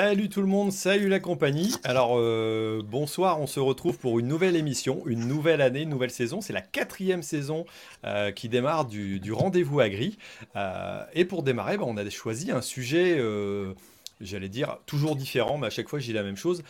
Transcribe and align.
Salut 0.00 0.28
tout 0.28 0.42
le 0.42 0.46
monde, 0.46 0.70
salut 0.70 1.08
la 1.08 1.18
compagnie. 1.18 1.74
Alors 1.82 2.12
euh, 2.12 2.82
bonsoir, 2.84 3.40
on 3.40 3.48
se 3.48 3.58
retrouve 3.58 3.98
pour 3.98 4.20
une 4.20 4.28
nouvelle 4.28 4.54
émission, 4.54 5.02
une 5.06 5.26
nouvelle 5.26 5.60
année, 5.60 5.82
une 5.82 5.88
nouvelle 5.88 6.12
saison. 6.12 6.40
C'est 6.40 6.52
la 6.52 6.60
quatrième 6.60 7.24
saison 7.24 7.66
euh, 8.04 8.30
qui 8.30 8.48
démarre 8.48 8.84
du, 8.84 9.32
rendez-vous 9.32 9.80
agri. 9.80 10.16
Euh, 10.54 11.02
et 11.14 11.24
pour 11.24 11.42
démarrer, 11.42 11.78
bah, 11.78 11.84
on 11.84 11.96
a 11.96 12.08
choisi 12.10 12.52
un 12.52 12.62
sujet 12.62 13.20
j'allais 14.20 14.48
dire, 14.48 14.78
toujours 14.86 15.16
différent, 15.16 15.58
mais 15.58 15.66
à 15.66 15.70
chaque 15.70 15.88
fois, 15.88 15.98
j'ai 15.98 16.12
la 16.12 16.22
même 16.22 16.36
chose. 16.36 16.62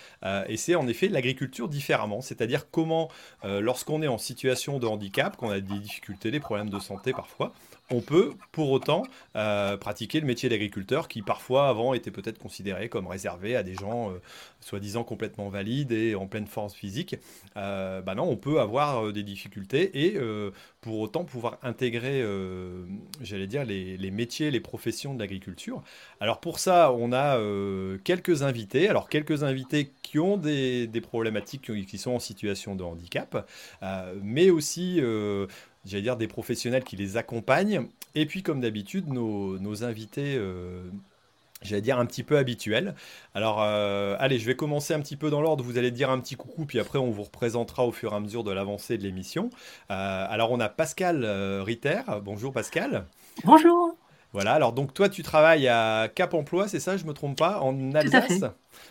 Et 0.49 0.57
c'est 0.57 0.75
en 0.75 0.89
effet 0.89 1.09
l'agriculture 1.09 1.69
différemment, 1.69 2.23
c'est-à-dire 2.23 2.71
comment, 2.71 3.11
lorsqu'on 3.43 4.03
est 4.03 4.09
en 4.09 4.19
situation 4.19 4.79
de 4.79 4.87
handicap, 4.87 5.37
qu'on 5.37 5.51
a 5.51 5.61
des 5.61 5.79
difficultés, 5.79 6.31
des 6.31 6.41
problèmes 6.41 6.71
de 6.71 6.79
santé 6.79 7.13
parfois, 7.13 7.53
on 7.91 8.01
peut 8.01 8.33
pour 8.53 8.71
autant 8.71 9.03
euh, 9.37 9.77
pratiquer 9.77 10.21
le 10.21 10.27
métier 10.27 10.49
d'agriculteur 10.49 11.09
qui 11.09 11.23
parfois 11.23 11.69
avant 11.69 11.95
était 11.95 12.11
peut-être 12.11 12.39
considéré 12.39 12.89
comme 12.89 13.07
réservé 13.07 13.57
à 13.57 13.63
des 13.63 13.75
gens 13.75 14.13
soi-disant 14.61 15.05
complètement 15.05 15.49
valides 15.49 15.93
et 15.93 16.15
en 16.15 16.27
pleine 16.27 16.47
force 16.47 16.75
physique. 16.75 17.17
bah 17.55 18.15
non, 18.17 18.25
on 18.25 18.37
peut 18.37 18.61
avoir 18.61 19.13
des 19.13 19.23
difficultés 19.23 20.07
et 20.07 20.19
pour 20.81 20.99
autant 20.99 21.25
pouvoir 21.25 21.59
intégrer, 21.63 22.25
j'allais 23.21 23.47
dire, 23.47 23.65
les, 23.65 24.11
métiers, 24.11 24.51
les 24.51 24.61
professions 24.61 25.15
de 25.15 25.21
l'agriculture. 25.21 25.83
Alors 26.21 26.41
pour 26.41 26.59
ça, 26.59 26.93
on 26.93 27.13
a 27.13 27.39
euh, 27.39 27.99
quelques 28.05 28.43
invités. 28.43 28.89
Alors, 28.89 29.09
quelques 29.09 29.43
invités 29.43 29.93
qui 30.03 30.19
ont 30.19 30.37
des, 30.37 30.89
problématiques, 31.03 31.71
qui, 31.87 31.99
sont 31.99 32.13
en 32.13 32.19
situation 32.19 32.75
de 32.75 32.83
handicap, 32.83 33.49
euh, 33.83 34.15
mais 34.23 34.51
aussi, 34.51 34.99
euh, 35.01 35.47
j'allais 35.89 36.03
dire, 36.03 36.17
des 36.17 36.29
professionnels 36.29 36.85
qui 36.85 36.97
les 36.97 37.17
accompagnent. 37.17 37.87
Et 38.15 38.27
puis, 38.27 38.43
comme 38.43 38.61
d'habitude, 38.61 39.09
nos, 39.09 39.85
invités 39.85 40.41
j'allais 41.61 41.83
dire 41.83 41.99
un 41.99 42.07
petit 42.07 42.23
peu 42.23 42.39
habituels. 42.39 42.95
Alors, 43.35 43.61
allez, 43.61 44.39
je 44.39 44.47
vais 44.47 44.57
commencer 44.57 44.95
un 44.95 45.01
petit 45.01 45.17
peu 45.17 45.31
dans 45.31 45.41
l'ordre. 45.41 45.65
Vous 45.65 45.79
allez 45.79 45.91
dire 45.91 46.11
un 46.11 46.21
petit 46.21 46.37
coucou, 46.37 46.65
puis 46.65 46.79
après, 46.79 46.99
on 46.99 47.11
vous 47.11 47.25
représentera 47.25 47.85
au 47.85 47.93
fur 47.93 48.13
et 48.13 48.17
à 48.17 48.21
mesure 48.21 48.45
de 48.45 48.53
l'avancée 48.53 48.97
de 48.99 49.03
l'émission. 49.03 49.51
alors, 49.89 50.53
on 50.53 50.61
a 50.61 50.69
Pascal 50.69 51.25
Ritter. 51.65 52.01
Bonjour, 52.23 52.53
Pascal. 52.53 53.05
Bonjour. 53.45 53.97
Voilà, 54.33 54.53
alors 54.53 54.73
donc 54.75 54.93
toi 54.93 55.09
tu 55.09 55.23
travailles 55.23 55.69
à 55.69 56.09
Cap 56.15 56.35
Emploi, 56.35 56.69
c'est 56.69 56.81
ça, 56.81 56.99
je 56.99 57.07
me 57.07 57.15
trompe 57.15 57.39
pas, 57.39 57.61
en 57.61 57.95
Alsace 57.95 58.45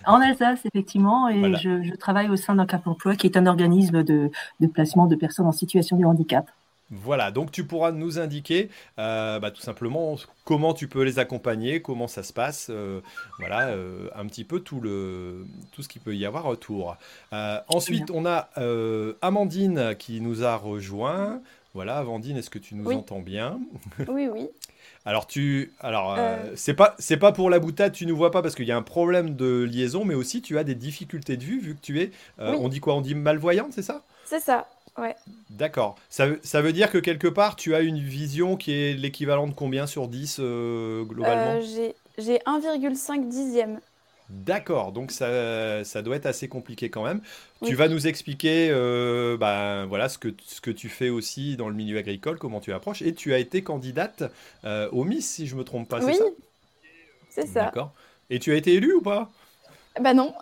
En 0.05 0.19
Alsace, 0.19 0.65
effectivement, 0.65 1.29
et 1.29 1.53
je, 1.55 1.95
travaille 1.95 2.29
au 2.29 2.35
sein 2.35 2.55
d'un 2.55 2.65
Cap 2.65 2.87
Emploi 2.87 3.15
qui 3.15 3.27
est 3.27 3.37
un 3.37 3.45
organisme 3.45 4.03
de, 4.03 4.31
placement 4.73 5.05
de 5.05 5.15
personnes 5.15 5.45
en 5.45 5.51
situation 5.51 5.97
de 5.97 6.05
handicap. 6.05 6.49
Voilà, 6.89 7.31
donc 7.31 7.51
tu 7.51 7.65
pourras 7.65 7.91
nous 7.91 8.17
indiquer 8.17 8.69
euh, 8.97 9.39
bah, 9.39 9.51
tout 9.51 9.61
simplement 9.61 10.15
comment 10.45 10.73
tu 10.73 10.87
peux 10.87 11.03
les 11.03 11.19
accompagner, 11.19 11.81
comment 11.81 12.07
ça 12.07 12.23
se 12.23 12.31
passe, 12.31 12.67
euh, 12.69 13.01
voilà, 13.39 13.67
euh, 13.67 14.07
un 14.15 14.25
petit 14.25 14.45
peu 14.45 14.61
tout, 14.61 14.79
le, 14.79 15.45
tout 15.73 15.83
ce 15.83 15.89
qu'il 15.89 16.01
peut 16.01 16.15
y 16.15 16.25
avoir 16.25 16.45
autour. 16.45 16.95
ensuite, 17.67 18.09
on 18.11 18.25
a 18.25 18.49
Amandine 19.21 19.95
qui 19.99 20.21
nous 20.21 20.43
a 20.43 20.55
rejoint. 20.55 21.41
Voilà, 21.73 21.97
Amandine, 21.97 22.37
est-ce 22.37 22.49
que 22.49 22.59
tu 22.59 22.73
nous 22.75 22.89
entends 22.91 23.19
bien? 23.19 23.59
Oui, 24.07 24.29
oui. 24.31 24.47
Alors 25.05 25.25
tu, 25.25 25.71
alors 25.79 26.17
c'est 26.55 26.73
pas 26.73 26.95
c'est 26.99 27.15
pas 27.15 27.31
pour 27.31 27.49
la 27.49 27.59
boutade, 27.59 27.93
tu 27.93 28.05
ne 28.05 28.11
vois 28.11 28.29
pas 28.31 28.41
parce 28.41 28.55
qu'il 28.55 28.65
y 28.65 28.73
a 28.73 28.77
un 28.77 28.81
problème 28.81 29.35
de 29.35 29.63
liaison, 29.63 30.03
mais 30.03 30.15
aussi 30.15 30.41
tu 30.41 30.57
as 30.57 30.65
des 30.65 30.75
difficultés 30.75 31.37
de 31.37 31.43
vue 31.43 31.59
vu 31.59 31.75
que 31.75 31.81
tu 31.81 32.01
es, 32.01 32.11
on 32.37 32.67
dit 32.69 32.79
quoi, 32.79 32.95
on 32.95 33.01
dit 33.01 33.15
malvoyante, 33.15 33.71
c'est 33.71 33.81
ça? 33.81 34.03
C'est 34.25 34.41
ça, 34.41 34.67
ouais. 34.97 35.15
D'accord. 35.49 35.95
Ça, 36.09 36.27
ça, 36.43 36.61
veut 36.61 36.73
dire 36.73 36.91
que 36.91 36.97
quelque 36.97 37.27
part 37.27 37.55
tu 37.55 37.75
as 37.75 37.81
une 37.81 37.99
vision 37.99 38.57
qui 38.57 38.73
est 38.73 38.93
l'équivalent 38.93 39.47
de 39.47 39.53
combien 39.53 39.87
sur 39.87 40.07
10 40.07 40.39
globalement 40.39 41.59
J'ai 42.17 42.37
1,5 42.39 43.27
dixième. 43.27 43.79
D'accord, 44.29 44.91
donc 44.91 45.11
ça, 45.11 45.85
ça, 45.85 46.01
doit 46.01 46.17
être 46.17 46.25
assez 46.25 46.49
compliqué 46.49 46.89
quand 46.89 47.03
même. 47.03 47.21
Tu 47.63 47.75
vas 47.75 47.87
nous 47.87 48.07
expliquer 48.07 48.69
euh, 48.71 49.37
ben, 49.37 49.85
voilà, 49.85 50.09
ce, 50.09 50.17
que, 50.17 50.33
ce 50.45 50.59
que 50.59 50.69
tu 50.69 50.89
fais 50.89 51.09
aussi 51.09 51.55
dans 51.55 51.69
le 51.69 51.75
milieu 51.75 51.97
agricole, 51.97 52.37
comment 52.37 52.59
tu 52.59 52.73
approches. 52.73 53.01
Et 53.01 53.13
tu 53.13 53.33
as 53.33 53.39
été 53.39 53.63
candidate 53.63 54.23
euh, 54.65 54.89
au 54.91 55.05
Miss, 55.05 55.29
si 55.29 55.47
je 55.47 55.55
ne 55.55 55.59
me 55.59 55.63
trompe 55.63 55.87
pas, 55.87 56.01
c'est 56.01 56.13
ça? 56.13 56.25
C'est 57.29 57.47
ça. 57.47 57.65
D'accord. 57.65 57.93
Et 58.29 58.39
tu 58.39 58.51
as 58.51 58.55
été 58.55 58.73
élue 58.73 58.95
ou 58.95 59.01
pas? 59.01 59.31
Bah 60.01 60.13
non. 60.13 60.33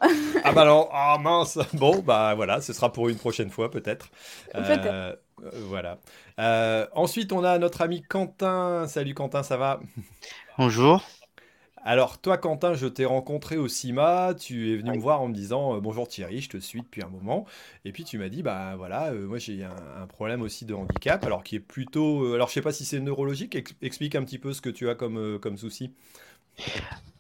ah 0.44 0.52
bah 0.52 0.66
non, 0.66 0.88
ah 0.92 1.18
mince. 1.22 1.60
Bon, 1.74 2.00
bah 2.00 2.34
voilà, 2.36 2.62
ce 2.62 2.74
sera 2.74 2.92
pour 2.92 3.10
une 3.10 3.18
prochaine 3.18 3.50
fois 3.50 3.72
peut-être. 3.72 4.10
Peut-être. 4.54 4.86
Euh, 4.86 5.16
voilà. 5.68 6.00
ensuite, 6.94 7.32
on 7.32 7.44
a 7.44 7.58
notre 7.58 7.82
ami 7.82 8.02
Quentin. 8.02 8.86
Salut 8.88 9.14
Quentin, 9.14 9.44
ça 9.44 9.58
va? 9.58 9.80
Bonjour. 10.58 11.04
Alors, 11.88 12.20
toi, 12.20 12.40
Quentin, 12.40 12.74
je 12.74 12.88
t'ai 12.88 13.06
rencontré 13.06 13.58
au 13.58 13.68
CIMA. 13.68 14.34
Tu 14.34 14.74
es 14.74 14.78
venu 14.78 14.90
me 14.90 15.00
voir 15.00 15.22
en 15.22 15.28
me 15.28 15.36
disant 15.36 15.76
euh, 15.76 15.80
Bonjour 15.80 16.08
Thierry, 16.08 16.42
je 16.42 16.50
te 16.50 16.58
suis 16.58 16.82
depuis 16.82 17.04
un 17.04 17.10
moment. 17.10 17.46
Et 17.86 17.92
puis, 17.92 18.04
tu 18.04 18.18
m'as 18.18 18.28
dit 18.28 18.42
Bah 18.42 18.74
voilà, 18.76 19.12
euh, 19.12 19.28
moi 19.28 19.38
j'ai 19.38 19.64
un, 19.64 20.08
problème 20.08 20.42
aussi 20.42 20.66
de 20.66 20.74
handicap, 20.74 21.24
alors 21.24 21.44
qui 21.44 21.58
est 21.58 21.60
plutôt. 21.60 22.24
Euh, 22.24 22.34
alors, 22.34 22.48
je 22.48 22.56
sais 22.56 22.64
pas 22.64 22.72
si 22.72 22.86
c'est 22.86 23.00
neurologique. 23.00 23.56
explique 23.84 24.16
un 24.16 24.24
petit 24.24 24.40
peu 24.40 24.52
ce 24.52 24.62
que 24.62 24.72
tu 24.72 24.90
as 24.90 24.96
comme, 24.96 25.38
comme 25.40 25.58
souci. 25.58 25.94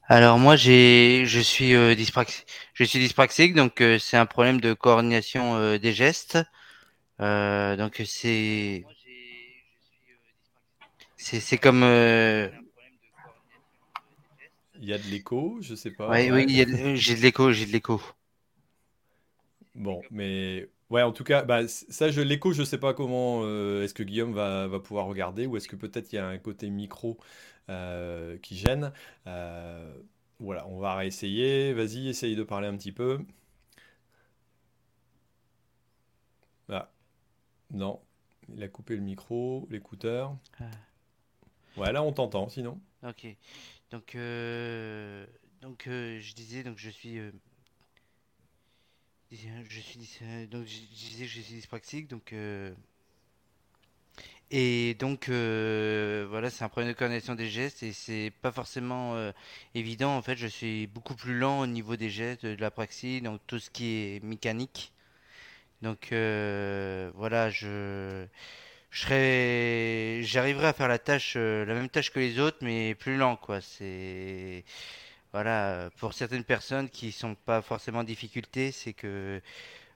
Alors, 0.07 0.37
moi, 0.37 0.55
j'ai, 0.55 1.25
je, 1.25 1.39
suis, 1.39 1.71
je 1.71 2.83
suis 2.83 2.99
dyspraxique, 2.99 3.55
donc 3.55 3.83
c'est 3.99 4.17
un 4.17 4.25
problème 4.25 4.61
de 4.61 4.73
coordination 4.73 5.77
des 5.77 5.93
gestes. 5.93 6.37
donc, 7.19 8.01
c'est. 8.05 8.85
C'est 11.17 11.57
comme 11.57 11.83
il 14.81 14.89
y 14.89 14.93
a 14.93 14.97
de 14.97 15.07
l'écho, 15.07 15.57
je 15.61 15.75
sais 15.75 15.91
pas. 15.91 16.09
oui, 16.09 16.45
j'ai 16.49 16.65
de 17.15 17.21
l'écho, 17.21 17.51
j'ai 17.51 17.65
de 17.65 17.71
l'écho. 17.71 18.01
Bon, 19.73 20.01
mais 20.11 20.69
ouais, 20.89 21.01
en 21.01 21.11
tout 21.11 21.23
cas, 21.23 21.43
bah, 21.43 21.67
ça, 21.67 22.11
je 22.11 22.21
l'écho, 22.21 22.53
je 22.53 22.63
sais 22.63 22.77
pas 22.77 22.93
comment. 22.93 23.41
Euh, 23.43 23.83
est-ce 23.83 23.93
que 23.93 24.03
Guillaume 24.03 24.33
va, 24.33 24.69
pouvoir 24.79 25.07
regarder 25.07 25.47
ou 25.47 25.57
est-ce 25.57 25.67
que 25.67 25.75
peut-être 25.75 26.13
il 26.13 26.17
y 26.17 26.19
a 26.19 26.27
un 26.27 26.37
côté 26.37 26.69
micro 26.69 27.17
euh, 27.17 27.23
qui 27.67 28.57
gêne. 28.57 28.91
Euh, 29.27 29.93
voilà, 30.39 30.67
on 30.67 30.79
va 30.79 30.95
réessayer. 30.95 31.73
Vas-y, 31.73 32.09
essaye 32.09 32.35
de 32.35 32.43
parler 32.43 32.67
un 32.67 32.77
petit 32.77 32.91
peu. 32.91 33.19
Ah, 36.69 36.91
non, 37.71 38.01
il 38.49 38.63
a 38.63 38.67
coupé 38.67 38.95
le 38.95 39.01
micro, 39.01 39.67
l'écouteur. 39.69 40.35
Ah. 40.59 40.65
Ouais, 41.77 41.91
là 41.91 42.03
on 42.03 42.11
t'entend 42.13 42.49
sinon. 42.49 42.79
Ok. 43.03 43.27
Donc, 43.91 44.15
euh, 44.15 45.25
donc 45.61 45.87
euh, 45.87 46.19
je 46.19 46.33
disais, 46.33 46.63
donc 46.63 46.77
je 46.77 46.89
suis, 46.89 47.19
euh, 47.19 47.31
je 49.31 49.79
suis, 49.79 49.99
donc 50.47 50.65
je 50.65 50.79
disais, 50.95 51.25
je 51.25 51.41
suis 51.41 51.55
dyspraxique, 51.55 52.07
donc 52.07 52.33
et 54.51 54.93
donc 54.95 55.29
voilà, 55.29 56.49
c'est 56.49 56.63
un 56.63 56.69
problème 56.69 56.91
de 56.93 56.97
coordination 56.97 57.35
des 57.35 57.49
gestes 57.49 57.83
et 57.83 57.91
c'est 57.93 58.31
pas 58.41 58.51
forcément 58.51 59.15
évident. 59.73 60.15
En 60.15 60.21
fait, 60.21 60.35
je 60.37 60.47
suis 60.47 60.87
beaucoup 60.87 61.15
plus 61.15 61.37
lent 61.37 61.61
au 61.61 61.67
niveau 61.67 61.95
des 61.95 62.09
gestes, 62.09 62.45
de 62.45 62.59
la 62.61 62.71
praxie, 62.71 63.21
donc 63.21 63.41
tout 63.47 63.59
ce 63.59 63.69
qui 63.69 64.15
est 64.15 64.23
mécanique. 64.23 64.93
Donc 65.81 66.09
voilà, 66.11 67.49
je 67.49 68.27
je 68.95 70.21
j'arriverai 70.23 70.67
à 70.67 70.73
faire 70.73 70.87
la 70.87 70.99
tâche, 70.99 71.33
euh, 71.37 71.65
la 71.65 71.73
même 71.73 71.89
tâche 71.89 72.11
que 72.11 72.19
les 72.19 72.39
autres, 72.39 72.59
mais 72.61 72.95
plus 72.95 73.17
lent, 73.17 73.35
quoi. 73.35 73.59
C'est, 73.61 74.63
voilà, 75.33 75.89
pour 75.97 76.13
certaines 76.13 76.45
personnes 76.45 76.89
qui 76.89 77.11
sont 77.11 77.35
pas 77.35 77.61
forcément 77.61 77.99
en 77.99 78.03
difficulté, 78.05 78.71
c'est 78.71 78.93
que, 78.93 79.07
euh, 79.07 79.39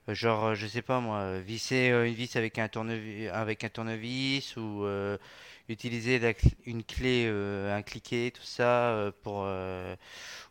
genre, 0.08 0.54
je 0.54 0.66
sais 0.66 0.82
pas 0.82 1.00
moi, 1.00 1.38
visser 1.40 1.90
euh, 1.90 2.06
une 2.06 2.14
vis 2.14 2.36
avec 2.36 2.58
un 2.58 2.68
tournevis, 2.68 3.28
avec 3.28 3.64
un 3.64 3.68
tournevis 3.68 4.56
ou 4.56 4.84
utiliser 5.68 6.20
une 6.66 6.82
clé, 6.84 7.26
un 7.28 7.82
cliquet, 7.82 8.32
tout 8.34 8.42
ça, 8.42 9.12
pour 9.22 9.46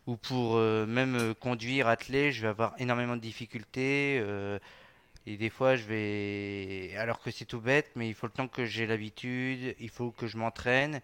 ou 0.06 0.16
pour 0.16 0.56
même 0.56 1.34
conduire, 1.34 1.88
atteler, 1.88 2.32
je 2.32 2.42
vais 2.42 2.48
avoir 2.48 2.74
énormément 2.78 3.16
de 3.16 3.20
difficultés. 3.20 4.22
Et 5.26 5.36
des 5.36 5.50
fois, 5.50 5.76
je 5.76 5.84
vais. 5.84 6.96
Alors 6.96 7.20
que 7.20 7.30
c'est 7.30 7.44
tout 7.44 7.60
bête, 7.60 7.90
mais 7.94 8.08
il 8.08 8.14
faut 8.14 8.26
le 8.26 8.32
temps 8.32 8.48
que 8.48 8.64
j'ai 8.64 8.86
l'habitude, 8.86 9.76
il 9.78 9.90
faut 9.90 10.10
que 10.10 10.26
je 10.26 10.36
m'entraîne. 10.36 11.00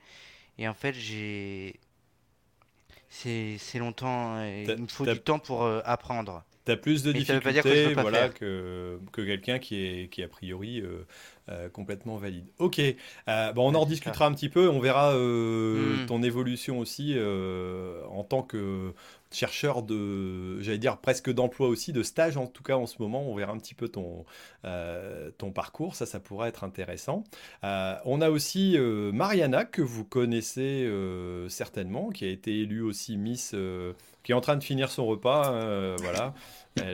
Et 0.58 0.66
en 0.68 0.74
fait, 0.74 0.94
j'ai. 0.94 1.78
C'est 3.08 3.78
longtemps. 3.78 4.42
Il 4.42 4.82
me 4.82 4.88
faut 4.88 5.06
du 5.06 5.20
temps 5.20 5.38
pour 5.38 5.64
euh, 5.64 5.80
apprendre. 5.84 6.42
Tu 6.66 6.72
as 6.72 6.76
plus 6.76 7.02
de 7.02 7.12
difficultés 7.12 7.94
voilà, 7.94 8.28
que, 8.28 8.98
que 9.12 9.22
quelqu'un 9.22 9.58
qui 9.58 9.76
est, 9.76 10.08
qui 10.10 10.22
a 10.22 10.28
priori 10.28 10.80
euh, 10.80 11.06
euh, 11.48 11.68
complètement 11.68 12.16
valide. 12.16 12.46
Ok, 12.58 12.80
bon, 13.26 13.70
on 13.70 13.74
en 13.74 13.80
rediscutera 13.80 14.26
un 14.26 14.32
petit 14.32 14.48
peu, 14.48 14.68
on 14.68 14.80
verra 14.80 15.14
hmm. 15.14 16.06
ton 16.06 16.22
évolution 16.22 16.78
aussi 16.78 17.16
en 18.10 18.24
tant 18.24 18.42
que 18.42 18.92
chercheur 19.32 19.82
de, 19.82 20.60
j'allais 20.60 20.78
dire 20.78 20.98
presque 20.98 21.32
d'emploi 21.32 21.68
aussi, 21.68 21.92
de 21.92 22.02
stage 22.02 22.36
en 22.36 22.46
tout 22.46 22.62
cas 22.62 22.76
en 22.76 22.86
ce 22.86 23.00
moment. 23.00 23.22
On 23.30 23.34
verra 23.34 23.52
un 23.52 23.58
petit 23.58 23.74
peu 23.74 23.88
ton, 23.88 24.24
euh, 24.64 25.30
ton 25.38 25.50
parcours, 25.50 25.94
ça, 25.94 26.06
ça 26.06 26.20
pourrait 26.20 26.48
être 26.48 26.64
intéressant. 26.64 27.24
Euh, 27.64 27.94
on 28.04 28.20
a 28.20 28.30
aussi 28.30 28.76
euh, 28.76 29.12
Mariana 29.12 29.64
que 29.64 29.82
vous 29.82 30.04
connaissez 30.04 30.90
certainement, 31.48 32.10
qui 32.10 32.24
a 32.24 32.28
été 32.28 32.60
élue 32.60 32.82
aussi 32.82 33.16
Miss 33.16 33.54
qui 34.26 34.32
est 34.32 34.34
en 34.34 34.40
train 34.40 34.56
de 34.56 34.64
finir 34.64 34.90
son 34.90 35.06
repas. 35.06 35.96
voilà. 35.98 36.34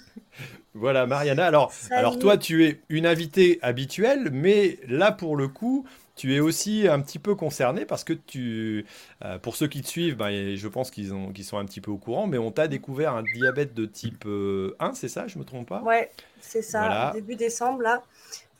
voilà, 0.74 1.06
Mariana. 1.06 1.44
Alors, 1.44 1.72
alors, 1.90 2.18
toi, 2.18 2.38
tu 2.38 2.64
es 2.64 2.80
une 2.88 3.04
invitée 3.04 3.58
habituelle, 3.60 4.30
mais 4.32 4.78
là, 4.88 5.12
pour 5.12 5.36
le 5.36 5.48
coup, 5.48 5.84
tu 6.20 6.34
es 6.34 6.40
aussi 6.40 6.86
un 6.86 7.00
petit 7.00 7.18
peu 7.18 7.34
concerné 7.34 7.86
parce 7.86 8.04
que 8.04 8.12
tu, 8.12 8.84
euh, 9.24 9.38
pour 9.38 9.56
ceux 9.56 9.68
qui 9.68 9.80
te 9.80 9.88
suivent, 9.88 10.16
ben, 10.16 10.54
je 10.54 10.68
pense 10.68 10.90
qu'ils 10.90 11.08
sont 11.08 11.56
un 11.56 11.64
petit 11.64 11.80
peu 11.80 11.90
au 11.90 11.96
courant, 11.96 12.26
mais 12.26 12.36
on 12.36 12.50
t'a 12.50 12.68
découvert 12.68 13.14
un 13.14 13.22
diabète 13.22 13.72
de 13.72 13.86
type 13.86 14.24
1, 14.26 14.28
euh, 14.28 14.74
c'est 14.92 15.08
ça, 15.08 15.28
je 15.28 15.38
me 15.38 15.44
trompe 15.44 15.68
pas? 15.68 15.80
Ouais, 15.80 16.10
c'est 16.38 16.60
ça, 16.60 17.12
début 17.14 17.36
décembre 17.36 17.80
là. 17.80 18.02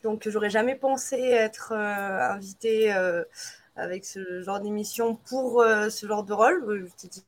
Donc 0.02 0.26
j'aurais 0.26 0.48
jamais 0.48 0.74
pensé 0.74 1.18
être 1.18 1.74
euh, 1.76 2.32
invité 2.32 2.94
avec 3.80 4.04
ce 4.04 4.42
genre 4.42 4.60
d'émission 4.60 5.16
pour 5.16 5.64
ce 5.64 6.06
genre 6.06 6.24
de 6.24 6.32
rôle. 6.32 6.86
Je 6.86 7.02
t'ai 7.02 7.08
dit, 7.08 7.24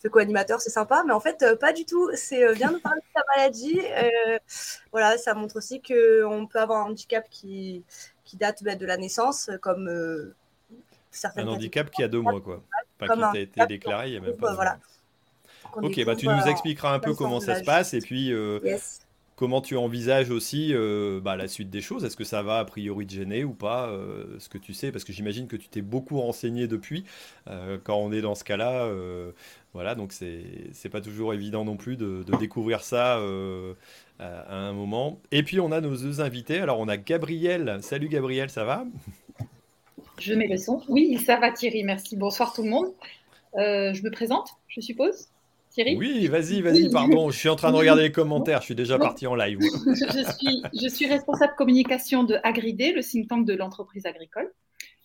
fait 0.00 0.08
co-animateur, 0.08 0.60
c'est 0.60 0.70
sympa, 0.70 1.02
mais 1.06 1.12
en 1.12 1.20
fait, 1.20 1.44
pas 1.60 1.72
du 1.72 1.84
tout. 1.84 2.10
C'est 2.14 2.54
bien 2.54 2.72
de 2.72 2.78
parler 2.78 3.00
de 3.00 3.12
ta 3.14 3.22
maladie. 3.36 3.80
voilà, 4.92 5.18
ça 5.18 5.34
montre 5.34 5.56
aussi 5.56 5.80
qu'on 5.80 6.46
peut 6.46 6.60
avoir 6.60 6.86
un 6.86 6.90
handicap 6.90 7.26
qui, 7.30 7.82
qui 8.24 8.36
date 8.36 8.62
bah, 8.64 8.74
de 8.74 8.86
la 8.86 8.96
naissance, 8.96 9.50
comme 9.60 9.88
euh, 9.88 10.34
certains. 11.10 11.42
Un 11.42 11.48
handicap 11.48 11.90
qui 11.90 12.02
a 12.02 12.08
deux 12.08 12.20
mois, 12.20 12.40
quoi. 12.40 12.62
Pas 12.98 13.08
qui 13.08 13.20
t'a 13.20 13.38
été 13.38 13.66
déclaré, 13.66 14.08
il 14.08 14.10
n'y 14.12 14.16
a 14.18 14.20
même 14.20 14.36
pas. 14.36 14.54
Voilà. 14.54 14.78
Ok, 15.76 16.04
bah, 16.04 16.16
tu 16.16 16.28
nous 16.28 16.46
expliqueras 16.46 16.94
un 16.94 16.98
peu 16.98 17.14
comment 17.14 17.40
ça 17.40 17.56
se 17.56 17.64
passe 17.64 17.94
et 17.94 18.00
puis 18.00 18.32
euh, 18.32 18.60
comment 19.36 19.60
tu 19.60 19.76
envisages 19.76 20.30
aussi 20.30 20.70
euh, 20.72 21.20
bah, 21.20 21.36
la 21.36 21.48
suite 21.48 21.70
des 21.70 21.80
choses? 21.80 22.04
Est-ce 22.04 22.16
que 22.16 22.24
ça 22.24 22.42
va 22.42 22.58
a 22.58 22.64
priori 22.64 23.06
te 23.06 23.14
gêner 23.14 23.44
ou 23.44 23.52
pas 23.52 23.90
Ce 24.38 24.48
que 24.48 24.58
tu 24.58 24.74
sais, 24.74 24.92
parce 24.92 25.04
que 25.04 25.12
j'imagine 25.12 25.46
que 25.46 25.56
tu 25.56 25.68
t'es 25.68 25.82
beaucoup 25.82 26.20
renseigné 26.20 26.66
depuis. 26.66 27.04
quand 27.84 27.96
on 27.96 28.12
est 28.12 28.20
dans 28.20 28.34
ce 28.34 28.44
cas-là, 28.44 28.88
voilà, 29.72 29.94
donc 29.94 30.12
c'est 30.12 30.88
pas 30.90 31.00
toujours 31.00 31.34
évident 31.34 31.64
non 31.64 31.76
plus 31.76 31.96
de, 31.96 32.22
de 32.22 32.36
découvrir 32.36 32.82
ça 32.82 33.20
à 34.18 34.56
un 34.56 34.72
moment. 34.72 35.20
Et 35.32 35.42
puis 35.42 35.60
on 35.60 35.72
a 35.72 35.80
nos 35.80 35.96
deux 35.96 36.20
invités. 36.20 36.60
Alors 36.60 36.78
on 36.78 36.88
a 36.88 36.96
Gabriel. 36.96 37.78
Salut 37.82 38.08
Gabriel, 38.08 38.50
ça 38.50 38.64
va? 38.64 38.84
Je 40.18 40.34
mets 40.34 40.46
le 40.46 40.56
son. 40.56 40.82
Oui, 40.88 41.18
ça 41.18 41.36
va 41.36 41.50
Thierry, 41.50 41.82
merci. 41.82 42.16
Bonsoir 42.16 42.52
tout 42.52 42.62
le 42.62 42.70
monde. 42.70 42.92
Euh, 43.56 43.92
je 43.92 44.02
me 44.02 44.10
présente, 44.10 44.50
je 44.68 44.80
suppose? 44.80 45.28
Thierry 45.74 45.96
Oui, 45.96 46.28
vas-y, 46.28 46.60
vas-y, 46.60 46.88
pardon. 46.88 47.30
Je 47.30 47.38
suis 47.38 47.48
en 47.48 47.56
train 47.56 47.72
de 47.72 47.76
regarder 47.76 48.02
les 48.02 48.12
commentaires. 48.12 48.60
Je 48.60 48.66
suis 48.66 48.74
déjà 48.76 48.96
parti 48.96 49.26
en 49.26 49.34
live. 49.34 49.58
je, 49.86 50.32
suis, 50.38 50.62
je 50.72 50.88
suis 50.88 51.06
responsable 51.06 51.54
communication 51.56 52.22
de 52.22 52.38
Agridé, 52.44 52.92
le 52.92 53.02
think 53.02 53.28
tank 53.28 53.44
de 53.44 53.54
l'entreprise 53.54 54.06
agricole. 54.06 54.52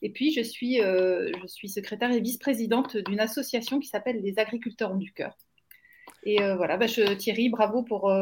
Et 0.04 0.12
puis, 0.12 0.31
je 0.31 0.42
suis, 0.42 0.80
euh, 0.80 1.31
je 1.42 1.48
suis 1.48 1.69
secrétaire 1.69 2.12
et 2.12 2.19
vice-présidente 2.19 2.98
d'une 2.98 3.19
association 3.19 3.80
qui 3.80 3.88
s'appelle 3.88 4.21
Les 4.21 4.38
Agriculteurs 4.38 4.94
du 4.95 5.12
Cœur. 5.12 5.36
Et 6.24 6.39
euh, 6.42 6.56
voilà, 6.56 6.77
bah, 6.77 6.86
je, 6.86 7.13
Thierry, 7.16 7.50
bravo 7.50 7.81
pour, 7.81 8.13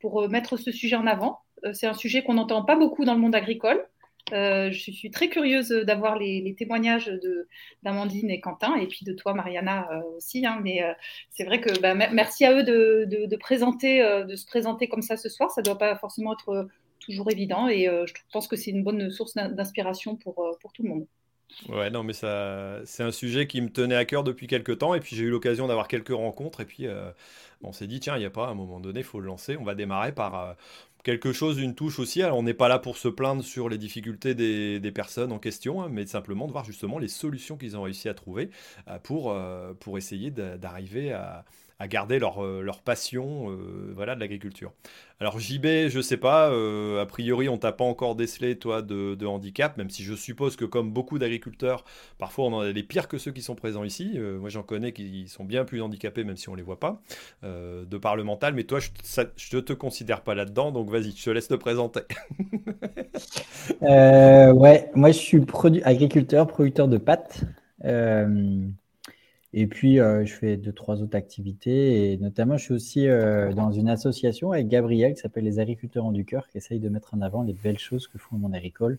pour 0.00 0.22
euh, 0.22 0.28
mettre 0.28 0.56
ce 0.56 0.72
sujet 0.72 0.96
en 0.96 1.06
avant. 1.06 1.40
C'est 1.72 1.86
un 1.86 1.94
sujet 1.94 2.24
qu'on 2.24 2.34
n'entend 2.34 2.64
pas 2.64 2.76
beaucoup 2.76 3.04
dans 3.04 3.14
le 3.14 3.20
monde 3.20 3.36
agricole. 3.36 3.86
Euh, 4.32 4.70
je 4.70 4.90
suis 4.90 5.10
très 5.10 5.28
curieuse 5.28 5.68
d'avoir 5.68 6.18
les, 6.18 6.54
témoignages 6.56 7.12
d'Amandine 7.82 8.30
et 8.30 8.40
Quentin, 8.40 8.76
et 8.76 8.86
puis 8.86 9.04
de 9.04 9.12
toi, 9.12 9.34
Mariana, 9.34 10.02
aussi. 10.16 10.46
Hein. 10.46 10.60
mais 10.62 10.82
c'est 11.30 11.44
vrai 11.44 11.60
que 11.60 11.78
bah, 11.80 11.94
merci 11.94 12.44
à 12.44 12.52
eux 12.52 12.62
de, 12.62 13.36
présenter, 13.36 14.00
de 14.26 14.36
se 14.36 14.46
présenter 14.46 14.88
comme 14.88 15.02
ça 15.02 15.16
ce 15.16 15.28
soir. 15.28 15.50
Ça 15.50 15.60
ne 15.60 15.66
doit 15.66 15.78
pas 15.78 15.96
forcément 15.96 16.32
être 16.32 16.68
toujours 17.00 17.30
évident, 17.30 17.68
et 17.68 17.84
je 17.84 18.12
pense 18.32 18.48
que 18.48 18.56
c'est 18.56 18.70
une 18.70 18.82
bonne 18.82 19.10
source 19.10 19.34
d'inspiration 19.34 20.16
pour, 20.16 20.56
tout 20.72 20.82
le 20.82 20.88
monde. 20.88 21.06
Ouais, 21.68 21.90
non, 21.90 22.02
mais 22.02 22.12
c'est 22.12 23.02
un 23.02 23.12
sujet 23.12 23.46
qui 23.46 23.60
me 23.60 23.68
tenait 23.68 23.94
à 23.94 24.04
cœur 24.04 24.24
depuis 24.24 24.46
quelques 24.46 24.78
temps, 24.78 24.94
et 24.94 25.00
puis 25.00 25.16
j'ai 25.16 25.24
eu 25.24 25.30
l'occasion 25.30 25.66
d'avoir 25.66 25.88
quelques 25.88 26.08
rencontres, 26.08 26.60
et 26.60 26.64
puis 26.64 26.86
euh, 26.86 27.10
on 27.62 27.72
s'est 27.72 27.86
dit, 27.86 28.00
tiens, 28.00 28.16
il 28.16 28.20
n'y 28.20 28.26
a 28.26 28.30
pas, 28.30 28.46
à 28.46 28.50
un 28.50 28.54
moment 28.54 28.80
donné, 28.80 29.00
il 29.00 29.04
faut 29.04 29.20
le 29.20 29.26
lancer, 29.26 29.56
on 29.56 29.64
va 29.64 29.74
démarrer 29.74 30.12
par 30.12 30.34
euh, 30.34 30.52
quelque 31.04 31.32
chose, 31.32 31.60
une 31.60 31.76
touche 31.76 32.00
aussi. 32.00 32.22
Alors, 32.22 32.38
on 32.38 32.42
n'est 32.42 32.54
pas 32.54 32.66
là 32.68 32.80
pour 32.80 32.96
se 32.96 33.06
plaindre 33.06 33.44
sur 33.44 33.68
les 33.68 33.78
difficultés 33.78 34.34
des, 34.34 34.92
personnes 34.92 35.30
en 35.30 35.38
question, 35.38 35.82
hein, 35.82 35.88
mais 35.90 36.06
simplement 36.06 36.46
de 36.46 36.52
voir 36.52 36.64
justement 36.64 36.98
les 36.98 37.08
solutions 37.08 37.56
qu'ils 37.56 37.76
ont 37.76 37.82
réussi 37.82 38.08
à 38.08 38.14
trouver 38.14 38.50
euh, 38.88 38.98
pour, 38.98 39.36
pour 39.80 39.98
essayer 39.98 40.32
d'arriver 40.32 41.12
à 41.12 41.44
à 41.78 41.88
garder 41.88 42.18
leur, 42.18 42.44
euh, 42.44 42.62
leur 42.62 42.80
passion 42.82 43.50
euh, 43.50 43.92
voilà, 43.94 44.14
de 44.14 44.20
l'agriculture. 44.20 44.72
Alors 45.20 45.38
JB, 45.38 45.88
je 45.88 46.00
sais 46.00 46.16
pas, 46.16 46.50
euh, 46.50 47.00
a 47.02 47.06
priori 47.06 47.48
on 47.48 47.56
t'a 47.56 47.72
pas 47.72 47.84
encore 47.84 48.14
décelé 48.14 48.56
toi 48.58 48.82
de, 48.82 49.26
handicap, 49.26 49.76
même 49.76 49.90
si 49.90 50.02
je 50.02 50.14
suppose 50.14 50.56
que 50.56 50.64
comme 50.64 50.92
beaucoup 50.92 51.18
d'agriculteurs, 51.18 51.84
parfois 52.18 52.46
on 52.46 52.52
en 52.52 52.60
a 52.60 52.72
des 52.72 52.82
pires 52.82 53.08
que 53.08 53.18
ceux 53.18 53.32
qui 53.32 53.42
sont 53.42 53.54
présents 53.54 53.84
ici. 53.84 54.18
moi 54.18 54.50
j'en 54.50 54.62
connais 54.62 54.92
qui 54.92 55.28
sont 55.28 55.44
bien 55.44 55.64
plus 55.64 55.80
handicapés 55.82 56.24
même 56.24 56.36
si 56.36 56.48
on 56.48 56.54
les 56.54 56.62
voit 56.62 56.80
pas, 56.80 57.00
de 57.42 57.96
par 57.96 58.16
le 58.16 58.24
mental, 58.24 58.54
mais 58.54 58.64
toi 58.64 58.80
je, 58.80 59.56
ne 59.56 59.60
te 59.60 59.72
considère 59.72 60.22
pas 60.22 60.34
là-dedans, 60.34 60.72
donc 60.72 60.90
vas-y, 60.90 61.12
je 61.12 61.24
te 61.24 61.30
laisse 61.30 61.48
te 61.48 61.54
présenter. 61.54 62.00
ouais, 63.80 64.90
moi 64.94 65.10
je 65.10 65.18
suis 65.18 65.40
agriculteur, 65.84 66.46
producteur 66.46 66.88
de 66.88 66.98
pâtes. 66.98 67.44
Et 69.56 69.68
puis, 69.68 70.00
euh, 70.00 70.26
je 70.26 70.34
fais 70.34 70.56
deux, 70.56 70.72
trois 70.72 71.00
autres 71.00 71.16
activités. 71.16 72.12
Et 72.12 72.16
notamment, 72.16 72.56
je 72.56 72.64
suis 72.64 72.74
aussi 72.74 73.06
euh, 73.06 73.52
dans 73.52 73.70
une 73.70 73.88
association 73.88 74.50
avec 74.50 74.66
Gabriel 74.66 75.14
qui 75.14 75.20
s'appelle 75.20 75.44
Les 75.44 75.60
Agriculteurs 75.60 76.04
en 76.04 76.10
du 76.10 76.24
Cœur, 76.24 76.48
qui 76.48 76.58
essaye 76.58 76.80
de 76.80 76.88
mettre 76.88 77.14
en 77.14 77.20
avant 77.20 77.44
les 77.44 77.52
belles 77.52 77.78
choses 77.78 78.08
que 78.08 78.18
font 78.18 78.34
le 78.34 78.42
monde 78.42 78.56
agricole 78.56 78.98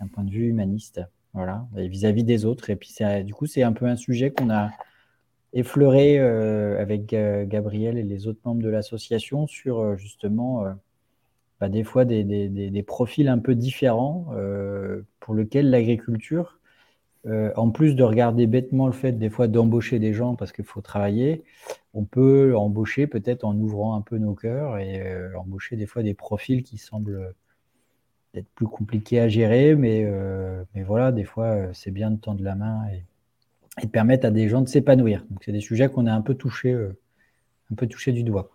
d'un 0.00 0.08
point 0.08 0.24
de 0.24 0.30
vue 0.30 0.48
humaniste. 0.48 1.00
Voilà, 1.34 1.66
vis-à-vis 1.76 2.24
des 2.24 2.44
autres. 2.44 2.68
Et 2.68 2.74
puis, 2.74 2.92
du 3.24 3.32
coup, 3.32 3.46
c'est 3.46 3.62
un 3.62 3.72
peu 3.72 3.86
un 3.86 3.94
sujet 3.94 4.32
qu'on 4.32 4.50
a 4.50 4.72
effleuré 5.52 6.18
euh, 6.18 6.82
avec 6.82 7.06
Gabriel 7.06 7.96
et 7.96 8.02
les 8.02 8.26
autres 8.26 8.40
membres 8.44 8.62
de 8.62 8.68
l'association 8.68 9.46
sur 9.46 9.96
justement 9.96 10.64
bah, 11.60 11.68
des 11.68 11.84
fois 11.84 12.04
des, 12.04 12.24
des, 12.24 12.82
profils 12.82 13.28
un 13.28 13.38
peu 13.38 13.54
différents 13.54 14.26
pour 15.20 15.34
lesquels 15.34 15.70
l'agriculture 15.70 16.58
euh, 17.26 17.52
en 17.54 17.70
plus 17.70 17.94
de 17.94 18.02
regarder 18.02 18.48
bêtement 18.48 18.86
le 18.86 18.92
fait 18.92 19.12
des 19.12 19.30
fois 19.30 19.46
d'embaucher 19.46 20.00
des 20.00 20.12
gens 20.12 20.34
parce 20.34 20.50
qu'il 20.50 20.64
faut 20.64 20.80
travailler, 20.80 21.44
on 21.94 22.04
peut 22.04 22.56
embaucher 22.56 23.06
peut-être 23.06 23.44
en 23.44 23.56
ouvrant 23.56 23.94
un 23.94 24.00
peu 24.00 24.18
nos 24.18 24.34
cœurs 24.34 24.78
et 24.78 25.00
euh, 25.00 25.38
embaucher 25.38 25.76
des 25.76 25.86
fois 25.86 26.02
des 26.02 26.14
profils 26.14 26.64
qui 26.64 26.78
semblent 26.78 27.34
être 28.34 28.48
plus 28.54 28.66
compliqués 28.66 29.20
à 29.20 29.28
gérer, 29.28 29.76
mais, 29.76 30.02
euh, 30.04 30.64
mais 30.74 30.82
voilà, 30.82 31.12
des 31.12 31.24
fois 31.24 31.72
c'est 31.74 31.92
bien 31.92 32.10
de 32.10 32.16
tendre 32.16 32.42
la 32.42 32.56
main 32.56 32.80
et, 32.92 33.04
de 33.82 33.88
permettre 33.88 34.26
à 34.26 34.30
des 34.30 34.48
gens 34.48 34.60
de 34.60 34.68
s'épanouir. 34.68 35.24
Donc 35.30 35.44
c'est 35.44 35.52
des 35.52 35.60
sujets 35.60 35.88
qu'on 35.88 36.06
a 36.06 36.12
un 36.12 36.20
peu 36.22 36.34
touchés, 36.34 36.74
un 36.74 37.74
peu 37.74 37.86
touché 37.86 38.12
du 38.12 38.22
doigt. 38.22 38.50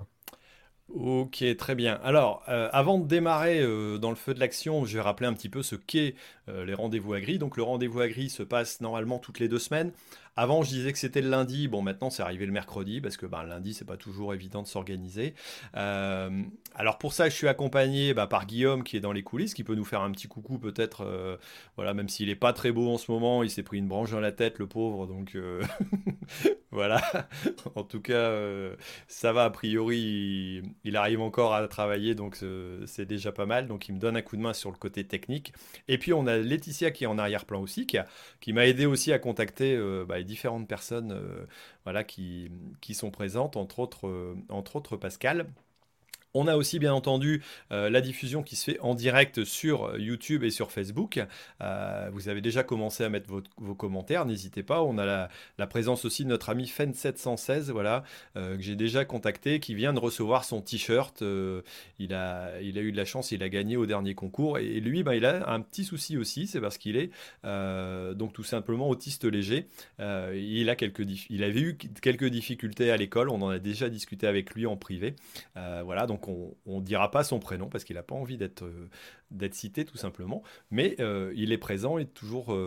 Ok, 0.99 1.43
très 1.57 1.75
bien. 1.75 1.99
Alors, 2.03 2.43
euh, 2.49 2.69
avant 2.71 2.97
de 2.97 3.05
démarrer 3.05 3.59
euh, 3.61 3.99
dans 3.99 4.09
le 4.09 4.15
feu 4.15 4.33
de 4.33 4.39
l'action, 4.39 4.83
je 4.83 4.95
vais 4.95 5.01
rappeler 5.01 5.27
un 5.27 5.33
petit 5.33 5.47
peu 5.47 5.61
ce 5.61 5.75
qu'est 5.75 6.15
euh, 6.49 6.65
les 6.65 6.73
rendez-vous 6.73 7.13
agri. 7.13 7.37
Donc, 7.37 7.55
le 7.55 7.61
rendez-vous 7.61 7.99
agri 7.99 8.31
se 8.31 8.41
passe 8.41 8.81
normalement 8.81 9.19
toutes 9.19 9.39
les 9.39 9.47
deux 9.47 9.59
semaines. 9.59 9.91
Avant, 10.39 10.61
je 10.61 10.69
disais 10.69 10.93
que 10.93 10.99
c'était 10.99 11.21
le 11.21 11.31
lundi. 11.31 11.67
Bon, 11.67 11.81
maintenant, 11.81 12.11
c'est 12.11 12.21
arrivé 12.21 12.45
le 12.45 12.51
mercredi 12.51 13.01
parce 13.01 13.17
que 13.17 13.25
ben, 13.25 13.43
lundi, 13.43 13.73
c'est 13.73 13.85
pas 13.85 13.97
toujours 13.97 14.35
évident 14.35 14.61
de 14.61 14.67
s'organiser. 14.67 15.33
Euh, 15.75 16.43
alors, 16.75 16.99
pour 16.99 17.11
ça, 17.11 17.27
je 17.27 17.33
suis 17.33 17.47
accompagné 17.47 18.13
bah, 18.13 18.27
par 18.27 18.45
Guillaume 18.45 18.83
qui 18.83 18.97
est 18.97 18.99
dans 18.99 19.13
les 19.13 19.23
coulisses, 19.23 19.55
qui 19.55 19.63
peut 19.63 19.73
nous 19.73 19.83
faire 19.83 20.01
un 20.01 20.11
petit 20.11 20.27
coucou 20.27 20.59
peut-être. 20.59 21.01
Euh, 21.01 21.37
voilà, 21.75 21.95
même 21.95 22.07
s'il 22.07 22.29
est 22.29 22.35
pas 22.35 22.53
très 22.53 22.71
beau 22.71 22.87
en 22.93 22.99
ce 22.99 23.11
moment, 23.11 23.41
il 23.41 23.49
s'est 23.49 23.63
pris 23.63 23.79
une 23.79 23.87
branche 23.87 24.11
dans 24.11 24.19
la 24.19 24.31
tête, 24.31 24.59
le 24.59 24.67
pauvre. 24.67 25.07
Donc, 25.07 25.33
euh, 25.33 25.63
voilà. 26.71 27.01
en 27.73 27.81
tout 27.81 28.01
cas, 28.01 28.31
ça 29.07 29.33
va. 29.33 29.45
A 29.45 29.49
priori, 29.49 30.61
il, 30.83 30.97
arrive 30.97 31.21
encore 31.21 31.55
à 31.55 31.67
travailler, 31.67 32.13
donc 32.13 32.37
c'est 32.85 33.05
déjà 33.07 33.31
pas 33.31 33.47
mal. 33.47 33.65
Donc, 33.65 33.89
il 33.89 33.95
me 33.95 33.99
donne 33.99 34.15
un 34.15 34.21
coup 34.21 34.37
de 34.37 34.41
main 34.41 34.53
sur 34.53 34.69
le 34.69 34.77
côté 34.77 35.03
technique. 35.03 35.51
Et 35.87 35.97
puis, 35.97 36.13
on 36.13 36.27
a 36.27 36.37
Laetitia 36.37 36.91
qui 36.91 37.05
est 37.05 37.07
en 37.07 37.17
arrière-plan 37.17 37.59
aussi, 37.59 37.87
qui, 37.87 37.97
qui 38.39 38.53
m'a 38.53 38.67
aidé 38.67 38.85
aussi 38.85 39.11
à 39.13 39.17
contacter 39.17 39.75
bah, 40.07 40.19
différentes 40.27 40.67
personnes 40.67 41.11
euh, 41.11 41.45
voilà, 41.83 42.03
qui, 42.03 42.49
sont 42.93 43.11
présentes, 43.11 43.57
entre 43.57 43.79
autres, 43.79 44.07
euh, 44.07 44.35
entre 44.49 44.75
autres 44.75 44.97
Pascal. 44.97 45.47
On 46.39 46.45
a 46.45 46.55
aussi 46.55 46.77
bien 46.77 46.93
entendu 46.93 47.41
euh, 47.71 47.89
la 47.89 47.99
diffusion 47.99 48.43
qui 48.43 48.55
se 48.55 48.71
fait 48.71 48.79
en 48.81 48.93
direct 48.93 49.43
sur 49.43 49.97
YouTube 49.97 50.43
et 50.43 50.51
sur 50.51 50.71
Facebook. 50.71 51.19
Euh, 51.63 52.09
vous 52.13 52.29
avez 52.29 52.41
déjà 52.41 52.61
commencé 52.61 53.03
à 53.03 53.09
mettre 53.09 53.27
vos, 53.57 53.73
commentaires, 53.73 54.23
n'hésitez 54.23 54.61
pas. 54.61 54.83
On 54.83 54.99
a 54.99 55.29
la, 55.57 55.67
présence 55.67 56.05
aussi 56.05 56.25
de 56.25 56.29
notre 56.29 56.49
ami 56.49 56.65
Fen716, 56.65 57.71
voilà, 57.71 58.03
euh, 58.35 58.55
que 58.55 58.61
j'ai 58.61 58.75
déjà 58.75 59.03
contacté, 59.03 59.59
qui 59.59 59.73
vient 59.73 59.93
de 59.93 59.99
recevoir 59.99 60.43
son 60.43 60.61
t-shirt. 60.61 61.23
il, 61.97 62.13
a, 62.13 62.61
eu 62.61 62.91
de 62.91 62.97
la 62.97 63.05
chance, 63.05 63.31
il 63.31 63.41
a 63.41 63.49
gagné 63.49 63.75
au 63.75 63.87
dernier 63.87 64.13
concours. 64.13 64.59
Et, 64.59 64.79
lui, 64.79 65.01
ben, 65.01 65.13
il 65.13 65.25
a 65.25 65.49
un 65.49 65.61
petit 65.61 65.85
souci 65.85 66.17
aussi, 66.17 66.45
c'est 66.45 66.61
parce 66.61 66.77
qu'il 66.77 66.97
est 66.97 67.09
donc 67.43 68.33
tout 68.33 68.43
simplement 68.43 68.89
autiste 68.89 69.25
léger. 69.25 69.65
il 69.99 70.69
avait 70.69 71.61
eu 71.61 71.77
quelques 71.77 72.25
difficultés 72.25 72.91
à 72.91 72.97
l'école, 72.97 73.29
on 73.29 73.41
en 73.41 73.49
a 73.49 73.57
déjà 73.57 73.89
discuté 73.89 74.27
avec 74.27 74.53
lui 74.53 74.67
en 74.67 74.77
privé. 74.77 75.15
voilà, 75.55 76.05
donc 76.05 76.26
on 76.27 76.79
ne 76.79 76.81
dira 76.81 77.11
pas 77.11 77.23
son 77.23 77.39
prénom 77.39 77.67
parce 77.67 77.83
qu'il 77.83 77.95
n'a 77.95 78.03
pas 78.03 78.15
envie 78.15 78.37
d'être 78.37 78.65
d'être 79.31 79.55
cité 79.55 79.85
tout 79.85 79.97
simplement, 79.97 80.43
mais 80.71 80.95
il 81.35 81.51
est 81.51 81.57
présent 81.57 81.97
et 81.97 82.05
toujours, 82.05 82.57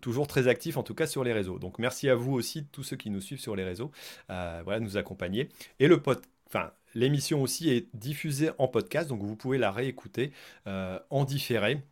toujours 0.00 0.26
très 0.26 0.48
actif 0.48 0.76
en 0.76 0.82
tout 0.82 0.94
cas 0.94 1.06
sur 1.06 1.24
les 1.24 1.32
réseaux. 1.32 1.58
Donc 1.58 1.78
merci 1.78 2.08
à 2.08 2.14
vous 2.14 2.32
aussi, 2.32 2.64
tous 2.66 2.82
ceux 2.82 2.96
qui 2.96 3.10
nous 3.10 3.20
suivent 3.20 3.40
sur 3.40 3.56
les 3.56 3.64
réseaux, 3.64 3.90
voilà, 4.28 4.80
nous 4.80 4.96
accompagner. 4.96 5.48
Et 5.80 5.88
le 5.88 6.02
enfin, 6.46 6.70
l'émission 6.94 7.42
aussi 7.42 7.70
est 7.70 7.88
diffusée 7.94 8.50
en 8.58 8.68
podcast, 8.68 9.08
donc 9.08 9.22
vous 9.22 9.36
pouvez 9.36 9.58
la 9.58 9.70
réécouter 9.70 10.32
en 10.66 11.24
différé 11.24 11.82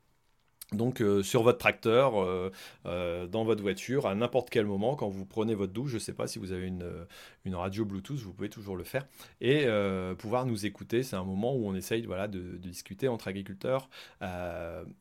donc 0.73 1.01
euh, 1.01 1.23
sur 1.23 1.43
votre 1.45 1.59
tracteur, 1.59 2.21
euh, 2.21 2.51
euh, 2.87 3.27
dans 3.29 3.45
votre 3.45 3.63
voiture, 3.63 4.07
à 4.07 4.15
n'importe 4.17 4.51
quel 4.51 4.67
moment, 4.67 4.97
quand 4.97 5.09
vous 5.09 5.25
prenez 5.25 5.55
votre 5.55 5.73
douche, 5.73 5.91
je 5.91 5.97
ne 5.97 6.01
sais 6.01 6.13
pas 6.13 6.27
si 6.27 6.41
vous 6.41 6.51
avez 6.51 6.67
une, 6.67 6.85
une, 7.47 7.55
radio 7.55 7.85
Bluetooth, 7.85 8.19
vous 8.19 8.33
pouvez 8.33 8.49
toujours 8.49 8.77
le 8.77 8.85
faire, 8.85 9.07
et 9.41 9.67
pouvoir 10.19 10.47
nous 10.47 10.67
écouter. 10.67 11.03
C'est 11.03 11.17
un 11.17 11.25
moment 11.25 11.55
où 11.55 11.67
on 11.67 11.75
essaye 11.75 12.05
voilà, 12.05 12.29
de, 12.29 12.57
discuter 12.57 13.09
entre 13.09 13.29
agriculteurs 13.29 13.89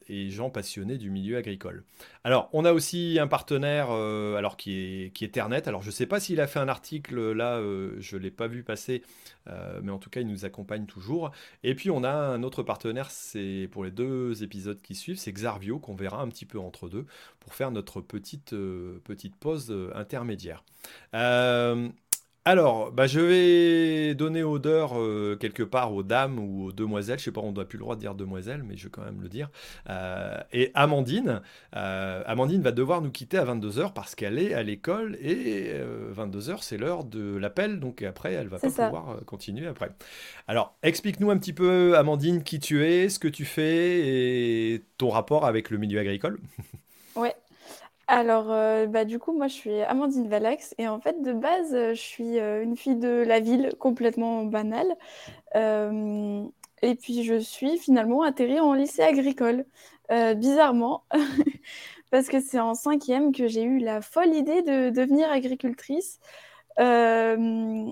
et 0.07 0.29
gens 0.29 0.49
passionnés 0.49 0.97
du 0.97 1.09
milieu 1.09 1.37
agricole. 1.37 1.83
Alors, 2.23 2.49
on 2.53 2.65
a 2.65 2.73
aussi 2.73 3.17
un 3.19 3.27
partenaire 3.27 3.89
alors 3.91 4.57
qui, 4.57 4.77
est, 4.77 5.13
qui 5.13 5.25
est 5.25 5.29
Ternet. 5.29 5.67
Alors, 5.67 5.81
je 5.81 5.87
ne 5.87 5.91
sais 5.91 6.05
pas 6.05 6.19
s'il 6.19 6.39
a 6.39 6.47
fait 6.47 6.59
un 6.59 6.69
article, 6.69 7.31
là, 7.31 7.59
je 7.99 8.15
ne 8.15 8.21
l'ai 8.21 8.31
pas 8.31 8.47
vu 8.47 8.63
passer, 8.63 9.03
mais 9.81 9.91
en 9.91 9.99
tout 9.99 10.09
cas, 10.09 10.21
il 10.21 10.27
nous 10.27 10.45
accompagne 10.45 10.85
toujours. 10.85 11.31
Et 11.63 11.75
puis, 11.75 11.89
on 11.89 12.03
a 12.03 12.11
un 12.11 12.43
autre 12.43 12.63
partenaire, 12.63 13.11
c'est 13.11 13.67
pour 13.71 13.83
les 13.83 13.91
deux 13.91 14.43
épisodes 14.43 14.81
qui 14.81 14.95
suivent, 14.95 15.17
c'est 15.17 15.33
Xar 15.33 15.59
qu'on 15.81 15.95
verra 15.95 16.21
un 16.21 16.27
petit 16.29 16.45
peu 16.45 16.59
entre 16.59 16.89
deux 16.89 17.05
pour 17.39 17.53
faire 17.53 17.71
notre 17.71 18.01
petite, 18.01 18.53
euh, 18.53 18.99
petite 19.03 19.35
pause 19.35 19.67
euh, 19.69 19.91
intermédiaire. 19.95 20.63
Euh, 21.13 21.89
alors, 22.47 22.91
bah, 22.91 23.07
je 23.07 23.19
vais 23.19 24.13
donner 24.13 24.43
odeur 24.43 24.99
euh, 24.99 25.35
quelque 25.35 25.63
part 25.63 25.95
aux 25.95 26.03
dames 26.03 26.37
ou 26.37 26.65
aux 26.65 26.71
demoiselles. 26.71 27.17
Je 27.17 27.23
sais 27.23 27.31
pas, 27.31 27.41
on 27.41 27.51
doit 27.51 27.67
plus 27.67 27.79
le 27.79 27.83
droit 27.83 27.95
de 27.95 28.01
dire 28.01 28.13
demoiselle, 28.13 28.61
mais 28.61 28.77
je 28.77 28.83
vais 28.83 28.91
quand 28.91 29.03
même 29.03 29.19
le 29.19 29.29
dire. 29.29 29.49
Euh, 29.89 30.37
et 30.53 30.69
Amandine, 30.75 31.41
euh, 31.75 32.21
Amandine 32.27 32.61
va 32.61 32.71
devoir 32.71 33.01
nous 33.01 33.09
quitter 33.09 33.39
à 33.39 33.45
22h 33.45 33.93
parce 33.93 34.13
qu'elle 34.13 34.37
est 34.37 34.53
à 34.53 34.61
l'école 34.61 35.17
et 35.19 35.73
22h 36.15 36.57
c'est 36.61 36.77
l'heure 36.77 37.03
de 37.03 37.35
l'appel, 37.35 37.79
donc 37.79 38.03
après 38.03 38.33
elle 38.33 38.47
va 38.47 38.59
pas 38.59 38.69
pouvoir 38.69 39.25
continuer 39.25 39.65
après. 39.65 39.89
Alors, 40.47 40.77
explique-nous 40.83 41.31
un 41.31 41.37
petit 41.39 41.53
peu, 41.53 41.97
Amandine, 41.97 42.43
qui 42.43 42.59
tu 42.59 42.85
es, 42.85 43.09
ce 43.09 43.17
que 43.17 43.27
tu 43.27 43.45
fais 43.45 44.07
et 44.07 44.83
ton 44.99 45.09
rapport 45.09 45.47
avec 45.47 45.71
le 45.71 45.79
milieu 45.79 45.99
agricole. 45.99 46.39
Alors, 48.07 48.51
euh, 48.51 48.85
bah, 48.85 49.03
du 49.05 49.17
coup, 49.19 49.33
moi, 49.33 49.47
je 49.47 49.53
suis 49.53 49.81
Amandine 49.81 50.27
Valax 50.27 50.75
et 50.77 50.87
en 50.87 50.99
fait, 50.99 51.21
de 51.23 51.33
base, 51.33 51.71
je 51.71 51.93
suis 51.93 52.39
euh, 52.39 52.63
une 52.63 52.77
fille 52.77 52.97
de 52.97 53.23
la 53.25 53.39
ville 53.39 53.73
complètement 53.79 54.43
banale. 54.45 54.95
et 56.81 56.95
puis, 56.95 57.23
je 57.23 57.39
suis 57.39 57.77
finalement 57.77 58.23
atterrie 58.23 58.59
en 58.59 58.73
lycée 58.73 59.01
agricole, 59.03 59.65
euh, 60.11 60.33
bizarrement, 60.35 61.03
parce 62.11 62.27
que 62.27 62.39
c'est 62.41 62.59
en 62.59 62.75
cinquième 62.75 63.31
que 63.33 63.47
j'ai 63.47 63.63
eu 63.63 63.79
la 63.79 64.01
folle 64.01 64.33
idée 64.35 64.61
de 64.61 64.89
devenir 64.89 65.29
agricultrice. 65.31 66.19
Euh, 66.79 67.91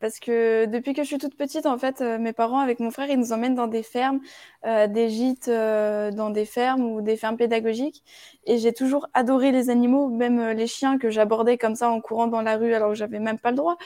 parce 0.00 0.20
que 0.20 0.66
depuis 0.66 0.94
que 0.94 1.02
je 1.02 1.08
suis 1.08 1.18
toute 1.18 1.36
petite, 1.36 1.66
en 1.66 1.76
fait, 1.76 2.00
euh, 2.00 2.18
mes 2.18 2.32
parents, 2.32 2.60
avec 2.60 2.78
mon 2.80 2.90
frère, 2.90 3.10
ils 3.10 3.18
nous 3.18 3.32
emmènent 3.32 3.54
dans 3.54 3.66
des 3.66 3.82
fermes, 3.82 4.20
euh, 4.64 4.86
des 4.86 5.08
gîtes 5.08 5.48
dans 5.48 6.30
des 6.30 6.44
fermes 6.44 6.82
ou 6.82 7.00
des 7.00 7.16
fermes 7.16 7.36
pédagogiques. 7.36 8.04
Et 8.44 8.58
j'ai 8.58 8.72
toujours 8.72 9.08
adoré 9.14 9.50
les 9.52 9.70
animaux, 9.70 10.08
même 10.08 10.50
les 10.50 10.66
chiens 10.66 10.98
que 10.98 11.10
j'abordais 11.10 11.58
comme 11.58 11.74
ça 11.74 11.90
en 11.90 12.00
courant 12.00 12.28
dans 12.28 12.42
la 12.42 12.56
rue 12.56 12.74
alors 12.74 12.90
que 12.90 12.94
j'avais 12.94 13.18
même 13.18 13.38
pas 13.38 13.50
le 13.50 13.56
droit. 13.56 13.76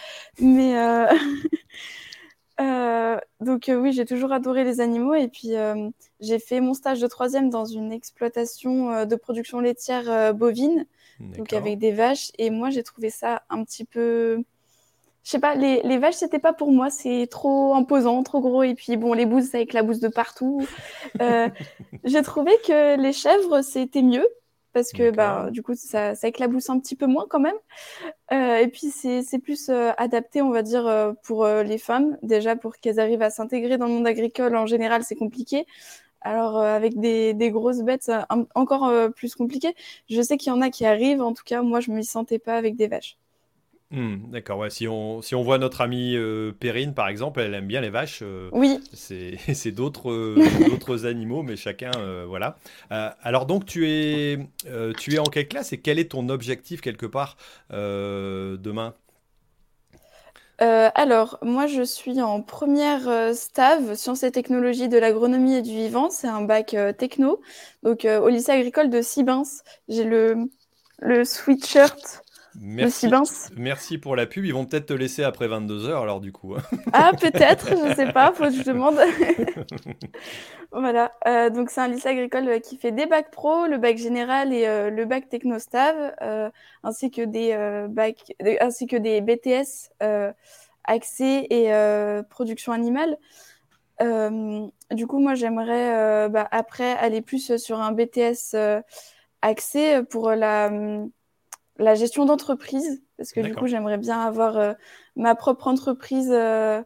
Mais 0.41 0.75
donc 3.41 3.71
oui, 3.75 3.93
j'ai 3.93 4.05
toujours 4.05 4.33
adoré 4.33 4.65
les 4.65 4.81
animaux. 4.81 5.15
Et 5.15 5.29
puis 5.29 5.53
j'ai 6.21 6.39
fait 6.39 6.61
mon 6.61 6.75
stage 6.75 7.01
de 7.01 7.07
troisième 7.07 7.51
dans 7.51 7.65
une 7.65 7.93
exploitation 7.93 9.07
de 9.07 9.17
production 9.17 9.61
laitière 9.61 10.35
bovine, 10.35 10.87
donc 11.21 11.53
avec 11.53 11.79
des 11.79 11.93
vaches. 11.93 12.31
Et 12.39 12.51
moi, 12.51 12.71
j'ai 12.71 12.83
trouvé 12.83 13.11
ça 13.11 13.43
un 13.51 13.65
petit 13.65 13.85
peu 13.85 14.45
je 15.25 15.31
sais 15.31 15.39
pas, 15.39 15.55
les, 15.55 15.83
les 15.83 15.99
vaches, 15.99 16.17
c'était 16.17 16.39
pas 16.39 16.53
pour 16.53 16.73
moi. 16.73 16.91
C'est 16.91 17.29
trop 17.31 17.75
imposant, 17.75 18.23
trop 18.23 18.41
gros. 18.41 18.63
Et 18.63 18.75
puis, 18.75 18.97
bon, 18.97 19.13
les 19.13 19.27
bouses, 19.27 19.51
ça 19.51 19.61
éclabousse 19.61 20.01
de 20.01 20.09
partout. 20.09 20.67
Euh, 21.21 21.49
j'ai 22.05 22.23
trouvé 22.23 22.53
que 22.67 23.01
les 23.01 23.13
chèvres, 23.13 23.63
c'était 23.63 24.03
mieux. 24.03 24.27
Parce 24.73 24.91
que, 24.93 25.11
bah, 25.11 25.51
du 25.51 25.63
coup, 25.63 25.75
ça, 25.75 26.15
ça, 26.15 26.29
éclabousse 26.29 26.71
un 26.71 26.79
petit 26.81 26.97
peu 26.97 27.07
moins 27.07 27.27
quand 27.29 27.41
même. 27.41 27.55
Euh, 28.33 28.57
et 28.57 28.69
puis, 28.69 28.89
c'est 28.91 29.39
plus 29.39 29.69
euh, 29.69 29.93
adapté, 29.99 30.43
on 30.43 30.51
va 30.51 30.63
dire, 30.63 30.87
euh, 30.87 31.13
pour 31.25 31.45
euh, 31.45 31.63
les 31.63 31.79
femmes. 31.79 32.17
Déjà, 32.23 32.57
pour 32.57 32.77
qu'elles 32.77 32.99
arrivent 32.99 33.23
à 33.23 33.31
s'intégrer 33.31 33.79
dans 33.79 33.87
le 33.87 33.93
monde 33.93 34.07
agricole, 34.07 34.57
en 34.57 34.67
général, 34.67 35.05
c'est 35.05 35.15
compliqué. 35.17 35.67
Alors, 36.23 36.59
avec 36.59 36.99
des, 37.01 37.35
des 37.35 37.51
grosses 37.51 37.83
bêtes, 37.83 38.05
c'est 38.05 38.15
encore 38.55 38.93
plus 39.15 39.35
compliqué. 39.35 39.75
Je 40.09 40.23
sais 40.23 40.37
qu'il 40.37 40.53
y 40.53 40.57
en 40.57 40.61
a 40.63 40.71
qui 40.71 40.87
arrivent. 40.87 41.23
En 41.23 41.35
tout 41.35 41.45
cas, 41.45 41.63
moi, 41.63 41.81
je 41.81 41.91
ne 41.91 41.97
m'y 41.97 42.05
sentais 42.05 42.39
pas 42.39 42.57
avec 42.57 42.77
des 42.77 42.87
vaches. 42.89 43.19
Hmm, 43.93 44.31
d'accord, 44.31 44.59
ouais. 44.59 44.71
Si 44.71 44.89
on, 44.89 45.21
si 45.21 45.35
on 45.35 45.43
voit 45.43 45.59
notre 45.59 45.83
amie 45.83 46.17
euh, 46.17 46.51
Perrine, 46.59 46.95
par 46.95 47.09
exemple, 47.09 47.41
elle 47.41 47.53
aime 47.53 47.67
bien 47.67 47.83
les 47.83 47.91
vaches. 47.91 48.21
Euh, 48.23 48.49
oui. 48.53 48.81
C'est 48.95 49.71
d'autres 49.71 50.11
euh, 50.11 50.43
d'autres 50.71 51.05
animaux, 51.05 51.43
mais 51.43 51.57
chacun, 51.57 51.91
voilà. 52.27 52.57
alors 52.89 53.45
donc, 53.45 53.67
tu 53.67 53.89
es, 53.89 54.39
tu 54.99 55.15
es 55.15 55.19
en 55.19 55.25
quelle 55.25 55.47
classe 55.47 55.75
et 55.75 55.81
quel 55.81 55.99
est 55.99 56.13
ton 56.13 56.31
objectif 56.31 56.81
quelque 56.81 57.07
part 57.07 57.37
demain? 57.71 58.95
Alors, 60.59 61.39
moi, 61.43 61.67
je 61.67 61.83
suis 61.83 62.21
en 62.23 62.41
première 62.41 63.35
STAV, 63.35 63.95
Sciences 63.97 64.23
et 64.23 64.31
Technologies 64.31 64.89
de 64.89 64.97
l'agronomie 64.97 65.57
et 65.57 65.63
du 65.63 65.73
vivant. 65.73 66.09
C'est 66.09 66.29
un 66.29 66.43
bac 66.43 66.77
techno, 66.99 67.41
donc 67.83 68.05
au 68.07 68.29
lycée 68.29 68.53
agricole 68.53 68.89
de 68.89 69.03
Sibins. 69.03 69.43
J'ai 69.89 70.05
le, 70.05 70.49
le 71.01 71.25
sweatshirt 71.25 72.23
Merci, 72.61 73.09
merci 73.57 73.99
pour 73.99 74.15
la 74.15 74.27
pub. 74.27 74.45
Ils 74.45 74.53
vont 74.53 74.67
peut-être 74.67 74.87
te 74.87 74.93
laisser 74.93 75.25
après 75.25 75.49
22 75.49 75.89
heures, 75.89 76.03
alors 76.03 76.21
du 76.21 76.33
coup. 76.33 76.55
Ah, 76.93 77.13
peut-être, 77.19 77.71
je 77.71 77.95
sais 77.95 78.13
pas, 78.13 78.33
faut 78.33 78.45
que 78.45 78.51
je 78.51 78.63
demande. 78.63 78.99
voilà, 80.73 81.13
euh, 81.27 81.51
donc 81.51 81.71
c'est 81.71 81.81
un 81.81 81.89
lycée 81.89 82.09
agricole 82.09 82.49
euh, 82.49 82.59
qui 82.59 82.77
fait 82.77 82.93
des 82.93 83.07
bacs 83.07 83.31
pro, 83.31 83.67
le 83.67 83.79
bac 83.79 83.97
général 83.97 84.53
et 84.53 84.67
euh, 84.67 84.91
le 84.91 85.05
bac 85.07 85.29
technostav, 85.29 86.15
ainsi 86.83 87.11
que 87.11 87.23
des 87.23 87.57
bacs, 87.89 88.35
ainsi 88.61 88.87
que 88.87 88.97
des 88.97 89.21
BTS 89.21 89.91
accès 90.85 91.47
et 91.49 91.71
production 92.29 92.73
animale. 92.73 93.17
du 94.01 95.07
coup, 95.07 95.19
moi, 95.21 95.35
j'aimerais 95.35 96.29
bah, 96.29 96.49
après 96.51 96.93
aller 96.93 97.23
plus 97.23 97.57
sur 97.57 97.81
un 97.81 97.93
BTS 97.93 98.57
accès 99.41 100.03
pour 100.05 100.31
la 100.33 100.71
la 101.79 101.95
gestion 101.95 102.25
d'entreprise, 102.25 103.03
parce 103.17 103.33
que 103.33 103.41
du 103.41 103.55
coup, 103.55 103.67
j'aimerais 103.67 103.99
bien 103.99 104.21
avoir 104.21 104.57
euh, 104.57 104.73
ma 105.17 105.35
propre 105.35 105.69
entreprise 105.69 106.31
euh, 106.31 106.83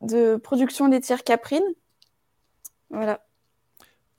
de 0.00 0.36
production 0.36 0.88
laitière 0.88 1.24
caprine. 1.24 1.64
Voilà. 2.90 3.20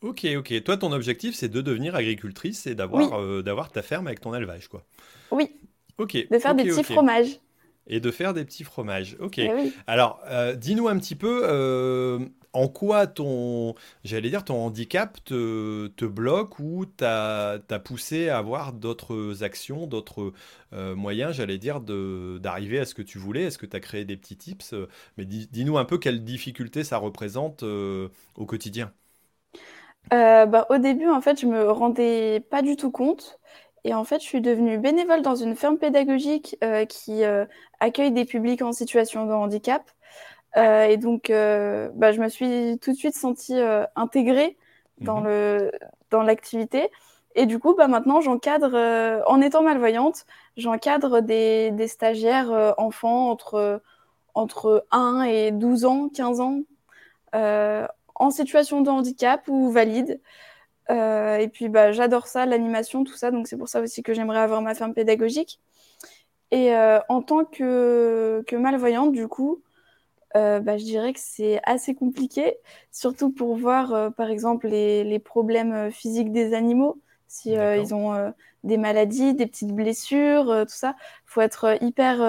Ok, 0.02 0.26
ok. 0.38 0.64
Toi, 0.64 0.78
ton 0.78 0.92
objectif, 0.92 1.36
c'est 1.36 1.50
de 1.50 1.62
devenir 1.62 1.96
agricultrice 1.96 2.68
et 2.68 2.76
d'avoir 2.76 3.20
euh, 3.20 3.42
d'avoir 3.42 3.72
ta 3.72 3.82
ferme 3.82 4.08
avec 4.08 4.22
ton 4.22 4.34
élevage, 4.36 4.68
quoi. 4.68 4.84
Oui. 5.32 5.52
Ok. 5.98 6.16
De 6.30 6.40
faire 6.40 6.56
des 6.56 6.64
petits 6.66 6.84
fromages. 6.84 7.40
Et 7.90 8.00
de 8.00 8.12
faire 8.12 8.34
des 8.34 8.46
petits 8.46 8.64
fromages. 8.64 9.16
Ok. 9.20 9.40
Eh 9.40 9.72
Alors, 9.88 10.22
dis-nous 10.58 10.88
un 10.88 10.98
petit 10.98 11.16
peu, 11.16 12.28
en 12.54 12.68
quoi 12.68 13.08
ton, 13.08 13.76
j'allais 14.04 14.30
dire, 14.30 14.44
ton 14.44 14.56
handicap 14.56 15.24
te, 15.24 15.88
te 15.88 16.06
bloque 16.06 16.60
ou 16.60 16.86
t'a 16.86 17.60
poussé 17.84 18.30
à 18.30 18.38
avoir 18.40 18.74
d'autres 18.74 19.44
actions, 19.44 19.86
d'autres 19.86 20.34
euh, 20.74 20.96
moyens, 20.96 21.36
j'allais 21.36 21.58
dire, 21.60 21.82
d'arriver 21.82 22.80
à 22.80 22.86
ce 22.86 22.96
que 22.96 23.02
tu 23.04 23.20
voulais? 23.20 23.44
Est-ce 23.44 23.58
que 23.58 23.66
tu 23.66 23.76
as 23.76 23.80
créé 23.80 24.06
des 24.06 24.18
petits 24.18 24.38
tips? 24.38 24.74
Mais 25.18 25.26
dis-nous 25.26 25.78
un 25.78 25.86
peu 25.86 25.98
quelles 25.98 26.24
difficultés 26.24 26.84
ça 26.84 26.98
représente 26.98 27.64
euh, 27.64 28.10
au 28.36 28.46
quotidien. 28.46 28.92
Euh, 30.14 30.46
bah, 30.46 30.66
au 30.70 30.78
début, 30.78 31.08
en 31.10 31.20
fait, 31.22 31.40
je 31.40 31.46
me 31.46 31.70
rendais 31.70 32.40
pas 32.50 32.62
du 32.62 32.76
tout 32.78 32.92
compte. 32.92 33.40
Et 33.84 33.94
en 33.94 34.04
fait, 34.04 34.20
je 34.20 34.26
suis 34.26 34.42
devenue 34.42 34.78
bénévole 34.78 35.22
dans 35.22 35.36
une 35.36 35.56
ferme 35.56 35.78
pédagogique 35.78 36.58
qui 36.90 37.24
accueille 37.80 38.12
des 38.12 38.26
publics 38.26 38.62
en 38.62 38.74
situation 38.74 39.26
de 39.26 39.32
handicap. 39.32 39.84
Euh, 40.58 40.86
et 40.86 40.98
donc, 40.98 41.30
euh, 41.30 41.90
bah, 41.94 42.12
je 42.12 42.22
me 42.22 42.30
suis 42.30 42.80
tout 42.80 42.92
de 42.92 42.98
suite 42.98 43.16
sentie 43.16 43.60
euh, 43.60 43.86
intégrée 43.96 44.58
dans 45.00 45.20
mhm. 45.20 45.28
le 45.28 45.72
dans 46.10 46.24
l'activité. 46.24 46.90
Et 47.36 47.46
du 47.46 47.60
coup, 47.60 47.76
bah, 47.76 47.88
maintenant, 47.88 48.22
j'encadre, 48.22 48.76
en 49.28 49.42
étant 49.42 49.62
malvoyante, 49.62 50.26
j'encadre 50.56 51.22
des, 51.22 51.72
des, 51.72 51.88
stagiaires 51.88 52.74
enfants 52.78 53.30
entre, 53.30 53.82
entre 54.34 54.88
1 54.92 55.24
et 55.24 55.52
12 55.52 55.86
ans, 55.86 56.10
15 56.10 56.40
ans, 56.40 56.62
en 58.16 58.32
situation 58.32 58.82
de 58.82 58.90
handicap 58.90 59.48
ou 59.48 59.70
valide. 59.70 60.20
Et 60.90 61.50
puis, 61.52 61.70
bah, 61.70 61.92
j'adore 61.92 62.28
ça, 62.28 62.46
l'animation, 62.46 63.04
tout 63.04 63.16
ça. 63.16 63.32
Donc, 63.32 63.48
c'est 63.48 63.58
pour 63.58 63.70
ça 63.70 63.82
aussi 63.82 64.04
que 64.04 64.14
j'aimerais 64.14 64.40
avoir 64.40 64.62
ma 64.62 64.74
ferme 64.74 64.94
pédagogique. 64.94 65.60
Et 66.52 66.74
en 67.10 67.22
tant 67.22 67.44
que, 67.44 68.44
que 68.48 68.56
malvoyante, 68.56 69.12
du 69.12 69.28
coup, 69.28 69.62
bah, 70.34 70.78
je 70.78 70.84
dirais 70.84 71.14
que 71.14 71.20
c'est 71.22 71.60
assez 71.64 71.94
compliqué, 71.96 72.58
surtout 72.92 73.32
pour 73.32 73.58
voir, 73.58 74.14
par 74.14 74.30
exemple, 74.30 74.68
les, 74.68 75.04
les, 75.04 75.20
problèmes 75.20 75.92
physiques 75.92 76.32
des 76.32 76.54
animaux. 76.54 77.02
Si 77.28 77.52
ils 77.52 77.94
ont 77.94 78.34
des 78.64 78.78
maladies, 78.78 79.34
des 79.34 79.48
petites 79.48 79.74
blessures, 79.74 80.46
tout 80.68 80.74
ça, 80.74 80.96
il 81.00 81.32
faut 81.32 81.42
être 81.42 81.78
hyper, 81.82 82.22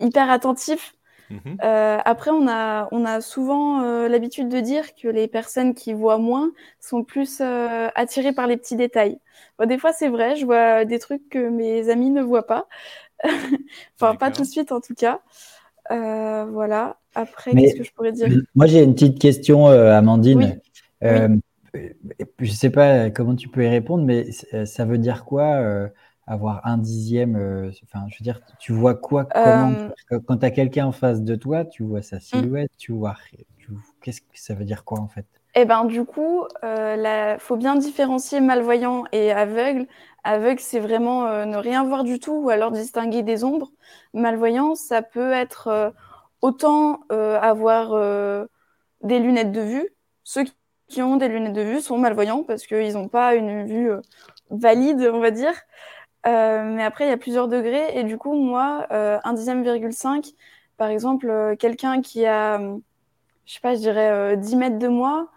hyper 0.00 0.30
attentif 0.30 0.96
Mhm. 1.32 1.56
Euh, 1.64 1.98
après, 2.04 2.30
on 2.30 2.46
a, 2.46 2.88
on 2.92 3.04
a 3.04 3.20
souvent 3.20 3.82
euh, 3.82 4.08
l'habitude 4.08 4.48
de 4.48 4.60
dire 4.60 4.94
que 4.94 5.08
les 5.08 5.28
personnes 5.28 5.74
qui 5.74 5.94
voient 5.94 6.18
moins 6.18 6.52
sont 6.78 7.04
plus 7.04 7.40
euh, 7.40 7.88
attirées 7.94 8.32
par 8.32 8.46
les 8.46 8.56
petits 8.56 8.76
détails. 8.76 9.18
des 9.64 9.78
fois, 9.78 9.92
c'est 9.92 10.08
vrai, 10.08 10.36
je 10.36 10.44
vois 10.44 10.84
des 10.84 10.98
trucs 10.98 11.28
que 11.30 11.48
mes 11.48 11.88
amis 11.88 12.10
ne 12.10 12.22
voient 12.22 12.46
pas. 12.46 12.68
enfin, 13.96 14.14
pas 14.16 14.30
tout 14.30 14.42
de 14.42 14.46
suite 14.46 14.72
en 14.72 14.80
tout 14.80 14.94
cas. 14.94 15.20
voilà. 15.88 16.98
Après, 17.14 17.52
qu'est-ce 17.52 17.76
que 17.76 17.84
je 17.84 17.92
pourrais 17.92 18.12
dire? 18.12 18.28
Moi, 18.54 18.66
j'ai 18.66 18.82
une 18.82 18.94
petite 18.94 19.18
question, 19.18 19.66
Amandine. 19.66 20.60
Je 21.00 21.38
ne 22.40 22.46
sais 22.46 22.70
pas 22.70 23.08
comment 23.08 23.34
tu 23.34 23.48
peux 23.48 23.64
y 23.64 23.68
répondre, 23.68 24.04
mais 24.04 24.26
ça 24.66 24.84
veut 24.84 24.98
dire 24.98 25.24
quoi 25.24 25.88
avoir 26.26 26.66
un 26.66 26.78
dixième 26.78 27.36
euh, 27.36 27.70
Enfin, 27.84 28.06
je 28.08 28.16
veux 28.18 28.22
dire, 28.22 28.40
tu 28.58 28.72
vois 28.72 28.94
quoi 28.94 29.24
comment, 29.24 29.72
euh, 30.12 30.20
Quand 30.26 30.38
tu 30.38 30.46
as 30.46 30.50
quelqu'un 30.50 30.86
en 30.86 30.92
face 30.92 31.22
de 31.22 31.34
toi, 31.34 31.64
tu 31.64 31.82
vois 31.82 32.02
sa 32.02 32.16
mmh. 32.16 32.20
silhouette, 32.20 32.70
tu 32.78 32.92
vois. 32.92 33.16
Qu'est-ce 34.02 34.20
que 34.20 34.26
ça 34.34 34.54
veut 34.54 34.64
dire 34.64 34.84
quoi 34.84 35.00
en 35.00 35.08
fait? 35.08 35.26
Eh 35.54 35.64
ben, 35.64 35.84
du 35.84 36.04
coup, 36.04 36.44
il 36.62 36.66
euh, 36.66 37.38
faut 37.38 37.56
bien 37.56 37.76
différencier 37.76 38.40
malvoyant 38.40 39.04
et 39.12 39.32
aveugle. 39.32 39.86
Aveugle, 40.24 40.60
c'est 40.60 40.80
vraiment 40.80 41.44
ne 41.44 41.56
rien 41.56 41.84
voir 41.84 42.04
du 42.04 42.20
tout 42.20 42.44
ou 42.44 42.50
alors 42.50 42.70
distinguer 42.70 43.22
des 43.22 43.44
ombres. 43.44 43.72
Malvoyant, 44.14 44.74
ça 44.74 45.02
peut 45.02 45.32
être 45.32 45.92
autant 46.40 47.00
avoir 47.10 48.46
des 49.02 49.18
lunettes 49.18 49.52
de 49.52 49.60
vue. 49.60 49.88
Ceux 50.22 50.44
qui 50.88 51.02
ont 51.02 51.16
des 51.16 51.28
lunettes 51.28 51.54
de 51.54 51.62
vue 51.62 51.80
sont 51.80 51.98
malvoyants 51.98 52.44
parce 52.44 52.66
qu'ils 52.66 52.92
n'ont 52.92 53.08
pas 53.08 53.34
une 53.34 53.66
vue 53.66 53.90
valide, 54.50 55.10
on 55.12 55.20
va 55.20 55.32
dire. 55.32 55.54
Euh, 56.26 56.64
mais 56.64 56.82
après, 56.82 57.06
il 57.06 57.08
y 57.08 57.12
a 57.12 57.16
plusieurs 57.16 57.48
degrés. 57.48 57.98
Et 57.98 58.04
du 58.04 58.18
coup, 58.18 58.34
moi, 58.34 58.86
euh, 58.92 59.18
un 59.24 59.32
dixième 59.32 59.62
virgule 59.62 59.92
5, 59.92 60.26
par 60.76 60.88
exemple, 60.88 61.28
euh, 61.28 61.56
quelqu'un 61.56 62.00
qui 62.00 62.26
a, 62.26 62.58
je 63.46 63.52
sais 63.52 63.60
pas, 63.60 63.74
je 63.74 63.80
dirais 63.80 64.36
10 64.36 64.56
mètres 64.56 64.78
de 64.78 64.88
moi, 64.88 65.28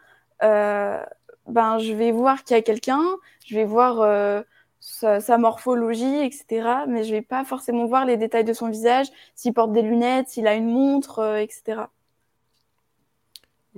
ben, 0.41 1.77
je 1.77 1.93
vais 1.93 2.11
voir 2.11 2.43
qu'il 2.43 2.55
y 2.55 2.59
a 2.59 2.63
quelqu'un, 2.63 3.03
je 3.45 3.55
vais 3.55 3.65
voir 3.65 4.43
sa, 4.79 5.37
morphologie, 5.37 6.23
etc. 6.23 6.85
Mais 6.87 7.03
je 7.03 7.11
vais 7.11 7.21
pas 7.21 7.43
forcément 7.43 7.85
voir 7.85 8.05
les 8.05 8.17
détails 8.17 8.45
de 8.45 8.53
son 8.53 8.69
visage, 8.69 9.07
s'il 9.35 9.53
porte 9.53 9.71
des 9.71 9.81
lunettes, 9.81 10.29
s'il 10.29 10.47
a 10.47 10.55
une 10.55 10.69
montre, 10.69 11.37
etc. 11.39 11.83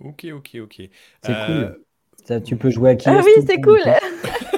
Ok, 0.04 0.28
ok, 0.32 0.58
ok. 0.62 0.82
C'est 1.24 1.46
cool. 1.46 1.82
Ça, 2.26 2.42
tu 2.42 2.58
peux 2.58 2.70
jouer 2.70 2.92
à 2.92 2.96
qui 2.96 3.10
Ah 3.10 3.22
oui, 3.24 3.32
c'est 3.48 3.62
cool. 3.62 3.80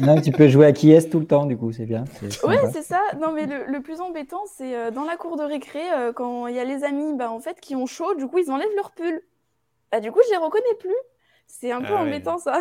non, 0.00 0.20
tu 0.20 0.30
peux 0.30 0.48
jouer 0.48 0.66
à 0.66 0.72
qui 0.72 0.92
est 0.92 1.10
tout 1.10 1.20
le 1.20 1.26
temps, 1.26 1.46
du 1.46 1.56
coup, 1.56 1.72
c'est 1.72 1.86
bien. 1.86 2.04
Ouais, 2.44 2.58
c'est 2.72 2.82
ça. 2.82 3.00
Non, 3.20 3.32
mais 3.32 3.46
le, 3.46 3.80
plus 3.80 4.00
embêtant, 4.00 4.44
c'est 4.46 4.76
euh, 4.76 4.90
dans 4.90 5.04
la 5.04 5.16
cour 5.16 5.36
de 5.36 5.42
récré, 5.42 5.80
euh, 5.92 6.12
quand 6.12 6.46
il 6.46 6.54
y 6.54 6.58
a 6.58 6.64
les 6.64 6.84
amis 6.84 7.14
bah, 7.14 7.30
en 7.30 7.40
fait, 7.40 7.60
qui 7.60 7.76
ont 7.76 7.86
chaud, 7.86 8.14
du 8.14 8.26
coup, 8.26 8.38
ils 8.38 8.50
enlèvent 8.50 8.74
leur 8.76 8.90
pull. 8.92 9.22
Bah, 9.92 10.00
du 10.00 10.10
coup, 10.12 10.20
je 10.26 10.30
les 10.30 10.36
reconnais 10.36 10.74
plus. 10.78 10.96
C'est 11.46 11.70
un 11.70 11.80
peu 11.80 11.94
ah 11.94 12.02
embêtant, 12.02 12.38
ça. 12.38 12.58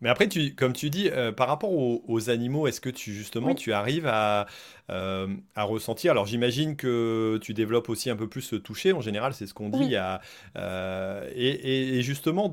Mais 0.00 0.08
après, 0.08 0.28
tu, 0.28 0.54
comme 0.54 0.72
tu 0.72 0.90
dis, 0.90 1.08
euh, 1.10 1.32
par 1.32 1.48
rapport 1.48 1.72
aux, 1.72 2.30
animaux, 2.30 2.66
est-ce 2.66 2.80
que 2.80 2.90
tu 2.90 3.12
justement 3.12 3.54
tu 3.54 3.72
arrives 3.72 4.06
à, 4.06 4.46
euh, 4.90 5.26
à 5.54 5.64
ressentir? 5.64 6.10
Alors 6.10 6.26
j'imagine 6.26 6.76
que 6.76 7.38
tu 7.42 7.54
développes 7.54 7.88
aussi 7.88 8.10
un 8.10 8.16
peu 8.16 8.28
plus 8.28 8.42
ce 8.42 8.56
toucher. 8.56 8.92
En 8.92 9.00
général, 9.00 9.32
c'est 9.32 9.46
ce 9.46 9.54
qu'on 9.54 9.68
dit. 9.68 9.96
À, 9.96 10.20
euh, 10.56 11.28
et, 11.34 11.98
et, 11.98 12.02
justement, 12.02 12.52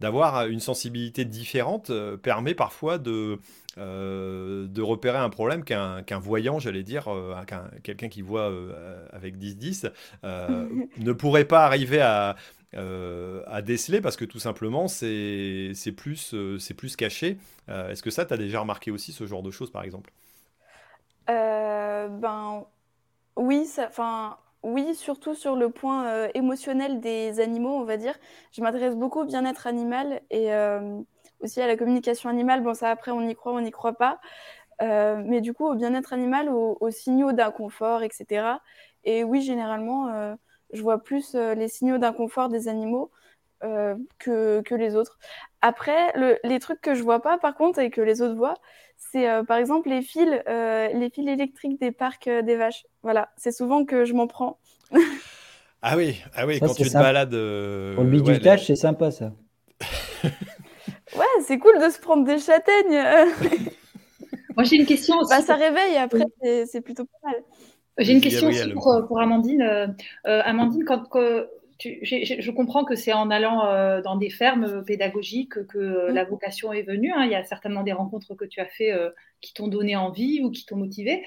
d'avoir 0.00 0.46
une 0.46 0.60
sensibilité 0.60 1.24
différente 1.24 1.90
permet 2.22 2.54
parfois 2.54 2.98
de 2.98 3.38
de 3.76 4.82
repérer 4.82 5.18
un 5.18 5.30
problème 5.30 5.62
qu'un 5.62 6.18
voyant, 6.18 6.58
j'allais 6.58 6.82
dire, 6.82 7.08
quelqu'un 7.84 8.08
qui 8.08 8.22
voit 8.22 8.52
avec 9.12 9.36
10-10, 9.36 9.92
ne 10.98 11.12
pourrait 11.12 11.44
pas 11.44 11.64
arriver 11.64 12.00
à, 12.00 12.34
euh, 12.74 13.42
à 13.46 13.62
déceler 13.62 14.02
parce 14.02 14.18
que 14.18 14.26
tout 14.26 14.38
simplement 14.38 14.88
c'est 14.88 15.72
plus, 15.96 16.34
euh, 16.34 16.58
c'est 16.58 16.74
plus 16.74 16.96
caché. 16.96 17.38
Euh, 17.70 17.88
est-ce 17.88 18.02
que 18.02 18.10
ça, 18.10 18.26
tu 18.26 18.34
as 18.34 18.36
déjà 18.36 18.60
remarqué 18.60 18.90
aussi 18.90 19.12
ce 19.12 19.26
genre 19.26 19.42
de 19.42 19.50
choses 19.50 19.70
par 19.70 19.82
exemple? 19.84 20.12
Ben 21.26 22.64
oui, 23.36 23.68
enfin. 23.78 24.38
Oui, 24.64 24.96
surtout 24.96 25.36
sur 25.36 25.54
le 25.54 25.70
point 25.70 26.28
émotionnel 26.34 26.98
des 26.98 27.38
animaux, 27.38 27.76
on 27.76 27.84
va 27.84 27.96
dire. 27.96 28.18
Je 28.50 28.60
m'adresse 28.60 28.96
beaucoup 28.96 29.20
au 29.20 29.24
bien-être 29.24 29.68
animal 29.68 30.20
et 30.30 30.50
aussi 31.40 31.60
à 31.60 31.68
la 31.68 31.76
communication 31.76 32.28
animale. 32.28 32.64
Bon, 32.64 32.74
ça, 32.74 32.90
après, 32.90 33.12
on 33.12 33.20
y 33.20 33.36
croit, 33.36 33.52
on 33.52 33.60
n'y 33.60 33.70
croit 33.70 33.92
pas. 33.92 34.18
mais 34.80 35.40
du 35.40 35.52
coup, 35.52 35.64
au 35.64 35.76
bien-être 35.76 36.12
animal, 36.12 36.48
aux 36.48 36.90
signaux 36.90 37.30
d'inconfort, 37.30 38.02
etc. 38.02 38.58
Et 39.04 39.22
oui, 39.22 39.42
généralement, 39.42 40.36
je 40.72 40.82
vois 40.82 41.02
plus 41.02 41.34
euh, 41.34 41.54
les 41.54 41.68
signaux 41.68 41.98
d'inconfort 41.98 42.48
des 42.48 42.68
animaux 42.68 43.10
euh, 43.64 43.94
que, 44.18 44.60
que, 44.62 44.74
les 44.74 44.94
autres. 44.94 45.18
Après, 45.62 46.12
le, 46.14 46.38
les 46.44 46.58
trucs 46.60 46.80
que 46.80 46.94
je 46.94 47.02
vois 47.02 47.20
pas, 47.20 47.38
par 47.38 47.54
contre, 47.56 47.78
et 47.78 47.90
que 47.90 48.00
les 48.00 48.22
autres 48.22 48.34
voient, 48.34 48.58
c'est 48.96 49.28
euh, 49.28 49.42
par 49.42 49.56
exemple 49.56 49.88
les 49.88 50.02
fils, 50.02 50.28
les 50.46 51.10
fils 51.12 51.28
électriques 51.28 51.80
des 51.80 51.92
parcs 51.92 52.28
des 52.28 52.56
vaches. 52.56 52.84
Voilà, 53.02 53.30
c'est 53.36 53.52
souvent 53.52 53.84
que 53.84 54.04
je 54.04 54.14
m'en 54.14 54.26
prends. 54.26 54.58
ah 55.82 55.96
oui, 55.96 56.22
ah 56.34 56.46
oui, 56.46 56.60
quand 56.60 56.74
tu 56.74 56.84
te 56.84 56.92
balades. 56.92 57.30
Pour 57.94 58.04
le 58.04 58.10
bidutage, 58.10 58.66
c'est 58.66 58.76
sympa 58.76 59.10
ça. 59.10 59.32
ouais, 60.24 61.42
c'est 61.46 61.58
cool 61.58 61.78
de 61.80 61.90
se 61.90 62.00
prendre 62.00 62.24
des 62.24 62.38
châtaignes. 62.38 63.02
Moi, 64.56 64.64
j'ai 64.64 64.76
une 64.76 64.86
question 64.86 65.16
aussi. 65.18 65.30
Bah, 65.30 65.40
ça 65.40 65.54
réveille, 65.54 65.96
après, 65.96 66.24
c'est 66.66 66.80
plutôt 66.80 67.04
pas 67.04 67.30
mal. 67.30 67.42
J'ai 67.98 68.12
une 68.12 68.20
question 68.20 68.48
aussi 68.48 68.68
pour, 68.70 68.92
euh, 68.92 69.02
pour 69.02 69.20
Amandine. 69.20 69.62
Euh, 69.62 69.86
euh, 70.26 70.40
Amandine, 70.44 70.84
quand, 70.84 71.04
tu, 71.78 71.98
je 72.02 72.50
comprends 72.50 72.84
que 72.84 72.94
c'est 72.94 73.12
en 73.12 73.30
allant 73.30 74.02
dans 74.02 74.16
des 74.16 74.30
fermes 74.30 74.84
pédagogiques 74.84 75.66
que 75.66 76.10
la 76.10 76.24
vocation 76.24 76.72
est 76.72 76.82
venue. 76.82 77.12
Hein. 77.12 77.24
Il 77.24 77.30
y 77.30 77.36
a 77.36 77.44
certainement 77.44 77.82
des 77.82 77.92
rencontres 77.92 78.34
que 78.34 78.44
tu 78.44 78.60
as 78.60 78.66
fait 78.66 78.92
qui 79.40 79.54
t'ont 79.54 79.68
donné 79.68 79.94
envie 79.94 80.40
ou 80.42 80.50
qui 80.50 80.66
t'ont 80.66 80.76
motivé. 80.76 81.24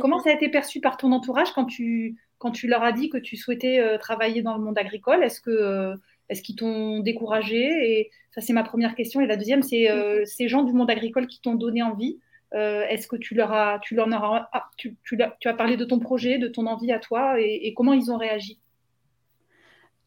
Comment 0.00 0.20
ça 0.20 0.30
a 0.30 0.32
été 0.32 0.48
perçu 0.48 0.80
par 0.80 0.96
ton 0.96 1.10
entourage 1.10 1.52
quand 1.52 1.64
tu, 1.64 2.16
quand 2.38 2.52
tu 2.52 2.68
leur 2.68 2.84
as 2.84 2.92
dit 2.92 3.08
que 3.08 3.18
tu 3.18 3.36
souhaitais 3.36 3.98
travailler 3.98 4.42
dans 4.42 4.56
le 4.56 4.62
monde 4.62 4.78
agricole? 4.78 5.24
Est-ce 5.24 5.40
que 5.40 5.94
est-ce 6.28 6.42
qu'ils 6.42 6.54
t'ont 6.54 7.00
découragé? 7.00 7.58
Et 7.58 8.10
ça, 8.30 8.40
c'est 8.40 8.52
ma 8.52 8.62
première 8.62 8.94
question. 8.94 9.20
Et 9.20 9.26
la 9.26 9.36
deuxième, 9.36 9.62
c'est 9.62 9.88
ces 10.24 10.46
gens 10.46 10.62
du 10.62 10.72
monde 10.72 10.90
agricole 10.90 11.26
qui 11.26 11.40
t'ont 11.40 11.56
donné 11.56 11.82
envie? 11.82 12.20
Euh, 12.54 12.84
est-ce 12.88 13.06
que 13.06 13.16
tu 13.16 13.34
leur 13.34 13.52
as, 13.52 13.78
tu 13.80 13.94
leur 13.94 14.12
as, 14.12 14.48
ah, 14.52 14.68
tu, 14.76 14.96
as, 15.20 15.54
parlé 15.54 15.76
de 15.76 15.84
ton 15.84 15.98
projet, 16.00 16.38
de 16.38 16.48
ton 16.48 16.66
envie 16.66 16.92
à 16.92 16.98
toi, 16.98 17.38
et, 17.38 17.72
comment 17.74 17.92
ils 17.92 18.10
ont 18.10 18.16
réagi? 18.16 18.58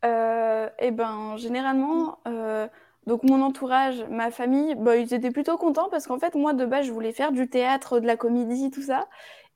Euh, 0.03 0.69
Eh 0.79 0.91
ben, 0.91 1.37
généralement, 1.37 2.19
euh, 2.27 2.67
donc 3.07 3.23
mon 3.23 3.41
entourage, 3.41 4.03
ma 4.09 4.29
famille, 4.29 4.75
bah, 4.75 4.97
ils 4.97 5.13
étaient 5.13 5.31
plutôt 5.31 5.57
contents 5.57 5.87
parce 5.89 6.05
qu'en 6.05 6.19
fait, 6.19 6.35
moi 6.35 6.53
de 6.53 6.65
base, 6.65 6.85
je 6.85 6.91
voulais 6.91 7.13
faire 7.13 7.31
du 7.31 7.49
théâtre, 7.49 7.99
de 7.99 8.07
la 8.07 8.17
comédie, 8.17 8.71
tout 8.71 8.81
ça. 8.81 9.07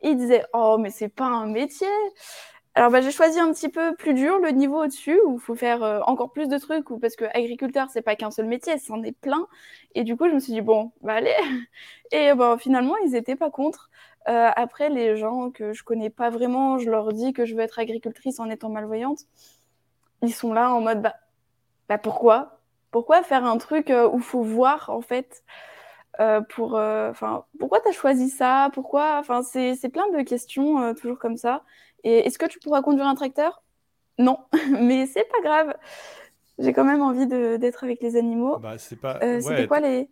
ils 0.02 0.16
disaient, 0.16 0.46
oh, 0.54 0.78
mais 0.80 0.90
c'est 0.90 1.10
pas 1.10 1.26
un 1.26 1.48
métier. 1.48 1.88
Alors 2.78 2.92
bah, 2.92 3.02
j'ai 3.02 3.10
choisi 3.12 3.40
un 3.40 3.52
petit 3.52 3.70
peu 3.70 3.96
plus 3.96 4.14
dur 4.14 4.38
le 4.38 4.50
niveau 4.52 4.84
au-dessus 4.84 5.20
où 5.26 5.38
il 5.38 5.40
faut 5.40 5.56
faire 5.56 5.82
euh, 5.82 6.00
encore 6.02 6.32
plus 6.32 6.48
de 6.48 6.60
trucs 6.60 6.86
parce 7.02 7.16
que 7.16 7.26
agriculteur 7.36 7.90
c'est 7.90 8.04
pas 8.04 8.16
qu'un 8.16 8.30
seul 8.30 8.46
métier, 8.46 8.78
c'en 8.78 9.02
est 9.02 9.14
plein. 9.20 9.48
Et 9.96 10.04
du 10.04 10.16
coup 10.16 10.30
je 10.30 10.36
me 10.36 10.40
suis 10.40 10.54
dit 10.54 10.62
bon 10.62 10.92
bah 11.02 11.14
allez. 11.16 11.34
Et 12.12 12.36
bah, 12.36 12.56
finalement 12.60 12.96
ils 13.04 13.16
étaient 13.16 13.36
pas 13.36 13.50
contre. 13.50 13.90
Euh, 14.28 14.52
après 14.56 14.90
les 14.90 15.18
gens 15.18 15.50
que 15.50 15.74
je 15.74 15.84
connais 15.84 16.12
pas 16.12 16.30
vraiment, 16.30 16.78
je 16.78 16.92
leur 16.92 17.14
dis 17.14 17.34
que 17.34 17.46
je 17.46 17.56
veux 17.56 17.62
être 17.62 17.80
agricultrice 17.80 18.40
en 18.40 18.48
étant 18.48 18.70
malvoyante. 18.70 19.22
Ils 20.22 20.34
sont 20.34 20.54
là 20.54 20.72
en 20.72 20.80
mode 20.82 21.02
bah, 21.02 21.16
bah 21.90 21.98
pourquoi? 21.98 22.60
Pourquoi 22.92 23.24
faire 23.24 23.44
un 23.46 23.58
truc 23.58 23.90
euh, 23.90 24.08
où 24.08 24.20
faut 24.20 24.44
voir 24.44 24.92
en 24.92 25.02
fait 25.02 25.44
pour 26.50 26.74
enfin 26.76 27.46
pourquoi 27.60 27.80
tu 27.82 27.90
as 27.90 27.92
choisi 27.92 28.30
ça? 28.30 28.70
Pourquoi? 28.74 29.24
C'est 29.44 29.90
plein 29.90 30.10
de 30.12 30.22
questions 30.24 30.94
toujours 30.96 31.20
comme 31.20 31.38
ça. 31.38 31.64
Et 32.08 32.20
est-ce 32.20 32.40
que 32.40 32.46
tu 32.46 32.60
pourras 32.60 32.82
conduire 32.82 33.06
un 33.06 33.16
tracteur? 33.16 33.62
Non, 34.18 34.40
mais 34.82 35.08
c'est 35.08 35.28
pas 35.30 35.42
grave. 35.44 35.76
J'ai 36.58 36.72
quand 36.72 36.86
même 36.86 37.02
envie 37.02 37.28
d'être 37.28 37.84
avec 37.84 38.02
les 38.02 38.16
animaux. 38.16 38.58
Bah, 38.60 38.78
c'est 38.78 38.96
pas. 38.96 39.20
Euh, 39.22 39.42
c'était 39.42 39.68
quoi 39.68 39.82
les 39.82 40.10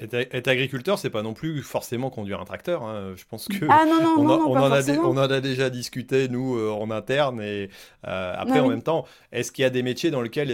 être, 0.00 0.48
agriculteur, 0.48 0.98
c'est 0.98 1.10
pas 1.10 1.20
non 1.22 1.34
plus 1.34 1.60
forcément 1.60 2.08
conduire 2.08 2.40
un 2.40 2.44
tracteur. 2.44 2.84
Hein. 2.84 3.12
Je 3.14 3.24
pense 3.28 3.46
que 3.46 3.66
ah, 3.68 3.84
non, 3.84 4.00
non, 4.00 4.14
on, 4.18 4.22
non, 4.22 4.40
on, 4.46 4.56
en 4.56 4.72
a 4.72 4.88
on, 4.90 5.18
en 5.18 5.30
a 5.30 5.40
déjà 5.40 5.68
discuté 5.68 6.28
nous 6.28 6.56
euh, 6.56 6.70
en 6.70 6.90
interne 6.90 7.42
et 7.42 7.68
euh, 8.06 8.34
après 8.34 8.60
en 8.60 8.68
même 8.68 8.82
temps, 8.82 9.04
est-ce 9.32 9.52
qu'il 9.52 9.64
y 9.64 9.66
a 9.66 9.70
des 9.70 9.82
métiers 9.82 10.10
dans 10.10 10.22
lesquels 10.22 10.50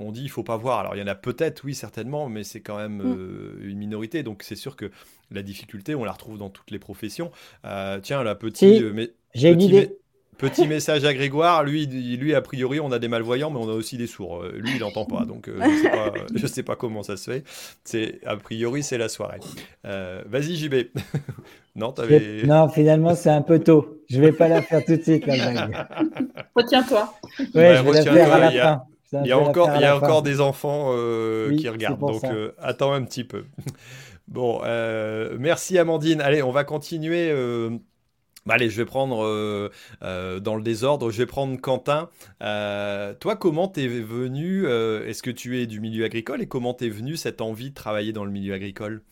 on 0.00 0.10
dit 0.10 0.22
il 0.22 0.30
faut 0.30 0.42
pas 0.42 0.56
voir? 0.56 0.80
Alors 0.80 0.96
il 0.96 0.98
y 0.98 1.02
en 1.02 1.06
a 1.06 1.14
peut-être, 1.14 1.62
oui 1.64 1.74
certainement, 1.74 2.28
mais 2.28 2.42
c'est 2.42 2.60
quand 2.60 2.78
même 2.78 3.02
mm. 3.02 3.58
une 3.62 3.78
minorité. 3.78 4.24
Donc 4.24 4.42
c'est 4.42 4.56
sûr 4.56 4.74
que 4.74 4.90
la 5.30 5.42
difficulté, 5.42 5.94
on 5.94 6.02
la 6.02 6.12
retrouve 6.12 6.38
dans 6.38 6.50
toutes 6.50 6.72
les 6.72 6.80
professions. 6.80 7.30
tiens, 8.02 8.24
la 8.24 8.34
petite. 8.34 8.82
J'ai 9.34 9.50
une 9.50 9.62
idée. 9.62 9.94
Petit 10.36 10.68
message 10.68 11.04
à 11.04 11.12
Grégoire. 11.12 11.64
Lui, 11.64 11.86
lui, 11.86 12.32
a 12.32 12.40
priori, 12.40 12.78
on 12.78 12.92
a 12.92 13.00
des 13.00 13.08
malvoyants, 13.08 13.50
mais 13.50 13.58
on 13.58 13.68
a 13.68 13.72
aussi 13.72 13.96
des 13.96 14.06
sourds. 14.06 14.44
Lui, 14.44 14.70
il 14.76 14.80
n'entend 14.80 15.04
pas, 15.04 15.24
donc 15.24 15.50
je 15.50 16.42
ne 16.42 16.46
sais, 16.46 16.62
pas 16.62 16.76
comment 16.76 17.02
ça 17.02 17.16
se 17.16 17.28
fait. 17.28 17.42
C'est 17.82 18.20
a 18.24 18.36
priori, 18.36 18.84
c'est 18.84 18.98
la 18.98 19.08
soirée. 19.08 19.40
Vas-y, 19.82 20.54
JB. 20.54 20.74
non, 21.74 21.90
avais... 21.90 22.44
non, 22.44 22.68
finalement, 22.68 23.16
c'est 23.16 23.30
un 23.30 23.42
peu 23.42 23.58
tôt. 23.58 23.98
Je 24.08 24.20
vais 24.20 24.32
pas 24.32 24.46
la 24.46 24.62
faire 24.62 24.84
tout 24.84 24.96
de 24.96 25.02
suite, 25.02 25.26
la 25.26 25.34
blague. 25.34 25.86
Retiens-toi. 26.54 27.14
Ouais, 27.54 27.76
je 27.76 27.82
vais 27.82 27.92
la 27.92 28.02
faire 28.02 28.32
à 28.32 28.38
la 28.38 28.50
fin. 28.50 28.82
Il 29.12 29.26
y 29.26 29.32
a 29.32 29.38
encore, 29.38 29.70
il 29.74 29.80
y 29.80 29.84
a 29.84 29.96
encore 29.96 30.22
des 30.22 30.40
enfants 30.40 30.90
euh, 30.92 31.56
qui 31.56 31.68
regardent, 31.68 32.00
donc 32.00 32.24
euh, 32.24 32.52
attends 32.58 32.92
un 32.92 33.02
petit 33.04 33.24
peu. 33.24 33.44
bon, 34.28 34.60
euh, 34.64 35.36
merci 35.38 35.78
Amandine. 35.78 36.20
Allez, 36.20 36.42
on 36.42 36.50
va 36.50 36.64
continuer. 36.64 37.32
Bah, 38.48 38.54
allez, 38.54 38.70
je 38.70 38.78
vais 38.78 38.86
prendre 38.86 39.70
dans 40.00 40.56
le 40.56 40.62
désordre, 40.62 41.10
je 41.10 41.18
vais 41.18 41.26
prendre 41.26 41.60
Quentin. 41.60 42.08
toi, 42.40 43.36
comment 43.36 43.68
t'es 43.68 43.88
venu 43.88 44.66
Est-ce 44.66 45.22
que 45.22 45.30
tu 45.30 45.60
es 45.60 45.66
du 45.66 45.80
milieu 45.80 46.06
agricole 46.06 46.40
et 46.40 46.46
comment 46.48 46.72
t'es 46.72 46.88
venu 46.88 47.18
cette 47.18 47.42
envie 47.42 47.68
de 47.68 47.74
travailler 47.74 48.14
dans 48.14 48.24
le 48.24 48.30
milieu 48.30 48.54
agricole? 48.54 49.02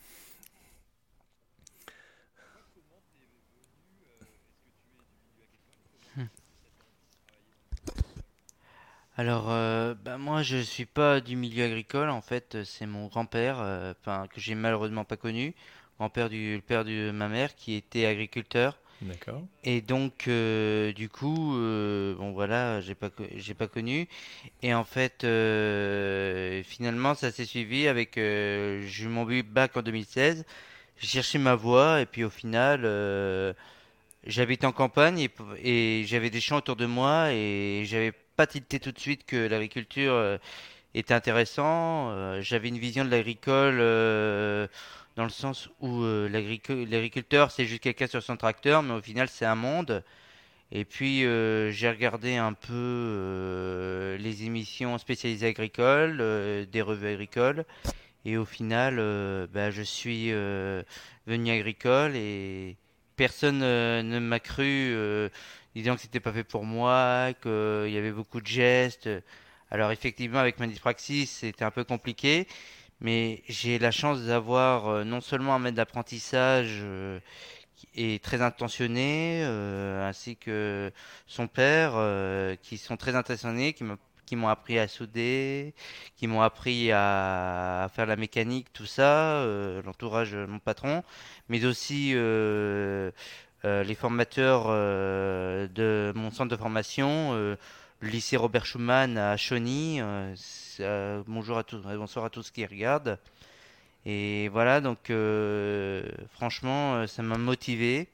Alors, 9.17 9.49
euh, 9.49 9.95
bah, 9.95 10.17
moi, 10.17 10.43
je 10.43 10.57
suis 10.57 10.85
pas 10.85 11.21
du 11.21 11.35
milieu 11.35 11.65
agricole. 11.65 12.09
En 12.09 12.21
fait, 12.21 12.63
c'est 12.63 12.85
mon 12.85 13.07
grand-père, 13.07 13.57
euh, 13.59 13.93
que 14.05 14.39
j'ai 14.39 14.55
malheureusement 14.55 15.05
pas 15.05 15.17
connu, 15.17 15.55
grand-père 15.97 16.29
du 16.29 16.55
le 16.55 16.61
père 16.61 16.85
de 16.85 17.11
ma 17.11 17.27
mère, 17.27 17.55
qui 17.55 17.73
était 17.75 18.05
agriculteur. 18.05 18.77
D'accord. 19.01 19.43
Et 19.63 19.81
donc, 19.81 20.27
euh, 20.27 20.91
du 20.93 21.07
coup, 21.07 21.53
bon 22.17 22.31
voilà, 22.31 22.81
j'ai 22.81 22.95
pas 22.95 23.09
j'ai 23.35 23.53
pas 23.53 23.67
connu. 23.67 24.07
Et 24.63 24.73
en 24.73 24.83
fait, 24.83 25.21
finalement, 26.65 27.13
ça 27.13 27.31
s'est 27.31 27.45
suivi 27.45 27.87
avec. 27.87 28.13
j'ai 28.15 29.03
eu 29.03 29.07
mon 29.07 29.25
bac 29.43 29.77
en 29.77 29.81
2016. 29.81 30.45
J'ai 30.99 31.07
cherché 31.07 31.37
ma 31.37 31.53
voie 31.55 32.01
et 32.01 32.07
puis 32.07 32.23
au 32.23 32.31
final, 32.31 32.81
j'habite 34.25 34.63
en 34.65 34.71
campagne 34.71 35.19
et, 35.19 35.31
et 35.63 36.05
j'avais 36.05 36.29
des 36.29 36.41
champs 36.41 36.57
autour 36.57 36.75
de 36.75 36.85
moi 36.87 37.31
et 37.33 37.83
j'avais 37.85 38.13
pas 38.37 38.47
tilté 38.47 38.79
tout 38.79 38.93
de 38.93 38.99
suite 38.99 39.25
que 39.25 39.35
l'agriculture 39.35 40.13
euh, 40.13 40.37
était 40.93 41.13
intéressant. 41.13 42.11
Euh, 42.11 42.41
j'avais 42.41 42.69
une 42.69 42.77
vision 42.77 43.03
de 43.03 43.09
l'agricole 43.09 43.79
euh, 43.81 44.67
dans 45.17 45.23
le 45.23 45.29
sens 45.29 45.69
où 45.81 46.03
l'agriculteur 46.29 47.51
c'est 47.51 47.65
juste 47.65 47.81
quelqu'un 47.81 48.07
sur 48.07 48.23
son 48.23 48.37
tracteur, 48.37 48.83
mais 48.83 48.93
au 48.93 49.01
final 49.01 49.27
c'est 49.27 49.45
un 49.45 49.55
monde. 49.55 50.03
Et 50.71 50.85
puis 50.85 51.21
j'ai 51.21 51.89
regardé 51.89 52.35
un 52.37 52.53
peu 52.53 54.15
les 54.19 54.43
émissions 54.45 54.97
spécialisées 54.97 55.47
agricoles, 55.47 56.67
des 56.71 56.81
revues 56.81 57.07
agricoles. 57.07 57.65
Et 58.25 58.37
au 58.37 58.45
final, 58.45 58.97
bah, 59.53 59.71
je 59.71 59.81
suis 59.81 60.31
venu 60.31 61.51
agricole 61.51 62.15
et 62.15 62.75
personne 63.15 63.59
ne 63.59 64.19
m'a 64.19 64.39
cru 64.39 64.93
disant 65.75 65.95
que 65.95 66.01
c'était 66.01 66.19
pas 66.19 66.33
fait 66.33 66.43
pour 66.43 66.63
moi, 66.63 67.29
qu'il 67.41 67.91
y 67.91 67.97
avait 67.97 68.11
beaucoup 68.11 68.41
de 68.41 68.47
gestes. 68.47 69.09
Alors 69.71 69.91
effectivement, 69.91 70.39
avec 70.39 70.59
ma 70.59 70.67
dyspraxie, 70.67 71.25
c'était 71.25 71.65
un 71.65 71.71
peu 71.71 71.83
compliqué, 71.83 72.47
mais 73.01 73.43
j'ai 73.47 73.79
la 73.79 73.91
chance 73.91 74.21
d'avoir 74.23 74.87
euh, 74.87 75.03
non 75.03 75.21
seulement 75.21 75.55
un 75.55 75.59
maître 75.59 75.77
d'apprentissage 75.77 76.79
euh, 76.81 77.19
qui 77.75 77.87
est 77.95 78.23
très 78.23 78.41
intentionné, 78.41 79.41
euh, 79.43 80.07
ainsi 80.07 80.35
que 80.35 80.91
son 81.27 81.47
père, 81.47 81.93
qui 82.61 82.77
sont 82.77 82.97
très 82.97 83.15
intentionnés, 83.15 83.73
qui 83.73 84.35
m'ont 84.35 84.47
appris 84.47 84.79
à 84.79 84.87
souder, 84.87 85.73
qui 86.15 86.27
m'ont 86.27 86.41
appris 86.41 86.91
à, 86.91 87.89
faire 87.93 88.07
la 88.07 88.15
mécanique, 88.15 88.73
tout 88.73 88.87
ça, 88.87 89.45
l'entourage 89.85 90.31
de 90.31 90.45
mon 90.47 90.59
patron, 90.59 91.03
mais 91.49 91.65
aussi 91.65 92.13
euh, 93.65 93.83
les 93.83 93.95
formateurs 93.95 94.65
euh, 94.67 95.67
de 95.67 96.13
mon 96.15 96.29
centre 96.29 96.49
de 96.49 96.55
formation, 96.55 97.31
euh, 97.33 97.55
le 98.01 98.09
lycée 98.09 98.37
Robert 98.37 98.65
Schumann 98.65 99.17
à 99.17 99.37
Chauny. 99.37 100.01
bonjour 101.27 101.57
à 101.57 101.63
tous, 101.63 101.81
bonsoir 101.81 102.25
à 102.25 102.29
tous 102.29 102.51
qui 102.51 102.65
regardent. 102.65 103.19
Et 104.05 104.49
voilà, 104.49 104.81
donc 104.81 105.11
franchement, 106.31 107.07
ça 107.07 107.23
m'a 107.23 107.37
motivé. 107.37 108.07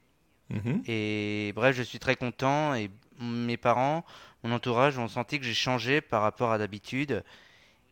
Mhm. 0.49 0.83
Et 0.87 1.51
bref, 1.55 1.75
je 1.75 1.83
suis 1.83 1.99
très 1.99 2.15
content. 2.15 2.73
Et 2.75 2.89
mes 3.19 3.57
parents, 3.57 4.05
mon 4.43 4.51
entourage 4.51 4.97
ont 4.97 5.07
senti 5.07 5.39
que 5.39 5.45
j'ai 5.45 5.53
changé 5.53 6.01
par 6.01 6.21
rapport 6.21 6.51
à 6.51 6.57
d'habitude. 6.57 7.23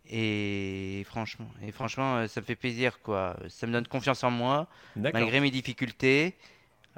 Et 0.10 1.04
franchement, 1.06 1.48
et 1.64 1.72
franchement, 1.72 2.28
ça 2.28 2.42
me 2.42 2.46
fait 2.46 2.56
plaisir, 2.56 3.02
quoi. 3.02 3.38
Ça 3.48 3.68
me 3.68 3.72
donne 3.72 3.88
confiance 3.88 4.24
en 4.24 4.32
moi, 4.32 4.68
malgré 4.96 5.40
mes 5.40 5.52
difficultés. 5.52 6.36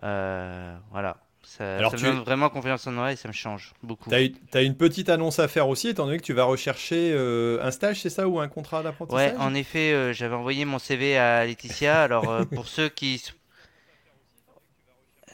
Euh, 0.01 0.75
voilà. 0.91 1.17
Ça, 1.45 1.77
Alors 1.77 1.93
me 1.93 1.99
donne 1.99 2.19
vraiment 2.21 2.49
confiance 2.49 2.87
en 2.87 2.91
moi 2.91 3.11
et 3.11 3.15
ça 3.15 3.27
me 3.27 3.33
change 3.33 3.73
beaucoup. 3.83 4.09
Tu 4.09 4.35
as, 4.53 4.61
une 4.61 4.75
petite 4.75 5.09
annonce 5.09 5.39
à 5.39 5.47
faire 5.47 5.67
aussi, 5.67 5.89
étant 5.89 6.05
donné 6.05 6.17
que 6.17 6.23
tu 6.23 6.33
vas 6.33 6.45
rechercher 6.45 7.11
euh, 7.13 7.61
un 7.61 7.71
stage, 7.71 8.01
c'est 8.01 8.09
ça, 8.09 8.27
ou 8.27 8.39
un 8.39 8.47
contrat 8.47 8.81
d'apprentissage? 8.81 9.33
Ouais, 9.33 9.37
en 9.37 9.53
effet, 9.53 9.91
euh, 9.93 10.13
j'avais 10.13 10.35
envoyé 10.35 10.65
mon 10.65 10.79
CV 10.79 11.17
à 11.17 11.45
Laetitia. 11.45 12.03
Alors, 12.03 12.45
pour 12.47 12.67
ceux 12.67 12.89
qui. 12.89 13.23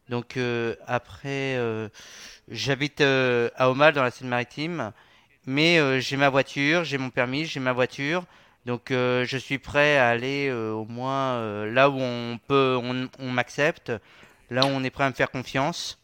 Donc 0.10 0.39
après, 0.88 1.60
j'habite 2.47 3.01
à 3.01 3.69
Aumale, 3.69 3.93
dans 3.93 4.03
la 4.03 4.12
Seine-Maritime. 4.12 4.91
Mais 5.45 6.01
j'ai 6.01 6.17
ma 6.17 6.29
voiture, 6.29 6.84
j'ai 6.84 6.97
mon 6.97 7.12
permis, 7.12 7.45
j'ai 7.45 7.60
ma 7.60 7.73
voiture. 7.73 8.23
Donc 8.65 8.88
je 8.89 9.38
suis 9.38 9.60
prêt 9.60 9.97
à 9.97 10.10
aller 10.10 10.51
au 10.51 10.86
moins 10.86 11.65
là 11.67 11.91
où 11.91 11.99
on 11.99 12.39
peut, 12.47 12.79
on 13.19 13.32
m'accepte, 13.32 13.91
là 14.49 14.65
où 14.65 14.69
on 14.69 14.84
est 14.84 14.89
prêt 14.89 15.03
à 15.03 15.10
me 15.10 15.13
faire 15.13 15.29
confiance. 15.29 15.99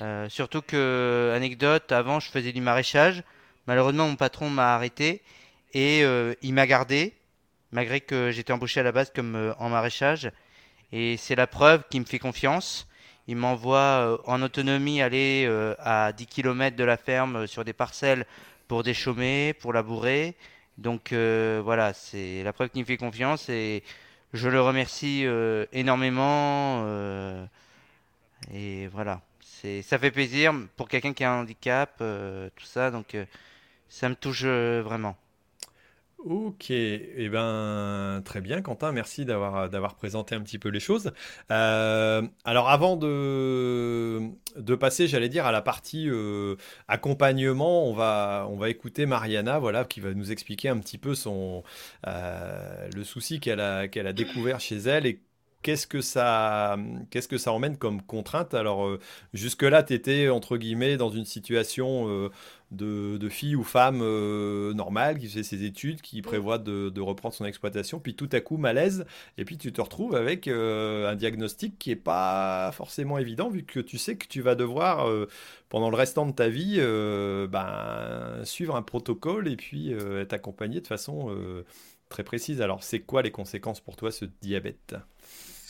Euh, 0.00 0.28
surtout 0.28 0.62
que, 0.62 1.32
anecdote, 1.34 1.92
avant 1.92 2.20
je 2.20 2.30
faisais 2.30 2.52
du 2.52 2.60
maraîchage. 2.60 3.22
Malheureusement, 3.66 4.08
mon 4.08 4.16
patron 4.16 4.50
m'a 4.50 4.74
arrêté 4.74 5.22
et 5.72 6.02
euh, 6.04 6.34
il 6.42 6.54
m'a 6.54 6.66
gardé, 6.66 7.14
malgré 7.72 8.00
que 8.00 8.30
j'étais 8.30 8.52
embauché 8.52 8.80
à 8.80 8.82
la 8.82 8.92
base 8.92 9.12
comme 9.14 9.36
euh, 9.36 9.54
en 9.58 9.68
maraîchage. 9.68 10.30
Et 10.92 11.16
c'est 11.16 11.34
la 11.34 11.46
preuve 11.46 11.84
qu'il 11.90 12.00
me 12.00 12.06
fait 12.06 12.18
confiance. 12.18 12.88
Il 13.26 13.36
m'envoie 13.36 14.20
en 14.26 14.42
autonomie 14.42 15.00
aller 15.00 15.48
à 15.78 16.12
10 16.12 16.26
km 16.26 16.76
de 16.76 16.84
la 16.84 16.98
ferme 16.98 17.46
sur 17.46 17.64
des 17.64 17.72
parcelles 17.72 18.26
pour 18.68 18.82
déchaumer, 18.82 19.54
pour 19.54 19.72
labourer. 19.72 20.36
Donc 20.76 21.14
voilà, 21.14 21.94
c'est 21.94 22.42
la 22.42 22.52
preuve 22.52 22.68
qu'il 22.68 22.82
me 22.82 22.86
fait 22.86 22.98
confiance 22.98 23.48
et 23.48 23.82
je 24.34 24.48
le 24.50 24.60
remercie 24.60 25.26
énormément. 25.72 26.86
et 28.52 28.88
voilà 28.88 29.22
ça 29.82 29.98
fait 29.98 30.10
plaisir 30.10 30.54
pour 30.76 30.88
quelqu'un 30.88 31.12
qui 31.12 31.24
a 31.24 31.32
un 31.32 31.40
handicap, 31.40 31.96
euh, 32.00 32.50
tout 32.56 32.66
ça, 32.66 32.90
donc 32.90 33.14
euh, 33.14 33.24
ça 33.88 34.08
me 34.08 34.14
touche 34.14 34.42
euh, 34.44 34.82
vraiment. 34.82 35.16
Ok, 36.18 36.70
eh 36.70 37.28
ben 37.28 38.22
très 38.24 38.40
bien 38.40 38.62
Quentin, 38.62 38.92
merci 38.92 39.26
d'avoir 39.26 39.68
d'avoir 39.68 39.94
présenté 39.94 40.34
un 40.34 40.40
petit 40.40 40.58
peu 40.58 40.70
les 40.70 40.80
choses. 40.80 41.12
alors 41.50 42.70
avant 42.70 42.96
de 42.96 44.20
de 44.56 44.74
passer, 44.74 45.06
j'allais 45.06 45.28
dire, 45.28 45.44
à 45.44 45.52
la 45.52 45.60
partie 45.60 46.08
accompagnement. 46.88 47.86
On 47.86 47.92
va, 47.92 48.46
on 48.48 48.56
va 48.56 48.70
écouter 48.70 49.04
Mariana, 49.04 49.58
voilà, 49.58 49.84
qui 49.84 50.00
va 50.00 50.14
nous 50.14 50.32
expliquer 50.32 50.70
un 50.70 50.78
petit 50.78 50.96
peu 50.96 51.14
son, 51.14 51.62
le 52.06 53.04
souci 53.04 53.38
qu'elle 53.38 53.60
a, 53.60 53.88
qu'elle 53.88 54.06
a 54.06 54.14
découvert 54.14 54.60
chez 54.60 54.78
elle 54.78 55.04
et 55.04 55.20
qu'est-ce 55.64 55.86
que 55.86 56.02
ça, 56.02 56.76
qu'est-ce 57.10 57.26
que 57.26 57.38
ça 57.38 57.50
emmène 57.50 57.78
comme 57.78 58.02
contrainte? 58.02 58.52
Alors, 58.54 58.86
euh, 58.86 59.00
jusque-là, 59.32 59.82
tu 59.82 59.94
étais, 59.94 60.28
entre 60.28 60.58
guillemets, 60.58 60.98
dans 60.98 61.08
une 61.08 61.24
situation 61.24 62.06
euh, 62.08 62.28
de, 62.70 63.16
de, 63.16 63.28
fille 63.30 63.56
ou 63.56 63.64
femme 63.64 64.00
euh, 64.02 64.74
normale 64.74 65.18
qui 65.18 65.26
fait 65.26 65.42
ses 65.42 65.64
études, 65.64 66.02
qui 66.02 66.20
prévoit 66.20 66.58
de, 66.58 66.90
de, 66.90 67.00
reprendre 67.00 67.34
son 67.34 67.46
exploitation, 67.46 67.98
puis 67.98 68.14
tout 68.14 68.28
à 68.32 68.40
coup, 68.40 68.58
malaise, 68.58 69.06
et 69.38 69.46
puis 69.46 69.56
tu 69.56 69.72
te 69.72 69.80
retrouves 69.80 70.14
avec 70.14 70.48
un 70.48 71.14
diagnostic 71.16 71.78
qui 71.78 71.90
n'est 71.90 71.96
pas 71.96 72.70
forcément 72.72 73.16
évident, 73.16 73.48
vu 73.48 73.64
que 73.64 73.80
tu 73.80 73.96
sais 73.96 74.16
que 74.16 74.28
tu 74.28 74.42
vas 74.42 74.56
devoir, 74.56 75.08
pendant 75.70 75.88
le 75.88 75.96
restant 75.96 76.26
de 76.26 76.32
ta 76.32 76.48
vie, 76.48 76.76
ben, 77.50 78.44
suivre 78.44 78.76
un 78.76 78.82
protocole 78.82 79.48
et 79.48 79.56
puis 79.56 79.92
être 79.92 80.34
accompagné 80.34 80.80
de 80.82 80.86
façon 80.86 81.34
très 82.10 82.24
précise. 82.24 82.60
Alors, 82.60 82.82
c'est 82.82 83.00
quoi 83.00 83.22
les 83.22 83.30
conséquences 83.30 83.80
pour 83.80 83.96
toi, 83.96 84.10
ce 84.12 84.26
diabète? 84.42 84.94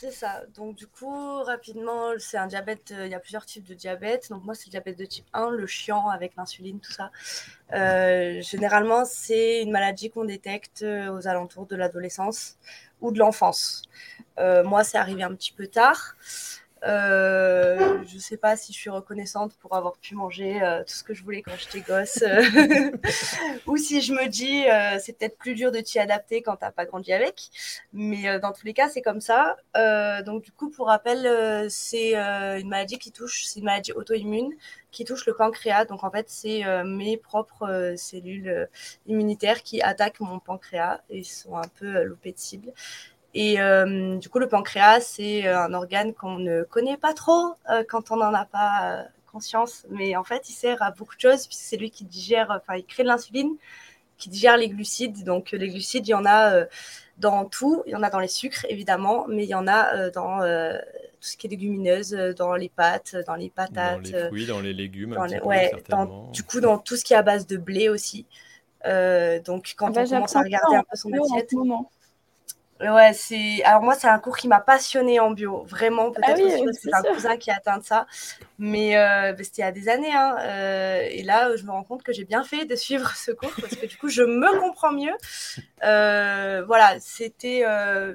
C'est 0.05 0.11
ça. 0.11 0.43
Donc, 0.55 0.75
du 0.75 0.87
coup, 0.87 1.41
rapidement, 1.43 2.11
c'est 2.19 2.37
un 2.37 2.47
diabète. 2.47 2.91
Euh, 2.91 3.05
il 3.05 3.11
y 3.11 3.15
a 3.15 3.19
plusieurs 3.19 3.45
types 3.45 3.63
de 3.65 3.73
diabète. 3.73 4.29
Donc, 4.29 4.43
moi, 4.43 4.53
c'est 4.53 4.67
le 4.67 4.71
diabète 4.71 4.97
de 4.97 5.05
type 5.05 5.25
1, 5.33 5.49
le 5.49 5.65
chiant 5.65 6.09
avec 6.09 6.35
l'insuline, 6.35 6.79
tout 6.79 6.91
ça. 6.91 7.11
Euh, 7.73 8.39
généralement, 8.41 9.05
c'est 9.05 9.63
une 9.63 9.71
maladie 9.71 10.11
qu'on 10.11 10.25
détecte 10.25 10.83
euh, 10.83 11.11
aux 11.11 11.27
alentours 11.27 11.65
de 11.65 11.75
l'adolescence 11.75 12.57
ou 13.01 13.11
de 13.11 13.19
l'enfance. 13.19 13.83
moi, 14.37 14.83
c'est 14.83 14.97
arrivé 14.97 15.23
un 15.23 15.33
petit 15.33 15.53
peu 15.53 15.67
tard. 15.67 16.15
Euh, 16.85 18.03
je 18.05 18.19
sais 18.19 18.37
pas 18.37 18.55
si 18.55 18.71
je 18.71 18.77
suis 18.77 18.89
reconnaissante 18.89 19.55
pour 19.57 19.75
avoir 19.75 19.97
pu 19.97 20.13
manger 20.13 20.61
euh, 20.61 20.83
tout 20.83 20.93
ce 20.93 21.03
que 21.03 21.15
je 21.15 21.23
voulais 21.23 21.41
quand 21.41 21.55
j'étais 21.57 21.81
gosse, 21.81 22.21
euh, 22.21 22.91
ou 23.65 23.77
si 23.77 24.01
je 24.01 24.13
me 24.13 24.27
dis 24.27 24.65
c'est 24.99 25.17
peut-être 25.17 25.37
plus 25.37 25.55
dur 25.55 25.71
de 25.71 25.79
t'y 25.79 25.99
adapter 25.99 26.41
quand 26.41 26.57
t'as 26.57 26.71
pas 26.71 26.85
grandi 26.85 27.11
avec. 27.11 27.49
Mais 27.93 28.39
dans 28.39 28.51
tous 28.51 28.65
les 28.65 28.73
cas, 28.73 28.89
c'est 28.89 29.01
comme 29.01 29.21
ça. 29.21 29.57
donc 30.25 30.43
du 30.43 30.51
coup, 30.51 30.69
pour 30.69 30.87
rappel, 30.87 31.69
c'est 31.69 32.15
une 32.15 32.69
maladie 32.69 32.99
qui 32.99 33.11
touche, 33.11 33.45
c'est 33.45 33.59
une 33.59 33.65
maladie 33.65 33.93
auto-immune 33.93 34.53
qui 34.91 35.05
touche 35.05 35.25
le 35.25 35.33
pancréas. 35.33 35.85
Donc 35.85 36.03
en 36.03 36.11
fait, 36.11 36.29
c'est 36.29 36.63
mes 36.83 37.17
propres 37.17 37.95
cellules 37.97 38.69
immunitaires 39.07 39.63
qui 39.63 39.81
attaquent 39.81 40.19
mon 40.19 40.39
pancréas 40.39 41.01
et 41.09 41.23
sont 41.23 41.57
un 41.57 41.67
peu 41.79 42.03
loupées 42.03 42.31
de 42.31 42.39
cible. 42.39 42.73
Et 43.37 43.59
euh, 43.59 44.15
du 44.17 44.29
coup, 44.29 44.39
le 44.39 44.47
pancréas, 44.47 45.01
c'est 45.01 45.45
euh, 45.45 45.59
un 45.59 45.73
organe 45.73 46.13
qu'on 46.13 46.39
ne 46.39 46.63
connaît 46.63 46.95
pas 46.95 47.13
trop 47.13 47.55
euh, 47.69 47.83
quand 47.87 48.09
on 48.09 48.15
n'en 48.15 48.33
a 48.33 48.45
pas 48.45 49.03
conscience. 49.29 49.85
Mais 49.89 50.15
en 50.15 50.23
fait, 50.23 50.49
il 50.49 50.53
sert 50.53 50.81
à 50.81 50.91
beaucoup 50.91 51.15
de 51.15 51.19
choses, 51.19 51.45
puisque 51.45 51.63
c'est 51.63 51.75
lui 51.75 51.91
qui 51.91 52.05
digère, 52.05 52.47
enfin, 52.49 52.77
il 52.77 52.85
crée 52.85 53.03
de 53.03 53.09
l'insuline, 53.09 53.57
qui 54.17 54.29
digère 54.29 54.55
les 54.55 54.69
glucides. 54.69 55.25
Donc, 55.25 55.51
les 55.51 55.67
glucides, 55.67 56.07
il 56.07 56.11
y 56.11 56.13
en 56.13 56.25
a 56.25 56.63
dans 57.17 57.43
tout. 57.43 57.83
Il 57.85 57.91
y 57.91 57.95
en 57.97 58.03
a 58.03 58.09
dans 58.09 58.19
les 58.19 58.29
sucres, 58.29 58.65
évidemment, 58.69 59.25
mais 59.27 59.43
il 59.43 59.49
y 59.49 59.55
en 59.55 59.67
a 59.67 60.09
dans 60.11 60.39
tout 60.39 61.27
ce 61.27 61.35
qui 61.35 61.47
est 61.47 61.49
légumineuse, 61.49 62.11
dans 62.37 62.55
les 62.55 62.69
pâtes, 62.69 63.17
dans 63.27 63.35
les 63.35 63.49
patates. 63.49 64.01
Dans 64.01 64.17
les 64.17 64.27
fruits, 64.27 64.45
dans 64.45 64.61
les 64.61 64.73
légumes, 64.73 65.13
dans 65.13 65.25
les, 65.25 65.41
ouais, 65.41 65.73
du 66.31 66.43
coup, 66.43 66.61
dans 66.61 66.77
tout 66.77 66.95
ce 66.95 67.03
qui 67.03 67.11
est 67.11 67.17
à 67.17 67.21
base 67.21 67.47
de 67.47 67.57
blé 67.57 67.89
aussi. 67.89 68.25
donc, 68.85 69.73
quand 69.75 69.87
ah 69.87 69.91
bah, 69.91 70.01
on 70.05 70.09
commence 70.09 70.35
à 70.37 70.41
regarder 70.41 70.77
un 70.77 70.83
peu 70.89 70.95
son 70.95 71.11
assiette. 71.11 71.51
Ouais, 72.81 73.13
c'est. 73.13 73.63
Alors, 73.63 73.81
moi, 73.81 73.95
c'est 73.95 74.07
un 74.09 74.19
cours 74.19 74.35
qui 74.35 74.49
m'a 74.49 74.59
passionné 74.59 75.21
en 75.21 75.31
bio. 75.31 75.63
Vraiment, 75.63 76.11
ah 76.17 76.33
peut-être 76.33 76.73
c'est 76.73 76.93
un 76.93 77.13
cousin 77.13 77.37
qui 77.37 77.49
a 77.49 77.55
atteint 77.55 77.79
ça. 77.81 78.05
Mais 78.57 78.97
euh, 78.97 79.31
bah, 79.31 79.43
c'était 79.43 79.61
il 79.61 79.65
y 79.65 79.67
a 79.67 79.71
des 79.71 79.87
années. 79.87 80.13
Hein. 80.13 80.35
Euh, 80.41 81.07
et 81.09 81.23
là, 81.23 81.55
je 81.55 81.63
me 81.63 81.71
rends 81.71 81.85
compte 81.85 82.03
que 82.03 82.11
j'ai 82.11 82.25
bien 82.25 82.43
fait 82.43 82.65
de 82.65 82.75
suivre 82.75 83.15
ce 83.15 83.31
cours 83.31 83.53
parce 83.61 83.75
que 83.77 83.85
du 83.85 83.95
coup, 83.95 84.09
je 84.09 84.23
me 84.23 84.59
comprends 84.59 84.91
mieux. 84.91 85.13
Euh, 85.85 86.65
voilà, 86.67 86.99
c'était. 86.99 87.63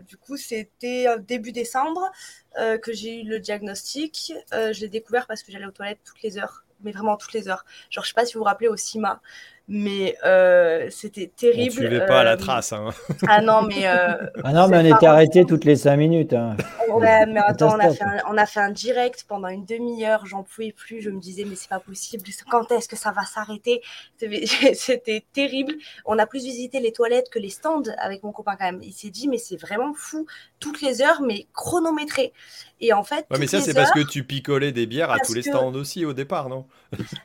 du 0.07 0.19
coup, 0.19 0.37
c'était 0.37 1.07
début 1.21 1.53
décembre 1.53 2.11
que 2.55 2.93
j'ai 2.93 3.23
eu 3.23 3.25
le 3.25 3.41
diagnostic. 3.41 4.35
je 4.53 4.81
l'ai 4.81 4.89
découvert 4.89 5.27
parce 5.27 5.43
que 5.43 5.53
j'allais 5.53 5.67
aux 5.67 5.71
toilettes 5.71 6.01
toutes 6.05 6.23
les 6.23 6.37
heures. 6.37 6.65
Mais 6.83 6.93
vraiment 6.93 7.17
toutes 7.17 7.35
les 7.35 7.49
heures. 7.49 7.65
Genre, 7.91 8.05
je 8.05 8.09
sais 8.09 8.15
pas 8.15 8.25
si 8.25 8.35
vous 8.35 8.41
vous 8.41 8.45
rappelez 8.45 8.69
au 8.69 8.77
CIMA 8.77 9.21
mais 9.69 10.17
euh, 10.25 10.89
c'était 10.91 11.31
terrible. 11.35 11.75
On 11.79 11.83
ne 11.83 11.89
suivait 11.89 12.07
pas 12.07 12.21
à 12.21 12.25
la 12.25 12.33
euh, 12.33 12.37
trace. 12.37 12.73
Hein. 12.73 12.91
Ah 13.29 13.41
non, 13.41 13.63
mais. 13.63 13.87
Euh, 13.87 14.17
ah 14.45 14.53
non, 14.53 14.69
mais 14.69 14.79
on 14.79 14.97
était 14.97 15.07
arrêté 15.07 15.45
toutes 15.47 15.65
les 15.65 15.77
cinq 15.77 15.97
minutes. 15.97 16.33
Hein. 16.33 16.57
Ouais, 16.89 17.25
mais 17.27 17.39
attends, 17.39 17.77
on 17.77 17.79
a, 17.79 17.91
fait 17.91 18.03
un, 18.03 18.19
on 18.29 18.37
a, 18.37 18.47
fait 18.47 18.59
un, 18.59 18.71
direct 18.71 19.25
pendant 19.29 19.47
une 19.47 19.65
demi-heure, 19.65 20.27
j'en 20.27 20.43
pouvais 20.43 20.73
plus. 20.73 21.01
Je 21.01 21.11
me 21.11 21.21
disais, 21.21 21.45
mais 21.45 21.55
c'est 21.55 21.69
pas 21.69 21.79
possible. 21.79 22.25
Quand 22.51 22.73
est-ce 22.73 22.89
que 22.89 22.97
ça 22.97 23.13
va 23.13 23.23
s'arrêter? 23.23 23.81
C'était 24.75 25.25
terrible. 25.33 25.75
On 26.05 26.19
a 26.19 26.27
plus 26.27 26.43
visité 26.43 26.81
les 26.81 26.93
toilettes 26.93 27.31
que 27.31 27.39
les 27.39 27.51
stands 27.51 27.83
avec 27.99 28.25
mon 28.25 28.33
copain 28.33 28.57
quand 28.59 28.67
même. 28.67 28.81
Il 28.83 28.93
s'est 28.93 29.11
dit, 29.11 29.29
mais 29.29 29.39
c'est 29.39 29.57
vraiment 29.57 29.95
fou. 29.95 30.27
Toutes 30.59 30.83
les 30.83 31.01
heures, 31.01 31.23
mais 31.23 31.47
chronométrées. 31.55 32.33
Et 32.81 32.93
en 32.93 33.05
fait. 33.05 33.27
Ouais, 33.31 33.39
mais 33.39 33.47
ça, 33.47 33.61
c'est 33.61 33.75
parce 33.75 33.93
que 33.93 34.01
tu 34.01 34.25
picolais 34.25 34.73
des 34.73 34.87
bières 34.87 35.11
à 35.11 35.19
tous 35.19 35.35
les 35.35 35.43
stands 35.43 35.75
aussi 35.75 36.05
au 36.05 36.13
départ, 36.13 36.49
non? 36.49 36.67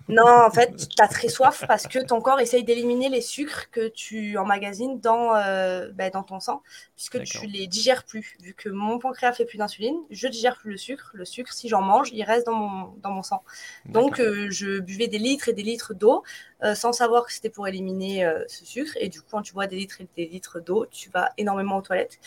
Non, 0.10 0.46
en 0.46 0.52
fait, 0.52 0.76
tu 0.76 1.02
as 1.02 1.08
très 1.08 1.30
soif 1.30 1.64
parce 1.68 1.88
que 1.88 2.00
ton 2.06 2.22
corps 2.26 2.40
essaye 2.40 2.64
d'éliminer 2.64 3.08
les 3.08 3.22
sucres 3.22 3.70
que 3.70 3.88
tu 3.88 4.36
emmagasines 4.40 5.00
dans, 5.00 5.36
euh, 5.36 5.92
ben, 5.94 6.10
dans 6.10 6.24
ton 6.24 6.40
sang, 6.40 6.64
puisque 6.96 7.24
tu 7.24 7.46
les 7.46 7.68
digères 7.68 8.04
plus. 8.04 8.36
Vu 8.42 8.56
que 8.56 8.68
mon 8.68 8.98
pancréas 8.98 9.34
fait 9.34 9.46
plus 9.46 9.60
d'insuline, 9.60 9.96
je 10.10 10.28
digère 10.28 10.58
plus 10.58 10.72
le 10.72 10.78
sucre. 10.78 11.12
Le 11.14 11.24
sucre, 11.24 11.54
si 11.54 11.70
j'en 11.70 11.84
mange, 11.84 12.10
il 12.12 12.24
reste 12.24 12.48
dans 12.48 12.56
mon, 12.56 12.94
dans 13.04 13.12
mon 13.12 13.22
sang. 13.22 13.44
Donc, 13.86 14.20
euh, 14.20 14.48
je 14.50 14.80
buvais 14.80 15.08
des 15.08 15.20
litres 15.20 15.50
et 15.50 15.54
des 15.54 15.62
litres 15.62 15.94
d'eau 15.94 16.24
euh, 16.64 16.74
sans 16.74 16.94
savoir 16.94 17.28
que 17.28 17.32
c'était 17.32 17.52
pour 17.52 17.68
éliminer 17.68 18.28
ce 18.48 18.66
sucre. 18.66 18.94
Et 19.00 19.08
du 19.08 19.22
coup, 19.22 19.28
quand 19.30 19.44
tu 19.44 19.54
bois 19.54 19.68
des 19.68 19.76
litres 19.76 20.02
et 20.02 20.08
des 20.18 20.26
litres 20.26 20.60
d'eau, 20.60 20.88
tu 20.90 21.12
vas 21.12 21.30
énormément 21.38 21.78
aux 21.78 21.84
toilettes. 21.84 22.18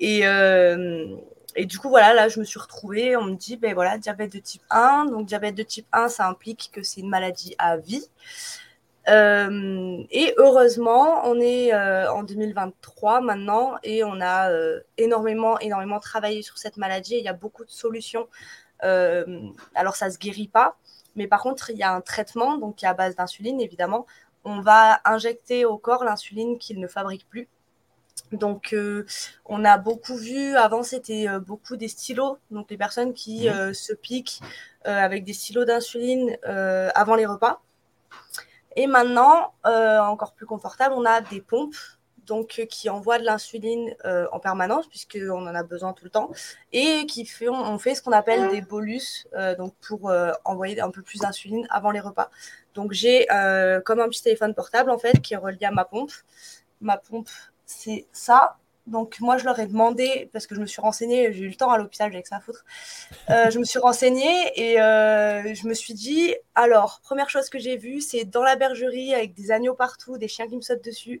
Et, 0.00 0.22
et 1.54 1.64
du 1.64 1.78
coup, 1.78 1.90
voilà, 1.90 2.12
là, 2.12 2.28
je 2.28 2.40
me 2.40 2.44
suis 2.44 2.58
retrouvée. 2.58 3.16
On 3.16 3.22
me 3.22 3.36
dit, 3.36 3.56
ben 3.56 3.72
voilà, 3.72 3.98
diabète 3.98 4.32
de 4.32 4.40
type 4.40 4.62
1. 4.70 5.04
Donc, 5.04 5.26
diabète 5.26 5.54
de 5.54 5.62
type 5.62 5.86
1, 5.92 6.08
ça 6.08 6.26
implique 6.26 6.70
que 6.72 6.82
c'est 6.82 7.02
une 7.02 7.08
maladie 7.08 7.54
à 7.58 7.76
vie. 7.76 8.04
Euh, 9.08 10.04
et 10.10 10.34
heureusement, 10.36 11.22
on 11.24 11.40
est 11.40 11.72
euh, 11.72 12.12
en 12.12 12.22
2023 12.24 13.20
maintenant 13.20 13.76
et 13.82 14.04
on 14.04 14.20
a 14.20 14.50
euh, 14.50 14.80
énormément, 14.98 15.58
énormément 15.60 15.98
travaillé 15.98 16.42
sur 16.42 16.58
cette 16.58 16.76
maladie. 16.76 17.16
il 17.16 17.24
y 17.24 17.28
a 17.28 17.32
beaucoup 17.32 17.64
de 17.64 17.70
solutions. 17.70 18.28
alors, 18.80 19.96
ça 19.96 20.06
ne 20.06 20.12
se 20.12 20.18
guérit 20.18 20.48
pas, 20.48 20.76
mais 21.16 21.26
par 21.26 21.42
contre, 21.42 21.70
il 21.70 21.78
y 21.78 21.82
a 21.82 21.92
un 21.92 22.00
traitement, 22.00 22.58
donc 22.58 22.76
qui 22.76 22.84
est 22.84 22.88
à 22.88 22.94
base 22.94 23.16
d'insuline, 23.16 23.60
évidemment. 23.60 24.06
On 24.44 24.60
va 24.60 25.00
injecter 25.04 25.64
au 25.64 25.78
corps 25.78 26.04
l'insuline 26.04 26.58
qu'il 26.58 26.80
ne 26.80 26.86
fabrique 26.86 27.28
plus. 27.28 27.48
Donc, 28.32 28.74
on 29.46 29.64
a 29.64 29.78
beaucoup 29.78 30.16
vu, 30.16 30.56
avant 30.56 30.82
c'était 30.82 31.26
beaucoup 31.40 31.76
des 31.76 31.88
stylos, 31.88 32.38
donc 32.50 32.70
les 32.70 32.76
personnes 32.76 33.14
qui 33.14 33.48
se 33.72 33.94
piquent 33.94 34.40
avec 34.84 35.24
des 35.24 35.32
stylos 35.32 35.64
d'insuline 35.64 36.36
avant 36.44 37.16
les 37.16 37.26
repas. 37.26 37.60
Et 38.78 38.86
maintenant, 38.86 39.54
euh, 39.66 39.98
encore 39.98 40.34
plus 40.34 40.46
confortable, 40.46 40.94
on 40.96 41.04
a 41.04 41.20
des 41.20 41.40
pompes 41.40 41.74
donc 42.26 42.60
euh, 42.60 42.64
qui 42.64 42.88
envoient 42.88 43.18
de 43.18 43.24
l'insuline 43.24 43.92
euh, 44.04 44.28
en 44.30 44.38
permanence 44.38 44.86
puisqu'on 44.86 45.48
en 45.48 45.52
a 45.56 45.64
besoin 45.64 45.92
tout 45.94 46.04
le 46.04 46.10
temps 46.10 46.30
et 46.72 47.04
qui 47.06 47.26
fait, 47.26 47.48
on 47.48 47.76
fait 47.78 47.96
ce 47.96 48.02
qu'on 48.02 48.12
appelle 48.12 48.50
des 48.50 48.60
bolus 48.60 49.26
donc 49.58 49.74
pour 49.80 50.12
envoyer 50.44 50.80
un 50.80 50.92
peu 50.92 51.02
plus 51.02 51.18
d'insuline 51.18 51.66
avant 51.70 51.90
les 51.90 51.98
repas. 51.98 52.30
Donc 52.74 52.92
j'ai 52.92 53.26
comme 53.84 53.98
un 53.98 54.08
petit 54.08 54.22
téléphone 54.22 54.54
portable 54.54 54.90
en 54.90 54.98
fait 54.98 55.20
qui 55.22 55.34
est 55.34 55.38
relié 55.38 55.64
à 55.64 55.72
ma 55.72 55.84
pompe. 55.84 56.12
Ma 56.80 56.98
pompe 56.98 57.30
c'est 57.66 58.06
ça 58.12 58.58
donc 58.88 59.20
moi, 59.20 59.36
je 59.38 59.44
leur 59.44 59.58
ai 59.60 59.66
demandé, 59.66 60.28
parce 60.32 60.46
que 60.46 60.54
je 60.54 60.60
me 60.60 60.66
suis 60.66 60.80
renseignée, 60.80 61.32
j'ai 61.32 61.44
eu 61.44 61.48
le 61.48 61.54
temps 61.54 61.70
à 61.70 61.78
l'hôpital, 61.78 62.10
j'avais 62.10 62.22
que 62.22 62.28
ça 62.28 62.36
à 62.36 62.40
foutre. 62.40 62.64
Euh, 63.30 63.50
je 63.50 63.58
me 63.58 63.64
suis 63.64 63.78
renseignée 63.78 64.52
et 64.56 64.80
euh, 64.80 65.54
je 65.54 65.66
me 65.66 65.74
suis 65.74 65.94
dit, 65.94 66.34
alors, 66.54 67.00
première 67.02 67.30
chose 67.30 67.48
que 67.48 67.58
j'ai 67.58 67.76
vue, 67.76 68.00
c'est 68.00 68.24
dans 68.24 68.42
la 68.42 68.56
bergerie 68.56 69.14
avec 69.14 69.34
des 69.34 69.50
agneaux 69.50 69.74
partout, 69.74 70.18
des 70.18 70.28
chiens 70.28 70.48
qui 70.48 70.56
me 70.56 70.62
sautent 70.62 70.84
dessus. 70.84 71.20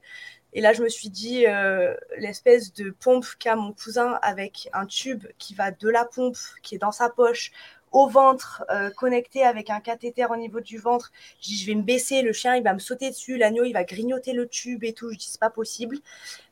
Et 0.54 0.60
là, 0.60 0.72
je 0.72 0.82
me 0.82 0.88
suis 0.88 1.10
dit, 1.10 1.46
euh, 1.46 1.94
l'espèce 2.16 2.72
de 2.72 2.90
pompe 2.90 3.26
qu'a 3.38 3.54
mon 3.54 3.72
cousin 3.72 4.18
avec 4.22 4.68
un 4.72 4.86
tube 4.86 5.26
qui 5.38 5.54
va 5.54 5.70
de 5.70 5.88
la 5.88 6.04
pompe, 6.04 6.38
qui 6.62 6.74
est 6.74 6.78
dans 6.78 6.92
sa 6.92 7.10
poche, 7.10 7.52
au 7.92 8.08
ventre, 8.08 8.64
connecté 8.96 9.44
avec 9.44 9.70
un 9.70 9.80
cathéter 9.80 10.26
au 10.30 10.36
niveau 10.36 10.60
du 10.60 10.78
ventre. 10.78 11.12
Je 11.40 11.48
dis, 11.48 11.58
je 11.58 11.66
vais 11.66 11.74
me 11.74 11.82
baisser, 11.82 12.22
le 12.22 12.32
chien, 12.32 12.56
il 12.56 12.62
va 12.62 12.74
me 12.74 12.78
sauter 12.78 13.10
dessus, 13.10 13.36
l'agneau, 13.36 13.64
il 13.64 13.72
va 13.72 13.84
grignoter 13.84 14.32
le 14.32 14.48
tube 14.48 14.84
et 14.84 14.92
tout. 14.92 15.10
Je 15.12 15.16
dis, 15.16 15.28
c'est 15.28 15.40
pas 15.40 15.50
possible. 15.50 15.98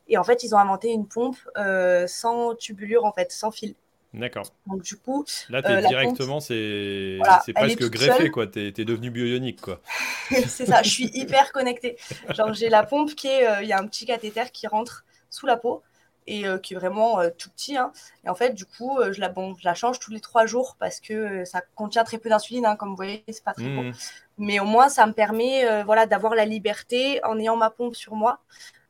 Et 0.09 0.17
en 0.17 0.23
fait, 0.23 0.43
ils 0.43 0.55
ont 0.55 0.57
inventé 0.57 0.89
une 0.89 1.07
pompe 1.07 1.37
euh, 1.57 2.07
sans 2.07 2.55
tubulure, 2.55 3.05
en 3.05 3.11
fait, 3.11 3.31
sans 3.31 3.51
fil. 3.51 3.75
D'accord. 4.13 4.45
Donc 4.65 4.81
du 4.83 4.95
coup, 4.95 5.25
là, 5.49 5.59
es 5.59 5.69
euh, 5.69 5.87
directement, 5.87 6.39
c'est 6.39 7.19
presque 7.53 7.89
greffé, 7.89 8.31
quoi. 8.31 8.47
Tu 8.47 8.67
es, 8.67 8.85
devenu 8.85 9.11
bionique, 9.11 9.61
quoi. 9.61 9.81
c'est 10.47 10.65
ça. 10.65 10.81
Je 10.81 10.89
suis 10.89 11.11
hyper 11.13 11.51
connectée. 11.51 11.97
Genre, 12.29 12.53
j'ai 12.53 12.69
la 12.69 12.83
pompe 12.83 13.13
qui 13.15 13.27
est, 13.27 13.47
euh, 13.47 13.61
il 13.61 13.67
y 13.67 13.73
a 13.73 13.79
un 13.79 13.85
petit 13.85 14.05
cathéter 14.05 14.45
qui 14.51 14.65
rentre 14.65 15.03
sous 15.29 15.45
la 15.45 15.57
peau 15.57 15.83
et 16.27 16.45
qui 16.61 16.73
est 16.73 16.77
vraiment 16.77 17.19
tout 17.37 17.49
petit. 17.49 17.77
Hein. 17.77 17.91
Et 18.25 18.29
en 18.29 18.35
fait, 18.35 18.53
du 18.53 18.65
coup, 18.65 18.99
je, 19.11 19.19
la, 19.19 19.29
bon, 19.29 19.55
je 19.55 19.65
la 19.65 19.73
change 19.73 19.99
tous 19.99 20.11
les 20.11 20.19
trois 20.19 20.45
jours 20.45 20.75
parce 20.79 20.99
que 20.99 21.45
ça 21.45 21.61
contient 21.75 22.03
très 22.03 22.17
peu 22.17 22.29
d'insuline, 22.29 22.65
hein, 22.65 22.75
comme 22.75 22.89
vous 22.89 22.95
voyez, 22.95 23.23
c'est 23.29 23.43
pas 23.43 23.53
très 23.53 23.69
bon. 23.69 23.83
Mmh. 23.83 23.93
Mais 24.37 24.59
au 24.59 24.65
moins, 24.65 24.89
ça 24.89 25.05
me 25.07 25.13
permet 25.13 25.83
voilà, 25.83 26.05
d'avoir 26.05 26.35
la 26.35 26.45
liberté 26.45 27.23
en 27.23 27.39
ayant 27.39 27.55
ma 27.55 27.69
pompe 27.69 27.95
sur 27.95 28.15
moi. 28.15 28.39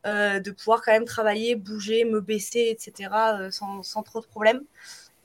de 0.06 0.52
pouvoir 0.52 0.82
quand 0.82 0.92
même 0.92 1.06
travailler, 1.06 1.56
bouger, 1.56 2.06
me 2.06 2.22
baisser, 2.22 2.70
etc., 2.72 3.10
sans, 3.52 3.84
sans, 3.84 4.04
trop 4.04 4.22
de 4.22 4.26
problèmes. 4.26 4.64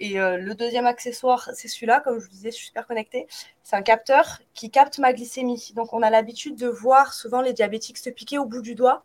Et 0.03 0.18
euh, 0.18 0.37
le 0.37 0.57
deuxième 0.57 0.87
accessoire, 0.87 1.48
c'est 1.55 1.68
celui-là, 1.68 2.01
comme 2.01 2.18
je 2.18 2.25
vous 2.25 2.31
disais, 2.33 2.51
je 2.51 2.57
suis 2.57 2.66
super 2.66 2.88
connectée. 2.88 3.29
C'est 3.62 3.77
un 3.77 3.83
capteur 3.83 4.40
qui 4.53 4.68
capte 4.68 4.98
ma 4.98 5.12
glycémie. 5.12 5.72
Donc, 5.77 5.92
on 5.92 6.03
a 6.03 6.11
l'habitude 6.11 6.57
de 6.57 6.66
voir 6.66 7.14
souvent 7.14 7.40
les 7.40 7.53
diabétiques 7.53 7.98
se 7.98 8.11
piquer 8.11 8.37
au 8.37 8.44
bout 8.44 8.62
du 8.62 8.75
doigt 8.75 9.05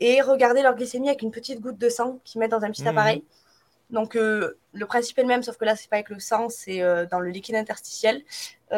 et 0.00 0.20
regarder 0.20 0.62
leur 0.62 0.74
glycémie 0.74 1.08
avec 1.08 1.22
une 1.22 1.30
petite 1.30 1.60
goutte 1.60 1.78
de 1.78 1.88
sang 1.88 2.20
qu'ils 2.24 2.40
mettent 2.40 2.50
dans 2.50 2.62
un 2.62 2.70
petit 2.70 2.84
mmh. 2.84 2.88
appareil. 2.88 3.24
Donc, 3.90 4.16
euh, 4.16 4.58
le 4.72 4.84
principe 4.84 5.16
est 5.18 5.22
le 5.22 5.28
même, 5.28 5.44
sauf 5.44 5.56
que 5.56 5.64
là, 5.64 5.76
c'est 5.76 5.88
pas 5.88 5.96
avec 5.96 6.08
le 6.08 6.18
sang, 6.18 6.48
c'est 6.48 6.82
euh, 6.82 7.06
dans 7.06 7.20
le 7.20 7.30
liquide 7.30 7.54
interstitiel. 7.54 8.22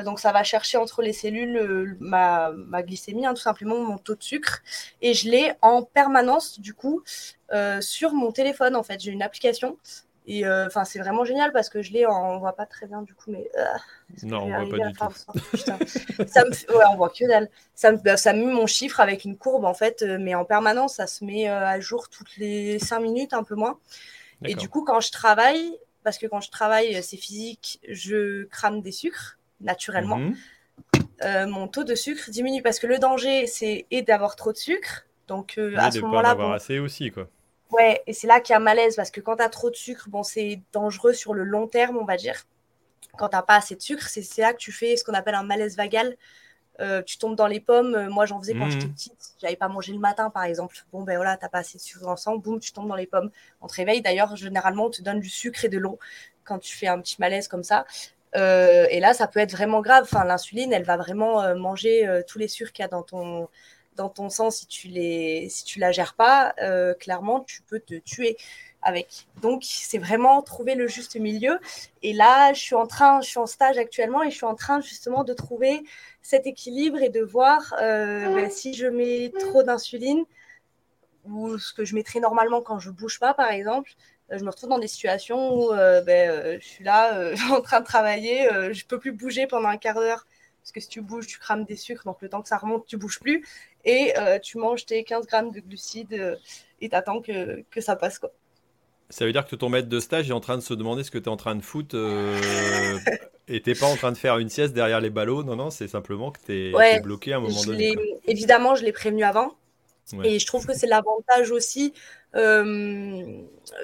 donc, 0.04 0.20
ça 0.20 0.32
va 0.32 0.42
chercher 0.42 0.76
entre 0.76 1.00
les 1.00 1.14
cellules 1.14 1.96
ma, 1.98 2.52
glycémie, 2.82 3.24
hein, 3.24 3.32
tout 3.32 3.40
simplement 3.40 3.78
mon 3.78 3.96
taux 3.96 4.14
de 4.14 4.22
sucre. 4.22 4.60
Et 5.00 5.14
je 5.14 5.30
l'ai 5.30 5.52
en 5.62 5.82
permanence, 5.82 6.60
du 6.60 6.74
coup, 6.74 7.02
sur 7.80 8.12
mon 8.12 8.32
téléphone. 8.32 8.76
En 8.76 8.82
fait, 8.82 9.00
j'ai 9.00 9.10
une 9.10 9.22
application 9.22 9.78
et 10.30 10.44
euh, 10.44 10.66
enfin, 10.66 10.84
c'est 10.84 10.98
vraiment 10.98 11.24
génial 11.24 11.52
parce 11.52 11.70
que 11.70 11.80
je 11.80 11.90
l'ai, 11.90 12.06
on 12.06 12.38
voit 12.38 12.52
pas 12.52 12.66
très 12.66 12.86
bien 12.86 13.00
du 13.00 13.14
coup, 13.14 13.30
mais. 13.30 13.50
Euh, 13.56 13.64
non, 14.22 14.42
on 14.42 14.66
voit 14.66 14.78
pas 14.78 14.86
du 14.86 14.92
tout. 14.92 15.56
ça? 15.56 16.44
Me, 16.44 16.76
ouais, 16.76 16.84
on 16.92 16.96
voit 16.96 17.08
que 17.08 17.26
dalle. 17.26 17.48
Ça 17.74 17.92
me, 17.92 17.96
bah, 17.96 18.18
ça 18.18 18.34
met 18.34 18.44
mon 18.44 18.66
chiffre 18.66 19.00
avec 19.00 19.24
une 19.24 19.38
courbe 19.38 19.64
en 19.64 19.72
fait, 19.72 20.02
euh, 20.02 20.18
mais 20.20 20.34
en 20.34 20.44
permanence, 20.44 20.96
ça 20.96 21.06
se 21.06 21.24
met 21.24 21.48
à 21.48 21.80
jour 21.80 22.10
toutes 22.10 22.36
les 22.36 22.78
5 22.78 23.00
minutes, 23.00 23.32
un 23.32 23.42
peu 23.42 23.54
moins. 23.54 23.78
Et 24.44 24.54
du 24.54 24.68
coup, 24.68 24.84
quand 24.84 25.00
je 25.00 25.10
travaille, 25.10 25.78
parce 26.04 26.18
que 26.18 26.26
quand 26.26 26.42
je 26.42 26.50
travaille, 26.50 27.02
c'est 27.02 27.16
physique, 27.16 27.80
je 27.88 28.44
crame 28.44 28.82
des 28.82 28.92
sucres 28.92 29.38
naturellement. 29.62 30.18
Mhm. 30.18 30.36
mon 31.48 31.68
taux 31.68 31.84
de 31.84 31.94
sucre 31.94 32.28
diminue 32.28 32.60
parce 32.60 32.78
que 32.78 32.86
le 32.86 32.98
danger, 32.98 33.46
c'est 33.46 33.86
d'avoir 34.06 34.36
trop 34.36 34.52
de 34.52 34.58
sucre. 34.58 35.06
Donc 35.26 35.58
à 35.74 35.90
ce 35.90 36.00
moment-là. 36.00 36.34
Bon, 36.34 36.52
assez 36.52 36.78
aussi, 36.78 37.10
quoi. 37.10 37.30
Ouais, 37.70 38.02
et 38.06 38.12
c'est 38.12 38.26
là 38.26 38.40
qu'il 38.40 38.54
y 38.54 38.56
a 38.56 38.60
malaise 38.60 38.96
parce 38.96 39.10
que 39.10 39.20
quand 39.20 39.36
tu 39.36 39.42
as 39.42 39.48
trop 39.48 39.70
de 39.70 39.76
sucre, 39.76 40.08
bon, 40.08 40.22
c'est 40.22 40.62
dangereux 40.72 41.12
sur 41.12 41.34
le 41.34 41.44
long 41.44 41.66
terme, 41.66 41.98
on 41.98 42.04
va 42.04 42.16
dire. 42.16 42.44
Quand 43.16 43.28
tu 43.28 43.36
n'as 43.36 43.42
pas 43.42 43.56
assez 43.56 43.74
de 43.74 43.82
sucre, 43.82 44.08
c'est 44.08 44.40
là 44.40 44.52
que 44.52 44.58
tu 44.58 44.72
fais 44.72 44.96
ce 44.96 45.04
qu'on 45.04 45.14
appelle 45.14 45.34
un 45.34 45.42
malaise 45.42 45.76
vagal. 45.76 46.16
Euh, 46.80 47.02
tu 47.02 47.18
tombes 47.18 47.34
dans 47.36 47.48
les 47.48 47.60
pommes. 47.60 48.08
Moi, 48.08 48.24
j'en 48.24 48.40
faisais 48.40 48.54
quand 48.54 48.70
j'étais 48.70 48.86
mmh. 48.86 48.94
petite. 48.94 49.34
J'avais 49.40 49.56
pas 49.56 49.68
mangé 49.68 49.92
le 49.92 49.98
matin, 49.98 50.30
par 50.30 50.44
exemple. 50.44 50.76
Bon, 50.92 51.02
ben 51.02 51.16
voilà, 51.16 51.36
t'as 51.36 51.48
pas 51.48 51.58
assez 51.58 51.76
de 51.76 51.82
sucre 51.82 52.04
dans 52.04 52.12
le 52.12 52.16
sang. 52.16 52.36
Boum, 52.36 52.60
tu 52.60 52.72
tombes 52.72 52.88
dans 52.88 52.94
les 52.94 53.06
pommes. 53.06 53.30
On 53.60 53.66
te 53.66 53.74
réveille. 53.74 54.00
D'ailleurs, 54.00 54.36
généralement, 54.36 54.86
on 54.86 54.90
te 54.90 55.02
donne 55.02 55.20
du 55.20 55.28
sucre 55.28 55.64
et 55.64 55.68
de 55.68 55.78
l'eau 55.78 55.98
quand 56.44 56.58
tu 56.58 56.74
fais 56.74 56.86
un 56.86 57.00
petit 57.00 57.16
malaise 57.18 57.48
comme 57.48 57.64
ça. 57.64 57.84
Euh, 58.36 58.86
et 58.90 59.00
là, 59.00 59.12
ça 59.12 59.26
peut 59.26 59.40
être 59.40 59.52
vraiment 59.52 59.80
grave. 59.82 60.04
Enfin, 60.04 60.24
l'insuline, 60.24 60.72
elle 60.72 60.84
va 60.84 60.96
vraiment 60.96 61.42
euh, 61.42 61.56
manger 61.56 62.22
tous 62.28 62.38
les 62.38 62.48
sucres 62.48 62.72
qu'il 62.72 62.84
y 62.84 62.86
a 62.86 62.88
dans 62.88 63.02
ton, 63.02 63.48
dans 63.98 64.08
ton 64.08 64.30
sang, 64.30 64.50
si 64.50 64.66
tu 64.66 64.88
les, 64.88 65.48
si 65.50 65.64
tu 65.64 65.78
la 65.78 65.92
gères 65.92 66.14
pas, 66.14 66.54
euh, 66.62 66.94
clairement, 66.94 67.40
tu 67.40 67.62
peux 67.62 67.80
te 67.80 67.94
tuer 67.94 68.38
avec. 68.80 69.26
Donc, 69.42 69.62
c'est 69.64 69.98
vraiment 69.98 70.40
trouver 70.40 70.76
le 70.76 70.86
juste 70.86 71.16
milieu. 71.16 71.58
Et 72.02 72.12
là, 72.12 72.52
je 72.52 72.60
suis 72.60 72.76
en 72.76 72.86
train, 72.86 73.20
je 73.20 73.28
suis 73.28 73.38
en 73.38 73.46
stage 73.46 73.76
actuellement 73.76 74.22
et 74.22 74.30
je 74.30 74.36
suis 74.36 74.46
en 74.46 74.54
train 74.54 74.80
justement 74.80 75.24
de 75.24 75.34
trouver 75.34 75.82
cet 76.22 76.46
équilibre 76.46 77.02
et 77.02 77.08
de 77.10 77.20
voir 77.20 77.74
euh, 77.82 78.34
ben, 78.34 78.50
si 78.50 78.72
je 78.74 78.86
mets 78.86 79.32
trop 79.40 79.62
d'insuline 79.62 80.24
ou 81.24 81.58
ce 81.58 81.74
que 81.74 81.84
je 81.84 81.94
mettrais 81.94 82.20
normalement 82.20 82.62
quand 82.62 82.78
je 82.78 82.90
bouge 82.90 83.18
pas, 83.18 83.34
par 83.34 83.50
exemple. 83.50 83.90
Euh, 84.30 84.38
je 84.38 84.44
me 84.44 84.50
retrouve 84.50 84.70
dans 84.70 84.78
des 84.78 84.88
situations 84.88 85.54
où 85.54 85.70
ben, 86.06 86.60
je 86.60 86.66
suis 86.66 86.84
là 86.84 87.32
en 87.50 87.60
train 87.60 87.80
de 87.80 87.84
travailler, 87.84 88.48
je 88.72 88.86
peux 88.86 89.00
plus 89.00 89.12
bouger 89.12 89.48
pendant 89.48 89.68
un 89.68 89.76
quart 89.76 89.96
d'heure 89.96 90.24
parce 90.68 90.72
que 90.72 90.80
si 90.80 90.88
tu 90.88 91.00
bouges, 91.00 91.26
tu 91.26 91.38
crames 91.38 91.64
des 91.64 91.76
sucres, 91.76 92.04
donc 92.04 92.20
le 92.20 92.28
temps 92.28 92.42
que 92.42 92.48
ça 92.48 92.58
remonte, 92.58 92.84
tu 92.86 92.98
bouges 92.98 93.20
plus 93.20 93.42
et 93.84 94.12
euh, 94.18 94.38
tu 94.38 94.58
manges 94.58 94.86
tes 94.86 95.04
15 95.04 95.26
grammes 95.26 95.50
de 95.50 95.60
glucides 95.60 96.12
euh, 96.12 96.36
et 96.80 96.88
t'attends 96.88 97.20
que, 97.20 97.62
que 97.70 97.80
ça 97.80 97.96
passe. 97.96 98.18
Quoi. 98.18 98.30
Ça 99.10 99.24
veut 99.24 99.32
dire 99.32 99.46
que 99.46 99.56
ton 99.56 99.68
maître 99.68 99.88
de 99.88 100.00
stage 100.00 100.28
est 100.28 100.34
en 100.34 100.40
train 100.40 100.56
de 100.56 100.62
se 100.62 100.74
demander 100.74 101.04
ce 101.04 101.10
que 101.10 101.18
tu 101.18 101.24
es 101.24 101.28
en 101.28 101.36
train 101.36 101.54
de 101.54 101.62
foutre 101.62 101.94
euh, 101.96 102.98
et 103.48 103.62
t'es 103.62 103.74
pas 103.74 103.86
en 103.86 103.96
train 103.96 104.12
de 104.12 104.18
faire 104.18 104.38
une 104.38 104.48
sieste 104.48 104.74
derrière 104.74 105.00
les 105.00 105.10
ballots. 105.10 105.42
Non, 105.42 105.56
non, 105.56 105.70
c'est 105.70 105.88
simplement 105.88 106.30
que 106.30 106.40
tu 106.44 106.72
es, 106.74 107.00
bloqué 107.00 107.32
à 107.32 107.38
un 107.38 107.40
moment 107.40 107.62
donné. 107.64 107.96
Évidemment, 108.26 108.74
je 108.74 108.84
l'ai 108.84 108.92
prévenu 108.92 109.24
avant. 109.24 109.54
Et 110.24 110.38
je 110.38 110.46
trouve 110.46 110.64
que 110.64 110.72
c'est 110.74 110.86
l'avantage 110.86 111.50
aussi 111.50 111.92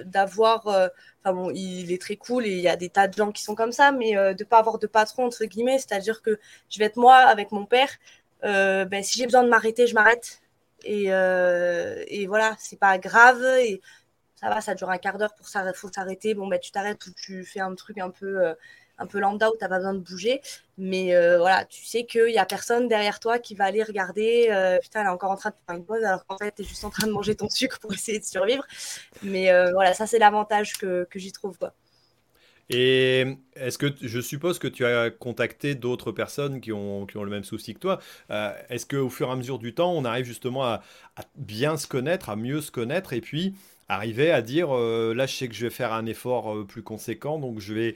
d'avoir. 0.04 0.66
Enfin 0.66 1.34
bon, 1.34 1.50
il 1.50 1.92
est 1.92 2.00
très 2.00 2.16
cool 2.16 2.46
et 2.46 2.50
il 2.50 2.60
y 2.60 2.68
a 2.68 2.76
des 2.76 2.88
tas 2.88 3.08
de 3.08 3.14
gens 3.14 3.30
qui 3.30 3.42
sont 3.42 3.54
comme 3.54 3.72
ça, 3.72 3.92
mais 3.92 4.14
de 4.14 4.42
ne 4.42 4.44
pas 4.44 4.58
avoir 4.58 4.78
de 4.78 4.86
patron, 4.86 5.26
entre 5.26 5.44
guillemets. 5.44 5.76
C'est-à-dire 5.78 6.22
que 6.22 6.38
je 6.70 6.78
vais 6.78 6.86
être 6.86 6.96
moi 6.96 7.16
avec 7.16 7.52
mon 7.52 7.66
père 7.66 7.90
euh, 7.90 8.23
ben, 8.44 9.02
si 9.02 9.18
j'ai 9.18 9.24
besoin 9.24 9.42
de 9.42 9.48
m'arrêter, 9.48 9.86
je 9.86 9.94
m'arrête. 9.94 10.40
Et, 10.84 11.06
euh, 11.08 12.04
et, 12.08 12.26
voilà, 12.26 12.56
c'est 12.58 12.78
pas 12.78 12.98
grave. 12.98 13.42
Et 13.60 13.80
ça 14.36 14.48
va, 14.48 14.60
ça 14.60 14.74
dure 14.74 14.90
un 14.90 14.98
quart 14.98 15.18
d'heure 15.18 15.34
pour 15.34 15.48
s'arrêter. 15.48 16.34
Bon, 16.34 16.46
ben, 16.46 16.58
tu 16.60 16.70
t'arrêtes 16.70 17.06
ou 17.06 17.12
tu 17.12 17.44
fais 17.44 17.60
un 17.60 17.74
truc 17.74 17.98
un 17.98 18.10
peu, 18.10 18.46
euh, 18.46 18.54
un 18.98 19.06
peu 19.06 19.18
lambda 19.18 19.48
où 19.50 19.52
tu 19.52 19.58
n'as 19.62 19.68
pas 19.68 19.78
besoin 19.78 19.94
de 19.94 20.00
bouger. 20.00 20.40
Mais 20.78 21.16
voilà, 21.38 21.64
tu 21.64 21.84
sais 21.84 22.04
qu'il 22.04 22.26
n'y 22.26 22.38
a 22.38 22.46
personne 22.46 22.88
derrière 22.88 23.20
toi 23.20 23.38
qui 23.38 23.54
va 23.54 23.64
aller 23.64 23.82
regarder. 23.82 24.78
putain, 24.82 25.00
elle 25.00 25.06
est 25.06 25.10
encore 25.10 25.30
en 25.30 25.36
train 25.36 25.50
de 25.50 25.56
faire 25.66 25.76
une 25.76 25.84
pause 25.84 26.04
alors 26.04 26.26
qu'en 26.26 26.38
fait, 26.38 26.54
tu 26.54 26.62
es 26.62 26.64
juste 26.64 26.84
en 26.84 26.90
train 26.90 27.06
de 27.06 27.12
manger 27.12 27.34
ton 27.34 27.48
sucre 27.48 27.78
pour 27.80 27.92
essayer 27.92 28.18
de 28.18 28.24
survivre. 28.24 28.66
Mais 29.22 29.50
voilà, 29.72 29.94
ça, 29.94 30.06
c'est 30.06 30.18
l'avantage 30.18 30.74
que, 30.74 31.06
que 31.10 31.18
j'y 31.18 31.32
trouve. 31.32 31.58
Quoi. 31.58 31.74
Et 32.70 33.36
est-ce 33.56 33.78
que 33.78 33.86
je 34.00 34.20
suppose 34.20 34.58
que 34.58 34.68
tu 34.68 34.84
as 34.86 35.10
contacté 35.10 35.74
d'autres 35.74 36.12
personnes 36.12 36.60
qui 36.60 36.72
ont, 36.72 37.06
qui 37.06 37.16
ont 37.16 37.24
le 37.24 37.30
même 37.30 37.44
souci 37.44 37.74
que 37.74 37.78
toi. 37.80 38.00
Euh, 38.30 38.52
Est-ce 38.70 38.86
qu'au 38.86 39.10
fur 39.10 39.28
et 39.28 39.32
à 39.32 39.36
mesure 39.36 39.58
du 39.58 39.74
temps, 39.74 39.92
on 39.92 40.04
arrive 40.04 40.24
justement 40.24 40.64
à, 40.64 40.82
bien 41.36 41.76
se 41.76 41.86
connaître, 41.86 42.30
à 42.30 42.36
mieux 42.36 42.60
se 42.60 42.70
connaître 42.70 43.12
et 43.12 43.20
puis 43.20 43.54
arriver 43.88 44.30
à 44.30 44.40
dire 44.40 44.74
euh, 44.74 45.12
là 45.14 45.26
je 45.26 45.34
sais 45.34 45.46
que 45.46 45.54
je 45.54 45.66
vais 45.66 45.70
faire 45.70 45.92
un 45.92 46.06
effort 46.06 46.54
euh, 46.54 46.64
plus 46.64 46.82
conséquent 46.82 47.38
donc 47.38 47.60
je 47.60 47.74
vais 47.74 47.94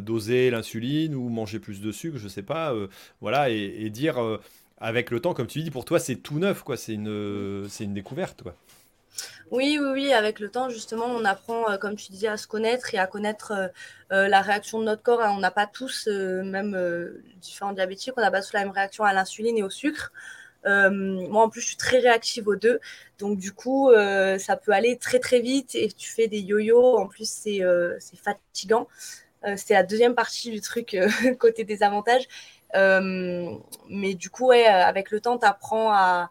doser 0.00 0.48
l'insuline 0.50 1.16
ou 1.16 1.28
manger 1.28 1.58
plus 1.58 1.80
de 1.80 1.90
sucre 1.90 2.18
je 2.18 2.28
sais 2.28 2.44
pas 2.44 2.72
voilà 3.20 3.50
et, 3.50 3.56
et 3.80 3.90
dire 3.90 4.18
avec 4.78 5.10
le 5.10 5.20
temps 5.20 5.34
comme 5.34 5.48
tu 5.48 5.62
dis 5.62 5.70
pour 5.72 5.84
toi 5.84 5.98
c'est 5.98 6.16
tout 6.16 6.38
neuf 6.38 6.62
quoi. 6.62 6.76
C'est 6.76 6.94
une 6.94 7.66
une 7.80 7.94
découverte 7.94 8.42
quoi 8.42 8.54
oui, 9.50 9.78
oui, 9.80 9.88
oui, 9.92 10.12
avec 10.12 10.38
le 10.38 10.48
temps, 10.48 10.68
justement, 10.68 11.06
on 11.06 11.24
apprend, 11.24 11.68
euh, 11.70 11.76
comme 11.76 11.96
tu 11.96 12.12
disais, 12.12 12.28
à 12.28 12.36
se 12.36 12.46
connaître 12.46 12.94
et 12.94 12.98
à 12.98 13.06
connaître 13.08 13.52
euh, 13.52 13.68
euh, 14.12 14.28
la 14.28 14.42
réaction 14.42 14.78
de 14.78 14.84
notre 14.84 15.02
corps. 15.02 15.20
Hein. 15.20 15.34
On 15.36 15.40
n'a 15.40 15.50
pas 15.50 15.66
tous, 15.66 16.06
même 16.06 16.76
différents 17.40 17.72
diabétiques, 17.72 18.14
on 18.16 18.20
n'a 18.20 18.30
pas 18.30 18.42
tous 18.42 18.52
la 18.52 18.60
même 18.60 18.70
réaction 18.70 19.04
à 19.04 19.12
l'insuline 19.12 19.58
et 19.58 19.62
au 19.62 19.70
sucre. 19.70 20.12
moi, 20.64 21.42
en 21.44 21.48
plus, 21.48 21.60
je 21.62 21.66
suis 21.68 21.76
très 21.76 21.98
réactive 21.98 22.48
aux 22.48 22.56
deux. 22.56 22.80
Donc, 23.18 23.38
du 23.38 23.52
coup, 23.52 23.90
ça 24.38 24.56
peut 24.56 24.72
aller 24.72 24.98
très, 24.98 25.18
très 25.18 25.40
vite 25.40 25.74
et 25.74 25.88
tu 25.92 26.10
fais 26.10 26.28
des 26.28 26.40
yo-yo. 26.40 26.98
En 26.98 27.06
plus, 27.06 27.28
c'est 27.28 27.60
fatigant. 28.22 28.88
c'est 29.56 29.74
la 29.74 29.82
deuxième 29.82 30.14
partie 30.14 30.50
du 30.50 30.60
truc 30.60 30.96
côté 31.38 31.64
des 31.64 31.82
avantages. 31.82 32.28
mais 32.74 34.14
du 34.14 34.30
coup, 34.30 34.50
avec 34.52 35.10
le 35.10 35.20
temps, 35.20 35.38
tu 35.38 35.46
apprends 35.46 35.92
à 35.92 36.30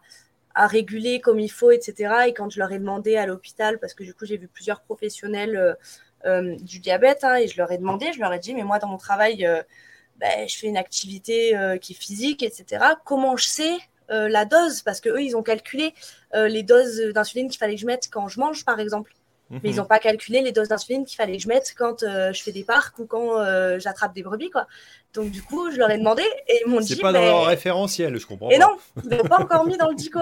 à 0.54 0.66
réguler 0.66 1.20
comme 1.20 1.40
il 1.40 1.50
faut, 1.50 1.70
etc. 1.70 2.14
Et 2.28 2.34
quand 2.34 2.50
je 2.50 2.58
leur 2.58 2.72
ai 2.72 2.78
demandé 2.78 3.16
à 3.16 3.26
l'hôpital, 3.26 3.78
parce 3.78 3.94
que 3.94 4.02
du 4.02 4.14
coup 4.14 4.26
j'ai 4.26 4.36
vu 4.36 4.48
plusieurs 4.48 4.80
professionnels 4.82 5.56
euh, 5.56 5.74
euh, 6.26 6.56
du 6.56 6.80
diabète, 6.80 7.24
hein, 7.24 7.36
et 7.36 7.48
je 7.48 7.56
leur 7.56 7.70
ai 7.72 7.78
demandé, 7.78 8.12
je 8.12 8.20
leur 8.20 8.32
ai 8.32 8.38
dit, 8.38 8.54
mais 8.54 8.64
moi 8.64 8.78
dans 8.78 8.88
mon 8.88 8.98
travail, 8.98 9.46
euh, 9.46 9.62
ben, 10.16 10.48
je 10.48 10.58
fais 10.58 10.66
une 10.66 10.76
activité 10.76 11.56
qui 11.80 11.92
est 11.94 11.96
physique, 11.96 12.42
etc. 12.42 12.84
Comment 13.06 13.38
je 13.38 13.46
sais 13.46 13.78
la 14.10 14.44
dose? 14.44 14.82
Parce 14.82 15.00
que 15.00 15.08
eux, 15.08 15.22
ils 15.22 15.34
ont 15.34 15.42
calculé 15.42 15.94
les 16.34 16.62
doses 16.62 17.00
d'insuline 17.14 17.48
qu'il 17.48 17.58
fallait 17.58 17.76
que 17.76 17.80
je 17.80 17.86
mette 17.86 18.10
quand 18.12 18.28
je 18.28 18.38
mange, 18.38 18.66
par 18.66 18.80
exemple. 18.80 19.14
Mais 19.50 19.70
ils 19.70 19.76
n'ont 19.76 19.82
mhm. 19.82 19.88
pas 19.88 19.98
calculé 19.98 20.42
les 20.42 20.52
doses 20.52 20.68
d'insuline 20.68 21.04
qu'il 21.04 21.16
fallait 21.16 21.36
que 21.36 21.42
je 21.42 21.48
mette 21.48 21.74
quand 21.76 22.00
je 22.00 22.40
fais 22.42 22.52
des 22.52 22.64
parcs 22.64 22.98
ou 22.98 23.06
quand 23.06 23.44
j'attrape 23.78 24.14
des 24.14 24.22
brebis, 24.22 24.50
quoi. 24.50 24.66
Donc 25.12 25.30
du 25.30 25.42
coup, 25.42 25.70
je 25.70 25.76
leur 25.76 25.90
ai 25.90 25.98
demandé 25.98 26.22
et 26.46 26.62
ils 26.64 26.70
m'ont 26.70 26.80
dit. 26.80 26.94
C'est 26.94 27.00
pas 27.00 27.12
dans 27.12 27.20
leur 27.20 27.46
référentiel, 27.46 28.16
je 28.16 28.26
comprends. 28.26 28.50
Et 28.50 28.58
non, 28.58 28.76
ils 29.04 29.16
l'ont 29.16 29.24
pas 29.24 29.40
encore 29.40 29.66
mis 29.66 29.76
dans 29.76 29.88
le 29.88 29.96
dico. 29.96 30.20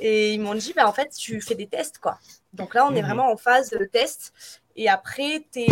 Et 0.00 0.34
ils 0.34 0.40
m'ont 0.40 0.54
dit, 0.54 0.72
bah, 0.74 0.86
en 0.86 0.92
fait, 0.92 1.10
tu 1.10 1.40
fais 1.40 1.56
des 1.56 1.66
tests, 1.66 1.98
quoi. 1.98 2.18
Donc 2.52 2.74
là, 2.74 2.86
on 2.86 2.94
est 2.94 3.02
mhm. 3.02 3.06
vraiment 3.06 3.32
en 3.32 3.36
phase 3.36 3.70
de 3.70 3.84
test. 3.84 4.32
Et 4.76 4.88
après, 4.88 5.44
tu 5.52 5.60
es 5.62 5.66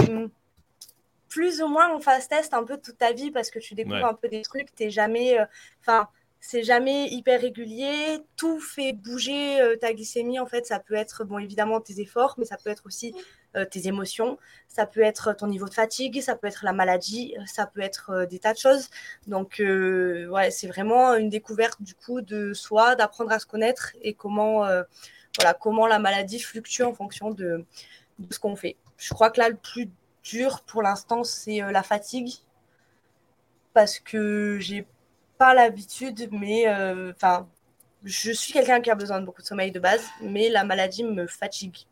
plus 1.29 1.63
ou 1.63 1.69
moins 1.69 1.95
en 1.95 2.01
phase 2.01 2.29
test 2.29 2.55
un 2.55 2.65
peu 2.65 2.77
toute 2.77 2.99
ta 2.99 3.13
vie 3.13 3.31
parce 3.31 3.51
que 3.51 3.59
tu 3.59 3.75
découvres 3.75 4.05
un 4.05 4.15
peu 4.15 4.29
des 4.29 4.43
trucs. 4.43 4.75
Tu 4.75 4.91
jamais. 4.91 5.39
Euh, 5.39 5.45
enfin, 5.81 6.09
c'est 6.49 6.63
jamais 6.63 7.09
hyper 7.09 7.41
régulier. 7.41 8.21
Tout 8.37 8.61
fait 8.61 8.93
bouger 8.93 9.61
euh, 9.61 9.77
ta 9.77 9.93
glycémie. 9.93 10.39
En 10.39 10.47
fait, 10.47 10.65
ça 10.65 10.79
peut 10.79 10.95
être, 10.95 11.25
bon, 11.25 11.39
évidemment, 11.41 11.81
tes 11.81 12.01
efforts, 12.01 12.37
mais 12.39 12.45
ça 12.45 12.57
peut 12.57 12.71
être 12.71 12.87
aussi 12.87 13.17
euh, 13.57 13.65
tes 13.65 13.89
émotions, 13.89 14.39
ça 14.69 14.87
peut 14.87 15.01
être 15.01 15.33
ton 15.33 15.49
niveau 15.49 15.69
de 15.69 15.75
fatigue, 15.75 16.21
ça 16.21 16.37
peut 16.37 16.47
être 16.47 16.65
la 16.65 16.73
maladie, 16.73 17.35
ça 17.47 17.67
peut 17.67 17.81
être 17.81 18.11
euh, 18.11 18.27
des 18.27 18.39
tas 18.39 18.53
de 18.53 18.59
choses. 18.59 18.91
Donc, 19.27 19.57
ouais, 19.59 20.51
c'est 20.53 20.69
vraiment 20.69 21.15
une 21.15 21.31
découverte 21.31 21.83
du 21.83 21.95
coup 21.95 22.21
de 22.21 22.53
soi, 22.53 22.95
d'apprendre 22.95 23.33
à 23.33 23.41
se 23.41 23.47
connaître 23.47 23.97
et 24.03 24.15
comment, 24.15 24.61
voilà, 25.37 25.55
comment 25.61 25.89
la 25.89 25.99
maladie 25.99 26.39
fluctue 26.39 26.83
en 26.83 26.95
fonction 26.95 27.33
de, 27.33 27.65
ce 28.31 28.39
qu'on 28.39 28.55
fait. 28.55 28.77
Je 28.99 29.13
crois 29.15 29.31
que 29.31 29.41
là, 29.41 29.49
le 29.49 29.57
plus 29.57 29.91
dur 30.23 30.63
pour 30.63 30.83
l'instant, 30.83 31.25
c'est 31.25 31.59
la 31.59 31.83
fatigue. 31.83 32.35
Parce 33.75 33.99
que 33.99 34.59
j'ai 34.59 34.87
pas 35.39 35.55
l'habitude, 35.55 36.28
mais 36.32 36.68
enfin, 37.11 37.49
je 38.05 38.30
suis 38.30 38.53
quelqu'un 38.53 38.80
qui 38.80 38.91
a 38.91 38.95
besoin 38.95 39.20
de 39.20 39.26
beaucoup 39.26 39.43
de 39.43 39.47
sommeil 39.47 39.72
de 39.72 39.80
base, 39.80 40.05
mais 40.20 40.49
la 40.49 40.64
maladie 40.64 41.05
me 41.05 41.26
fatigue. 41.26 41.87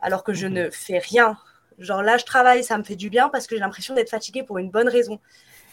Alors 0.00 0.24
que 0.24 0.32
je 0.32 0.46
mhm. 0.46 0.54
ne 0.54 0.70
fais 0.70 0.98
rien. 0.98 1.36
Genre 1.78 2.02
là, 2.02 2.16
je 2.16 2.24
travaille, 2.24 2.62
ça 2.64 2.78
me 2.78 2.84
fait 2.84 2.96
du 2.96 3.10
bien 3.10 3.28
parce 3.28 3.46
que 3.46 3.56
j'ai 3.56 3.60
l'impression 3.60 3.94
d'être 3.94 4.10
fatiguée 4.10 4.42
pour 4.42 4.58
une 4.58 4.70
bonne 4.70 4.88
raison. 4.88 5.20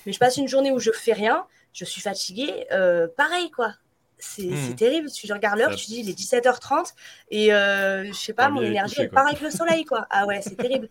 Mais 0.05 0.13
je 0.13 0.19
passe 0.19 0.37
une 0.37 0.47
journée 0.47 0.71
où 0.71 0.79
je 0.79 0.91
fais 0.91 1.13
rien, 1.13 1.45
je 1.73 1.85
suis 1.85 2.01
fatiguée, 2.01 2.67
euh, 2.71 3.07
pareil 3.15 3.51
quoi. 3.51 3.73
C'est 4.17 4.43
mhm. 4.43 4.75
terrible. 4.75 5.09
Si 5.09 5.27
je 5.27 5.33
regarde 5.33 5.57
l'heure, 5.59 5.75
tu 5.75 5.85
dis 5.85 5.99
il 5.99 6.09
est 6.09 6.17
17h30 6.17 6.93
et 7.31 7.53
euh, 7.53 8.05
je 8.05 8.13
sais 8.13 8.33
pas, 8.33 8.49
mon 8.49 8.61
énergie 8.61 8.95
elle 8.97 9.09
part 9.09 9.27
avec 9.27 9.41
le 9.41 9.49
soleil 9.49 9.85
quoi. 9.85 10.07
Ah 10.09 10.25
ouais, 10.25 10.41
c'est 10.41 10.55
terrible. 10.55 10.89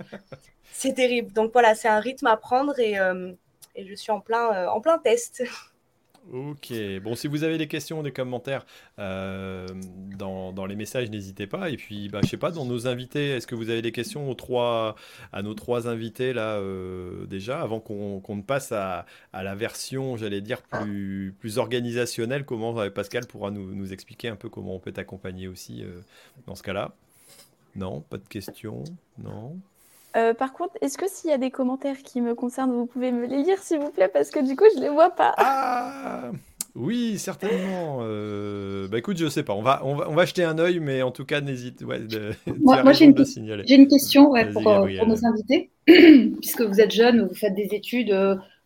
c'est 0.72 0.94
terrible. 0.94 1.32
Donc 1.32 1.52
voilà, 1.52 1.74
c'est 1.74 1.88
un 1.88 2.00
rythme 2.00 2.26
à 2.26 2.36
prendre 2.36 2.78
et, 2.78 2.98
euh, 2.98 3.32
et 3.74 3.86
je 3.86 3.94
suis 3.94 4.12
en 4.12 4.20
plein, 4.20 4.52
euh, 4.54 4.68
en 4.68 4.80
plein 4.80 4.98
test. 4.98 5.42
Ok, 6.30 6.72
bon, 7.02 7.14
si 7.14 7.26
vous 7.26 7.42
avez 7.42 7.56
des 7.56 7.68
questions, 7.68 8.02
des 8.02 8.12
commentaires 8.12 8.66
euh, 8.98 9.66
dans, 10.18 10.52
dans, 10.52 10.66
les 10.66 10.76
messages, 10.76 11.08
n'hésitez 11.08 11.46
pas. 11.46 11.70
Et 11.70 11.76
puis, 11.76 12.10
bah, 12.10 12.20
je 12.22 12.28
sais 12.28 12.36
pas, 12.36 12.50
dans 12.50 12.66
nos 12.66 12.86
invités, 12.86 13.30
est-ce 13.30 13.46
que 13.46 13.54
vous 13.54 13.70
avez 13.70 13.80
des 13.80 13.92
questions 13.92 14.30
aux 14.30 14.34
trois, 14.34 14.94
à 15.32 15.40
nos 15.42 15.54
trois 15.54 15.88
invités 15.88 16.34
là 16.34 16.56
euh, 16.56 17.24
déjà, 17.26 17.62
avant 17.62 17.80
qu'on 17.80 18.22
ne 18.28 18.42
passe 18.42 18.72
à, 18.72 19.06
à, 19.32 19.42
la 19.42 19.54
version, 19.54 20.18
j'allais 20.18 20.42
dire, 20.42 20.60
plus, 20.60 21.34
plus 21.40 21.56
organisationnelle? 21.56 22.44
Comment 22.44 22.78
euh, 22.78 22.90
Pascal 22.90 23.26
pourra 23.26 23.50
nous, 23.50 23.74
nous, 23.74 23.92
expliquer 23.94 24.28
un 24.28 24.36
peu 24.36 24.50
comment 24.50 24.74
on 24.74 24.80
peut 24.80 24.92
t'accompagner 24.92 25.48
aussi 25.48 25.82
dans 26.46 26.54
ce 26.54 26.62
cas-là? 26.62 26.94
Non, 27.74 28.02
pas 28.02 28.18
de 28.18 28.28
questions? 28.28 28.84
Non? 29.16 29.58
Euh, 30.16 30.34
par 30.34 30.52
contre, 30.52 30.74
est-ce 30.80 30.96
que 30.96 31.08
s'il 31.08 31.30
y 31.30 31.32
a 31.32 31.38
des 31.38 31.50
commentaires 31.50 31.98
qui 32.02 32.20
me 32.20 32.34
concernent, 32.34 32.72
vous 32.72 32.86
pouvez 32.86 33.12
me 33.12 33.26
les 33.26 33.42
lire, 33.42 33.62
s'il 33.62 33.78
vous 33.78 33.90
plaît, 33.90 34.08
parce 34.08 34.30
que 34.30 34.40
du 34.40 34.56
coup, 34.56 34.64
je 34.74 34.80
les 34.80 34.88
vois 34.88 35.10
pas. 35.10 35.34
Ah 35.36 36.30
oui, 36.74 37.18
certainement. 37.18 37.98
Euh, 38.02 38.86
bah 38.88 38.98
écoute, 38.98 39.16
je 39.16 39.28
sais 39.28 39.42
pas. 39.42 39.54
On 39.54 39.62
va, 39.62 39.82
on 39.84 39.96
va, 39.96 40.08
on 40.08 40.14
va 40.14 40.24
jeter 40.24 40.44
un 40.44 40.58
œil, 40.58 40.78
mais 40.78 41.02
en 41.02 41.10
tout 41.10 41.24
cas, 41.24 41.40
n'hésite. 41.40 41.82
Ouais, 41.82 42.00
moi, 42.60 42.92
j'ai 42.92 43.06
une, 43.06 43.14
une, 43.68 43.88
question 43.88 44.30
ouais, 44.30 44.50
pour, 44.50 44.66
euh, 44.68 44.88
pour, 44.98 45.08
nos 45.08 45.26
invités. 45.26 45.70
Puisque 45.86 46.62
vous 46.62 46.80
êtes 46.80 46.92
jeune, 46.92 47.26
vous 47.26 47.34
faites 47.34 47.54
des 47.54 47.68
études, 47.72 48.14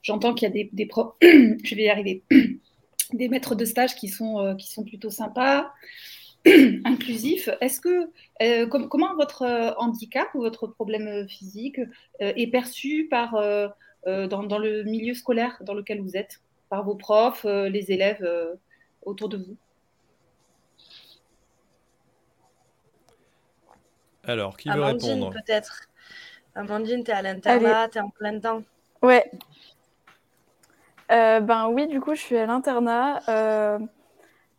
j'entends 0.03 0.35
qu'il 0.35 0.47
y 0.47 0.51
a 0.51 0.55
des, 0.55 0.71
des 0.73 0.87
profs, 0.87 1.15
je 1.23 1.75
vais 1.75 1.85
y 1.85 1.89
arriver, 1.89 2.23
des 3.13 3.29
maîtres 3.29 3.55
de 3.55 3.65
stage 3.65 3.97
qui 3.97 4.09
sont, 4.09 4.57
qui 4.59 4.71
sont 4.71 4.85
plutôt 4.85 5.11
sympas. 5.11 5.73
inclusif. 6.85 7.49
Est-ce 7.61 7.81
que 7.81 8.11
euh, 8.43 8.67
comment 8.67 9.15
votre 9.15 9.43
euh, 9.43 9.73
handicap 9.77 10.29
ou 10.35 10.41
votre 10.41 10.67
problème 10.67 11.07
euh, 11.07 11.27
physique 11.27 11.81
est 12.19 12.51
perçu 12.51 13.07
par 13.11 13.33
dans, 14.07 14.59
le 14.59 14.83
milieu 14.83 15.15
scolaire 15.15 15.57
dans 15.61 15.75
lequel 15.75 16.01
vous 16.01 16.17
êtes, 16.17 16.41
par 16.69 16.85
vos 16.85 16.95
profs, 16.95 17.45
les 17.45 17.93
élèves 17.93 18.29
autour 19.03 19.29
de 19.29 19.39
vous? 19.39 19.57
Alors, 24.25 24.57
qui 24.57 24.69
veut 24.71 24.83
répondre? 24.83 25.31
peut-être. 25.31 25.89
Amandine, 26.55 27.03
tu 27.03 27.11
es 27.11 27.15
à 27.15 27.23
l'internat, 27.23 27.89
tu 27.89 27.99
es 27.99 28.01
en 28.01 28.11
plein 28.11 28.39
temps. 28.39 28.63
Ouais. 29.01 29.31
ben 31.09 31.69
oui, 31.71 31.89
du 31.89 32.01
coup, 32.01 32.15
je 32.15 32.21
suis 32.21 32.37
à 32.37 32.47
l'internat. 32.47 33.21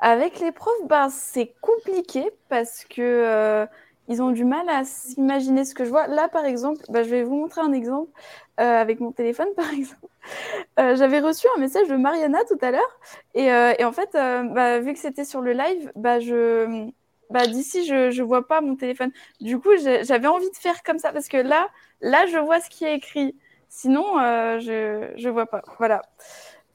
Avec 0.05 0.39
les 0.41 0.51
profs, 0.51 0.73
ben, 0.89 1.07
c'est 1.09 1.53
compliqué 1.61 2.29
parce 2.49 2.83
que 2.83 3.01
euh, 3.01 3.65
ils 4.09 4.21
ont 4.21 4.31
du 4.31 4.43
mal 4.43 4.67
à 4.69 4.83
s'imaginer 4.83 5.63
ce 5.63 5.73
que 5.73 5.85
je 5.85 5.89
vois. 5.89 6.07
Là, 6.07 6.27
par 6.27 6.43
exemple, 6.45 6.81
ben, 6.89 7.03
je 7.03 7.09
vais 7.09 7.23
vous 7.23 7.35
montrer 7.37 7.61
un 7.61 7.71
exemple 7.71 8.11
euh, 8.59 8.63
avec 8.81 8.99
mon 8.99 9.13
téléphone, 9.13 9.47
par 9.55 9.71
exemple. 9.71 10.07
Euh, 10.79 10.95
j'avais 10.97 11.21
reçu 11.21 11.47
un 11.55 11.59
message 11.61 11.87
de 11.87 11.95
Mariana 11.95 12.39
tout 12.47 12.57
à 12.61 12.71
l'heure 12.71 12.99
et, 13.35 13.51
en 13.85 13.93
fait, 13.93 14.09
bah, 14.13 14.79
vu 14.79 14.93
que 14.93 14.99
c'était 14.99 15.25
sur 15.25 15.41
le 15.41 15.53
live, 15.53 15.91
bah, 15.95 16.19
d'ici, 17.47 17.85
je 17.85 18.15
ne 18.19 18.23
vois 18.23 18.47
pas 18.47 18.61
mon 18.61 18.75
téléphone. 18.75 19.11
Du 19.41 19.59
coup, 19.59 19.69
j'avais 19.77 20.27
envie 20.27 20.49
de 20.51 20.57
faire 20.57 20.83
comme 20.83 20.99
ça 20.99 21.13
parce 21.13 21.29
que 21.29 21.37
là, 21.37 21.67
là, 22.01 22.25
je 22.27 22.37
vois 22.37 22.59
ce 22.59 22.69
qui 22.69 22.85
est 22.85 22.95
écrit. 22.95 23.35
Sinon, 23.69 24.03
je 24.59 25.15
ne 25.25 25.29
vois 25.31 25.45
pas. 25.47 25.61
Voilà. 25.79 26.01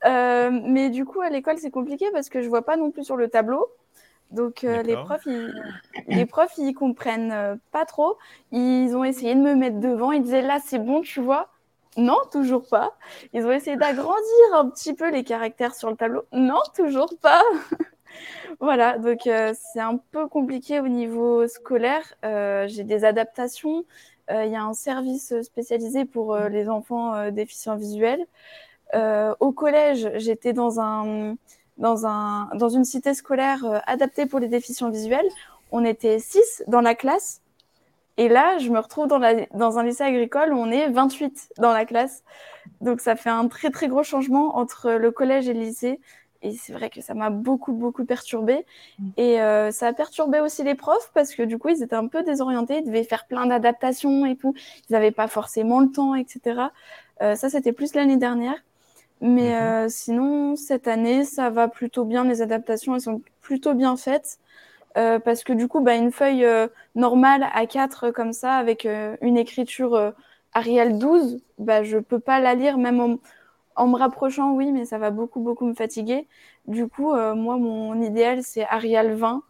Euh, 0.05 0.51
mais 0.51 0.90
du 0.90 1.05
coup, 1.05 1.20
à 1.20 1.30
l'école, 1.30 1.59
c'est 1.59 1.70
compliqué 1.70 2.07
parce 2.12 2.28
que 2.28 2.42
je 2.42 2.49
vois 2.49 2.62
pas 2.62 2.76
non 2.76 2.90
plus 2.90 3.05
sur 3.05 3.16
le 3.16 3.28
tableau. 3.28 3.68
Donc 4.30 4.62
euh, 4.62 4.82
les 4.82 4.94
profs, 4.94 5.24
ils, 5.24 5.55
les 6.07 6.26
profs, 6.26 6.59
ils 6.59 6.74
comprennent 6.74 7.32
euh, 7.32 7.57
pas 7.72 7.86
trop. 7.86 8.18
Ils 8.53 8.94
ont 8.94 9.05
essayé 9.05 9.34
de 9.34 9.40
me 9.40 9.55
mettre 9.55 9.80
devant. 9.80 10.12
Ils 10.12 10.22
disaient 10.22 10.42
là, 10.42 10.59
c'est 10.64 10.78
bon, 10.78 11.01
tu 11.01 11.20
vois. 11.20 11.49
Non, 11.96 12.18
toujours 12.30 12.68
pas. 12.68 12.94
Ils 13.32 13.44
ont 13.44 13.51
essayé 13.51 13.76
d'agrandir 13.76 14.14
un 14.55 14.68
petit 14.68 14.94
peu 14.94 15.11
les 15.11 15.24
caractères 15.24 15.74
sur 15.74 15.90
le 15.90 15.96
tableau. 15.96 16.24
Non, 16.32 16.61
toujours 16.76 17.11
pas. 17.20 17.42
voilà, 18.61 18.99
donc 18.99 19.20
c'est 19.24 19.80
un 19.80 19.96
peu 20.12 20.28
compliqué 20.28 20.78
au 20.78 20.86
niveau 20.86 21.49
scolaire. 21.49 22.14
J'ai 22.22 22.84
des 22.84 23.05
adaptations. 23.05 23.84
Il 24.30 24.49
y 24.49 24.55
a 24.55 24.62
un 24.62 24.74
service 24.74 25.34
spécialisé 25.42 26.05
pour 26.05 26.36
les 26.36 26.68
enfants 26.68 27.30
déficients 27.32 27.76
visuels. 27.76 28.24
Euh, 28.95 29.34
au 29.41 29.53
collège, 29.53 30.11
j'étais 30.14 30.53
dans, 30.53 30.80
un, 30.80 31.36
dans, 31.76 32.07
un, 32.07 32.49
dans 32.55 32.68
une 32.68 32.84
cité 32.84 33.14
scolaire 33.14 33.64
euh, 33.64 33.78
adaptée 33.86 34.26
pour 34.26 34.41
les 34.41 34.49
déficients 34.49 34.91
visuels. 34.91 35.28
On 35.72 35.84
était 35.84 36.18
6 36.18 36.64
dans 36.66 36.80
la 36.80 36.95
classe. 36.95 37.43
Et 38.16 38.28
là, 38.28 38.59
je 38.59 38.68
me 38.70 38.80
retrouve 38.80 39.07
dans, 39.07 39.18
la, 39.18 39.47
dans 39.55 39.78
un 39.78 39.84
lycée 39.84 40.03
agricole 40.03 40.53
où 40.53 40.57
on 40.57 40.70
est 40.70 40.89
28 40.89 41.51
dans 41.59 41.72
la 41.72 41.84
classe. 41.84 42.24
Donc, 42.80 43.01
ça 43.01 43.14
fait 43.14 43.30
un 43.30 43.47
très, 43.47 43.70
très 43.70 43.86
gros 43.86 44.03
changement 44.03 44.57
entre 44.57 44.91
le 44.93 45.11
collège 45.12 45.49
et 45.49 45.55
le 45.55 45.61
lycée. 45.61 46.01
Et 46.43 46.53
c'est 46.53 46.72
vrai 46.72 46.89
que 46.89 47.01
ça 47.01 47.14
m'a 47.14 47.30
beaucoup, 47.30 47.72
beaucoup 47.72 48.05
perturbé. 48.05 48.64
Mm. 48.99 49.09
Et 49.16 49.41
euh, 49.41 49.70
ça 49.70 49.89
a 49.89 49.93
perturbé 49.93 50.41
aussi 50.41 50.62
les 50.62 50.74
profs 50.74 51.11
parce 51.14 51.34
que 51.34 51.43
du 51.43 51.59
coup, 51.59 51.68
ils 51.68 51.82
étaient 51.82 51.95
un 51.95 52.07
peu 52.07 52.22
désorientés. 52.22 52.78
Ils 52.78 52.86
devaient 52.86 53.05
faire 53.05 53.26
plein 53.26 53.47
d'adaptations 53.47 54.26
et 54.26 54.36
tout. 54.36 54.55
Ils 54.89 54.93
n'avaient 54.93 55.11
pas 55.11 55.28
forcément 55.28 55.80
le 55.80 55.91
temps, 55.91 56.14
etc. 56.14 56.61
Euh, 57.22 57.34
ça, 57.34 57.51
c'était 57.51 57.72
plus 57.72 57.95
l'année 57.95 58.16
dernière. 58.16 58.57
Mais 59.21 59.57
euh, 59.57 59.89
sinon, 59.89 60.55
cette 60.57 60.87
année, 60.87 61.25
ça 61.25 61.51
va 61.51 61.69
plutôt 61.69 62.05
bien. 62.05 62.25
Les 62.25 62.43
adaptations, 62.43 62.95
elles 62.95 63.01
sont 63.01 63.23
plutôt 63.41 63.75
bien 63.75 63.97
faites. 63.97 64.39
Euh, 64.97 65.19
parce 65.19 65.45
que 65.45 65.53
du 65.53 65.69
coup, 65.69 65.81
bah, 65.81 65.95
une 65.95 66.12
feuille 66.12 66.45
euh, 66.45 66.69
normale 66.95 67.47
à 67.53 67.66
4 67.66 68.11
comme 68.11 68.33
ça, 68.33 68.55
avec 68.55 68.87
une 69.21 69.37
écriture 69.37 70.14
Arial 70.53 70.99
12, 70.99 71.41
bah, 71.59 71.83
je 71.83 71.97
ne 71.97 72.03
peux 72.03 72.21
pas 72.21 72.41
la 72.41 72.55
lire, 72.55 72.79
même 72.79 73.01
en, 73.01 73.19
en, 73.77 73.87
me 73.89 73.97
rapprochant, 73.97 74.53
oui, 74.53 74.73
mais 74.73 74.85
ça 74.85 74.99
va 74.99 75.11
beaucoup, 75.11 75.41
beaucoup 75.41 75.66
me 75.66 75.75
fatiguer. 75.75 76.27
Du 76.66 76.89
coup, 76.89 77.12
moi, 77.14 77.57
mon 77.57 78.01
idéal, 78.01 78.43
c'est 78.43 78.66
Arial 78.66 79.14
20. 79.14 79.43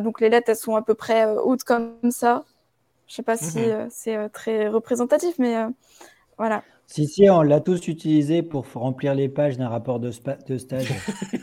donc 0.00 0.20
les 0.20 0.28
lettres, 0.28 0.50
elles 0.50 0.56
sont 0.56 0.76
à 0.76 0.82
peu 0.82 0.94
près 0.94 1.26
hautes 1.26 1.64
comme 1.64 2.10
ça. 2.10 2.44
Je 3.06 3.14
ne 3.14 3.16
sais 3.16 3.22
pas 3.22 3.36
si 3.36 3.58
mhm. 3.58 3.88
c'est 3.90 4.28
très 4.30 4.68
représentatif, 4.68 5.34
mais 5.38 5.56
voilà. 6.38 6.62
Si, 6.86 7.06
si, 7.06 7.30
on 7.30 7.42
l'a 7.42 7.60
tous 7.60 7.88
utilisé 7.88 8.42
pour 8.42 8.66
remplir 8.74 9.14
les 9.14 9.28
pages 9.28 9.56
d'un 9.56 9.68
rapport 9.68 9.98
de, 9.98 10.10
de 10.46 10.58
stage. 10.58 10.92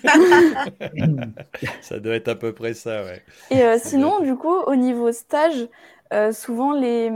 ça 1.81 1.99
doit 1.99 2.15
être 2.15 2.27
à 2.27 2.35
peu 2.35 2.53
près 2.53 2.73
ça, 2.73 3.03
ouais. 3.03 3.23
Et 3.49 3.63
euh, 3.63 3.77
sinon, 3.79 4.19
du 4.19 4.35
coup, 4.35 4.55
au 4.55 4.75
niveau 4.75 5.11
stage, 5.11 5.67
euh, 6.13 6.31
souvent 6.31 6.73
les, 6.73 7.11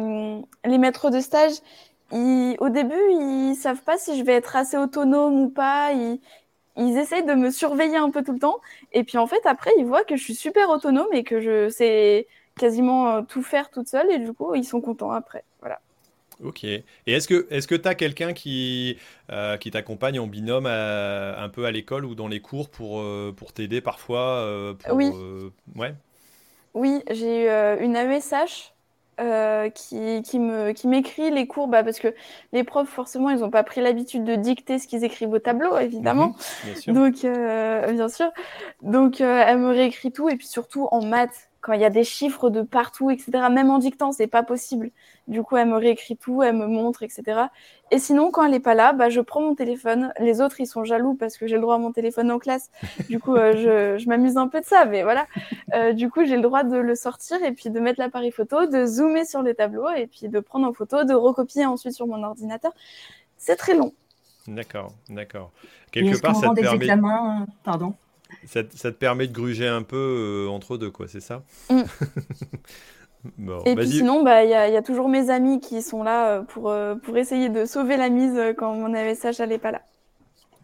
les 0.66 0.78
maîtres 0.78 1.10
de 1.12 1.20
stage, 1.20 1.54
au 2.12 2.70
début, 2.70 3.02
ils 3.12 3.56
savent 3.56 3.82
pas 3.82 3.98
si 3.98 4.18
je 4.18 4.24
vais 4.24 4.34
être 4.34 4.56
assez 4.56 4.78
autonome 4.78 5.42
ou 5.42 5.50
pas. 5.50 5.94
Ils, 5.94 6.20
ils 6.78 6.98
essayent 6.98 7.26
de 7.26 7.34
me 7.34 7.52
surveiller 7.52 7.98
un 7.98 8.10
peu 8.12 8.24
tout 8.24 8.34
le 8.34 8.40
temps. 8.40 8.60
Et 8.92 9.04
puis 9.04 9.18
en 9.18 9.28
fait, 9.28 9.42
après, 9.46 9.72
ils 9.78 9.86
voient 9.86 10.04
que 10.04 10.16
je 10.16 10.24
suis 10.24 10.36
super 10.36 10.70
autonome 10.70 11.08
et 11.12 11.24
que 11.24 11.40
je 11.42 11.70
sais 11.70 12.28
quasiment 12.58 13.10
euh, 13.10 13.22
tout 13.24 13.44
faire 13.44 13.70
toute 13.70 13.88
seule. 13.88 14.12
Et 14.12 14.20
du 14.20 14.34
coup, 14.34 14.56
ils 14.56 14.66
sont 14.66 14.82
contents 14.82 15.12
après. 15.12 15.44
Voilà. 15.60 15.80
Ok. 16.44 16.64
Et 16.64 16.84
est-ce 17.08 17.28
que 17.28 17.48
est-ce 17.50 17.68
que 17.68 17.76
tu 17.76 17.88
as 17.88 17.96
quelqu'un 17.96 18.34
qui, 18.34 18.98
euh, 19.32 19.58
qui 19.58 19.72
t'accompagne 19.72 20.20
en 20.20 20.28
binôme 20.28 20.66
euh, 20.68 21.36
un 21.38 21.50
peu 21.50 21.66
à 21.66 21.72
l'école 21.72 22.06
ou 22.06 22.16
dans 22.16 22.28
les 22.28 22.40
cours 22.40 22.70
pour, 22.70 23.00
euh, 23.00 23.34
pour 23.36 23.54
t'aider 23.54 23.82
parfois 23.82 24.74
Oui. 24.92 25.12
ouais. 25.76 25.94
Oui, 26.74 27.04
j'ai 27.12 27.46
eu 27.46 27.84
une 27.84 27.96
AESH 27.96 28.74
qui, 29.76 30.22
qui, 30.24 30.40
me, 30.40 30.72
qui 30.72 30.88
m'écrit 30.88 31.30
les 31.30 31.46
cours 31.46 31.68
bah, 31.68 31.84
parce 31.84 32.00
que 32.00 32.16
les 32.52 32.64
profs, 32.64 32.90
forcément, 32.90 33.30
ils 33.30 33.40
n'ont 33.40 33.52
pas 33.52 33.64
pris 33.64 33.82
l'habitude 33.82 34.24
de 34.24 34.36
dicter 34.36 34.80
ce 34.80 34.88
qu'ils 34.88 35.04
écrivent 35.04 35.32
au 35.32 35.40
tableau, 35.40 35.78
évidemment. 35.78 36.30
Mhm, 36.30 36.34
bien 36.66 36.76
sûr. 36.76 36.94
Donc, 36.94 37.14
bien 37.96 38.10
sûr. 38.10 38.32
Donc, 38.82 39.22
elle 39.22 39.60
me 39.60 39.70
réécrit 39.70 40.12
tout 40.12 40.30
et 40.30 40.36
puis 40.36 40.48
surtout 40.48 40.88
en 40.92 41.06
maths 41.06 41.52
quand 41.64 41.74
il 41.74 41.82
y 41.82 41.86
a 41.86 41.90
des 41.90 42.04
chiffres 42.04 42.50
de 42.50 42.62
partout, 42.62 43.10
etc. 43.10 43.32
Même 43.50 43.72
en 43.72 43.80
dictant, 43.80 44.12
c'est 44.12 44.28
pas 44.28 44.44
possible. 44.44 44.92
Du 45.28 45.42
coup, 45.42 45.56
elle 45.56 45.70
me 45.70 45.78
réécrit 45.78 46.18
tout, 46.18 46.44
elle 46.44 46.58
me 46.58 46.68
montre, 46.68 47.02
etc. 47.04 47.24
Et 47.90 48.00
sinon, 48.00 48.30
quand 48.32 48.44
elle 48.44 48.52
n'est 48.52 48.60
pas 48.60 48.76
là, 48.76 48.92
bah, 48.92 49.10
je 49.10 49.22
prends 49.22 49.42
mon 49.42 49.56
téléphone. 49.56 50.14
Les 50.20 50.42
autres, 50.42 50.60
ils 50.60 50.68
sont 50.68 50.84
jaloux 50.84 51.16
parce 51.16 51.38
que 51.38 51.48
j'ai 51.48 51.56
le 51.56 51.62
droit 51.62 51.76
à 51.76 51.78
mon 51.78 51.94
téléphone 51.94 52.30
en 52.32 52.38
classe. 52.38 52.70
Du 53.10 53.20
coup, 53.20 53.36
je, 53.36 53.98
je 53.98 54.10
m'amuse 54.10 54.36
un 54.36 54.50
peu 54.50 54.60
de 54.60 54.66
ça, 54.66 54.86
mais 54.86 55.04
voilà. 55.04 55.26
du 55.94 56.10
coup, 56.10 56.26
j'ai 56.26 56.36
le 56.36 56.42
droit 56.42 56.64
de 56.64 56.78
le 56.78 56.96
sortir 56.96 57.42
et 57.42 57.54
puis 57.54 57.70
de 57.70 57.80
mettre 57.80 58.00
l'appareil 58.00 58.32
photo, 58.32 58.66
de 58.66 58.86
zoomer 58.86 59.26
sur 59.26 59.42
les 59.42 59.56
tableaux 59.56 59.90
et 59.90 60.08
puis 60.08 60.28
de 60.28 60.40
prendre 60.42 60.68
en 60.68 60.74
photo, 60.74 61.06
de 61.06 61.14
recopier 61.14 61.66
ensuite 61.66 61.94
sur 61.94 62.06
mon 62.06 62.22
ordinateur. 62.24 62.74
C'est 63.38 63.56
très 63.56 63.76
long. 63.76 63.94
D'accord, 64.48 64.92
d'accord. 65.10 65.52
Quelque 65.92 66.20
part, 66.20 66.36
ça 66.36 66.50
te 66.50 66.60
permet. 66.60 66.86
Examens, 66.86 67.48
pardon? 67.64 67.94
Ça, 68.46 68.62
ça, 68.74 68.92
te 68.92 68.98
permet 68.98 69.28
de 69.28 69.34
gruger 69.34 69.68
un 69.68 69.84
peu 69.84 70.46
euh, 70.48 70.50
entre 70.50 70.78
deux, 70.78 70.92
quoi, 70.92 71.08
c'est 71.08 71.22
ça 71.22 71.44
mm. 71.70 71.82
Et 73.66 73.76
puis 73.76 73.88
sinon, 73.88 74.24
bah, 74.24 74.44
il 74.44 74.50
y, 74.50 74.54
a 74.54 74.82
toujours 74.82 75.08
mes 75.08 75.30
amis 75.30 75.60
qui 75.62 75.82
sont 75.82 76.04
là 76.04 76.28
euh, 76.28 76.42
pour, 76.42 76.70
euh, 76.70 76.96
pour 76.96 77.18
essayer 77.18 77.50
de 77.50 77.66
sauver 77.66 77.96
la 77.96 78.10
mise 78.10 78.38
quand 78.58 78.76
mon 78.76 78.94
AVSH 78.94 79.40
n'allait 79.40 79.60
pas 79.60 79.72
là. 79.72 79.82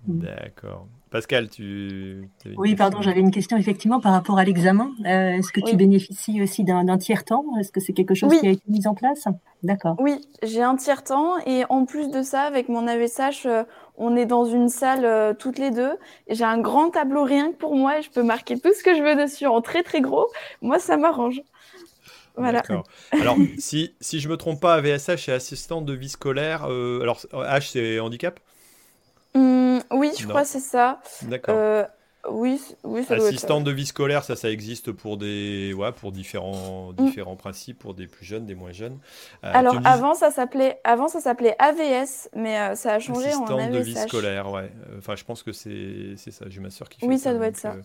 D'accord. 0.08 0.88
Pascal, 1.12 1.50
tu. 1.50 2.30
Oui, 2.58 2.76
pardon, 2.76 3.02
j'avais 3.02 3.20
une 3.20 3.32
question 3.32 3.58
effectivement 3.58 4.00
par 4.00 4.12
rapport 4.12 4.38
à 4.38 4.44
l'examen. 4.44 4.92
Euh, 5.06 5.38
est-ce 5.38 5.52
que 5.52 5.60
tu 5.60 5.76
bénéficies 5.76 6.42
aussi 6.42 6.64
d'un 6.64 6.98
tiers 7.00 7.26
temps 7.26 7.46
Est-ce 7.60 7.72
que 7.72 7.80
c'est 7.80 7.94
quelque 7.94 8.14
chose 8.14 8.32
qui 8.40 8.48
a 8.48 8.52
été 8.52 8.62
mis 8.68 8.86
en 8.86 8.94
place? 8.94 9.28
D'accord. 9.64 9.96
Oui, 10.00 10.22
j'ai 10.44 10.62
un 10.62 10.76
tiers 10.76 11.04
temps 11.04 11.38
et 11.48 11.64
en 11.70 11.86
plus 11.86 12.12
de 12.12 12.22
ça, 12.22 12.44
avec 12.44 12.70
mon 12.70 12.86
AVSH, 12.86 13.48
euh, 13.48 13.64
on 14.00 14.16
est 14.16 14.26
dans 14.26 14.46
une 14.46 14.70
salle 14.70 15.06
euh, 15.06 15.34
toutes 15.34 15.60
les 15.60 15.70
deux. 15.70 15.92
J'ai 16.28 16.44
un 16.44 16.60
grand 16.60 16.90
tableau 16.90 17.24
rien 17.24 17.52
que 17.52 17.58
pour 17.58 17.76
moi 17.76 18.00
et 18.00 18.02
je 18.02 18.10
peux 18.10 18.24
marquer 18.24 18.60
tout 18.60 18.74
ce 18.74 18.82
que 18.82 18.96
je 18.96 19.04
veux 19.04 19.16
dessus 19.16 19.46
en 19.46 19.62
très 19.62 19.84
très 19.84 20.02
gros. 20.02 20.28
Moi, 20.62 20.80
ça 20.80 20.98
m'arrange. 20.98 21.42
Voilà. 22.36 22.64
Alors, 23.12 23.36
si, 23.58 23.94
si 24.00 24.20
je 24.22 24.30
me 24.30 24.38
trompe 24.38 24.62
pas, 24.62 24.76
AVSH 24.76 25.28
est 25.28 25.34
assistante 25.34 25.86
de 25.86 25.94
vie 25.94 26.10
scolaire. 26.10 26.64
alors, 26.64 27.20
H, 27.34 27.72
c'est 27.72 28.00
handicap? 28.00 28.40
Mmh, 29.36 29.80
oui, 29.92 30.12
je 30.18 30.26
crois 30.26 30.42
que 30.42 30.48
c'est 30.48 30.60
ça. 30.60 31.02
D'accord. 31.24 31.86
Euh, 32.30 32.34
oui, 32.34 32.62
oui, 32.84 33.04
ça 33.04 33.16
Assistante 33.16 33.64
de 33.64 33.72
vie 33.72 33.86
scolaire, 33.86 34.24
ça, 34.24 34.36
ça 34.36 34.50
existe 34.50 34.92
pour 34.92 35.18
des, 35.18 35.74
ouais, 35.74 35.92
pour 35.92 36.12
différents, 36.12 36.92
mm. 36.92 37.06
différents 37.06 37.36
principes, 37.36 37.80
pour 37.80 37.94
des 37.94 38.08
plus 38.08 38.26
jeunes, 38.26 38.46
des 38.46 38.56
moins 38.56 38.72
jeunes. 38.72 38.98
Euh, 39.44 39.52
Alors 39.54 39.80
avant, 39.86 40.14
ça 40.14 40.32
s'appelait, 40.32 40.80
avant 40.84 41.08
ça 41.08 41.20
s'appelait 41.20 41.56
AVS, 41.60 42.30
mais 42.36 42.60
euh, 42.60 42.76
ça 42.76 42.94
a 42.94 43.00
changé 43.00 43.28
Assistante 43.28 43.52
en 43.52 43.58
Assistante 43.58 43.78
de 43.78 43.84
vie 43.84 43.96
scolaire, 43.96 44.52
ouais. 44.52 44.72
Enfin, 44.98 45.16
je 45.16 45.24
pense 45.24 45.44
que 45.44 45.52
c'est, 45.52 46.16
c'est 46.18 46.32
ça. 46.32 46.46
J'ai 46.48 46.62
ma 46.62 46.70
soeur 46.70 46.90
qui 46.90 47.00
fait 47.00 47.06
oui, 47.06 47.18
ça. 47.18 47.32
ça 47.32 47.34
doit 47.34 47.48
être 47.48 47.58
ça. 47.58 47.76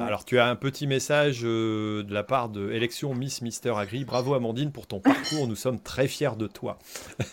Alors, 0.00 0.24
tu 0.24 0.38
as 0.38 0.46
un 0.46 0.56
petit 0.56 0.86
message 0.86 1.40
euh, 1.44 2.02
de 2.02 2.14
la 2.14 2.22
part 2.22 2.48
de 2.48 2.70
Élection 2.72 3.14
Miss 3.14 3.42
Mister 3.42 3.72
Agri. 3.76 4.04
Bravo, 4.04 4.34
Amandine, 4.34 4.72
pour 4.72 4.86
ton 4.86 5.00
parcours. 5.00 5.46
Nous 5.46 5.56
sommes 5.56 5.80
très 5.80 6.08
fiers 6.08 6.36
de 6.38 6.46
toi. 6.46 6.78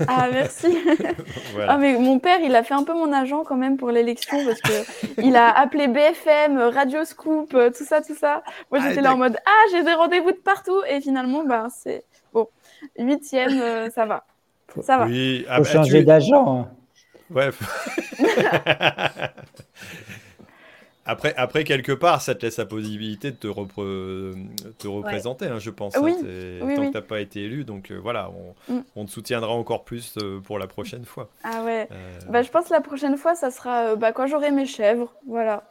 Ah, 0.07 0.27
merci. 0.31 0.67
ah, 1.67 1.77
mais 1.77 1.97
mon 1.97 2.19
père, 2.19 2.39
il 2.43 2.55
a 2.55 2.63
fait 2.63 2.73
un 2.73 2.83
peu 2.83 2.93
mon 2.93 3.13
agent 3.13 3.43
quand 3.43 3.55
même 3.55 3.77
pour 3.77 3.91
l'élection 3.91 4.37
parce 4.45 4.59
qu'il 4.61 5.35
a 5.35 5.57
appelé 5.57 5.87
Radio 6.47 7.03
Scoop, 7.05 7.53
euh, 7.53 7.69
tout 7.69 7.83
ça, 7.83 8.01
tout 8.01 8.15
ça. 8.15 8.43
Moi, 8.71 8.79
ah, 8.81 8.89
j'étais 8.89 9.01
là 9.01 9.13
en 9.13 9.17
mode 9.17 9.37
Ah, 9.45 9.65
j'ai 9.71 9.83
des 9.83 9.93
rendez-vous 9.93 10.31
de 10.31 10.37
partout. 10.37 10.81
Et 10.89 11.01
finalement, 11.01 11.43
bah, 11.43 11.67
c'est 11.69 12.03
bon. 12.33 12.47
Huitième, 12.97 13.59
euh, 13.59 13.89
ça 13.89 14.05
va. 14.05 14.25
Ça 14.81 14.97
va. 14.97 15.05
Oui, 15.05 15.45
ah, 15.49 15.57
faut 15.57 15.63
bah, 15.63 15.69
changer 15.69 16.03
d'agent. 16.03 16.61
Hein. 16.61 16.69
Ouais. 17.31 17.49
Après, 21.09 21.33
après, 21.37 21.63
quelque 21.63 21.91
part, 21.91 22.21
ça 22.21 22.35
te 22.35 22.45
laisse 22.45 22.57
la 22.57 22.67
possibilité 22.67 23.31
de 23.31 23.35
te, 23.35 23.47
te 23.47 24.87
représenter, 24.87 25.47
hein, 25.47 25.57
je 25.57 25.71
pense. 25.71 25.97
Hein, 25.97 26.01
oui. 26.03 26.13
tant 26.13 26.67
que 26.67 26.85
tu 26.85 26.91
n'as 26.91 27.01
pas 27.01 27.19
été 27.19 27.41
élu, 27.41 27.63
donc 27.63 27.89
euh, 27.89 27.97
voilà, 27.97 28.29
on, 28.29 28.73
mm. 28.73 28.83
on, 28.95 29.05
te 29.05 29.09
soutiendra 29.09 29.51
encore 29.51 29.85
plus 29.85 30.13
euh, 30.21 30.39
pour 30.39 30.59
la 30.59 30.67
prochaine 30.67 31.05
fois. 31.05 31.29
Ah 31.43 31.63
ouais. 31.63 31.87
Euh, 31.91 32.19
bah, 32.29 32.43
je 32.43 32.51
pense 32.51 32.67
que 32.67 32.73
la 32.73 32.81
prochaine 32.81 33.17
fois, 33.17 33.33
ça 33.33 33.49
sera 33.49 33.95
bah, 33.95 34.11
quand 34.11 34.27
j'aurai 34.27 34.51
mes 34.51 34.67
chèvres. 34.67 35.11
Voilà. 35.25 35.63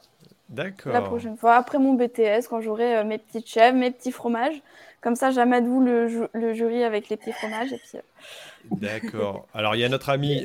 D'accord. 0.49 0.93
La 0.93 1.03
prochaine 1.03 1.37
fois, 1.37 1.57
après 1.57 1.79
mon 1.79 1.95
BTS, 1.95 2.49
quand 2.49 2.61
j'aurai 2.61 3.05
mes 3.05 3.19
petites 3.19 3.49
chèvres, 3.49 3.77
mes 3.77 3.91
petits 3.91 4.13
fromages. 4.13 4.61
Comme 5.01 5.15
ça, 5.15 5.31
j'amadou 5.31 5.81
le, 5.81 6.29
le 6.33 6.55
jury 6.55 6.83
avec 6.83 7.09
les 7.09 7.17
petits 7.17 7.33
fromages. 7.33 7.73
Et 7.73 7.79
puis... 7.79 7.99
D'accord. 8.73 9.47
Alors, 9.55 9.77
il 9.77 9.81
y 9.81 9.85
a 9.85 9.89
notre 9.89 10.11
ami 10.11 10.43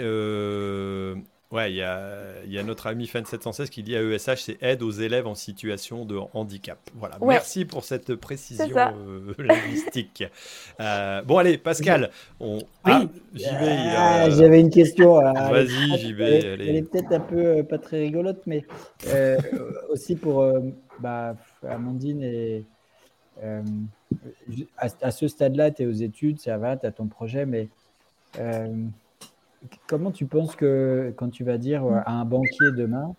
Ouais, 1.54 1.72
il 1.72 1.76
y 1.76 1.84
a, 1.84 2.64
notre 2.64 2.88
ami 2.88 3.06
Fan716 3.06 3.70
qui 3.70 3.84
dit 3.84 3.96
à 3.96 4.02
ESH, 4.02 4.42
c'est 4.42 4.64
aide 4.64 4.82
aux 4.82 4.90
élèves 4.90 5.28
en 5.28 5.36
situation 5.36 6.04
de 6.04 6.18
handicap. 6.34 6.80
Voilà, 6.96 7.20
merci 7.22 7.64
pour 7.66 7.84
cette 7.84 8.16
précision 8.16 8.76
euh, 8.76 9.36
linguistique. 9.38 10.24
Euh, 10.80 11.22
bon, 11.22 11.38
allez, 11.38 11.60
Pascal, 11.60 12.10
on... 12.40 12.58
oui. 12.58 13.08
Ah, 13.46 14.30
J'avais 14.32 14.62
une 14.62 14.72
question. 14.72 15.22
Vas-y, 15.22 16.00
JB. 16.00 16.22
Elle, 16.22 16.62
elle, 16.62 16.76
est 16.76 16.92
peut-être 16.92 17.12
un 17.12 17.20
peu 17.20 17.46
euh, 17.46 17.64
pas 17.64 17.78
très 17.78 18.00
rigolote, 18.00 18.42
mais 18.48 18.66
aussi 19.92 20.16
pour 20.16 20.44
bah, 21.00 21.36
Amandine 21.70 22.24
et. 22.24 22.66
À, 24.78 24.88
à, 25.02 25.12
ce 25.12 25.28
stade-là, 25.28 25.70
tu 25.70 25.84
es 25.84 25.86
aux 25.86 25.92
études, 25.92 26.40
ça 26.40 26.58
va, 26.58 26.78
tu 26.78 26.86
as 26.86 26.92
ton 26.92 27.08
projet, 27.08 27.46
mais 27.46 27.68
comment 29.88 30.12
tu 30.12 30.26
penses 30.26 30.56
que 30.56 31.14
quand 31.16 31.30
tu 31.30 31.44
vas 31.44 31.58
dire 31.58 31.86
à 31.86 32.12
un 32.12 32.26
banquier 32.26 32.72
demain, 32.76 33.16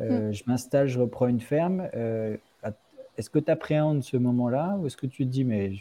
euh, 0.00 0.28
mm. 0.28 0.32
je 0.32 0.42
m'installe, 0.46 0.88
je 0.88 0.98
reprends 0.98 1.28
une 1.28 1.40
ferme, 1.40 1.88
euh, 1.94 2.36
est-ce 3.16 3.30
que 3.30 3.38
tu 3.38 3.50
appréhendes 3.50 4.04
ce 4.04 4.16
moment-là 4.16 4.76
ou 4.78 4.86
est-ce 4.86 4.96
que 4.96 5.06
tu 5.06 5.24
te 5.26 5.30
dis, 5.30 5.44
mais 5.44 5.72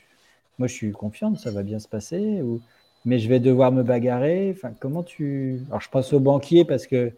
moi 0.57 0.67
je 0.67 0.73
suis 0.73 0.91
confiante, 0.91 1.37
ça 1.37 1.51
va 1.51 1.61
bien 1.61 1.79
se 1.79 1.87
passer 1.87 2.41
ou 2.41 2.61
mais 3.05 3.19
je 3.19 3.29
vais 3.29 3.39
devoir 3.39 3.71
me 3.71 3.83
bagarrer? 3.83 4.51
Enfin, 4.55 4.73
Comment 4.79 5.03
tu. 5.03 5.61
Alors 5.67 5.81
je 5.81 5.89
pense 5.89 6.11
aux 6.13 6.19
banquiers 6.19 6.65
parce 6.65 6.87
que 6.87 7.13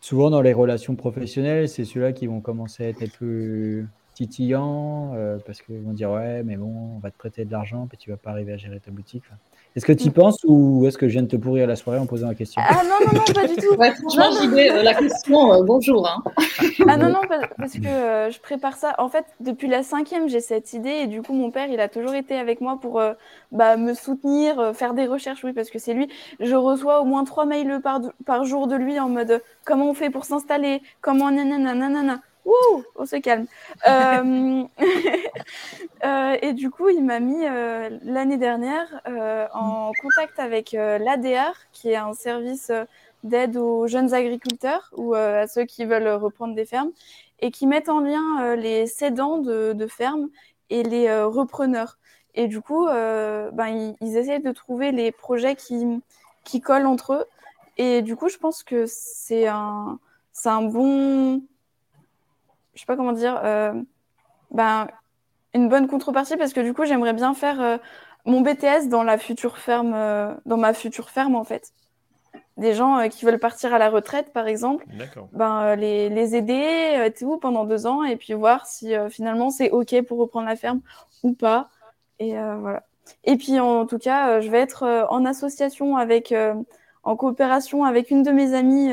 souvent 0.00 0.30
dans 0.30 0.40
les 0.40 0.52
relations 0.52 0.94
professionnelles, 0.94 1.68
c'est 1.68 1.84
ceux-là 1.84 2.12
qui 2.12 2.26
vont 2.26 2.40
commencer 2.40 2.84
à 2.84 2.88
être 2.88 3.02
un 3.02 3.18
peu 3.18 3.84
titillants 4.14 5.12
euh, 5.14 5.38
parce 5.44 5.60
qu'ils 5.60 5.80
vont 5.80 5.92
dire 5.92 6.10
ouais 6.12 6.44
mais 6.44 6.56
bon 6.56 6.94
on 6.94 6.98
va 7.00 7.10
te 7.10 7.18
prêter 7.18 7.44
de 7.44 7.50
l'argent 7.50 7.86
puis 7.88 7.98
tu 7.98 8.10
vas 8.10 8.16
pas 8.16 8.30
arriver 8.30 8.52
à 8.52 8.56
gérer 8.56 8.78
ta 8.78 8.92
boutique 8.92 9.24
est-ce 9.76 9.86
que 9.86 9.92
tu 9.92 10.04
y 10.04 10.10
penses 10.10 10.38
ou 10.44 10.86
est-ce 10.86 10.96
que 10.96 11.08
je 11.08 11.14
viens 11.14 11.22
de 11.22 11.28
te 11.28 11.34
pourrir 11.36 11.66
la 11.66 11.74
soirée 11.74 11.98
en 11.98 12.06
posant 12.06 12.28
la 12.28 12.36
question? 12.36 12.62
Ah 12.64 12.82
non, 12.84 13.06
non, 13.06 13.12
non, 13.12 13.34
pas 13.34 13.48
du 13.48 13.56
tout. 13.56 13.74
franchement, 13.74 14.56
euh, 14.56 14.82
la 14.84 14.94
question, 14.94 15.52
euh, 15.52 15.62
bonjour. 15.64 16.08
Hein. 16.08 16.22
Ah 16.88 16.96
non, 16.96 17.08
non, 17.08 17.20
parce 17.58 17.72
que 17.72 17.86
euh, 17.86 18.30
je 18.30 18.38
prépare 18.38 18.76
ça. 18.76 18.94
En 18.98 19.08
fait, 19.08 19.24
depuis 19.40 19.66
la 19.66 19.82
cinquième, 19.82 20.28
j'ai 20.28 20.40
cette 20.40 20.72
idée 20.74 20.90
et 20.90 21.06
du 21.08 21.22
coup, 21.22 21.32
mon 21.32 21.50
père, 21.50 21.68
il 21.70 21.80
a 21.80 21.88
toujours 21.88 22.14
été 22.14 22.36
avec 22.36 22.60
moi 22.60 22.78
pour 22.80 23.02
bah, 23.50 23.76
me 23.76 23.94
soutenir, 23.94 24.72
faire 24.76 24.94
des 24.94 25.06
recherches, 25.06 25.42
oui, 25.42 25.52
parce 25.52 25.70
que 25.70 25.80
c'est 25.80 25.94
lui. 25.94 26.08
Je 26.38 26.54
reçois 26.54 27.00
au 27.00 27.04
moins 27.04 27.24
trois 27.24 27.44
mails 27.44 27.80
par, 27.82 28.00
par 28.24 28.44
jour 28.44 28.68
de 28.68 28.76
lui 28.76 29.00
en 29.00 29.08
mode 29.08 29.42
comment 29.64 29.90
on 29.90 29.94
fait 29.94 30.10
pour 30.10 30.24
s'installer, 30.24 30.82
comment 31.00 31.32
nanana, 31.32 31.74
nanana. 31.74 32.20
Ouh, 32.44 32.84
on 32.96 33.06
se 33.06 33.16
calme. 33.16 33.46
Euh, 33.86 34.64
euh, 36.04 36.36
et 36.40 36.52
du 36.52 36.70
coup, 36.70 36.88
il 36.88 37.04
m'a 37.04 37.20
mis 37.20 37.46
euh, 37.46 37.90
l'année 38.02 38.36
dernière 38.36 39.00
en 39.52 39.92
contact 40.00 40.38
avec 40.38 40.72
l'ADR, 40.72 41.54
qui 41.72 41.90
est 41.90 41.96
un 41.96 42.14
service 42.14 42.70
d'aide 43.24 43.56
aux 43.56 43.86
jeunes 43.86 44.14
agriculteurs 44.14 44.90
ou 44.96 45.14
à 45.14 45.46
ceux 45.46 45.64
qui 45.64 45.84
veulent 45.84 46.08
reprendre 46.08 46.54
des 46.54 46.64
fermes, 46.64 46.92
et 47.40 47.50
qui 47.50 47.66
mettent 47.66 47.88
en 47.88 48.00
lien 48.00 48.54
les 48.56 48.86
cédants 48.86 49.38
de, 49.38 49.86
fermes 49.86 50.28
et 50.70 50.82
les 50.82 51.22
repreneurs. 51.24 51.98
Et 52.34 52.48
du 52.48 52.60
coup, 52.60 52.86
ben, 52.86 53.68
ils, 53.68 53.96
ils, 54.00 54.16
essayent 54.16 54.42
de 54.42 54.52
trouver 54.52 54.92
les 54.92 55.12
projets 55.12 55.56
qui, 55.56 56.00
qui 56.44 56.60
collent 56.60 56.86
entre 56.86 57.14
eux. 57.14 57.24
Et 57.76 58.02
du 58.02 58.16
coup, 58.16 58.28
je 58.28 58.38
pense 58.38 58.62
que 58.62 58.84
c'est 58.86 59.46
un, 59.46 59.98
c'est 60.32 60.48
un 60.48 60.62
bon 60.62 61.42
je 62.74 62.80
sais 62.80 62.86
pas 62.86 62.96
comment 62.96 63.12
dire, 63.12 63.40
euh, 63.44 63.72
ben, 64.50 64.88
une 65.54 65.68
bonne 65.68 65.86
contrepartie 65.86 66.36
parce 66.36 66.52
que 66.52 66.60
du 66.60 66.74
coup, 66.74 66.84
j'aimerais 66.84 67.12
bien 67.12 67.34
faire 67.34 67.60
euh, 67.60 67.78
mon 68.24 68.40
BTS 68.40 68.88
dans 68.88 69.02
la 69.02 69.18
future 69.18 69.58
ferme, 69.58 69.92
euh, 69.94 70.34
dans 70.46 70.56
ma 70.56 70.74
future 70.74 71.10
ferme 71.10 71.36
en 71.36 71.44
fait. 71.44 71.72
Des 72.56 72.72
gens 72.72 73.08
qui 73.08 73.24
veulent 73.24 73.40
partir 73.40 73.74
à 73.74 73.78
la 73.78 73.90
retraite, 73.90 74.32
par 74.32 74.46
exemple, 74.46 74.86
ben, 75.32 75.74
les, 75.74 76.08
les 76.08 76.36
aider 76.36 77.12
tout 77.18 77.36
pendant 77.36 77.64
deux 77.64 77.84
ans 77.84 78.04
et 78.04 78.14
puis 78.14 78.32
voir 78.32 78.66
si 78.66 78.94
finalement 79.10 79.50
c'est 79.50 79.70
OK 79.70 80.00
pour 80.02 80.18
reprendre 80.18 80.46
la 80.46 80.54
ferme 80.54 80.80
ou 81.24 81.32
pas. 81.32 81.68
Et 82.20 82.34
voilà. 82.34 82.84
Et 83.24 83.36
puis 83.36 83.58
en 83.58 83.86
tout 83.86 83.98
cas, 83.98 84.40
je 84.40 84.48
vais 84.50 84.60
être 84.60 85.08
en 85.10 85.24
association 85.24 85.96
avec, 85.96 86.32
en 87.02 87.16
coopération 87.16 87.82
avec 87.82 88.12
une 88.12 88.22
de 88.22 88.30
mes 88.30 88.54
amies 88.54 88.92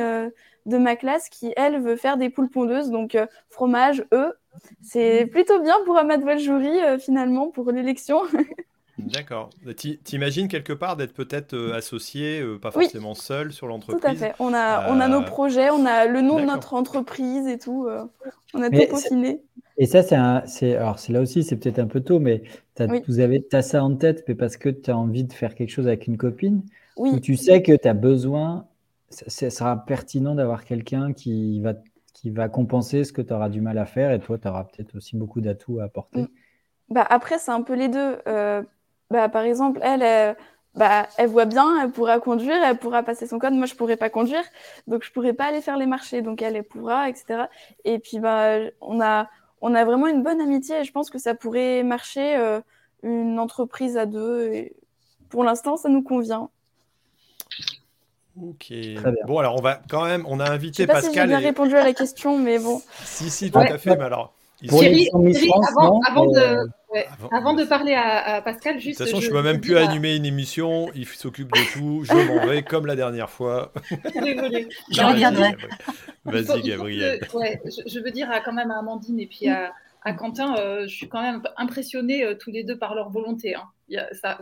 de 0.65 0.77
ma 0.77 0.95
classe 0.95 1.29
qui, 1.29 1.53
elle, 1.55 1.81
veut 1.81 1.95
faire 1.95 2.17
des 2.17 2.29
poules 2.29 2.49
pondeuses. 2.49 2.89
Donc, 2.89 3.15
euh, 3.15 3.25
fromage, 3.49 4.05
eux. 4.13 4.33
C'est 4.81 5.25
plutôt 5.27 5.61
bien 5.61 5.75
pour 5.85 5.97
Amadouel 5.97 6.39
Jury, 6.39 6.79
euh, 6.81 6.99
finalement, 6.99 7.49
pour 7.49 7.71
l'élection. 7.71 8.21
D'accord. 8.97 9.49
T'imagines 10.03 10.47
quelque 10.47 10.73
part 10.73 10.95
d'être 10.95 11.13
peut-être 11.13 11.53
euh, 11.53 11.73
associé, 11.73 12.43
pas 12.61 12.69
forcément 12.69 13.15
seul 13.15 13.51
sur 13.51 13.65
l'entreprise 13.67 14.01
Tout 14.01 14.07
à 14.07 14.13
fait. 14.15 14.35
On 14.37 14.53
a, 14.53 14.91
on 14.91 14.99
a 14.99 15.07
nos 15.07 15.23
projets, 15.23 15.69
on 15.71 15.85
a 15.85 16.05
le 16.05 16.21
nom 16.21 16.39
de 16.39 16.45
notre 16.45 16.75
entreprise 16.75 17.47
et 17.47 17.57
tout. 17.57 17.87
on 18.53 18.61
a 18.61 18.69
tout 18.69 18.87
peaufiné. 18.89 19.41
Et 19.77 19.87
ça, 19.87 20.03
c'est 20.03 20.75
alors 20.75 20.99
c'est 20.99 21.13
là 21.13 21.21
aussi, 21.21 21.43
c'est 21.43 21.55
peut-être 21.55 21.79
un 21.79 21.87
peu 21.87 22.01
tôt, 22.01 22.19
mais 22.19 22.43
vous 23.07 23.19
avez 23.19 23.43
as 23.53 23.63
ça 23.63 23.83
en 23.83 23.95
tête, 23.95 24.23
mais 24.27 24.35
parce 24.35 24.57
que 24.57 24.69
tu 24.69 24.91
as 24.91 24.97
envie 24.97 25.23
de 25.23 25.33
faire 25.33 25.55
quelque 25.55 25.71
chose 25.71 25.87
avec 25.87 26.05
une 26.05 26.17
copine, 26.17 26.61
oui. 26.97 27.11
ou 27.11 27.19
tu 27.19 27.35
sais 27.35 27.63
que 27.63 27.75
tu 27.75 27.87
as 27.87 27.93
besoin, 27.95 28.67
ça, 29.11 29.49
sera 29.49 29.77
pertinent 29.85 30.35
d'avoir 30.35 30.65
quelqu'un 30.65 31.13
qui 31.13 31.61
va, 31.61 31.73
qui 32.13 32.29
va 32.29 32.49
compenser 32.49 33.03
ce 33.03 33.13
que 33.13 33.21
tu 33.21 33.33
auras 33.33 33.49
du 33.49 33.61
mal 33.61 33.77
à 33.77 33.85
faire, 33.85 34.11
et 34.11 34.19
toi, 34.19 34.37
tu 34.37 34.47
auras 34.47 34.63
peut-être 34.63 34.95
aussi 34.95 35.15
beaucoup 35.15 35.41
d'atouts 35.41 35.79
à 35.79 35.85
apporter. 35.85 36.21
Mm. 36.21 36.27
Bah, 36.89 37.05
après, 37.09 37.37
c'est 37.37 37.51
un 37.51 37.61
peu 37.61 37.73
les 37.73 37.87
deux. 37.87 38.17
Euh, 38.27 38.63
bah, 39.09 39.29
par 39.29 39.43
exemple, 39.43 39.79
elle, 39.83 40.01
elle 40.01 40.35
bah, 40.75 41.07
elle 41.17 41.27
voit 41.27 41.45
bien, 41.45 41.83
elle 41.83 41.91
pourra 41.91 42.19
conduire, 42.19 42.55
elle 42.63 42.77
pourra 42.77 43.03
passer 43.03 43.27
son 43.27 43.39
code. 43.39 43.53
Moi, 43.53 43.65
je 43.65 43.75
pourrais 43.75 43.97
pas 43.97 44.09
conduire, 44.09 44.43
donc 44.87 45.03
je 45.03 45.11
pourrais 45.11 45.33
pas 45.33 45.45
aller 45.45 45.61
faire 45.61 45.77
les 45.77 45.85
marchés. 45.85 46.21
Donc 46.21 46.41
elle, 46.41 46.55
elle 46.55 46.63
pourra, 46.63 47.09
etc. 47.09 47.45
Et 47.83 47.99
puis, 47.99 48.19
bah, 48.19 48.57
on 48.79 49.01
a, 49.01 49.29
on 49.61 49.75
a 49.75 49.85
vraiment 49.85 50.07
une 50.07 50.23
bonne 50.23 50.39
amitié 50.41 50.79
et 50.79 50.83
je 50.83 50.91
pense 50.91 51.09
que 51.09 51.19
ça 51.19 51.35
pourrait 51.35 51.83
marcher 51.83 52.37
euh, 52.37 52.61
une 53.03 53.37
entreprise 53.39 53.97
à 53.97 54.05
deux. 54.05 54.69
Pour 55.29 55.43
l'instant, 55.43 55.75
ça 55.77 55.89
nous 55.89 56.03
convient. 56.03 56.49
Ok. 58.39 58.73
Bon, 59.27 59.39
alors 59.39 59.55
on 59.57 59.61
va 59.61 59.81
quand 59.89 60.05
même, 60.05 60.25
on 60.27 60.39
a 60.39 60.49
invité 60.49 60.83
je 60.83 60.87
sais 60.87 60.87
pas 60.87 60.93
Pascal. 60.93 61.11
Si 61.11 61.19
j'ai 61.19 61.27
bien 61.27 61.39
répondu 61.39 61.75
à 61.75 61.83
la 61.83 61.93
question, 61.93 62.37
mais 62.37 62.59
bon. 62.59 62.81
si, 63.03 63.29
si, 63.29 63.51
tout 63.51 63.59
à 63.59 63.77
fait. 63.77 63.95
Mais 63.97 64.05
alors, 64.05 64.33
Thierry, 64.67 65.09
avant, 65.13 66.25
de, 66.27 66.69
avant, 67.31 67.53
de 67.53 67.63
parler 67.65 67.93
à, 67.93 68.41
Pascal, 68.41 68.79
juste. 68.79 68.99
De 68.99 69.05
toute 69.05 69.13
façon, 69.13 69.21
je 69.21 69.29
ne 69.29 69.35
peux 69.35 69.43
même 69.43 69.59
plus 69.59 69.77
animer 69.77 70.15
une 70.15 70.25
émission. 70.25 70.87
Il 70.95 71.05
s'occupe 71.07 71.51
de 71.51 71.73
tout. 71.73 72.03
Je 72.03 72.13
m'en 72.13 72.45
vais 72.45 72.63
comme 72.63 72.85
la 72.85 72.95
dernière 72.95 73.29
fois. 73.29 73.73
Désolée. 74.21 74.69
Vas-y, 76.25 76.61
Gabriel. 76.61 77.19
je, 77.31 77.99
veux 77.99 78.11
dire 78.11 78.29
quand 78.45 78.53
même 78.53 78.71
à 78.71 78.79
Amandine 78.79 79.19
et 79.19 79.27
puis 79.27 79.49
à, 79.49 80.13
Quentin, 80.13 80.55
euh, 80.57 80.87
je 80.87 80.95
suis 80.95 81.07
quand 81.07 81.21
même 81.21 81.43
impressionné 81.57 82.23
euh, 82.23 82.35
tous 82.35 82.49
les 82.49 82.63
deux 82.63 82.77
par 82.77 82.95
leur 82.95 83.09
volonté. 83.09 83.55
Hein. 83.55 83.69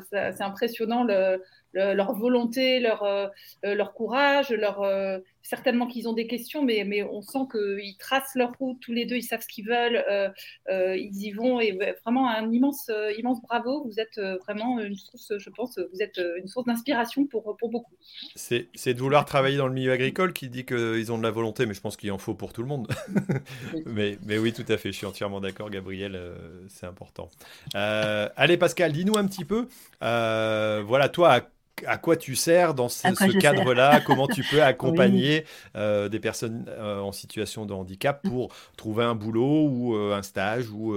c'est 0.09 0.41
impressionnant 0.41 1.03
le, 1.03 1.41
leur 1.73 2.13
volonté, 2.13 2.79
leur, 2.79 3.03
euh, 3.03 3.27
euh, 3.65 3.75
leur 3.75 3.93
courage, 3.93 4.49
leur, 4.51 4.81
euh, 4.81 5.19
certainement 5.41 5.87
qu'ils 5.87 6.07
ont 6.07 6.13
des 6.13 6.27
questions, 6.27 6.63
mais, 6.63 6.83
mais 6.83 7.03
on 7.03 7.21
sent 7.21 7.47
qu'ils 7.51 7.97
tracent 7.97 8.35
leur 8.35 8.51
route 8.59 8.79
tous 8.81 8.91
les 8.91 9.05
deux, 9.05 9.15
ils 9.15 9.23
savent 9.23 9.41
ce 9.41 9.47
qu'ils 9.47 9.67
veulent, 9.67 10.03
ils 10.69 11.23
y 11.23 11.31
vont 11.31 11.59
et 11.59 11.71
vraiment 12.03 12.29
un 12.29 12.51
immense, 12.51 12.91
immense 13.17 13.41
bravo. 13.41 13.83
Vous 13.85 13.99
êtes 13.99 14.19
vraiment 14.43 14.79
une 14.79 14.95
source, 14.95 15.33
je 15.39 15.49
pense, 15.49 15.79
vous 15.79 16.03
êtes 16.03 16.21
une 16.37 16.47
source 16.47 16.67
d'inspiration 16.67 17.25
pour, 17.25 17.57
pour 17.57 17.69
beaucoup. 17.69 17.95
C'est 18.35 18.93
de 18.93 18.99
vouloir 18.99 19.25
travailler 19.25 19.57
dans 19.57 19.67
le 19.67 19.73
milieu 19.73 19.91
agricole 19.91 20.33
qui 20.33 20.49
dit 20.49 20.65
qu'ils 20.65 21.11
ont 21.11 21.17
de 21.17 21.23
la 21.23 21.31
volonté, 21.31 21.65
mais 21.65 21.73
je 21.73 21.81
pense 21.81 21.97
qu'il 21.97 22.11
en 22.11 22.19
faut 22.19 22.35
pour 22.35 22.53
tout 22.53 22.61
le 22.61 22.67
monde. 22.67 22.87
mais, 23.87 24.19
mais 24.27 24.37
oui, 24.37 24.53
tout 24.53 24.65
à 24.67 24.77
fait, 24.77 24.91
je 24.91 24.97
suis 24.97 25.07
entièrement 25.07 25.41
d'accord, 25.41 25.71
Gabriel, 25.71 26.19
c'est 26.67 26.85
important. 26.85 27.31
allez, 27.73 28.57
Pascal, 28.57 28.91
dis-nous 28.91 29.17
un 29.17 29.25
petit 29.25 29.45
peu, 29.45 29.67
voilà, 29.99 31.09
toi, 31.09 31.33
à 31.33 31.41
quoi 31.97 32.15
tu 32.15 32.35
sers 32.35 32.73
dans 32.73 32.89
ce, 32.89 33.37
cadre-là 33.37 34.01
Comment 34.01 34.27
tu 34.27 34.43
peux 34.43 34.61
accompagner 34.69 35.45
euh, 35.75 36.09
des 36.09 36.19
personnes 36.19 36.65
euh, 36.67 36.99
en 36.99 37.11
situation 37.11 37.65
de 37.65 37.73
handicap 37.73 38.21
pour 38.27 38.53
trouver 38.77 39.03
un 39.03 39.15
boulot 39.15 39.67
ou 39.67 39.95
euh, 39.95 40.15
un 40.15 40.21
stage 40.21 40.69
ou, 40.69 40.95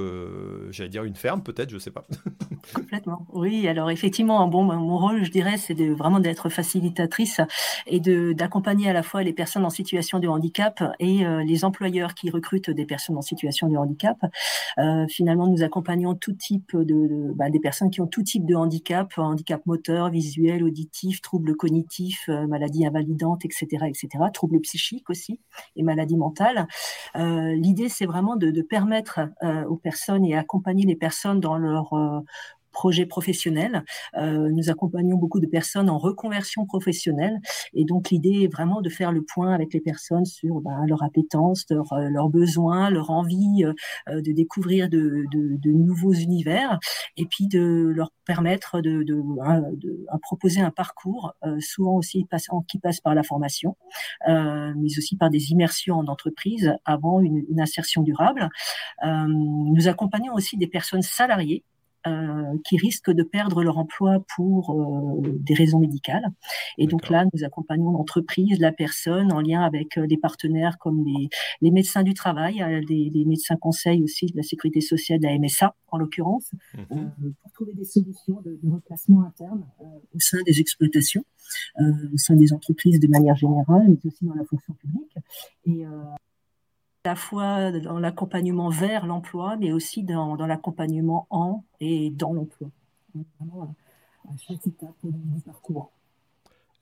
j'allais 0.71 0.89
dire, 0.89 1.05
une 1.05 1.15
ferme 1.15 1.43
peut-être, 1.43 1.71
je 1.71 1.77
ne 1.77 1.81
sais 1.81 1.91
pas. 1.91 2.05
Complètement. 2.75 3.27
Oui, 3.33 3.67
alors 3.69 3.91
effectivement, 3.91 4.47
bon, 4.49 4.63
mon 4.65 4.99
rôle, 4.99 5.25
je 5.25 5.31
dirais, 5.31 5.57
c'est 5.57 5.75
de, 5.75 5.93
vraiment 5.93 6.21
d'être 6.21 6.49
facilitatrice 6.49 7.41
et 7.87 8.01
d'accompagner 8.01 8.89
à 8.89 8.93
la 8.93 9.03
fois 9.03 9.23
les 9.23 9.33
personnes 9.33 9.65
en 9.65 9.71
situation 9.71 10.19
de 10.19 10.29
handicap 10.29 10.83
et 10.99 11.25
les 11.45 11.65
employeurs 11.65 12.15
qui 12.15 12.31
recrutent 12.31 12.71
des 12.71 12.85
personnes 12.85 13.17
en 13.17 13.23
situation 13.23 13.69
de 13.69 13.77
handicap. 13.77 14.19
finalement, 15.09 15.47
nous 15.47 15.63
accompagnons 15.63 16.15
tout 16.15 16.33
type 16.33 16.77
de, 16.77 17.33
bah, 17.35 17.51
des 17.51 17.61
personnes 17.61 17.91
qui 17.91 18.01
ont 18.01 18.07
tout 18.07 18.23
type 18.23 18.47
de 18.47 18.55
handicap, 18.55 19.13
handicap 19.17 19.65
moteur, 19.67 20.11
visuel 20.11 20.63
ou 20.63 20.71
troubles 21.23 21.57
cognitifs, 21.57 22.29
euh, 22.29 22.47
maladies 22.47 22.87
invalidantes, 22.87 23.45
etc., 23.45 23.87
etc., 23.87 24.09
troubles 24.33 24.61
psychiques 24.61 25.11
aussi 25.11 25.41
et 25.77 25.83
maladies 25.83 26.17
mentales. 26.17 26.67
Euh, 27.17 27.55
l'idée, 27.55 27.89
c'est 27.89 28.07
vraiment 28.07 28.37
de, 28.37 28.63
permettre 28.63 29.21
euh, 29.43 29.65
aux 29.65 29.77
personnes 29.77 30.25
et 30.25 30.37
accompagner 30.37 30.87
les 30.87 30.97
personnes 30.97 31.41
dans 31.41 31.59
leur 31.59 31.93
projet 32.73 33.07
professionnel. 33.07 33.85
Euh, 34.17 34.51
nous 34.51 34.71
accompagnons 34.71 35.17
beaucoup 35.17 35.41
de 35.41 35.47
personnes 35.47 35.89
en 35.89 35.99
reconversion 35.99 36.67
professionnelle 36.67 37.39
et 37.75 37.85
donc 37.85 38.11
l'idée 38.11 38.43
est 38.43 38.53
vraiment 38.53 38.81
de 38.81 38.89
faire 38.89 39.13
le 39.13 39.23
point 39.23 39.53
avec 39.53 39.73
les 39.73 39.81
personnes 39.81 40.25
sur 40.25 40.61
bah, 40.61 40.81
leur 40.89 41.03
appétence, 41.03 41.67
euh, 41.71 42.09
leurs 42.09 42.29
besoins, 42.29 42.91
leur 42.91 43.11
envie 43.11 43.65
euh, 43.65 44.21
de 44.21 44.33
découvrir 44.33 44.89
de, 44.89 45.25
nouveaux 45.65 46.13
univers 46.13 46.79
et 47.17 47.27
puis 47.27 47.47
de 47.47 47.93
leur 47.95 48.11
permettre 48.25 48.81
de, 48.81 49.03
de, 49.03 49.23
proposer 50.23 50.61
un 50.61 50.71
parcours, 50.71 51.35
souvent 51.61 51.97
aussi 51.97 52.25
qui 52.69 52.79
passe 52.79 53.01
par 53.01 53.15
la 53.15 53.23
formation, 53.23 53.77
mais 54.27 54.99
aussi 54.99 55.17
par 55.17 55.31
des 55.31 55.51
immersions 55.51 55.97
en 55.97 56.07
entreprise 56.07 56.73
avant 56.85 57.21
une, 57.21 57.45
une 57.49 57.61
insertion 57.61 58.03
durable. 58.03 58.49
nous 59.05 59.89
accompagnons 59.89 60.35
aussi 60.35 60.57
des 60.57 60.69
personnes 60.69 61.03
salariées 61.03 61.65
euh, 62.07 62.59
qui 62.65 62.77
risquent 62.79 63.13
de 63.13 63.23
perdre 63.23 63.63
leur 63.63 63.79
emploi 63.79 64.25
pour 64.35 64.73
euh, 64.73 65.39
des 65.39 65.55
raisons 65.55 65.79
médicales. 65.79 66.25
Et 66.77 66.89
donc 66.89 67.09
là, 67.09 67.25
nous 67.33 67.45
accompagnons 67.45 67.93
l'entreprise, 67.93 68.59
la 68.59 68.73
personne, 68.73 69.31
en 69.33 69.41
lien 69.41 69.63
avec 69.63 69.97
euh, 69.99 70.09
des 70.09 70.17
partenaires 70.17 70.79
comme 70.79 71.05
les, 71.05 71.29
les 71.61 71.71
médecins 71.71 72.03
du 72.03 72.13
travail, 72.13 72.65
les, 72.89 73.25
médecins 73.25 73.57
conseils 73.57 74.03
aussi 74.03 74.27
de 74.27 74.37
la 74.37 74.43
sécurité 74.43 74.81
sociale, 74.81 75.21
de 75.21 75.27
la 75.27 75.39
MSA 75.39 75.77
en 75.93 75.99
l'occurrence, 75.99 76.51
mhm. 76.77 77.35
pour 77.41 77.53
trouver 77.53 77.75
des 77.75 77.85
solutions 77.85 78.41
de, 78.41 78.59
de 78.61 78.71
reclassement 78.71 79.23
interne 79.23 79.65
au 80.13 80.19
sein 80.19 80.39
des 80.45 80.61
exploitations, 80.61 81.25
au 81.79 82.17
sein 82.17 82.35
des 82.35 82.53
entreprises 82.53 82.99
de 82.99 83.07
manière 83.07 83.37
générale, 83.37 83.85
mais 83.87 83.99
aussi 84.05 84.25
dans 84.25 84.35
la 84.35 84.45
fonction 84.45 84.75
publique. 84.75 85.17
Et 85.67 85.85
à 87.05 87.09
la 87.11 87.17
fois 87.17 87.73
dans 87.73 87.99
l'accompagnement 87.99 88.69
vers 88.69 89.07
l'emploi, 89.07 89.57
mais 89.57 89.73
aussi 89.73 90.05
dans, 90.05 90.37
l'accompagnement 90.37 91.27
en 91.31 91.65
et 91.81 92.11
dans 92.11 92.33
l'emploi. 92.33 92.69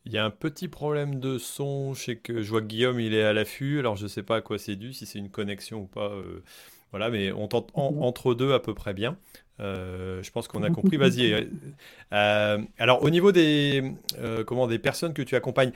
Il 0.05 0.13
y 0.13 0.19
a 0.19 0.25
un 0.25 0.31
petit 0.31 0.69
problème 0.69 1.21
de 1.21 1.39
son. 1.39 1.95
Je 1.95 2.03
sais 2.03 2.17
que 2.17 2.43
je 2.43 2.51
vois 2.51 2.61
que 2.61 2.67
Guillaume, 2.67 3.01
il 3.01 3.15
est 3.15 3.23
à 3.23 3.33
l'affût. 3.33 3.79
Alors, 3.79 3.97
je 3.97 4.05
ne 4.05 4.09
sais 4.09 4.23
pas 4.23 4.37
à 4.37 4.41
quoi 4.41 4.59
c'est 4.59 4.77
dû, 4.77 4.93
si 4.93 5.07
c'est 5.07 5.19
une 5.19 5.31
connexion 5.31 5.83
ou 5.83 5.87
pas. 5.87 6.11
Euh, 6.11 6.43
voilà, 6.91 7.11
mais 7.11 7.33
on 7.33 7.49
tente 7.49 7.71
entre 7.75 8.35
deux 8.35 8.53
à 8.53 8.61
peu 8.61 8.75
près 8.75 8.95
bien. 8.95 9.17
Euh, 9.61 10.23
je 10.23 10.31
pense 10.31 10.49
qu'on 10.49 10.63
a 10.63 10.71
compris. 10.71 10.97
Vas-y. 10.97 11.49
Euh, 12.13 12.59
alors, 12.79 13.03
au 13.03 13.11
niveau 13.11 13.33
des, 13.33 13.93
comment, 14.47 14.67
des 14.67 14.79
personnes 14.79 15.13
que 15.13 15.23
tu 15.23 15.37
accompagnes, 15.37 15.73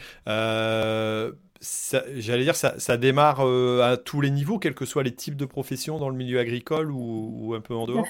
j'allais 2.17 2.45
dire, 2.45 2.57
ça, 2.57 2.79
ça 2.79 2.97
démarre 2.97 3.47
euh, 3.47 3.83
à 3.83 3.97
tous 3.97 4.21
les 4.21 4.31
niveaux, 4.31 4.59
quels 4.59 4.75
que 4.75 4.85
soient 4.85 5.03
les 5.03 5.15
types 5.15 5.37
de 5.37 5.45
professions 5.45 5.99
dans 5.99 6.09
le 6.09 6.17
milieu 6.17 6.39
agricole 6.39 6.91
ou, 6.91 7.55
un 7.57 7.61
peu 7.61 7.75
en 7.75 7.87
dehors? 7.87 8.07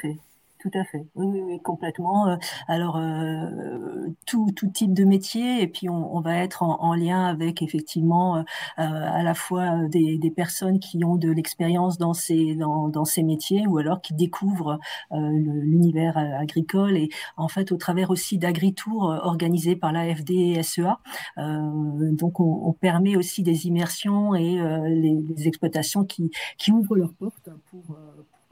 Tout 0.65 0.79
à 0.79 0.85
fait. 0.85 1.07
Oui, 1.15 1.43
oui, 1.43 1.61
complètement. 1.61 2.27
Euh, 2.27 2.37
alors, 2.69 2.97
euh, 2.97 4.09
tout, 4.27 4.51
tout, 4.57 4.69
type 4.69 4.95
de 4.95 5.05
métier, 5.05 5.61
et 5.61 5.69
puis 5.69 5.91
on, 5.91 6.21
va 6.21 6.39
être 6.39 6.63
en, 6.63 6.95
lien 6.95 7.27
avec 7.27 7.61
effectivement 7.61 8.39
euh, 8.39 8.43
à 8.79 9.23
la 9.23 9.35
fois 9.35 9.87
des, 9.91 10.17
des, 10.17 10.31
personnes 10.31 10.79
qui 10.81 11.05
ont 11.05 11.17
de 11.17 11.31
l'expérience 11.31 11.99
dans 11.99 12.15
ces, 12.15 12.55
dans, 12.55 12.89
dans, 12.89 13.05
ces 13.05 13.23
métiers 13.23 13.67
ou 13.67 13.77
alors 13.77 14.01
qui 14.01 14.15
découvrent 14.15 14.79
l'univers 15.11 16.17
agricole 16.17 16.97
et 16.97 17.11
en 17.37 17.49
fait 17.49 17.71
au 17.71 17.77
travers 17.77 18.11
aussi 18.11 18.39
d'agri-tours 18.39 19.03
organisés 19.23 19.77
par 19.77 19.93
l'AFD 19.93 20.31
et 20.31 20.63
SEA. 20.63 20.99
donc, 21.37 22.41
on, 22.41 22.69
on, 22.69 22.73
permet 22.73 23.17
aussi 23.17 23.43
des 23.43 23.67
immersions 23.67 24.35
et 24.35 24.57
les, 24.89 25.15
les, 25.37 25.47
exploitations 25.47 26.05
qui, 26.05 26.31
qui 26.57 26.73
ouvrent 26.73 26.97
leurs 26.97 27.15
portes 27.15 27.51
pour 27.71 27.99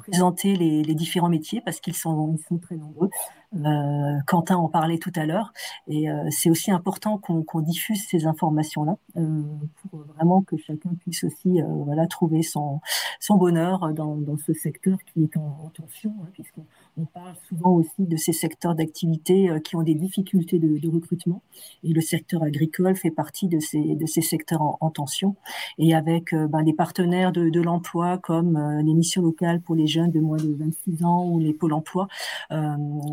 présenter 0.03 0.57
les, 0.57 0.95
différents 0.95 1.29
métiers 1.29 1.61
parce 1.61 1.81
qu'ils 1.81 1.97
sont, 1.97 2.37
sont 2.49 2.59
très 2.59 2.77
nombreux. 2.77 3.09
Euh, 3.55 4.19
Quentin 4.27 4.57
en 4.57 4.69
parlait 4.69 4.99
tout 4.99 5.13
à 5.15 5.27
l'heure. 5.27 5.53
Et 5.87 6.11
euh, 6.11 6.27
c'est 6.31 6.51
aussi 6.51 6.71
important 6.71 7.19
qu'on 7.19 7.61
diffuse 7.61 8.03
ces 8.09 8.27
informations-là 8.27 8.97
euh, 9.17 9.43
pour 9.91 10.01
vraiment 10.15 10.43
que 10.43 10.57
chacun 10.57 10.91
puisse 11.01 11.25
aussi 11.25 11.61
voilà, 11.85 12.07
trouver 12.07 12.43
son, 12.43 12.81
son 13.21 13.37
bonheur 13.37 13.93
dans, 13.93 14.17
dans, 14.17 14.37
ce 14.37 14.53
secteur 14.53 14.99
qui 15.05 15.25
est 15.25 15.37
en, 15.37 15.71
tension, 15.75 16.15
hein, 16.23 16.29
puisqu'on 16.33 16.67
on 16.97 17.05
parle 17.05 17.35
souvent 17.49 17.73
aussi 17.73 18.07
de 18.07 18.17
ces 18.17 18.33
secteurs 18.33 18.75
d'activité 18.75 19.51
qui 19.65 19.77
ont 19.77 19.83
des 19.83 19.95
difficultés 19.95 20.59
de, 20.59 20.79
de, 20.79 20.89
recrutement. 20.89 21.43
Et 21.85 21.93
le 21.93 22.01
secteur 22.01 22.43
agricole 22.43 22.97
fait 22.97 23.11
partie 23.11 23.49
de 23.49 23.59
ces, 23.59 23.97
de 23.97 24.07
ces 24.07 24.23
secteurs 24.23 24.63
en, 24.63 24.79
en 24.81 24.91
tension. 24.91 25.37
Et 25.79 25.95
avec 25.95 26.35
ben, 26.35 26.63
des 26.63 26.73
partenaires 26.73 27.33
de, 27.33 27.51
de 27.51 27.61
l'emploi 27.61 28.19
comme 28.19 28.59
les 28.85 28.95
missions 28.95 29.23
locales 29.23 29.61
pour 29.61 29.75
les 29.75 29.87
jeunes 29.87 30.11
de 30.11 30.21
moins 30.21 30.39
de 30.39 30.55
26 30.55 31.05
ans 31.05 31.27
ou 31.27 31.39
les 31.39 31.53
pôles 31.53 31.73
emploi 31.73 32.09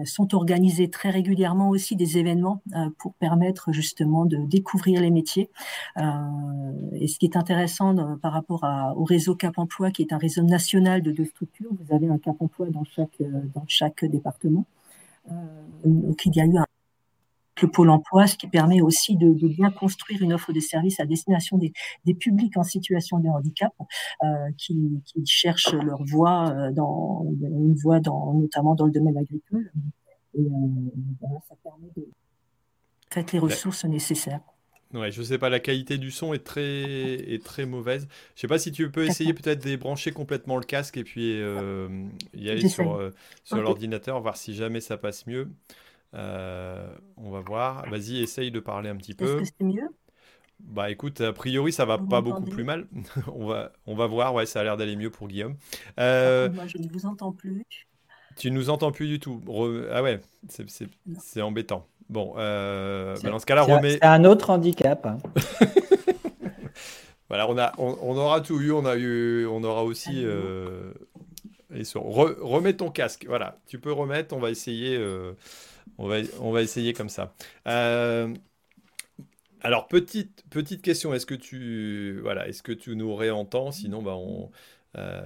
sont 0.06 0.29
organiser 0.34 0.90
très 0.90 1.10
régulièrement 1.10 1.70
aussi 1.70 1.96
des 1.96 2.18
événements 2.18 2.62
pour 2.98 3.14
permettre 3.16 3.72
justement 3.72 4.26
de 4.26 4.38
découvrir 4.38 5.02
les 5.02 5.12
métiers. 5.12 5.50
et 5.98 7.08
ce 7.08 7.20
qui 7.20 7.26
est 7.26 7.36
intéressant 7.36 8.18
par 8.18 8.34
rapport 8.34 8.66
au 8.96 9.04
réseau 9.04 9.36
Cap 9.36 9.58
Emploi, 9.58 9.92
qui 9.92 10.02
est 10.02 10.14
un 10.14 10.18
réseau 10.18 10.44
national 10.44 11.02
de 11.02 11.12
deux 11.12 11.26
structures, 11.26 11.72
vous 11.72 11.96
avez 11.96 12.08
un 12.08 12.18
Cap 12.18 12.36
Emploi 12.40 12.68
dans 12.70 12.84
chaque, 12.84 13.22
dans 13.54 13.66
chaque 13.68 14.06
département. 14.06 14.66
donc 15.86 16.26
il 16.26 16.36
y 16.36 16.42
a 16.42 16.46
eu 16.46 16.58
un 16.58 16.66
le 17.62 17.70
Pôle 17.70 17.90
emploi, 17.90 18.28
ce 18.28 18.36
qui 18.36 18.48
permet 18.48 18.82
aussi 18.82 19.16
de, 19.16 19.32
bien 19.48 19.72
construire 19.72 20.22
une 20.22 20.34
offre 20.34 20.54
de 20.54 20.60
services 20.60 21.00
à 21.00 21.06
destination 21.06 21.58
des, 21.58 21.74
publics 22.14 22.58
en 22.58 22.64
situation 22.64 23.20
de 23.20 23.28
handicap 23.28 23.74
euh, 24.24 24.28
qui, 24.58 25.02
cherchent 25.26 25.74
leur 25.74 26.04
voie, 26.04 26.50
euh, 26.50 26.72
dans, 26.72 27.26
une 27.42 27.76
voie 27.76 28.00
dans, 28.00 28.34
notamment 28.34 28.76
dans 28.76 28.86
le 28.86 28.92
domaine 28.92 29.18
agricole. 29.18 29.72
Et 30.36 30.42
euh, 30.42 31.40
ça 31.48 31.56
permet 31.64 31.90
de 31.96 32.08
faire 33.10 33.26
les 33.34 33.40
ressources 33.40 33.86
nécessaires. 33.86 34.42
Ouais, 34.94 35.12
je 35.12 35.22
sais 35.22 35.38
pas, 35.38 35.50
la 35.50 35.60
qualité 35.60 36.00
du 36.00 36.10
son 36.10 36.34
est 36.34 36.44
très, 36.44 36.82
est 36.82 37.44
très 37.44 37.68
mauvaise. 37.68 38.08
Je 38.36 38.42
sais 38.42 38.48
pas 38.48 38.58
si 38.58 38.72
tu 38.72 38.90
peux 38.90 39.06
essayer 39.06 39.34
peut-être 39.36 39.60
de 39.60 39.66
débrancher 39.66 40.12
complètement 40.12 40.58
le 40.58 40.64
casque 40.64 40.98
et 40.98 41.04
puis 41.04 41.40
y 42.34 42.50
aller 42.50 42.68
sur, 42.68 43.12
sur 43.44 43.62
l'ordinateur, 43.62 44.20
voir 44.20 44.36
si 44.36 44.56
jamais 44.56 44.82
ça 44.82 44.98
passe 44.98 45.28
mieux. 45.28 45.48
Euh, 46.14 46.88
on 47.18 47.30
va 47.30 47.42
voir. 47.42 47.90
Vas-y, 47.90 48.22
essaye 48.22 48.52
de 48.52 48.60
parler 48.60 48.90
un 48.90 48.96
petit 48.96 49.14
peu. 49.14 49.26
Est-ce 49.26 49.50
que 49.50 49.56
c'est 49.58 49.66
mieux? 49.66 49.88
Bah 50.60 50.92
écoute, 50.92 51.22
a 51.22 51.32
priori 51.32 51.72
ça 51.72 51.86
va 51.86 51.98
pas 51.98 52.22
beaucoup 52.22 52.44
plus 52.44 52.66
mal. 52.66 52.88
on, 53.34 53.48
va, 53.48 53.72
on 53.86 53.96
va 53.96 54.08
voir, 54.08 54.34
ouais, 54.34 54.46
ça 54.46 54.60
a 54.60 54.64
l'air 54.64 54.76
d'aller 54.76 54.98
mieux 54.98 55.10
pour 55.10 55.30
Guillaume. 55.30 55.56
Euh, 56.00 56.50
moi 56.52 56.68
je 56.68 56.78
ne 56.78 56.90
vous 56.90 57.06
entends 57.06 57.32
plus. 57.32 57.64
Tu 58.40 58.50
nous 58.50 58.72
entends 58.72 58.92
plus 58.92 59.08
du 59.08 59.20
tout. 59.20 59.42
Ah 59.92 60.02
ouais, 60.02 60.20
c'est 60.50 61.42
embêtant. 61.42 61.86
Bon, 62.10 62.34
euh, 62.38 63.16
bah, 63.22 63.30
dans 63.30 63.38
ce 63.38 63.46
cas-là, 63.46 63.62
remets. 63.62 63.94
C'est 63.94 64.04
un 64.04 64.26
autre 64.26 64.50
handicap. 64.50 65.06
Hein. 65.06 65.18
voilà, 67.30 67.48
on, 67.48 67.58
a, 67.60 67.74
on, 67.78 68.18
aura 68.18 68.42
tout 68.42 68.60
eu. 68.60 68.72
On, 68.72 68.86
a 68.86 68.96
eu, 68.96 69.46
on 69.46 69.64
aura 69.64 69.84
aussi. 69.84 70.26
et 71.76 71.84
sur... 71.84 72.02
remets 72.04 72.74
ton 72.74 72.90
casque. 72.90 73.26
Voilà, 73.28 73.60
tu 73.68 73.78
peux 73.78 73.92
remettre. 73.92 74.36
On 74.36 74.40
va 74.40 74.50
essayer. 74.50 74.98
On 76.00 76.08
va, 76.08 76.18
on 76.40 76.52
va 76.52 76.62
essayer 76.62 76.94
comme 76.94 77.10
ça. 77.10 77.34
Euh, 77.68 78.34
alors, 79.62 79.88
petite, 79.88 80.46
petite 80.50 80.82
question, 80.82 81.14
est-ce 81.14 81.26
que 81.26 81.36
tu 81.36 82.20
voilà, 82.22 82.48
est-ce 82.48 82.64
que 82.64 82.72
tu 82.72 82.96
nous 82.96 83.14
réentends? 83.14 83.72
Sinon, 83.72 84.02
bah, 84.02 84.16
on, 84.16 84.50
euh, 84.98 85.22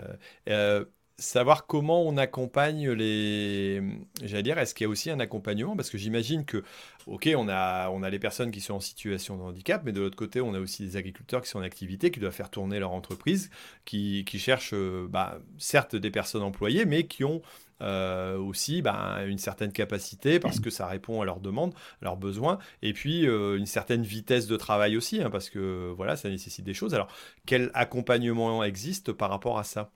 euh, 0.49 0.85
savoir 1.17 1.67
comment 1.67 2.03
on 2.03 2.17
accompagne 2.17 2.91
les. 2.91 3.81
J'allais 4.21 4.43
dire, 4.43 4.57
est-ce 4.57 4.73
qu'il 4.73 4.85
y 4.85 4.87
a 4.87 4.89
aussi 4.89 5.09
un 5.09 5.19
accompagnement? 5.19 5.75
Parce 5.75 5.89
que 5.89 5.97
j'imagine 5.97 6.45
que, 6.45 6.63
ok, 7.07 7.29
on 7.35 7.47
a, 7.49 7.89
on 7.89 8.03
a 8.03 8.09
les 8.09 8.19
personnes 8.19 8.51
qui 8.51 8.61
sont 8.61 8.75
en 8.75 8.79
situation 8.79 9.37
de 9.37 9.43
handicap, 9.43 9.81
mais 9.85 9.91
de 9.91 10.01
l'autre 10.01 10.17
côté, 10.17 10.41
on 10.41 10.53
a 10.53 10.59
aussi 10.59 10.83
des 10.83 10.97
agriculteurs 10.97 11.41
qui 11.41 11.49
sont 11.49 11.59
en 11.59 11.63
activité, 11.63 12.11
qui 12.11 12.19
doivent 12.19 12.33
faire 12.33 12.49
tourner 12.49 12.79
leur 12.79 12.91
entreprise, 12.91 13.49
qui, 13.85 14.25
qui 14.25 14.39
cherchent, 14.39 14.75
bah, 15.09 15.39
certes, 15.57 15.95
des 15.95 16.11
personnes 16.11 16.43
employées, 16.43 16.85
mais 16.85 17.07
qui 17.07 17.23
ont 17.23 17.41
euh, 17.83 18.37
aussi 18.37 18.81
bah, 18.81 19.23
une 19.25 19.37
certaine 19.37 19.73
capacité 19.73 20.39
parce 20.39 20.59
que 20.61 20.69
ça 20.69 20.87
répond 20.87 21.21
à 21.21 21.25
leurs 21.25 21.41
demandes, 21.41 21.73
à 22.01 22.05
leurs 22.05 22.17
besoins, 22.17 22.57
et 22.81 22.93
puis 22.93 23.27
euh, 23.27 23.57
une 23.57 23.65
certaine 23.65 24.03
vitesse 24.03 24.47
de 24.47 24.55
travail 24.55 24.95
aussi, 24.95 25.21
hein, 25.21 25.29
parce 25.29 25.49
que 25.49 25.91
voilà, 25.95 26.15
ça 26.15 26.29
nécessite 26.29 26.63
des 26.63 26.73
choses. 26.73 26.93
Alors, 26.93 27.07
quel 27.45 27.71
accompagnement 27.73 28.63
existe 28.63 29.11
par 29.11 29.29
rapport 29.29 29.59
à 29.59 29.63
ça? 29.65 29.91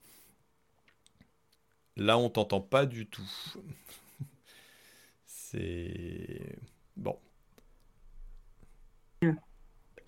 Là, 1.98 2.16
on 2.16 2.30
t'entend 2.30 2.60
pas 2.60 2.86
du 2.86 3.06
tout. 3.06 3.28
C'est 5.26 6.56
bon. 6.96 7.18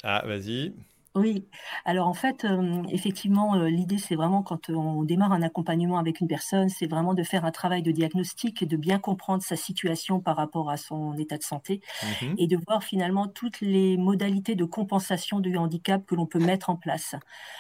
Ah, 0.02 0.22
vas-y. 0.24 0.72
Oui, 1.16 1.48
alors 1.84 2.06
en 2.06 2.14
fait, 2.14 2.46
effectivement, 2.88 3.56
l'idée, 3.64 3.98
c'est 3.98 4.14
vraiment 4.14 4.44
quand 4.44 4.70
on 4.70 5.02
démarre 5.02 5.32
un 5.32 5.42
accompagnement 5.42 5.98
avec 5.98 6.20
une 6.20 6.28
personne, 6.28 6.68
c'est 6.68 6.86
vraiment 6.86 7.14
de 7.14 7.24
faire 7.24 7.44
un 7.44 7.50
travail 7.50 7.82
de 7.82 7.90
diagnostic 7.90 8.62
et 8.62 8.66
de 8.66 8.76
bien 8.76 9.00
comprendre 9.00 9.42
sa 9.42 9.56
situation 9.56 10.20
par 10.20 10.36
rapport 10.36 10.70
à 10.70 10.76
son 10.76 11.18
état 11.18 11.36
de 11.36 11.42
santé 11.42 11.80
mmh 12.02 12.34
et 12.38 12.46
de 12.46 12.56
voir 12.64 12.84
finalement 12.84 13.26
toutes 13.26 13.60
les 13.60 13.96
modalités 13.96 14.54
de 14.54 14.64
compensation 14.64 15.40
du 15.40 15.56
handicap 15.56 16.06
que 16.06 16.14
l'on 16.14 16.26
peut 16.26 16.38
mettre 16.38 16.70
en 16.70 16.76
place. 16.76 17.16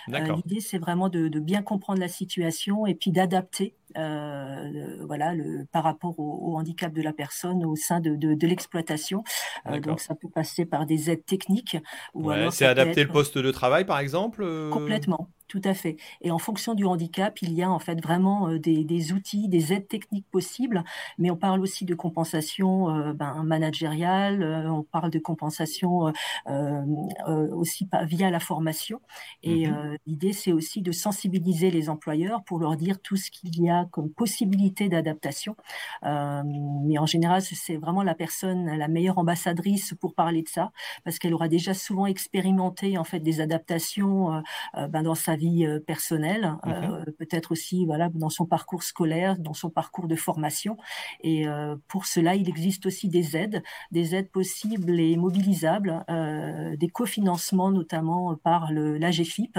l'idée, 0.06 0.60
c'est 0.60 0.78
vraiment 0.78 1.08
de, 1.08 1.28
bien 1.40 1.62
comprendre 1.62 1.98
la 1.98 2.08
situation 2.08 2.86
et 2.86 2.94
puis 2.94 3.10
d'adapter 3.10 3.74
euh, 3.96 5.04
voilà, 5.06 5.34
le, 5.34 5.66
par 5.72 5.84
rapport 5.84 6.18
au, 6.18 6.56
handicap 6.56 6.92
de 6.92 7.02
la 7.02 7.12
personne 7.12 7.64
au 7.64 7.76
sein 7.76 8.00
de, 8.00 8.14
de, 8.16 8.46
l'exploitation. 8.46 9.24
Euh, 9.66 9.80
donc 9.80 10.00
ça 10.00 10.14
peut 10.14 10.28
passer 10.28 10.64
par 10.64 10.86
des 10.86 11.10
aides 11.10 11.24
techniques. 11.24 11.76
Ou 12.14 12.30
c'est 12.50 12.66
adapter 12.66 13.04
le 13.04 13.10
poste 13.10 13.38
de 13.38 13.50
travail, 13.50 13.84
par 13.84 13.98
exemple 13.98 14.42
euh 14.42 14.70
Complètement. 14.70 15.28
Tout 15.50 15.60
à 15.64 15.74
fait. 15.74 15.96
Et 16.20 16.30
en 16.30 16.38
fonction 16.38 16.74
du 16.74 16.84
handicap, 16.84 17.42
il 17.42 17.54
y 17.54 17.64
a 17.64 17.68
en 17.68 17.80
fait 17.80 18.00
vraiment 18.00 18.48
euh, 18.48 18.60
des, 18.60 19.12
outils, 19.12 19.48
des 19.48 19.72
aides 19.72 19.88
techniques 19.88 20.30
possibles, 20.30 20.84
mais 21.18 21.28
on 21.32 21.36
parle 21.36 21.60
aussi 21.60 21.84
de 21.84 21.96
compensation 21.96 22.88
euh, 22.88 23.12
ben, 23.14 23.42
managériale, 23.42 24.44
euh, 24.44 24.70
on 24.70 24.84
parle 24.84 25.10
de 25.10 25.18
compensation 25.18 26.12
aussi 27.52 27.88
via 28.04 28.30
la 28.30 28.38
formation. 28.38 29.00
Et 29.42 29.66
mmh 29.66 29.96
l'idée, 30.06 30.32
c'est 30.32 30.52
aussi 30.52 30.82
de 30.82 30.92
sensibiliser 30.92 31.70
les 31.70 31.88
employeurs 31.88 32.42
pour 32.44 32.58
leur 32.58 32.76
dire 32.76 33.00
tout 33.00 33.16
ce 33.16 33.30
qu'il 33.30 33.60
y 33.60 33.68
a 33.68 33.86
comme 33.90 34.10
possibilité 34.10 34.88
d'adaptation. 34.88 35.56
mais 36.02 36.98
en 36.98 37.06
général, 37.06 37.42
c'est 37.42 37.76
vraiment 37.76 38.02
la 38.02 38.14
personne, 38.14 38.66
la 38.66 38.88
meilleure 38.88 39.18
ambassadrice 39.18 39.94
pour 40.00 40.14
parler 40.14 40.42
de 40.42 40.48
ça, 40.48 40.70
parce 41.04 41.18
qu'elle 41.18 41.34
aura 41.34 41.48
déjà 41.48 41.74
souvent 41.74 42.06
expérimenté 42.06 42.98
en 42.98 43.04
fait 43.04 43.20
des 43.20 43.40
adaptations 43.40 44.42
ben, 44.74 45.02
dans 45.02 45.14
sa 45.14 45.36
vie 45.40 45.66
euh, 45.66 45.80
personnelle, 45.80 46.56
mmh 46.64 46.70
euh, 46.70 47.04
peut-être 47.18 47.52
aussi 47.52 47.84
voilà 47.84 48.08
dans 48.14 48.30
son 48.30 48.46
parcours 48.46 48.82
scolaire, 48.82 49.36
dans 49.38 49.54
son 49.54 49.70
parcours 49.70 50.06
de 50.06 50.16
formation. 50.16 50.76
Et 51.22 51.46
euh, 51.46 51.76
pour 51.88 52.06
cela, 52.06 52.34
il 52.34 52.48
existe 52.48 52.86
aussi 52.86 53.08
des 53.08 53.36
aides, 53.36 53.62
des 53.90 54.14
aides 54.14 54.30
possibles 54.30 54.98
et 55.00 55.16
mobilisables, 55.16 56.04
des 56.78 56.88
cofinancements 56.88 57.70
notamment 57.70 58.34
par 58.36 58.72
l'AGFIP, 58.72 59.58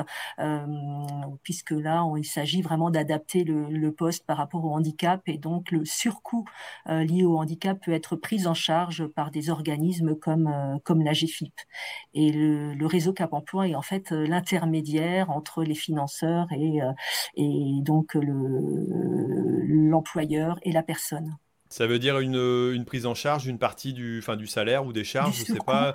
puisque 1.43 1.71
là, 1.71 2.05
il 2.17 2.25
s'agit 2.25 2.61
vraiment 2.61 2.89
d'adapter 2.89 3.43
le, 3.43 3.91
poste 3.91 4.25
par 4.25 4.37
rapport 4.37 4.63
au 4.63 4.73
handicap 4.73 5.21
et 5.27 5.37
donc 5.37 5.71
le 5.71 5.83
surcoût 5.85 6.45
lié 6.87 7.23
au 7.25 7.37
handicap 7.37 7.77
peut 7.83 7.91
être 7.91 8.15
pris 8.15 8.47
en 8.47 8.53
charge 8.53 9.05
par 9.07 9.31
des 9.31 9.49
organismes 9.49 10.15
comme, 10.15 10.79
comme 10.83 11.03
l'AGFIP. 11.03 11.53
Et 12.13 12.31
le, 12.31 12.73
le 12.73 12.85
réseau 12.85 13.13
Cap 13.13 13.33
Emploi 13.33 13.67
est 13.67 13.75
en 13.75 13.81
fait 13.81 14.11
l'intermédiaire 14.11 15.29
entre 15.29 15.63
les 15.63 15.70
financeurs 15.75 16.47
et, 16.51 16.81
euh, 16.81 16.91
et 17.35 17.79
donc 17.81 18.17
l'employeur 19.65 20.59
et 20.63 20.71
la 20.71 20.83
personne. 20.83 21.35
Ça 21.69 21.87
veut 21.87 21.99
dire 21.99 22.19
une, 22.19 22.35
une, 22.73 22.83
prise 22.83 23.05
en 23.05 23.15
charge 23.15 23.43
d'une 23.43 23.57
partie 23.57 23.93
du, 23.93 24.19
enfin, 24.19 24.35
du 24.35 24.45
salaire 24.45 24.85
ou 24.85 24.91
des 24.91 25.05
charges, 25.05 25.37
je 25.39 25.45
sais 25.53 25.59
pas. 25.65 25.93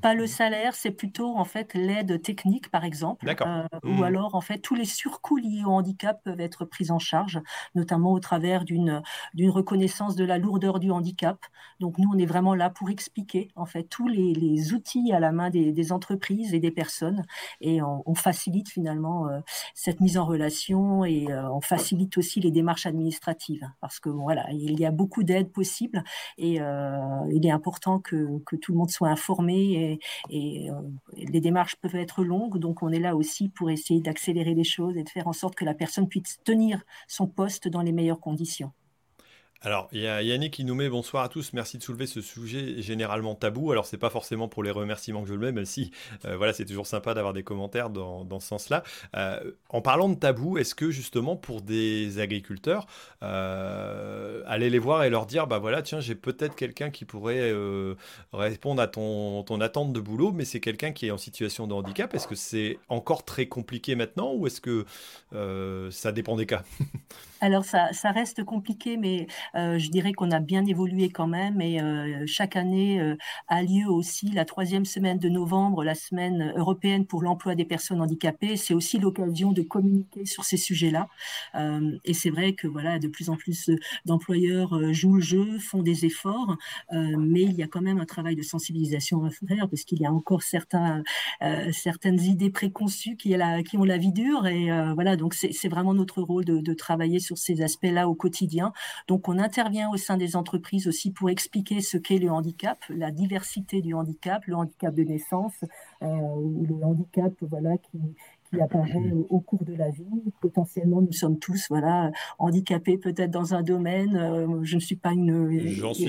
Pas 0.00 0.14
le 0.14 0.26
salaire, 0.26 0.74
c'est 0.74 0.90
plutôt 0.90 1.36
en 1.36 1.44
fait 1.44 1.74
l'aide 1.74 2.22
technique, 2.22 2.70
par 2.70 2.84
exemple, 2.84 3.28
euh, 3.28 3.64
ou 3.82 4.00
mmh. 4.00 4.02
alors 4.02 4.34
en 4.34 4.40
fait 4.40 4.58
tous 4.58 4.74
les 4.74 4.86
surcoûts 4.86 5.36
liés 5.36 5.62
au 5.66 5.72
handicap 5.72 6.22
peuvent 6.24 6.40
être 6.40 6.64
pris 6.64 6.90
en 6.90 6.98
charge, 6.98 7.42
notamment 7.74 8.12
au 8.12 8.18
travers 8.18 8.64
d'une 8.64 9.02
d'une 9.34 9.50
reconnaissance 9.50 10.16
de 10.16 10.24
la 10.24 10.38
lourdeur 10.38 10.78
du 10.78 10.90
handicap. 10.90 11.38
Donc 11.80 11.98
nous, 11.98 12.08
on 12.14 12.16
est 12.16 12.24
vraiment 12.24 12.54
là 12.54 12.70
pour 12.70 12.88
expliquer 12.88 13.48
en 13.56 13.66
fait 13.66 13.84
tous 13.84 14.08
les, 14.08 14.32
les 14.32 14.72
outils 14.72 15.12
à 15.12 15.20
la 15.20 15.32
main 15.32 15.50
des, 15.50 15.70
des, 15.72 15.92
entreprises 15.92 16.54
et 16.54 16.60
des 16.60 16.70
personnes, 16.70 17.22
et 17.60 17.82
on, 17.82 18.14
facilite 18.14 18.70
finalement 18.70 19.28
euh, 19.28 19.40
cette 19.74 20.00
mise 20.00 20.16
en 20.16 20.24
relation 20.24 21.04
et 21.04 21.30
euh, 21.30 21.50
on 21.50 21.60
facilite 21.60 22.16
aussi 22.16 22.40
les 22.40 22.50
démarches 22.50 22.86
administratives, 22.86 23.68
parce 23.82 24.00
que 24.00 24.08
voilà, 24.08 24.46
il 24.50 24.80
y 24.80 24.86
a 24.86 24.90
beaucoup 24.90 25.24
d'aides 25.24 25.52
possibles 25.52 26.04
et 26.38 26.54
il 26.54 27.46
est 27.46 27.50
important 27.50 27.98
que, 27.98 28.38
que 28.46 28.56
tout 28.56 28.72
le 28.72 28.78
monde 28.78 28.90
soit 28.90 29.08
informé 29.08 29.73
et, 29.74 30.70
euh, 30.70 30.80
les 31.16 31.40
démarches 31.40 31.76
peuvent 31.76 31.96
être 31.96 32.24
longues. 32.24 32.58
Donc, 32.58 32.82
on 32.82 32.90
est 32.90 33.00
là 33.00 33.16
aussi 33.16 33.48
pour 33.48 33.70
essayer 33.70 34.00
d'accélérer 34.00 34.54
les 34.54 34.64
choses 34.64 34.96
et 34.96 35.04
de 35.04 35.08
faire 35.08 35.28
en 35.28 35.32
sorte 35.32 35.54
que 35.54 35.64
la 35.64 35.74
personne 35.74 36.08
puisse 36.08 36.38
tenir 36.44 36.82
son 37.08 37.26
poste 37.26 37.68
dans 37.68 37.82
les 37.82 37.92
meilleures 37.92 38.20
conditions. 38.20 38.72
Alors, 39.64 39.88
il 39.92 40.02
y 40.02 40.06
a 40.06 40.20
Yannick 40.20 40.52
qui 40.52 40.62
nous 40.62 40.74
met 40.74 40.90
bonsoir 40.90 41.24
à 41.24 41.30
tous, 41.30 41.54
merci 41.54 41.78
de 41.78 41.82
soulever 41.82 42.06
ce 42.06 42.20
sujet 42.20 42.82
généralement 42.82 43.34
tabou. 43.34 43.72
Alors, 43.72 43.86
c'est 43.86 43.96
pas 43.96 44.10
forcément 44.10 44.46
pour 44.46 44.62
les 44.62 44.70
remerciements 44.70 45.22
que 45.22 45.28
je 45.28 45.32
le 45.32 45.38
mets, 45.38 45.52
même 45.52 45.64
si, 45.64 45.90
euh, 46.26 46.36
voilà, 46.36 46.52
c'est 46.52 46.66
toujours 46.66 46.86
sympa 46.86 47.14
d'avoir 47.14 47.32
des 47.32 47.42
commentaires 47.42 47.88
dans, 47.88 48.40
ce 48.40 48.46
sens-là. 48.46 48.82
Euh, 49.16 49.40
en 49.70 49.80
parlant 49.80 50.10
de 50.10 50.16
tabou, 50.16 50.58
est-ce 50.58 50.74
que 50.74 50.90
justement 50.90 51.34
pour 51.34 51.62
des 51.62 52.18
agriculteurs, 52.18 52.86
euh, 53.22 54.42
aller 54.46 54.68
les 54.68 54.78
voir 54.78 55.04
et 55.04 55.08
leur 55.08 55.24
dire, 55.24 55.46
bah 55.46 55.58
voilà, 55.58 55.80
tiens, 55.80 55.98
j'ai 55.98 56.14
peut-être 56.14 56.56
quelqu'un 56.56 56.90
qui 56.90 57.06
pourrait 57.06 57.50
répondre 58.34 58.82
à 58.82 58.86
ton, 58.86 59.44
ton 59.44 59.62
attente 59.62 59.94
de 59.94 60.00
boulot, 60.00 60.32
mais 60.32 60.44
c'est 60.44 60.60
quelqu'un 60.60 60.92
qui 60.92 61.06
est 61.06 61.10
en 61.10 61.16
situation 61.16 61.66
de 61.66 61.72
handicap, 61.72 62.14
est-ce 62.14 62.28
que 62.28 62.34
c'est 62.34 62.78
encore 62.90 63.24
très 63.24 63.46
compliqué 63.46 63.94
maintenant 63.94 64.34
ou 64.34 64.46
est-ce 64.46 64.60
que 64.60 64.84
ça 65.90 66.12
dépend 66.12 66.36
des 66.36 66.44
cas? 66.44 66.64
Alors, 67.44 67.64
ça, 67.66 67.92
ça, 67.92 68.10
reste 68.10 68.42
compliqué, 68.42 68.96
mais 68.96 69.26
je 69.54 69.88
dirais 69.90 70.12
qu'on 70.12 70.30
a 70.30 70.40
bien 70.40 70.64
évolué 70.66 71.10
quand 71.10 71.26
même 71.26 71.60
et 71.60 71.80
chaque 72.26 72.56
année 72.56 73.14
a 73.48 73.62
lieu 73.62 73.88
aussi 73.88 74.30
la 74.30 74.44
troisième 74.44 74.84
semaine 74.84 75.18
de 75.18 75.28
novembre, 75.28 75.84
la 75.84 75.94
semaine 75.94 76.52
européenne 76.56 77.06
pour 77.06 77.22
l'emploi 77.22 77.54
des 77.54 77.64
personnes 77.64 78.00
handicapées. 78.00 78.56
C'est 78.56 78.74
aussi 78.74 78.98
l'occasion 78.98 79.52
de 79.52 79.62
communiquer 79.62 80.24
sur 80.26 80.44
ces 80.44 80.56
sujets-là. 80.56 81.08
et 82.04 82.14
c'est 82.14 82.30
vrai 82.30 82.54
que 82.54 82.66
voilà, 82.66 82.98
de 82.98 83.08
plus 83.08 83.30
en 83.30 83.36
plus 83.36 83.70
d'employeurs 84.04 84.92
jouent 84.92 85.16
le 85.16 85.22
jeu, 85.22 85.58
font 85.58 85.82
des 85.82 86.04
efforts, 86.04 86.56
mais 86.92 87.42
il 87.42 87.52
y 87.52 87.62
a 87.62 87.66
quand 87.66 87.82
même 87.82 87.98
un 87.98 88.06
travail 88.06 88.36
de 88.36 88.42
sensibilisation 88.42 89.24
à 89.24 89.30
faire 89.30 89.68
parce 89.68 89.84
qu'il 89.84 90.00
y 90.00 90.06
a 90.06 90.12
encore 90.12 90.42
certains, 90.42 91.02
certaines 91.72 92.20
idées 92.20 92.50
préconçues 92.50 93.16
qui, 93.16 93.34
ont 93.76 93.84
la 93.84 93.98
vie 93.98 94.12
dure 94.12 94.46
et 94.46 94.68
voilà, 94.94 95.16
donc 95.16 95.34
c'est 95.34 95.68
vraiment 95.68 95.94
notre 95.94 96.22
rôle 96.22 96.44
de, 96.44 96.58
de 96.58 96.74
travailler 96.74 97.20
sur 97.20 97.38
ces 97.38 97.62
aspects-là 97.62 98.08
au 98.08 98.14
quotidien. 98.14 98.72
Donc 99.08 99.28
on 99.28 99.38
intervient 99.44 99.90
au 99.90 99.96
sein 99.96 100.16
des 100.16 100.34
entreprises 100.34 100.88
aussi 100.88 101.12
pour 101.12 101.30
expliquer 101.30 101.80
ce 101.80 101.96
qu'est 101.96 102.18
le 102.18 102.30
handicap, 102.30 102.78
la 102.88 103.10
diversité 103.10 103.82
du 103.82 103.94
handicap, 103.94 104.44
le 104.46 104.56
handicap 104.56 104.94
de 104.94 105.04
naissance, 105.04 105.52
euh, 106.02 106.06
le 106.06 106.84
handicap 106.84 107.32
voilà 107.42 107.76
qui, 107.78 107.98
qui 108.50 108.60
apparaît 108.60 109.12
au, 109.28 109.40
cours 109.40 109.64
de 109.64 109.74
la 109.74 109.90
vie. 109.90 110.06
Potentiellement, 110.40 111.02
nous 111.02 111.12
sommes 111.12 111.38
tous 111.38 111.66
voilà 111.68 112.10
handicapés 112.38 112.98
peut-être 112.98 113.30
dans 113.30 113.54
un 113.54 113.62
domaine. 113.62 114.16
Euh, 114.16 114.64
je 114.64 114.76
ne 114.76 114.80
suis 114.80 114.96
pas 114.96 115.12
une, 115.12 115.50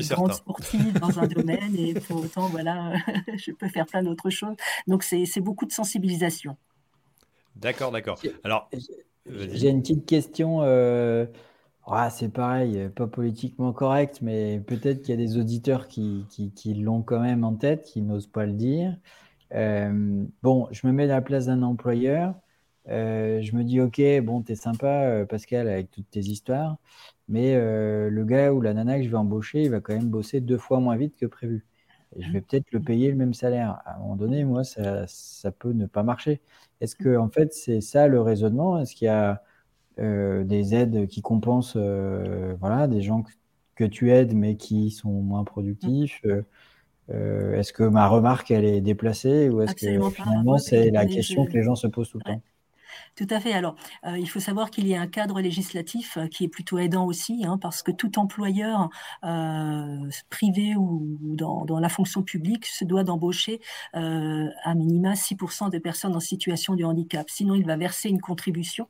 grande 0.09 0.33
sportive 0.33 0.99
dans 0.99 1.19
un 1.19 1.27
domaine 1.27 1.75
et 1.77 1.93
pour 1.93 2.23
autant 2.23 2.47
voilà, 2.47 2.93
je 3.38 3.51
peux 3.51 3.67
faire 3.67 3.86
plein 3.86 4.01
d'autres 4.01 4.29
choses. 4.29 4.55
Donc 4.88 5.03
c'est 5.03 5.41
beaucoup 5.41 5.65
de 5.65 5.73
sensibilisation. 5.73 6.55
D'accord, 7.55 7.91
d'accord. 7.91 8.19
Alors, 8.43 8.69
j'ai 9.27 9.69
une 9.69 9.81
petite 9.81 10.05
question. 10.05 10.61
Euh, 10.61 11.25
ah, 11.88 12.09
c'est 12.09 12.29
pareil, 12.29 12.79
euh, 12.79 12.89
pas 12.89 13.07
politiquement 13.07 13.71
correct, 13.71 14.19
mais 14.21 14.59
peut-être 14.59 15.01
qu'il 15.03 15.11
y 15.11 15.13
a 15.13 15.17
des 15.17 15.38
auditeurs 15.38 15.88
qui, 15.88 16.25
qui, 16.55 16.73
l'ont 16.73 17.03
quand 17.03 17.19
même 17.19 17.43
en 17.43 17.55
tête, 17.55 17.83
qui 17.83 18.01
n'osent 18.01 18.27
pas 18.27 18.45
le 18.45 18.53
dire. 18.53 18.97
Euh, 19.53 20.25
bon, 20.43 20.67
je 20.71 20.88
me 20.88 20.93
mets 20.93 21.03
à 21.05 21.07
la 21.07 21.21
place 21.21 21.45
d'un 21.47 21.61
employeur. 21.63 22.36
Euh, 22.89 23.41
je 23.41 23.55
me 23.55 23.63
dis, 23.63 23.81
OK, 23.81 24.01
bon, 24.23 24.41
t'es 24.41 24.55
sympa, 24.55 25.25
Pascal, 25.29 25.67
avec 25.69 25.91
toutes 25.91 26.09
tes 26.09 26.21
histoires, 26.21 26.77
mais 27.27 27.55
le 27.55 28.23
gars 28.25 28.53
ou 28.53 28.61
la 28.61 28.73
nana 28.73 28.97
que 28.97 29.03
je 29.03 29.09
vais 29.09 29.17
embaucher, 29.17 29.63
il 29.63 29.71
va 29.71 29.81
quand 29.81 29.93
même 29.93 30.09
bosser 30.09 30.41
deux 30.41 30.57
fois 30.57 30.79
moins 30.79 30.97
vite 30.97 31.15
que 31.17 31.25
prévu. 31.25 31.65
Et 32.15 32.23
je 32.23 32.31
vais 32.31 32.41
peut-être 32.41 32.71
le 32.71 32.81
payer 32.81 33.09
le 33.11 33.17
même 33.17 33.33
salaire. 33.33 33.81
À 33.86 33.95
un 33.95 33.99
moment 33.99 34.15
donné, 34.15 34.43
moi, 34.45 34.63
ça, 34.63 35.05
ça 35.07 35.51
peut 35.51 35.73
ne 35.73 35.86
pas 35.86 36.03
marcher. 36.03 36.41
Est-ce 36.81 36.95
que, 36.95 37.17
en 37.17 37.29
fait, 37.29 37.53
c'est 37.53 37.81
ça 37.81 38.07
le 38.07 38.21
raisonnement? 38.21 38.79
Est-ce 38.79 38.95
qu'il 38.95 39.05
y 39.05 39.09
a 39.09 39.43
des 39.97 40.75
aides 40.75 41.07
qui 41.07 41.21
compensent 41.21 41.77
euh, 41.77 42.55
voilà, 42.59 42.87
des 42.87 43.01
gens 43.01 43.23
que, 43.75 43.85
tu 43.85 44.11
aides 44.11 44.33
mais 44.33 44.55
qui 44.55 44.91
sont 44.91 45.11
moins 45.11 45.43
productifs 45.43 46.21
euh, 47.09 47.53
Est-ce 47.53 47.73
que 47.73 47.83
ma 47.83 48.07
remarque, 48.07 48.51
elle 48.51 48.65
est 48.65 48.81
déplacée 48.81 49.49
ou 49.49 49.61
est-ce 49.61 49.75
que 49.75 50.09
finalement, 50.09 50.57
c'est 50.57 50.91
la 50.91 51.05
question 51.05 51.45
que 51.45 51.53
les 51.53 51.63
gens 51.63 51.75
se 51.75 51.87
posent 51.87 52.09
tout 52.09 52.19
le 52.19 52.23
temps? 52.23 52.41
Tout 53.16 53.28
à 53.30 53.39
fait. 53.39 53.53
Alors, 53.53 53.76
euh, 54.05 54.18
il 54.18 54.30
faut 54.30 54.41
savoir 54.41 54.70
qu'il 54.70 54.88
y 54.88 54.95
a 54.95 54.99
un 54.99 55.07
cadre 55.07 55.39
législatif 55.39 56.18
euh, 56.18 56.28
qui 56.28 56.43
est 56.43 56.49
plutôt 56.49 56.80
aidant 56.80 57.05
aussi, 57.05 57.45
hein, 57.45 57.57
parce 57.57 57.82
que 57.82 57.91
tout 57.91 58.20
employeur 58.20 58.89
euh, 59.24 60.09
privé 60.30 60.76
ou 60.76 61.18
dans, 61.22 61.66
la 61.80 61.89
fonction 61.89 62.24
publique 62.24 62.66
se 62.66 62.84
doit 62.84 63.03
d'embaucher 63.03 63.59
à 63.93 64.76
minima 64.76 65.13
6% 65.13 65.70
des 65.70 65.80
personnes 65.80 66.16
en 66.16 66.20
situation 66.20 66.76
de 66.76 66.84
handicap. 66.84 67.30
Sinon, 67.30 67.55
il 67.55 67.66
va 67.66 67.76
verser 67.76 68.09
une 68.09 68.22
contribution 68.22 68.88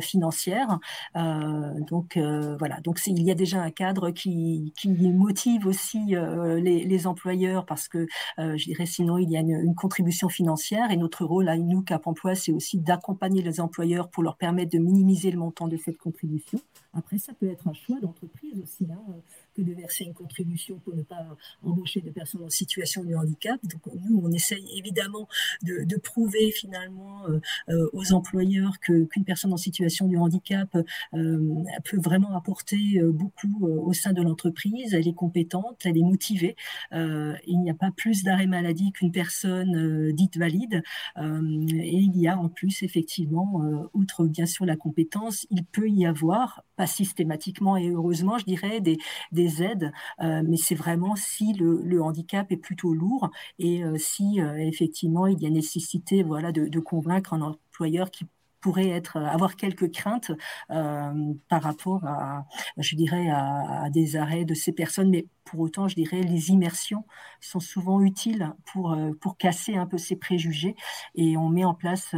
financière. 0.00 0.78
donc, 1.14 2.16
voilà. 2.58 2.80
Donc, 2.82 3.00
il 3.06 3.22
y 3.22 3.30
a 3.30 3.34
déjà 3.34 3.60
un 3.60 3.70
cadre 3.70 4.10
qui, 4.10 4.72
motive 4.86 5.66
aussi 5.66 6.14
les, 6.14 7.06
employeurs, 7.06 7.66
parce 7.66 7.88
que, 7.88 8.06
je 8.38 8.64
dirais, 8.64 8.86
sinon, 8.86 9.18
il 9.18 9.30
y 9.30 9.36
a 9.36 9.40
une, 9.40 9.60
une 9.64 9.74
contribution 9.74 10.28
financière. 10.28 10.90
Et 10.90 10.96
notre 10.96 11.24
rôle 11.24 11.48
à 11.48 11.56
nous, 11.56 11.82
Cap 11.82 12.06
Emploi, 12.06 12.34
c'est 12.34 12.52
aussi 12.52 12.78
d'accompagner 12.78 13.42
employeurs 13.60 14.10
pour 14.10 14.22
leur 14.22 14.36
permettre 14.36 14.70
de 14.72 14.78
minimiser 14.78 15.30
le 15.30 15.38
montant 15.38 15.68
de 15.68 15.76
cette 15.76 15.98
contribution. 15.98 16.58
Après, 16.92 17.18
ça 17.18 17.32
peut 17.34 17.50
être 17.50 17.68
un 17.68 17.74
choix 17.74 18.00
d'entreprise 18.00 18.60
aussi. 18.60 18.86
Hein 18.90 19.22
que 19.54 19.62
de 19.62 19.72
verser 19.72 20.04
une 20.04 20.14
contribution 20.14 20.78
pour 20.78 20.94
ne 20.94 21.02
pas 21.02 21.36
embaucher 21.62 22.00
des 22.00 22.10
personnes 22.10 22.42
en 22.42 22.50
situation 22.50 23.04
de 23.04 23.14
handicap. 23.14 23.60
Donc 23.64 23.82
nous, 24.08 24.20
on 24.22 24.30
essaye 24.32 24.66
évidemment 24.76 25.28
de, 25.62 25.84
de 25.84 25.96
prouver 25.96 26.50
finalement 26.50 27.26
euh, 27.28 27.40
euh 27.68 27.88
aux 27.92 28.12
employeurs 28.12 28.78
qu'une 28.80 29.24
personne 29.24 29.52
en 29.52 29.56
situation 29.56 30.08
de 30.08 30.16
handicap 30.16 30.74
euh, 31.14 31.64
peut 31.84 31.98
vraiment 31.98 32.34
apporter 32.36 33.00
beaucoup 33.02 33.66
au 33.66 33.92
sein 33.92 34.12
de 34.12 34.22
l'entreprise. 34.22 34.94
Elle 34.94 35.08
est 35.08 35.14
compétente, 35.14 35.80
elle 35.84 35.98
est 35.98 36.02
motivée. 36.02 36.56
il 36.92 37.60
n'y 37.60 37.70
a 37.70 37.74
pas 37.74 37.90
plus 37.90 38.22
d'arrêt 38.22 38.46
maladie 38.46 38.92
qu'une 38.92 39.12
personne 39.12 40.12
dite 40.12 40.36
valide. 40.36 40.82
et 41.16 41.96
il 41.98 42.16
y 42.16 42.28
a 42.28 42.38
en 42.38 42.48
plus 42.48 42.82
effectivement, 42.82 43.62
outre 43.92 44.26
bien 44.26 44.46
sûr 44.46 44.64
la 44.64 44.76
compétence, 44.76 45.46
il 45.50 45.64
peut 45.64 45.88
y 45.88 46.06
avoir, 46.06 46.64
pas 46.82 46.88
systématiquement 46.88 47.76
et 47.76 47.90
heureusement, 47.90 48.38
je 48.38 48.44
dirais, 48.44 48.80
des, 48.80 48.98
des 49.30 49.62
aides, 49.62 49.92
euh, 50.20 50.42
mais 50.44 50.56
c'est 50.56 50.74
vraiment 50.74 51.14
si 51.14 51.52
le, 51.52 52.02
handicap 52.02 52.50
est 52.50 52.56
plutôt 52.56 52.92
lourd 52.92 53.30
et 53.60 53.84
euh, 53.84 53.96
si 53.98 54.40
euh, 54.40 54.56
effectivement 54.56 55.28
il 55.28 55.40
y 55.40 55.46
a 55.46 55.50
nécessité 55.50 56.24
voilà, 56.24 56.50
de, 56.50 56.80
convaincre 56.80 57.34
un 57.34 57.42
employeur 57.42 58.10
qui 58.10 58.26
pourrait 58.60 58.88
être 58.88 59.16
avoir 59.16 59.54
quelques 59.54 59.92
craintes 59.92 60.32
par 60.68 61.62
rapport 61.62 62.04
à, 62.04 62.44
je 62.78 62.96
dirais, 62.96 63.28
à, 63.30 63.88
des 63.90 64.16
arrêts 64.16 64.44
de 64.44 64.54
ces 64.54 64.72
personnes, 64.72 65.10
mais 65.10 65.26
pour 65.44 65.60
autant, 65.60 65.88
je 65.88 65.94
dirais, 65.96 66.22
les 66.22 66.50
immersions 66.50 67.04
sont 67.40 67.60
souvent 67.60 68.00
utiles 68.00 68.52
pour 68.66 68.96
pour 69.20 69.36
casser 69.36 69.76
un 69.76 69.86
peu 69.86 69.98
ces 69.98 70.16
préjugés 70.16 70.74
et 71.14 71.36
on 71.36 71.48
met 71.48 71.64
en 71.64 71.74
place 71.74 72.14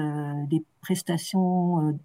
des 0.51 0.63
prestations 0.83 1.99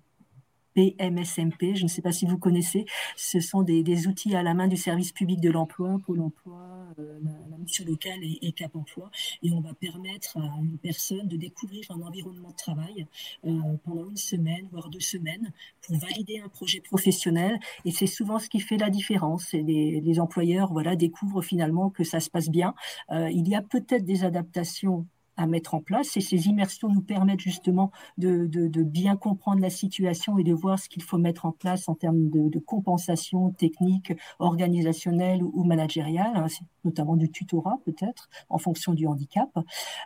PMSMP, 0.79 1.75
je 1.75 1.83
ne 1.83 1.87
sais 1.89 2.01
pas 2.01 2.13
si 2.13 2.25
vous 2.25 2.37
connaissez, 2.37 2.85
ce 3.17 3.39
sont 3.39 3.63
des, 3.63 4.07
outils 4.07 4.35
à 4.35 4.43
la 4.43 4.53
main 4.53 4.67
du 4.67 4.77
service 4.77 5.11
public 5.11 5.41
de 5.41 5.49
l'emploi, 5.49 5.99
Pôle 6.05 6.21
emploi, 6.21 6.57
euh, 6.99 7.19
la, 7.21 7.57
mission 7.57 7.83
locale 7.85 8.19
et, 8.23 8.51
Cap 8.53 8.75
emploi. 8.75 9.11
Et 9.43 9.51
on 9.51 9.59
va 9.59 9.73
permettre 9.73 10.37
à 10.37 10.59
une 10.61 10.77
personne 10.77 11.27
de 11.27 11.35
découvrir 11.35 11.83
un 11.89 12.01
environnement 12.01 12.49
de 12.49 12.55
travail 12.55 13.07
euh, 13.45 13.59
pendant 13.83 14.09
une 14.09 14.17
semaine, 14.17 14.67
voire 14.71 14.89
deux 14.89 14.99
semaines, 15.01 15.51
pour 15.81 15.97
valider 15.97 16.39
un 16.39 16.47
projet 16.47 16.79
professionnel. 16.79 17.59
Et 17.83 17.91
c'est 17.91 18.07
souvent 18.07 18.39
ce 18.39 18.47
qui 18.47 18.59
fait 18.59 18.77
la 18.77 18.89
différence. 18.89 19.53
Et 19.53 19.61
les, 19.61 20.19
employeurs 20.19 20.71
voilà, 20.71 20.95
découvrent 20.95 21.41
finalement 21.41 21.89
que 21.89 22.03
ça 22.03 22.19
se 22.19 22.29
passe 22.29 22.49
bien. 22.49 22.73
Euh, 23.11 23.29
il 23.29 23.47
y 23.47 23.55
a 23.55 23.61
peut-être 23.61 24.05
des 24.05 24.23
adaptations 24.23 25.05
à 25.39 25.47
mettre 25.47 25.73
en 25.73 25.81
place. 25.81 26.17
Et 26.17 26.21
ces 26.21 26.47
immersions 26.47 26.89
nous 26.89 27.01
permettent 27.01 27.39
justement 27.39 27.91
de, 28.17 28.47
bien 28.83 29.15
comprendre 29.15 29.61
la 29.61 29.69
situation 29.69 30.37
et 30.37 30.43
de 30.43 30.53
voir 30.53 30.77
ce 30.77 30.89
qu'il 30.89 31.01
faut 31.01 31.17
mettre 31.17 31.45
en 31.45 31.53
place 31.53 31.87
en 31.87 31.95
termes 31.95 32.29
de, 32.29 32.59
compensation 32.59 33.51
technique, 33.51 34.13
organisationnelle 34.39 35.41
ou, 35.41 35.63
managériale, 35.63 36.35
hein, 36.35 36.47
notamment 36.83 37.15
du 37.15 37.31
tutorat 37.31 37.79
peut-être, 37.85 38.29
en 38.49 38.57
fonction 38.57 38.93
du 38.93 39.07
handicap. 39.07 39.49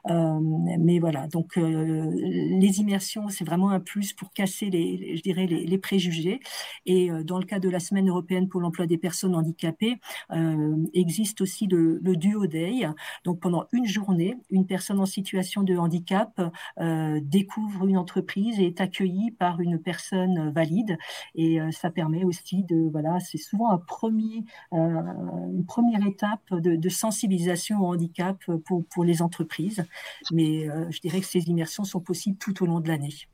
Euh, 0.10 0.40
mais 0.80 1.00
voilà, 1.00 1.28
donc 1.28 1.58
euh, 1.58 2.12
les 2.14 2.80
immersions, 2.80 3.28
c'est 3.30 3.44
vraiment 3.44 3.72
un 3.72 3.80
plus 3.80 4.14
pour 4.14 4.32
casser 4.32 4.70
les, 4.70 5.18
je 5.18 5.24
dirais, 5.24 5.48
les, 5.48 5.78
préjugés. 5.80 6.40
Et 6.86 7.10
euh, 7.10 7.24
dans 7.24 7.40
le 7.40 7.46
cas 7.46 7.60
de 7.60 7.70
la 7.70 7.80
Semaine 7.80 8.08
européenne 8.08 8.48
pour 8.48 8.62
l'emploi 8.62 8.86
des 8.86 9.00
personnes 9.00 9.36
handicapées, 9.36 10.00
existe 10.94 11.42
aussi 11.42 11.66
le, 11.68 12.00
le 12.04 12.16
Duo 12.16 12.46
Day. 12.46 12.88
Donc 13.24 13.40
pendant 13.40 13.66
une 13.72 13.86
journée, 13.86 14.36
une 14.52 14.68
personne 14.68 15.00
en 15.00 15.06
situation 15.06 15.23
situation 15.24 15.64
de 15.64 15.76
handicap 15.76 16.42
euh, 16.80 17.20
découvre 17.24 17.88
une 17.88 17.98
entreprise 17.98 18.60
et 18.60 18.68
est 18.68 18.82
accueilli 18.82 19.32
par 19.32 19.62
une 19.62 19.80
personne 19.80 20.52
valide. 20.52 20.98
Et 21.36 21.62
euh, 21.62 21.72
ça 21.72 21.90
permet 21.90 22.24
aussi 22.24 22.64
de, 22.64 22.90
voilà, 22.92 23.20
c'est 23.20 23.38
souvent 23.38 23.70
un 23.70 23.78
premier, 23.78 24.46
euh, 24.74 24.78
une 25.54 25.66
première 25.66 26.06
étape 26.06 26.54
de, 26.54 26.90
sensibilisation 26.90 27.80
au 27.80 27.94
handicap 27.94 28.38
pour, 28.66 28.86
pour 28.86 29.04
les 29.04 29.22
entreprises. 29.22 29.84
Mais 30.32 30.68
je 30.92 31.00
dirais 31.00 31.22
que 31.22 31.26
ces 31.26 31.50
immersions 31.50 31.84
sont 31.84 32.02
possibles 32.02 32.38
tout 32.38 32.62
au 32.62 32.68
long 32.68 32.80
de 32.80 32.88
l'année. 32.88 33.28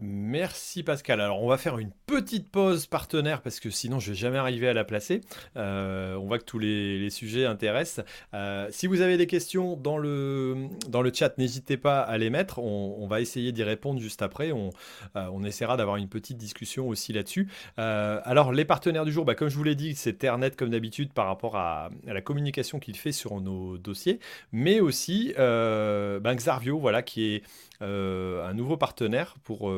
Merci 0.00 0.82
Pascal. 0.82 1.20
Alors 1.20 1.42
on 1.42 1.48
va 1.48 1.58
faire 1.58 1.78
une 1.78 1.90
petite 2.06 2.50
pause 2.50 2.86
partenaire 2.86 3.42
parce 3.42 3.58
que 3.58 3.70
sinon 3.70 3.98
je 3.98 4.10
vais 4.10 4.16
jamais 4.16 4.38
arriver 4.38 4.68
à 4.68 4.72
la 4.72 4.84
placer. 4.84 5.22
Euh, 5.56 6.14
on 6.16 6.26
voit 6.26 6.38
que 6.38 6.44
tous 6.44 6.58
les, 6.58 7.10
sujets 7.10 7.46
intéressent. 7.46 8.04
Euh, 8.34 8.68
si 8.70 8.86
vous 8.86 9.00
avez 9.00 9.16
des 9.16 9.26
questions 9.26 9.76
dans 9.76 9.98
le, 9.98 10.68
chat, 11.12 11.36
n'hésitez 11.38 11.76
pas 11.76 12.00
à 12.00 12.18
les 12.18 12.30
mettre. 12.30 12.58
On, 12.58 13.06
va 13.08 13.20
essayer 13.20 13.52
d'y 13.52 13.62
répondre 13.62 14.00
juste 14.00 14.20
après. 14.20 14.52
On, 14.52 14.70
euh, 15.16 15.28
on 15.32 15.42
essaiera 15.42 15.76
d'avoir 15.76 15.96
une 15.96 16.08
petite 16.08 16.36
discussion 16.36 16.88
aussi 16.88 17.12
là-dessus. 17.12 17.48
alors 17.76 18.52
les 18.52 18.64
partenaires 18.64 19.04
du 19.04 19.12
jour, 19.12 19.24
bah, 19.24 19.34
comme 19.34 19.48
je 19.48 19.56
vous 19.56 19.64
l'ai 19.64 19.74
dit, 19.74 19.94
c'est 19.94 20.12
Ternet 20.12 20.50
comme 20.50 20.70
d'habitude 20.70 21.12
par 21.12 21.26
rapport 21.26 21.56
à, 21.56 21.90
la 22.04 22.20
communication 22.20 22.78
qu'il 22.78 22.96
fait 22.96 23.12
sur 23.12 23.40
nos 23.40 23.78
dossiers, 23.78 24.20
mais 24.52 24.80
aussi 24.80 25.32
ben, 25.36 26.34
Xarvio, 26.34 26.78
voilà, 26.78 27.02
qui 27.02 27.34
est 27.34 27.42
un 27.80 28.54
nouveau 28.54 28.76
partenaire 28.76 29.36
pour, 29.44 29.72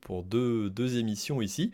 pour 0.00 0.22
deux, 0.24 0.70
deux, 0.70 0.98
émissions 0.98 1.40
ici 1.40 1.70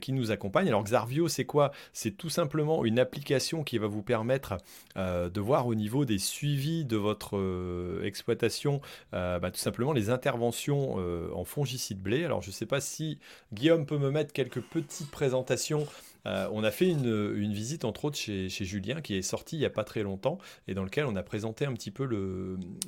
qui 0.00 0.12
nous 0.12 0.30
accompagnent. 0.30 0.68
Alors 0.68 0.84
Xarvio, 0.84 1.28
c'est 1.28 1.44
quoi? 1.44 1.72
C'est 1.92 2.16
tout 2.16 2.30
simplement 2.30 2.84
une 2.84 2.98
application 2.98 3.64
qui 3.64 3.78
va 3.78 3.86
vous 3.86 4.02
permettre 4.02 4.56
de 4.96 5.40
voir 5.40 5.66
au 5.66 5.74
niveau 5.74 6.04
des 6.04 6.18
suivis 6.18 6.84
de 6.84 6.96
votre 6.96 8.00
exploitation, 8.04 8.80
bah, 9.12 9.50
tout 9.52 9.58
simplement 9.58 9.92
les 9.92 10.10
interventions 10.10 10.96
en 11.34 11.44
fongicide 11.44 12.00
blé. 12.00 12.24
Alors 12.24 12.42
je 12.42 12.48
ne 12.48 12.54
sais 12.54 12.66
pas 12.66 12.80
si 12.80 13.18
Guillaume 13.52 13.86
peut 13.86 13.98
me 13.98 14.10
mettre 14.10 14.32
quelques 14.32 14.60
petites 14.60 15.10
présentations 15.10 15.86
euh, 16.26 16.48
on 16.52 16.64
a 16.64 16.70
fait 16.70 16.88
une, 16.88 17.52
visite 17.52 17.84
entre 17.84 18.06
autres 18.06 18.18
chez, 18.18 18.48
Julien 18.48 19.00
qui 19.00 19.16
est 19.16 19.22
sorti 19.22 19.56
il 19.56 19.60
n'y 19.60 19.64
a 19.64 19.70
pas 19.70 19.84
très 19.84 20.02
longtemps 20.02 20.38
et 20.66 20.74
dans 20.74 20.82
lequel 20.82 21.04
on 21.06 21.14
a 21.16 21.22
présenté 21.22 21.64
un 21.64 21.72
petit 21.72 21.90
peu 21.90 22.04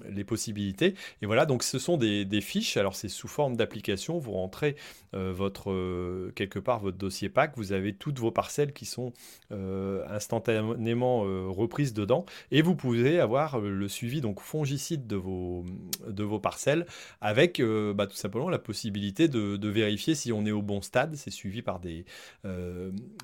les 0.08 0.24
possibilités. 0.24 0.94
Et 1.22 1.26
voilà, 1.26 1.46
donc 1.46 1.62
ce 1.62 1.78
sont 1.78 1.96
des, 1.96 2.40
fiches, 2.40 2.76
alors 2.76 2.94
c'est 2.94 3.08
sous 3.08 3.28
forme 3.28 3.56
d'application, 3.56 4.18
vous 4.18 4.32
rentrez 4.32 4.76
euh, 5.14 5.32
votre, 5.32 5.70
euh, 5.70 6.32
quelque 6.34 6.58
part 6.58 6.80
votre 6.80 6.98
dossier 6.98 7.28
PAC, 7.28 7.52
vous 7.56 7.72
avez 7.72 7.94
toutes 7.94 8.18
vos 8.18 8.30
parcelles 8.30 8.72
qui 8.72 8.84
sont 8.84 9.12
instantanément 9.50 11.20
reprises 11.20 11.94
dedans. 11.94 12.26
Et 12.50 12.62
vous 12.62 12.74
pouvez 12.74 13.20
avoir 13.20 13.60
le 13.60 13.88
suivi 13.88 14.20
donc 14.20 14.40
fongicide 14.40 15.06
de 15.06 15.16
vos, 15.16 15.64
de 16.06 16.22
vos 16.22 16.38
parcelles 16.38 16.86
avec 17.20 17.62
bah, 17.94 18.06
tout 18.06 18.16
simplement 18.16 18.48
la 18.48 18.58
possibilité 18.58 19.28
de, 19.28 19.56
de, 19.56 19.68
vérifier 19.68 20.14
si 20.14 20.32
on 20.32 20.44
est 20.46 20.50
au 20.50 20.62
bon 20.62 20.82
stade, 20.82 21.14
c'est 21.16 21.30
suivi 21.30 21.62
par 21.62 21.80
des 21.80 22.04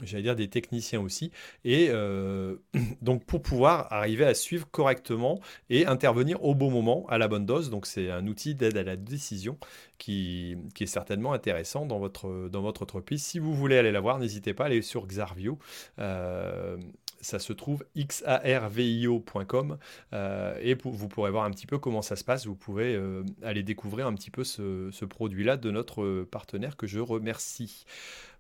j'allais 0.07 0.22
dire 0.22 0.36
des 0.36 0.48
techniciens 0.48 1.00
aussi. 1.00 1.30
Et 1.64 1.88
euh, 1.90 2.57
donc 3.02 3.24
pour 3.24 3.42
pouvoir 3.42 3.92
arriver 3.92 4.24
à 4.24 4.34
suivre 4.34 4.66
correctement 4.70 5.40
et 5.70 5.86
intervenir 5.86 6.42
au 6.44 6.55
bon 6.55 6.70
moment, 6.70 7.07
à 7.09 7.18
la 7.18 7.28
bonne 7.28 7.46
dose. 7.46 7.70
Donc 7.70 7.86
c'est 7.86 8.11
un 8.11 8.26
outil 8.26 8.55
d'aide 8.55 8.76
à 8.76 8.82
la 8.82 8.96
décision 8.96 9.59
qui, 9.98 10.57
qui, 10.74 10.84
est 10.84 10.88
certainement 10.88 11.32
intéressant 11.32 11.86
dans 11.86 11.98
votre, 11.98 12.48
dans 12.48 12.62
votre 12.62 12.82
entreprise. 12.82 13.22
Si 13.22 13.38
vous 13.38 13.55
voulez 13.55 13.78
aller 13.78 13.92
la 13.92 14.00
voir, 14.00 14.18
n'hésitez 14.18 14.55
pas 14.55 14.64
à 14.64 14.66
aller 14.66 14.82
sur 14.82 15.07
Xarvio. 15.07 15.59
Euh, 15.98 16.76
ça 17.20 17.38
se 17.38 17.55
trouve 17.55 17.84
xarvio.com 17.96 19.78
euh, 20.12 20.59
et 20.61 20.74
vous 20.74 21.09
pourrez 21.09 21.30
voir 21.30 21.44
un 21.44 21.50
petit 21.50 21.66
peu 21.66 21.78
comment 21.78 22.02
ça 22.02 22.16
se 22.16 22.24
passe. 22.24 22.46
Vous 22.46 22.55
pouvez 22.55 23.00
aller 23.42 23.62
découvrir 23.62 24.07
un 24.07 24.14
petit 24.14 24.30
peu 24.30 24.44
ce, 24.44 24.90
ce 24.92 25.07
produit-là 25.07 25.57
de 25.57 25.70
notre 25.70 26.24
partenaire 26.24 26.76
que 26.76 26.86
je 26.86 27.00
remercie. 27.00 27.86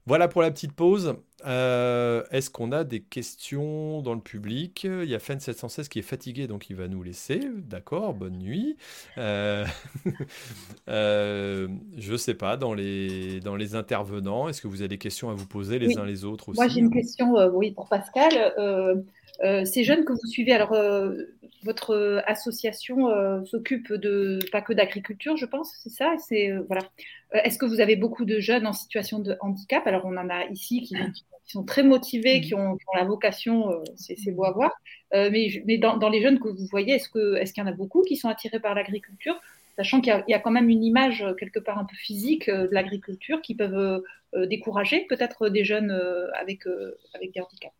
Voilà 0.06 0.28
pour 0.28 0.42
la 0.42 0.50
petite 0.50 0.72
pause. 0.72 1.16
Euh, 1.46 2.22
est-ce 2.30 2.50
qu'on 2.50 2.72
a 2.72 2.84
des 2.84 3.00
questions 3.00 4.02
dans 4.02 4.14
le 4.14 4.20
public? 4.20 4.84
Il 4.84 5.08
y 5.08 5.14
a 5.14 5.18
Fen716 5.18 5.88
qui 5.88 5.98
est 5.98 6.02
fatigué, 6.02 6.46
donc 6.46 6.68
il 6.68 6.76
va 6.76 6.88
nous 6.88 7.02
laisser. 7.02 7.40
D'accord, 7.56 8.12
bonne 8.12 8.38
nuit. 8.38 8.76
Euh, 9.16 9.64
euh, 10.88 11.68
je 11.96 12.12
ne 12.12 12.16
sais 12.16 12.34
pas, 12.34 12.56
dans 12.56 12.74
les, 12.74 13.40
dans 13.40 13.56
les 13.56 13.74
intervenants, 13.76 14.48
est-ce 14.48 14.60
que 14.60 14.68
vous 14.68 14.82
avez 14.82 14.88
des 14.88 14.98
questions 14.98 15.30
à 15.30 15.34
vous 15.34 15.46
poser 15.46 15.78
les 15.78 15.98
uns 15.98 16.04
les 16.04 16.24
autres 16.24 16.50
aussi? 16.50 16.60
Moi, 16.60 16.68
j'ai 16.68 16.80
une 16.80 16.90
question 16.90 17.34
oui, 17.54 17.72
pour 17.72 17.88
Pascal. 17.88 19.02
Ces 19.42 19.84
jeunes 19.84 20.04
que 20.04 20.12
vous 20.12 20.26
suivez, 20.26 20.52
alors 20.52 20.76
votre 21.64 22.22
association 22.26 23.08
s'occupe 23.44 23.92
de 23.92 24.38
pas 24.52 24.60
que 24.60 24.72
d'agriculture, 24.72 25.36
je 25.36 25.46
pense, 25.46 25.74
c'est 25.82 25.90
ça? 25.90 26.14
C'est 26.18 26.52
voilà. 26.68 26.82
Est-ce 27.32 27.58
que 27.58 27.66
vous 27.66 27.80
avez 27.80 27.96
beaucoup 27.96 28.24
de 28.24 28.38
jeunes 28.38 28.66
en 28.66 28.72
situation 28.72 29.18
de 29.18 29.36
handicap? 29.40 29.86
Alors 29.86 30.04
on 30.04 30.16
en 30.16 30.28
a 30.28 30.44
ici 30.46 30.82
qui, 30.82 30.96
sont 31.46 31.64
très 31.64 31.82
motivés, 31.82 32.40
qui 32.40 32.54
ont, 32.54 32.78
la 32.94 33.04
vocation, 33.04 33.82
c'est 33.96 34.32
beau 34.32 34.44
à 34.44 34.52
voir. 34.52 34.72
mais, 35.12 35.62
mais 35.66 35.78
dans, 35.78 36.08
les 36.08 36.22
jeunes 36.22 36.38
que 36.38 36.48
vous 36.48 36.66
voyez, 36.70 36.94
est-ce 36.94 37.08
qu'il 37.08 37.36
est 37.38 37.56
y 37.56 37.62
en 37.62 37.66
a 37.66 37.72
beaucoup 37.72 38.02
qui 38.02 38.16
sont 38.16 38.28
attirés 38.28 38.60
par 38.60 38.74
l'agriculture? 38.74 39.38
Sachant 39.76 40.00
qu'il 40.00 40.24
y, 40.28 40.34
a 40.34 40.38
quand 40.38 40.52
même 40.52 40.68
une 40.68 40.84
image 40.84 41.24
quelque 41.38 41.58
part 41.58 41.78
un 41.78 41.84
peu 41.84 41.96
physique 41.96 42.48
de 42.48 42.68
l'agriculture 42.70 43.42
qui 43.42 43.56
peuvent 43.56 44.02
décourager 44.48 45.06
peut-être 45.08 45.48
des 45.48 45.64
jeunes 45.64 45.90
avec, 46.34 46.60
avec 47.14 47.32
des 47.32 47.40
handicaps. 47.40 47.74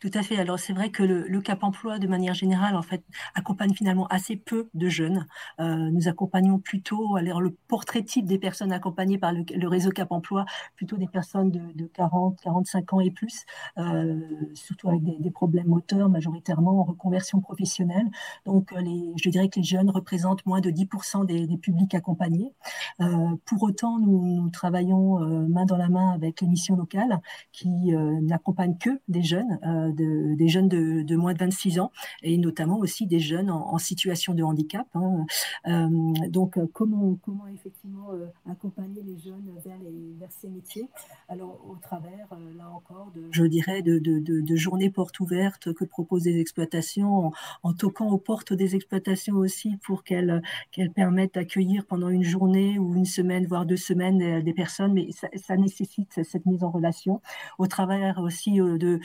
Tout 0.00 0.10
à 0.14 0.22
fait. 0.22 0.38
Alors 0.38 0.58
c'est 0.58 0.72
vrai 0.72 0.90
que 0.90 1.02
le, 1.02 1.40
Cap 1.40 1.62
Emploi, 1.62 1.98
de 1.98 2.06
manière 2.08 2.34
générale, 2.34 2.76
en 2.76 2.82
fait, 2.82 3.02
accompagne 3.34 3.72
finalement 3.72 4.06
assez 4.08 4.36
peu 4.36 4.68
de 4.74 4.88
jeunes. 4.88 5.26
Euh, 5.60 5.90
nous 5.90 6.08
accompagnons 6.08 6.58
plutôt, 6.58 7.16
alors 7.16 7.40
le 7.40 7.50
portrait 7.68 8.02
type 8.02 8.26
des 8.26 8.38
personnes 8.38 8.72
accompagnées 8.72 9.18
par 9.18 9.32
le, 9.32 9.68
réseau 9.68 9.90
Cap 9.90 10.10
Emploi, 10.12 10.44
plutôt 10.74 10.96
des 10.96 11.06
personnes 11.06 11.50
de, 11.50 11.86
40, 11.86 12.40
45 12.40 12.92
ans 12.94 13.00
et 13.00 13.10
plus, 13.10 13.44
euh, 13.78 14.20
surtout 14.54 14.88
avec 14.88 15.02
des, 15.04 15.30
problèmes 15.30 15.68
moteurs, 15.68 16.08
majoritairement 16.08 16.80
en 16.80 16.84
reconversion 16.84 17.40
professionnelle. 17.40 18.06
Donc 18.44 18.72
euh, 18.72 18.80
les, 18.80 19.12
je 19.22 19.28
dirais 19.28 19.48
que 19.48 19.60
les 19.60 19.64
jeunes 19.64 19.90
représentent 19.90 20.44
moins 20.46 20.60
de 20.60 20.70
10% 20.70 21.26
des, 21.26 21.46
publics 21.58 21.94
accompagnés. 21.94 22.52
pour 22.98 23.62
autant, 23.62 23.98
nous, 23.98 24.50
travaillons 24.50 25.18
main 25.48 25.64
dans 25.64 25.76
la 25.76 25.88
main 25.88 26.12
avec 26.12 26.40
les 26.40 26.48
missions 26.48 26.76
locales 26.76 27.20
qui 27.52 27.92
n'accompagnent 28.22 28.76
que 28.78 29.00
des 29.08 29.22
jeunes 29.22 29.55
euh, 29.64 29.92
des 30.36 30.48
jeunes 30.48 30.68
de, 30.68 31.16
moins 31.16 31.32
de 31.32 31.38
26 31.38 31.80
ans 31.80 31.90
et 32.22 32.36
notamment 32.38 32.78
aussi 32.78 33.06
des 33.06 33.20
jeunes 33.20 33.50
en, 33.50 33.78
situation 33.78 34.34
de 34.34 34.42
handicap. 34.42 34.86
Hein. 34.94 35.26
Euh, 35.66 35.88
donc, 36.28 36.58
euh, 36.58 36.66
comment, 36.72 37.16
comment 37.22 37.46
effectivement 37.48 38.08
accompagner 38.50 39.02
les 39.02 39.16
jeunes 39.18 39.50
vers, 39.64 40.30
ces 40.30 40.48
métiers? 40.48 40.88
Alors, 41.28 41.60
au 41.68 41.76
travers, 41.76 42.28
là 42.56 42.70
encore, 42.70 43.12
je 43.30 43.44
dirais, 43.44 43.82
de, 43.82 43.98
de, 43.98 44.56
journées 44.56 44.90
portes 44.90 45.20
ouvertes 45.20 45.72
que 45.72 45.84
proposent 45.84 46.24
les 46.24 46.40
exploitations, 46.40 47.32
en, 47.62 47.72
toquant 47.72 48.10
aux 48.10 48.18
portes 48.18 48.52
des 48.52 48.74
exploitations 48.74 49.36
aussi 49.36 49.76
pour 49.84 50.02
qu'elles 50.02 50.42
qu'elles 50.72 50.92
permettent 50.92 51.34
d'accueillir 51.34 51.84
pendant 51.84 52.08
une 52.08 52.22
journée 52.22 52.78
ou 52.78 52.94
une 52.94 53.04
semaine, 53.04 53.46
voire 53.46 53.66
deux 53.66 53.76
semaines, 53.76 54.42
des 54.42 54.54
personnes, 54.54 54.92
mais 54.92 55.10
ça, 55.12 55.56
nécessite 55.56 56.20
cette 56.22 56.46
mise 56.46 56.64
en 56.64 56.70
relation. 56.70 57.20
Au 57.58 57.66
travers 57.66 58.18
aussi 58.18 58.56
de, 58.56 59.00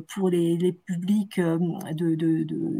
pour 0.00 0.28
les, 0.30 0.72
publics, 0.72 1.38
euh, 1.38 1.58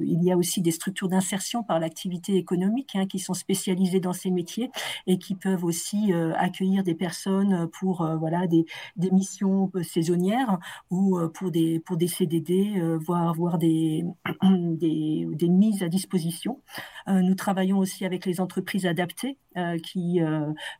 il 0.03 0.23
y 0.23 0.33
a 0.33 0.37
aussi 0.37 0.61
des 0.61 0.71
structures 0.71 1.09
d'insertion 1.09 1.62
par 1.62 1.79
l'activité 1.79 2.37
économique 2.37 2.95
hein, 2.95 3.07
qui 3.07 3.19
sont 3.19 3.35
spécialisées 3.35 4.01
dans 4.01 4.12
ces 4.12 4.31
métiers 4.31 4.71
et 5.07 5.19
qui 5.19 5.35
peuvent 5.35 5.64
aussi 5.64 6.12
euh, 6.12 6.33
accueillir 6.37 6.83
des 6.83 6.95
personnes 6.95 7.69
pour 7.79 8.03
euh, 8.03 8.17
voilà, 8.17 8.47
des, 8.47 8.67
des, 8.97 9.11
missions 9.11 9.71
saisonnières 9.83 10.59
ou 10.91 11.19
pour 11.35 11.51
des, 11.51 11.81
pour 11.81 11.97
des 11.97 12.09
CDD, 12.09 12.81
voire, 12.99 13.33
voire 13.35 13.59
des, 13.59 14.05
des, 14.43 15.27
des, 15.31 15.49
mises 15.49 15.83
à 15.83 15.89
disposition. 15.89 16.61
nous 17.07 17.35
travaillons 17.35 17.79
aussi 17.79 18.05
avec 18.05 18.27
les 18.27 18.41
entreprises 18.41 18.87
adaptées 18.87 19.39
qui 19.83 20.21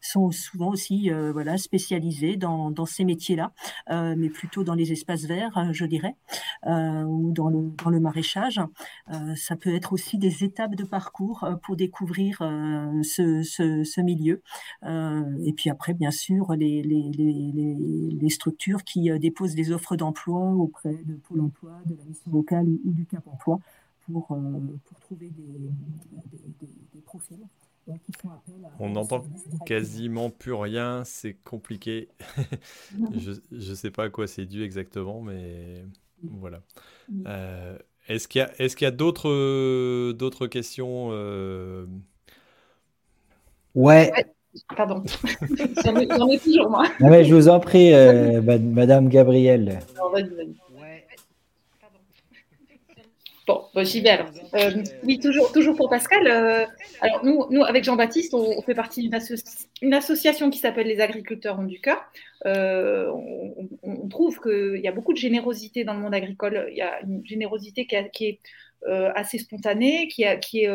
sont 0.01 0.31
souvent 0.31 0.71
aussi 0.71 1.11
voilà, 1.33 1.59
spécialisées 1.59 2.37
dans, 2.37 2.87
ces 2.87 3.05
métiers-là, 3.05 3.53
mais 3.91 4.29
plutôt 4.29 4.65
dans 4.65 4.75
les 4.75 4.93
espaces 4.93 5.25
verts, 5.25 5.73
je 5.73 5.85
dirais. 5.85 6.17
Euh, 6.67 7.05
ou 7.05 7.33
dans 7.33 7.49
le, 7.49 8.01
maraîchage. 8.01 8.61
Euh, 9.13 9.35
ça 9.37 9.57
peut 9.57 9.75
être 9.75 9.93
aussi 9.93 10.19
des 10.19 10.43
étapes 10.43 10.75
de 10.75 10.85
parcours 10.85 11.45
euh, 11.45 11.55
pour 11.57 11.77
découvrir 11.77 12.39
ce, 13.03 14.01
milieu. 14.01 14.43
et 14.83 15.53
puis 15.53 15.71
après, 15.71 15.95
bien 15.95 16.11
sûr, 16.11 16.53
les, 16.55 18.31
structures 18.31 18.85
qui 18.85 19.09
déposent 19.19 19.55
des 19.55 19.71
offres 19.73 19.97
d'emploi 19.97 20.51
auprès 20.53 20.95
de 21.05 21.15
Pôle 21.15 21.41
emploi, 21.41 21.81
de 21.87 21.95
la 21.95 22.05
mission 22.05 22.31
locale 22.33 22.67
ou, 22.85 22.93
du 22.93 23.07
Cap 23.07 23.27
emploi 23.29 23.61
pour, 24.07 24.37
trouver 25.01 25.31
des 25.31 27.01
profils. 27.03 27.47
On 28.79 28.91
n'entend 28.91 29.25
quasiment 29.65 30.31
plus 30.31 30.55
rien, 30.55 31.03
c'est 31.05 31.35
compliqué. 31.35 32.09
je 33.15 33.31
ne 33.53 33.75
sais 33.75 33.91
pas 33.91 34.05
à 34.05 34.09
quoi 34.11 34.27
c'est 34.27 34.47
dû 34.47 34.65
exactement, 34.65 35.21
mais 35.21 35.85
voilà. 36.23 36.61
Euh, 37.27 37.79
est-ce 38.09 38.29
qu'il 38.29 38.41
y 38.41 38.85
a, 38.85 38.91
d'autres, 38.91 40.13
d'autres 40.13 40.47
questions 40.47 41.09
euh? 41.13 41.87
ouais. 43.75 44.13
Pardon. 44.75 45.03
J'en 45.85 46.29
ai, 46.29 46.39
toujours 46.39 46.71
moi. 46.71 46.87
je 47.01 47.35
vous 47.35 47.49
en 47.49 47.61
prie, 47.61 47.93
euh, 47.93 48.41
Madame 48.61 49.09
Gabrielle. 49.09 49.81
Bon, 53.47 53.65
j'y 53.77 54.01
vais 54.01 54.09
alors. 54.09 54.31
Euh, 54.55 54.83
oui, 55.05 55.21
toujours, 55.21 55.53
toujours 55.53 55.77
pour 55.77 55.89
Pascal. 55.89 56.27
Euh, 56.27 56.67
alors, 57.01 57.25
nous, 57.25 57.47
nous, 57.51 57.63
avec 57.63 57.85
Jean-Baptiste, 57.85 58.35
on, 58.35 58.61
fait 58.63 58.75
partie 58.75 59.09
d'une 59.09 59.95
association 59.95 60.51
qui 60.51 60.59
s'appelle 60.59 60.89
Les 60.89 61.01
Agriculteurs 61.01 61.61
ont 61.61 61.65
du 61.65 61.81
cœur. 61.81 62.05
Euh, 62.45 63.09
on, 63.85 64.09
trouve 64.09 64.41
qu'il 64.41 64.81
y 64.83 64.89
a 64.89 64.93
beaucoup 64.93 65.13
de 65.13 65.19
générosité 65.19 65.85
dans 65.85 65.95
le 65.95 66.01
monde 66.01 66.15
agricole. 66.15 66.67
Il 66.71 66.77
y 66.77 66.83
a 66.83 67.01
une 67.03 67.25
générosité 67.25 67.87
qui, 67.87 68.25
est 68.25 68.41
assez 68.85 69.39
spontanée, 69.39 70.09
qui, 70.09 70.25
est, 70.25 70.41
qui, 70.41 70.67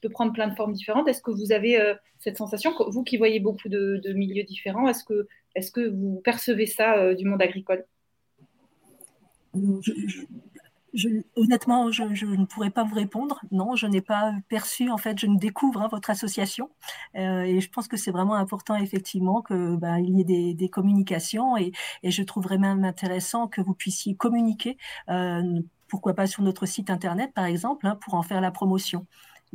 peut 0.00 0.08
prendre 0.08 0.32
plein 0.32 0.46
de 0.46 0.54
formes 0.54 0.72
différentes. 0.72 1.08
Est-ce 1.08 1.22
que 1.22 1.32
vous 1.32 1.50
avez 1.50 1.94
cette 2.20 2.36
sensation, 2.36 2.72
vous 2.86 3.02
qui 3.02 3.16
voyez 3.16 3.40
beaucoup 3.40 3.68
de, 3.68 4.00
milieux 4.12 4.44
différents, 4.44 4.88
est-ce 4.88 5.02
que, 5.02 5.26
est 5.56 5.72
que 5.72 5.88
vous 5.88 6.20
percevez 6.24 6.66
ça 6.66 7.12
du 7.14 7.24
monde 7.24 7.42
agricole? 7.42 7.84
Honnêtement, 11.36 11.90
je, 11.90 12.02
ne 12.02 12.44
pourrais 12.44 12.70
pas 12.70 12.84
vous 12.84 12.94
répondre. 12.94 13.40
Non, 13.50 13.74
je 13.76 13.86
n'ai 13.86 14.00
pas 14.00 14.32
perçu, 14.48 14.90
en 14.90 14.96
fait, 14.96 15.18
je 15.18 15.26
ne 15.26 15.38
découvre 15.38 15.82
hein, 15.82 15.88
votre 15.90 16.10
association. 16.10 16.70
Euh, 17.16 17.42
et 17.42 17.60
je 17.60 17.70
pense 17.70 17.88
que 17.88 17.96
c'est 17.96 18.10
vraiment 18.10 18.34
important, 18.34 18.76
effectivement, 18.76 19.42
qu'il 19.42 19.76
bah, 19.78 20.00
y 20.00 20.20
ait 20.20 20.54
des, 20.54 20.68
communications. 20.68 21.56
Et, 21.56 21.72
je 22.04 22.22
trouverais 22.22 22.58
même 22.58 22.84
intéressant 22.84 23.48
que 23.48 23.60
vous 23.60 23.74
puissiez 23.74 24.14
communiquer, 24.14 24.76
euh, 25.08 25.60
pourquoi 25.88 26.14
pas 26.14 26.26
sur 26.26 26.42
notre 26.42 26.66
site 26.66 26.90
Internet, 26.90 27.32
par 27.34 27.44
exemple, 27.44 27.86
hein, 27.86 27.96
pour 28.00 28.14
en 28.14 28.22
faire 28.22 28.40
la 28.40 28.50
promotion 28.50 29.06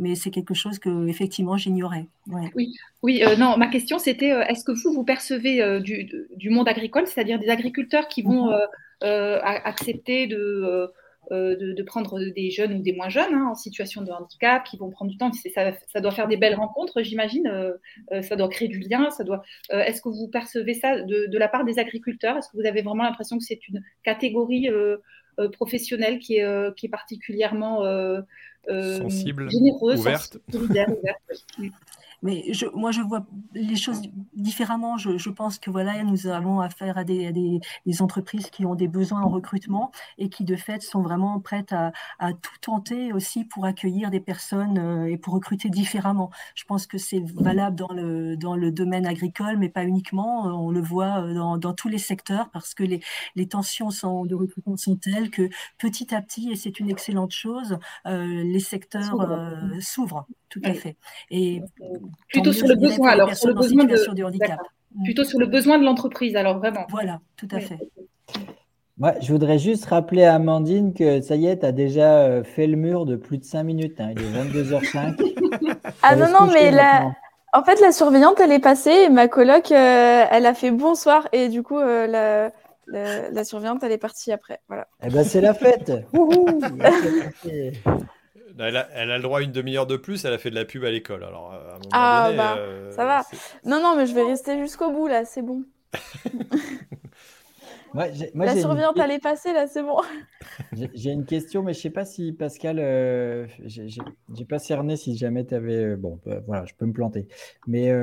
mais 0.02 0.16
c'est 0.16 0.30
quelque 0.30 0.54
chose 0.54 0.80
que 0.80 1.10
effectivement 1.10 1.58
j'ignorais. 1.58 2.08
Oui, 2.56 2.74
oui 3.04 3.22
euh, 3.22 3.36
non, 3.36 3.58
ma 3.58 3.68
question 3.68 4.00
c'était 4.00 4.30
est-ce 4.30 4.64
que 4.64 4.72
vous 4.72 4.94
vous 4.94 5.04
percevez 5.04 5.82
du, 5.82 6.50
monde 6.50 6.70
agricole, 6.70 7.06
c'est-à-dire 7.06 7.38
des 7.38 7.50
agriculteurs 7.50 8.08
qui 8.08 8.22
vont 8.22 8.50
mm-hmm. 9.02 9.42
accepter 9.44 10.28
de 10.28 10.90
euh, 11.32 11.56
de, 11.56 11.84
prendre 11.84 12.20
des 12.20 12.50
jeunes 12.50 12.74
ou 12.74 12.82
des 12.82 12.94
moins 12.94 13.10
jeunes 13.10 13.34
hein, 13.34 13.50
en 13.52 13.56
situation 13.56 14.02
de 14.02 14.12
handicap, 14.12 14.64
qui 14.64 14.78
vont 14.78 14.90
prendre 14.90 15.12
du 15.12 15.18
temps. 15.18 15.32
Ça, 15.34 15.72
ça 15.88 16.02
doit 16.02 16.12
faire 16.12 16.28
des 16.28 16.38
belles 16.38 16.56
rencontres, 16.56 17.02
j'imagine. 17.04 17.48
Euh, 17.48 17.74
euh, 18.12 18.22
ça 18.22 18.36
doit 18.36 18.50
créer 18.50 18.68
du 18.68 18.80
lien. 18.80 19.10
Ça 19.12 19.24
doit. 19.24 19.44
Est-ce 19.70 20.02
que 20.02 20.10
vous 20.10 20.28
percevez 20.28 20.74
ça 20.74 21.02
de, 21.02 21.38
la 21.38 21.48
part 21.48 21.66
des 21.66 21.80
agriculteurs? 21.80 22.38
Est-ce 22.38 22.50
que 22.50 22.58
vous 22.58 22.66
avez 22.66 22.82
vraiment 22.82 23.04
l'impression 23.04 23.38
que 23.38 23.44
c'est 23.44 23.68
une 23.68 23.84
catégorie 24.04 24.70
professionnelle 25.54 26.20
qui 26.20 26.38
est, 26.38 26.76
qui 26.76 26.88
est 26.88 26.90
particulièrement 26.90 27.84
sensible, 28.68 29.50
généreuse, 29.50 30.00
ouverte? 30.00 30.38
ouverte 30.54 30.92
mais 32.22 32.54
je, 32.54 32.66
moi, 32.74 32.92
je 32.92 33.02
vois 33.02 33.26
les 33.54 33.76
choses 33.76 34.02
différemment. 34.34 34.98
Je, 34.98 35.18
je, 35.18 35.30
pense 35.30 35.60
que 35.60 35.70
voilà, 35.70 36.04
nous 36.04 36.28
avons 36.28 36.60
affaire 36.60 36.98
à 36.98 37.04
des, 37.04 37.28
à 37.28 37.32
des, 37.32 37.60
des, 37.86 38.02
entreprises 38.02 38.50
qui 38.50 38.66
ont 38.66 38.76
des 38.76 38.88
besoins 38.88 39.22
en 39.22 39.30
recrutement 39.30 39.92
et 40.18 40.30
qui, 40.30 40.44
de 40.44 40.56
fait, 40.56 40.82
sont 40.82 41.02
vraiment 41.02 41.40
prêtes 41.40 41.74
à, 41.74 41.92
à 42.20 42.34
tout 42.34 42.58
tenter 42.62 43.14
aussi 43.14 43.46
pour 43.46 43.66
accueillir 43.66 44.10
des 44.12 44.20
personnes 44.20 44.78
euh, 44.78 45.06
et 45.06 45.18
pour 45.18 45.34
recruter 45.34 45.70
différemment. 45.70 46.32
Je 46.56 46.64
pense 46.66 46.88
que 46.88 46.98
c'est 46.98 47.24
valable 47.36 47.76
dans 47.76 47.94
le, 47.94 48.38
dans 48.38 48.56
le 48.56 48.72
domaine 48.72 49.06
agricole, 49.06 49.58
mais 49.58 49.70
pas 49.70 49.84
uniquement. 49.86 50.44
On 50.46 50.72
le 50.72 50.82
voit 50.82 51.24
euh, 51.24 51.34
dans, 51.34 51.58
dans 51.58 51.74
tous 51.74 51.88
les 51.90 51.98
secteurs 51.98 52.50
parce 52.52 52.74
que 52.74 52.84
les, 52.84 53.02
les 53.36 53.48
tensions 53.48 53.92
sont, 53.92 54.26
de 54.26 54.36
recrutement 54.36 54.78
sont 54.78 54.96
telles 54.96 55.30
que 55.30 55.50
petit 55.78 56.14
à 56.14 56.22
petit, 56.22 56.52
et 56.52 56.56
c'est 56.56 56.80
une 56.80 56.90
excellente 56.90 57.32
chose, 57.32 57.78
euh, 58.06 58.44
les 58.44 58.60
secteurs 58.60 59.22
euh, 59.22 59.80
s'ouvrent. 59.80 60.28
Tout 60.50 60.62
à 60.64 60.74
fait. 60.74 60.98
Et 61.30 61.62
plutôt 62.30 62.54
sur 62.54 62.68
le 62.68 62.76
besoin, 62.76 63.10
alors 63.10 63.36
sur 63.36 63.50
le 63.50 63.54
besoin 63.54 63.86
de, 63.86 64.24
handicap. 64.24 64.60
Plutôt 65.04 65.24
sur 65.24 65.40
le 65.40 65.46
besoin 65.46 65.78
de 65.80 65.86
l'entreprise, 65.86 66.36
alors 66.36 66.58
vraiment. 66.58 66.86
Voilà, 66.90 67.20
tout 67.38 67.48
à 67.52 67.60
fait. 67.60 67.80
Moi, 69.00 69.14
je 69.22 69.32
voudrais 69.32 69.60
juste 69.60 69.86
rappeler 69.86 70.26
à 70.26 70.36
Amandine 70.36 70.94
que 70.94 71.22
ça 71.22 71.36
y 71.38 71.48
est, 71.48 71.60
tu 71.60 71.66
as 71.66 71.72
déjà 71.72 72.18
euh, 72.18 72.44
fait 72.44 72.68
le 72.68 72.76
mur 72.76 73.06
de 73.06 73.16
plus 73.16 73.38
de 73.38 73.46
5 73.46 73.64
minutes. 73.64 74.02
Hein. 74.02 74.12
Il 74.12 74.22
est 74.22 74.64
22h05. 74.64 75.78
ah 76.04 76.16
non, 76.18 76.28
non, 76.28 76.52
mais 76.52 76.70
la... 76.70 77.06
en 77.54 77.64
fait, 77.64 77.80
la 77.80 77.94
surveillante, 77.94 78.42
elle 78.42 78.52
est 78.52 78.60
passée 78.60 79.06
et 79.06 79.10
ma 79.10 79.30
coloc, 79.30 79.72
euh, 79.72 80.26
elle 80.30 80.46
a 80.46 80.54
fait 80.54 80.72
bonsoir. 80.72 81.30
Et 81.32 81.48
du 81.48 81.64
coup, 81.64 81.80
euh, 81.80 82.08
la, 82.08 82.52
la, 83.32 83.44
surveillante, 83.46 83.84
elle 83.84 83.94
est 83.94 83.98
partie 83.98 84.34
après. 84.34 84.60
Voilà. 84.68 84.86
Eh 85.02 85.10
ben, 85.10 85.24
c'est 85.24 85.40
la 85.40 85.54
fête. 85.54 85.94
Elle 88.60 88.76
a, 88.76 89.18
le 89.18 89.24
droit 89.24 89.40
à 89.40 89.42
une 89.42 89.54
demi-heure 89.54 89.88
de 89.88 89.96
plus, 89.96 90.26
elle 90.26 90.34
a 90.34 90.38
fait 90.38 90.50
de 90.50 90.56
la 90.56 90.66
pub 90.66 90.84
à 90.84 90.92
l'école. 90.92 91.24
Alors, 91.24 91.54
ah, 91.92 92.32
bah, 92.36 92.58
euh, 92.58 92.92
ça 92.92 93.06
va. 93.06 93.24
Non, 93.66 93.82
non, 93.82 93.96
mais 93.96 94.06
je 94.06 94.14
vais 94.14 94.24
rester 94.24 94.60
jusqu'au 94.60 94.92
bout, 94.92 95.08
là, 95.08 95.24
c'est 95.24 95.42
bon. 95.42 95.64
la 97.94 98.56
surveillante, 98.56 99.00
elle 99.00 99.12
est 99.12 99.24
passée, 99.24 99.54
là, 99.54 99.68
c'est 99.68 99.82
bon. 99.82 100.02
J'ai 100.94 101.12
une 101.12 101.26
question, 101.26 101.64
mais 101.64 101.74
je 101.74 101.80
ne 101.80 101.84
sais 101.84 101.90
pas 101.90 102.04
si 102.04 102.34
Pascal, 102.34 102.80
euh, 102.80 103.48
j'ai 103.66 104.46
pas 104.46 104.60
cerné 104.60 104.98
si 104.98 105.18
jamais 105.18 105.46
tu 105.46 105.56
avais. 105.56 105.94
Euh, 105.94 105.96
bon, 105.96 106.20
bah, 106.26 106.42
voilà, 106.46 106.66
je 106.66 106.74
peux 106.76 106.86
me 106.86 106.94
planter. 106.94 107.30
Mais 107.66 107.94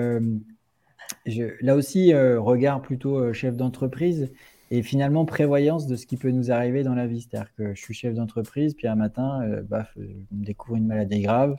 là 1.60 1.76
aussi, 1.76 2.14
regard 2.14 2.80
plutôt 2.80 3.30
chef 3.34 3.56
d'entreprise 3.56 4.32
et 4.70 4.82
finalement 4.82 5.24
prévoyance 5.24 5.86
de 5.86 5.96
ce 5.96 6.06
qui 6.06 6.16
peut 6.16 6.30
nous 6.30 6.50
arriver 6.50 6.82
dans 6.82 6.94
la 6.94 7.06
vie. 7.06 7.20
C'est-à-dire 7.22 7.52
que 7.54 7.74
je 7.74 7.80
suis 7.80 7.94
chef 7.94 8.14
d'entreprise, 8.14 8.74
puis 8.74 8.88
un 8.88 8.96
matin, 8.96 9.42
euh, 9.42 9.62
baf, 9.62 9.92
je 9.96 10.36
me 10.36 10.44
découvre 10.44 10.76
une 10.76 10.86
maladie 10.86 11.20
grave, 11.22 11.56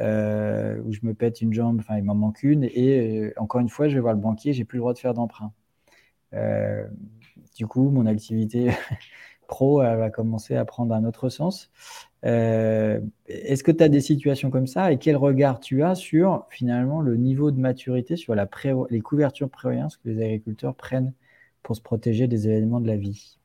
euh, 0.00 0.80
où 0.84 0.92
je 0.92 1.00
me 1.02 1.14
pète 1.14 1.40
une 1.40 1.52
jambe, 1.52 1.78
enfin 1.80 1.96
il 1.98 2.04
m'en 2.04 2.14
manque 2.14 2.42
une, 2.42 2.64
et 2.64 3.20
euh, 3.20 3.32
encore 3.36 3.60
une 3.60 3.68
fois, 3.68 3.88
je 3.88 3.94
vais 3.94 4.00
voir 4.00 4.14
le 4.14 4.20
banquier, 4.20 4.52
j'ai 4.52 4.64
plus 4.64 4.78
le 4.78 4.80
droit 4.80 4.94
de 4.94 4.98
faire 4.98 5.14
d'emprunt. 5.14 5.52
du 7.56 7.66
coup, 7.66 7.90
mon 7.90 8.06
activité 8.06 8.70
pro 9.46 9.78
va 9.78 10.10
commencer 10.10 10.56
à 10.56 10.64
prendre 10.64 10.94
un 10.94 11.04
autre 11.04 11.28
sens. 11.28 11.70
Est-ce 12.24 13.62
que 13.62 13.70
tu 13.70 13.84
as 13.84 13.88
des 13.88 14.00
situations 14.00 14.50
comme 14.50 14.66
ça 14.66 14.90
et 14.92 14.98
quel 14.98 15.16
regard 15.16 15.60
tu 15.60 15.82
as 15.84 15.94
sur 15.94 16.46
finalement 16.50 17.00
le 17.00 17.16
niveau 17.16 17.50
de 17.50 17.60
maturité, 17.60 18.16
sur 18.16 18.34
la 18.34 18.48
les 18.90 19.00
couvertures 19.00 19.50
prévoyance 19.50 19.96
que 19.98 20.08
les 20.08 20.22
agriculteurs 20.24 20.74
prennent? 20.74 21.12
Pour 21.64 21.76
se 21.76 21.80
protéger 21.82 22.28
des 22.28 22.46
événements 22.46 22.80
de 22.80 22.86
la 22.86 22.96
vie 22.96 23.38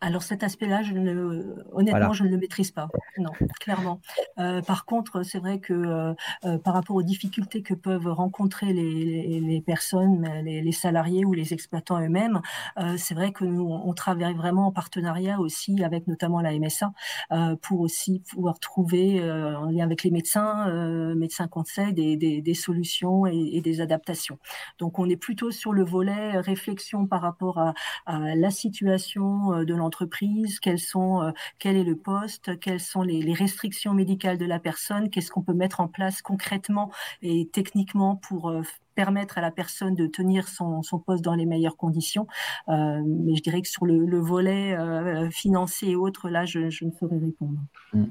alors 0.00 0.22
cet 0.22 0.44
aspect-là, 0.44 0.82
je 0.82 0.92
ne, 0.94 1.56
honnêtement, 1.72 2.12
je 2.12 2.22
ne 2.24 2.28
le 2.28 2.38
maîtrise 2.38 2.70
pas. 2.70 2.88
Non, 3.18 3.32
clairement. 3.58 4.00
Euh, 4.38 4.62
par 4.62 4.84
contre, 4.84 5.24
c'est 5.24 5.40
vrai 5.40 5.58
que 5.58 5.72
euh, 5.72 6.14
euh, 6.44 6.58
par 6.58 6.74
rapport 6.74 6.94
aux 6.94 7.02
difficultés 7.02 7.62
que 7.62 7.74
peuvent 7.74 8.06
rencontrer 8.06 8.72
les, 8.72 9.40
les, 9.40 9.60
personnes, 9.60 10.28
les, 10.44 10.62
les, 10.62 10.72
salariés 10.72 11.24
ou 11.24 11.32
les 11.32 11.52
exploitants 11.52 12.00
eux-mêmes, 12.00 12.40
c'est 12.96 13.14
vrai 13.14 13.32
que 13.32 13.44
nous, 13.44 13.68
on 13.68 13.92
travaille 13.92 14.34
vraiment 14.34 14.68
en 14.68 14.72
partenariat 14.72 15.40
aussi 15.40 15.82
avec 15.82 16.06
notamment 16.06 16.40
la 16.40 16.52
MSA 16.56 16.92
pour 17.62 17.80
aussi 17.80 18.22
pouvoir 18.30 18.60
trouver, 18.60 19.20
en 19.22 19.66
lien 19.66 19.84
avec 19.84 20.04
les 20.04 20.10
médecins, 20.10 21.14
médecins 21.14 21.48
conseils, 21.48 21.92
des, 21.92 22.16
des, 22.16 22.40
des 22.40 22.54
solutions 22.54 23.26
et, 23.26 23.50
et, 23.54 23.60
des 23.60 23.80
adaptations. 23.80 24.38
Donc, 24.78 24.98
on 24.98 25.08
est 25.08 25.16
plutôt 25.16 25.50
sur 25.50 25.72
le 25.72 25.84
volet 25.84 26.38
réflexion 26.38 27.06
par 27.06 27.22
rapport 27.22 27.58
à, 27.58 27.74
à 28.06 28.36
la 28.36 28.50
situation 28.50 29.64
de 29.64 29.74
l'entreprise 29.74 29.87
entreprise, 29.88 30.60
quels 30.60 30.78
sont, 30.78 31.22
euh, 31.22 31.30
quel 31.58 31.76
est 31.76 31.84
le 31.84 31.96
poste, 31.96 32.58
quelles 32.60 32.80
sont 32.80 33.02
les, 33.02 33.32
restrictions 33.32 33.94
médicales 33.94 34.38
de 34.38 34.44
la 34.46 34.58
personne, 34.58 35.10
qu'est-ce 35.10 35.30
qu'on 35.30 35.42
peut 35.42 35.54
mettre 35.54 35.80
en 35.80 35.88
place 35.88 36.22
concrètement 36.22 36.90
et 37.22 37.48
techniquement 37.52 38.16
pour 38.16 38.48
euh, 38.48 38.62
permettre 38.94 39.38
à 39.38 39.40
la 39.40 39.50
personne 39.50 39.94
de 39.94 40.06
tenir 40.06 40.48
son, 40.48 40.82
poste 41.06 41.24
dans 41.24 41.34
les 41.34 41.46
meilleures 41.46 41.76
conditions. 41.76 42.26
Euh, 42.68 43.02
mais 43.06 43.36
je 43.36 43.42
dirais 43.42 43.62
que 43.62 43.68
sur 43.68 43.86
le, 43.86 44.18
volet 44.18 44.76
financier 45.30 45.90
et 45.90 45.96
autres, 45.96 46.28
là, 46.28 46.44
je, 46.44 46.60
ne 46.60 46.90
saurais 46.98 47.18
répondre. 47.18 47.60
Mmh. 47.92 48.04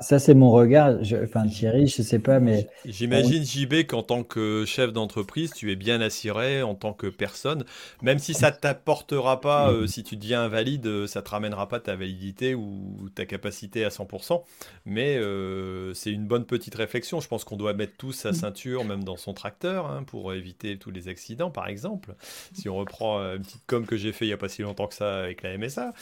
Ça, 0.00 0.20
c'est 0.20 0.34
mon 0.34 0.52
regard. 0.52 0.94
Enfin, 1.24 1.46
Thierry, 1.48 1.88
je 1.88 2.02
ne 2.02 2.06
sais 2.06 2.20
pas, 2.20 2.38
mais. 2.38 2.68
J'imagine, 2.84 3.44
JB, 3.44 3.84
qu'en 3.88 4.04
tant 4.04 4.22
que 4.22 4.64
chef 4.64 4.92
d'entreprise, 4.92 5.52
tu 5.52 5.72
es 5.72 5.76
bien 5.76 6.00
assuré 6.00 6.62
en 6.62 6.76
tant 6.76 6.92
que 6.92 7.08
personne. 7.08 7.64
Même 8.00 8.20
si 8.20 8.32
ça 8.32 8.52
ne 8.52 8.56
t'apportera 8.56 9.40
pas, 9.40 9.72
euh, 9.72 9.88
si 9.88 10.04
tu 10.04 10.16
deviens 10.16 10.42
invalide, 10.42 10.86
euh, 10.86 11.06
ça 11.08 11.18
ne 11.18 11.24
te 11.24 11.30
ramènera 11.30 11.68
pas 11.68 11.80
ta 11.80 11.96
validité 11.96 12.54
ou 12.54 13.08
ta 13.16 13.26
capacité 13.26 13.84
à 13.84 13.88
100%. 13.88 14.44
Mais 14.86 15.16
euh, 15.16 15.92
c'est 15.94 16.12
une 16.12 16.26
bonne 16.26 16.44
petite 16.44 16.76
réflexion. 16.76 17.20
Je 17.20 17.26
pense 17.26 17.42
qu'on 17.42 17.56
doit 17.56 17.74
mettre 17.74 17.96
tous 17.98 18.12
sa 18.12 18.32
ceinture, 18.32 18.84
même 18.84 19.02
dans 19.02 19.16
son 19.16 19.34
tracteur, 19.34 19.90
hein, 19.90 20.04
pour 20.04 20.32
éviter 20.32 20.78
tous 20.78 20.92
les 20.92 21.08
accidents, 21.08 21.50
par 21.50 21.66
exemple. 21.66 22.14
Si 22.52 22.68
on 22.68 22.76
reprend 22.76 23.18
une 23.18 23.42
petite 23.42 23.66
com 23.66 23.84
que 23.84 23.96
j'ai 23.96 24.12
fait 24.12 24.26
il 24.26 24.28
n'y 24.28 24.34
a 24.34 24.38
pas 24.38 24.48
si 24.48 24.62
longtemps 24.62 24.86
que 24.86 24.94
ça 24.94 25.22
avec 25.22 25.42
la 25.42 25.58
MSA, 25.58 25.92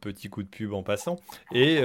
petit 0.00 0.28
coup 0.28 0.44
de 0.44 0.48
pub 0.48 0.72
en 0.72 0.84
passant. 0.84 1.18
Et. 1.52 1.80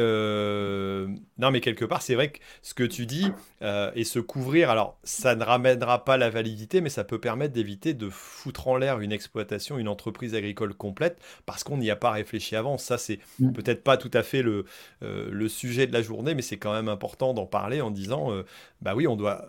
Euh, 1.08 1.16
non, 1.38 1.52
mais 1.52 1.62
quelque 1.62 1.86
part, 1.86 2.02
c'est 2.02 2.16
vrai 2.16 2.32
que 2.32 2.40
ce 2.62 2.74
que 2.74 2.84
tu 2.84 3.06
dis 3.06 3.32
euh, 3.62 3.92
et 3.96 4.04
se 4.04 4.20
couvrir, 4.20 4.70
alors 4.70 4.98
ça 5.04 5.36
ne 5.36 5.44
ramènera 5.44 6.06
pas 6.06 6.18
la 6.18 6.30
validité, 6.30 6.82
mais 6.82 6.90
ça 6.90 7.04
peut 7.04 7.20
permettre 7.20 7.54
d'éviter 7.54 7.94
de 7.94 8.10
foutre 8.10 8.68
en 8.68 8.78
l'air 8.78 9.00
une 9.00 9.12
exploitation, 9.12 9.78
une 9.78 9.88
entreprise 9.88 10.36
agricole 10.36 10.74
complète 10.74 11.20
parce 11.46 11.64
qu'on 11.64 11.78
n'y 11.78 11.92
a 11.92 11.96
pas 11.96 12.12
réfléchi 12.12 12.56
avant. 12.56 12.78
Ça, 12.78 12.98
c'est 12.98 13.20
mm. 13.40 13.54
peut-être 13.54 13.84
pas 13.84 13.98
tout 13.98 14.12
à 14.14 14.24
fait 14.24 14.42
le, 14.42 14.66
euh, 15.04 15.30
le 15.32 15.50
sujet 15.50 15.88
de 15.88 15.94
la 15.94 16.02
journée, 16.02 16.36
mais 16.36 16.42
c'est 16.42 16.58
quand 16.58 16.74
même 16.74 16.90
important 16.90 17.34
d'en 17.34 17.46
parler 17.46 17.82
en 17.82 17.92
disant 17.92 18.32
bah 18.82 18.94
oui, 18.96 19.08
on 19.08 19.16
doit, 19.16 19.48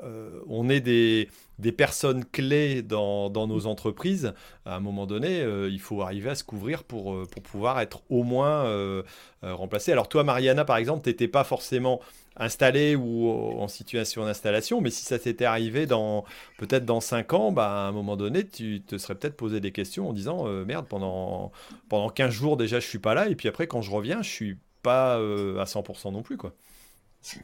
on 0.49 0.69
est 0.69 0.81
des, 0.81 1.29
des 1.59 1.73
personnes 1.73 2.25
clés 2.25 2.83
dans, 2.83 3.31
dans, 3.31 3.47
nos 3.47 3.67
entreprises, 3.67 4.33
à 4.65 4.77
un 4.77 4.81
moment 4.81 5.07
donné, 5.07 5.45
il 5.69 5.81
faut 5.81 6.03
arriver 6.03 6.31
à 6.31 6.35
se 6.35 6.45
couvrir 6.45 6.85
pour, 6.85 7.27
pour 7.29 7.43
pouvoir 7.43 7.81
être 7.81 8.03
au 8.11 8.23
moins 8.23 9.03
remplacé. 9.43 9.91
Alors 9.93 10.09
toi, 10.09 10.23
Mariana, 10.23 10.65
par 10.65 10.77
exemple, 10.77 11.03
tu 11.03 11.11
n'étais 11.11 11.29
pas 11.29 11.45
forcément 11.45 12.01
installé 12.39 12.97
ou 12.97 13.29
en 13.31 13.69
situation 13.69 14.25
d'installation, 14.25 14.81
mais 14.81 14.91
si 14.91 15.05
ça 15.05 15.19
t'était 15.19 15.45
arrivé 15.45 15.87
dans 15.87 16.25
peut-être 16.59 16.85
dans 16.85 17.01
5 17.01 17.33
ans, 17.35 17.53
bah, 17.53 17.87
à 17.87 17.89
un 17.89 17.93
moment 17.93 18.17
donné, 18.17 18.47
tu 18.47 18.81
te 18.81 18.97
serais 18.99 19.15
peut-être 19.15 19.37
posé 19.37 19.61
des 19.61 19.73
questions 19.73 20.09
en 20.09 20.13
disant 20.13 20.47
euh, 20.47 20.65
merde, 20.65 20.87
pendant, 20.89 21.53
pendant 21.89 22.09
15 22.09 22.33
jours 22.33 22.57
déjà, 22.57 22.81
je 22.81 22.87
suis 22.87 22.99
pas 22.99 23.15
là, 23.15 23.29
et 23.29 23.35
puis 23.35 23.49
après, 23.49 23.67
quand 23.67 23.83
je 23.83 23.91
reviens, 23.91 24.23
je 24.23 24.31
suis 24.31 24.57
pas 24.83 25.19
euh, 25.19 25.59
à 25.59 25.65
100% 25.65 26.13
non 26.13 26.23
plus. 26.23 26.37
quoi. 26.37 26.55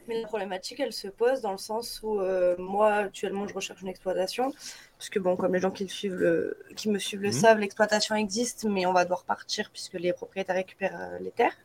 Mais 0.09 0.21
la 0.21 0.27
problématique, 0.27 0.81
elle 0.81 0.93
se 0.93 1.09
pose 1.09 1.41
dans 1.41 1.53
le 1.53 1.59
sens 1.59 2.01
où 2.03 2.21
euh, 2.21 2.55
moi, 2.59 2.95
actuellement, 2.95 3.47
je 3.47 3.55
recherche 3.55 3.83
une 3.83 3.89
exploitation. 3.89 4.53
Parce 4.99 5.11
que, 5.11 5.19
bon, 5.19 5.37
comme 5.37 5.55
les 5.55 5.61
gens 5.61 5.71
qui, 5.71 5.85
le 5.85 5.91
suivent 5.91 6.15
le, 6.15 6.57
qui 6.77 6.89
me 6.89 6.99
suivent 6.99 7.23
le 7.23 7.31
mmh. 7.31 7.33
savent, 7.33 7.59
l'exploitation 7.59 8.15
existe, 8.15 8.65
mais 8.65 8.87
on 8.87 8.93
va 8.93 9.05
devoir 9.05 9.25
partir 9.25 9.71
puisque 9.71 9.95
les 9.95 10.13
propriétaires 10.13 10.57
récupèrent 10.57 11.19
les 11.21 11.31
terres. 11.31 11.57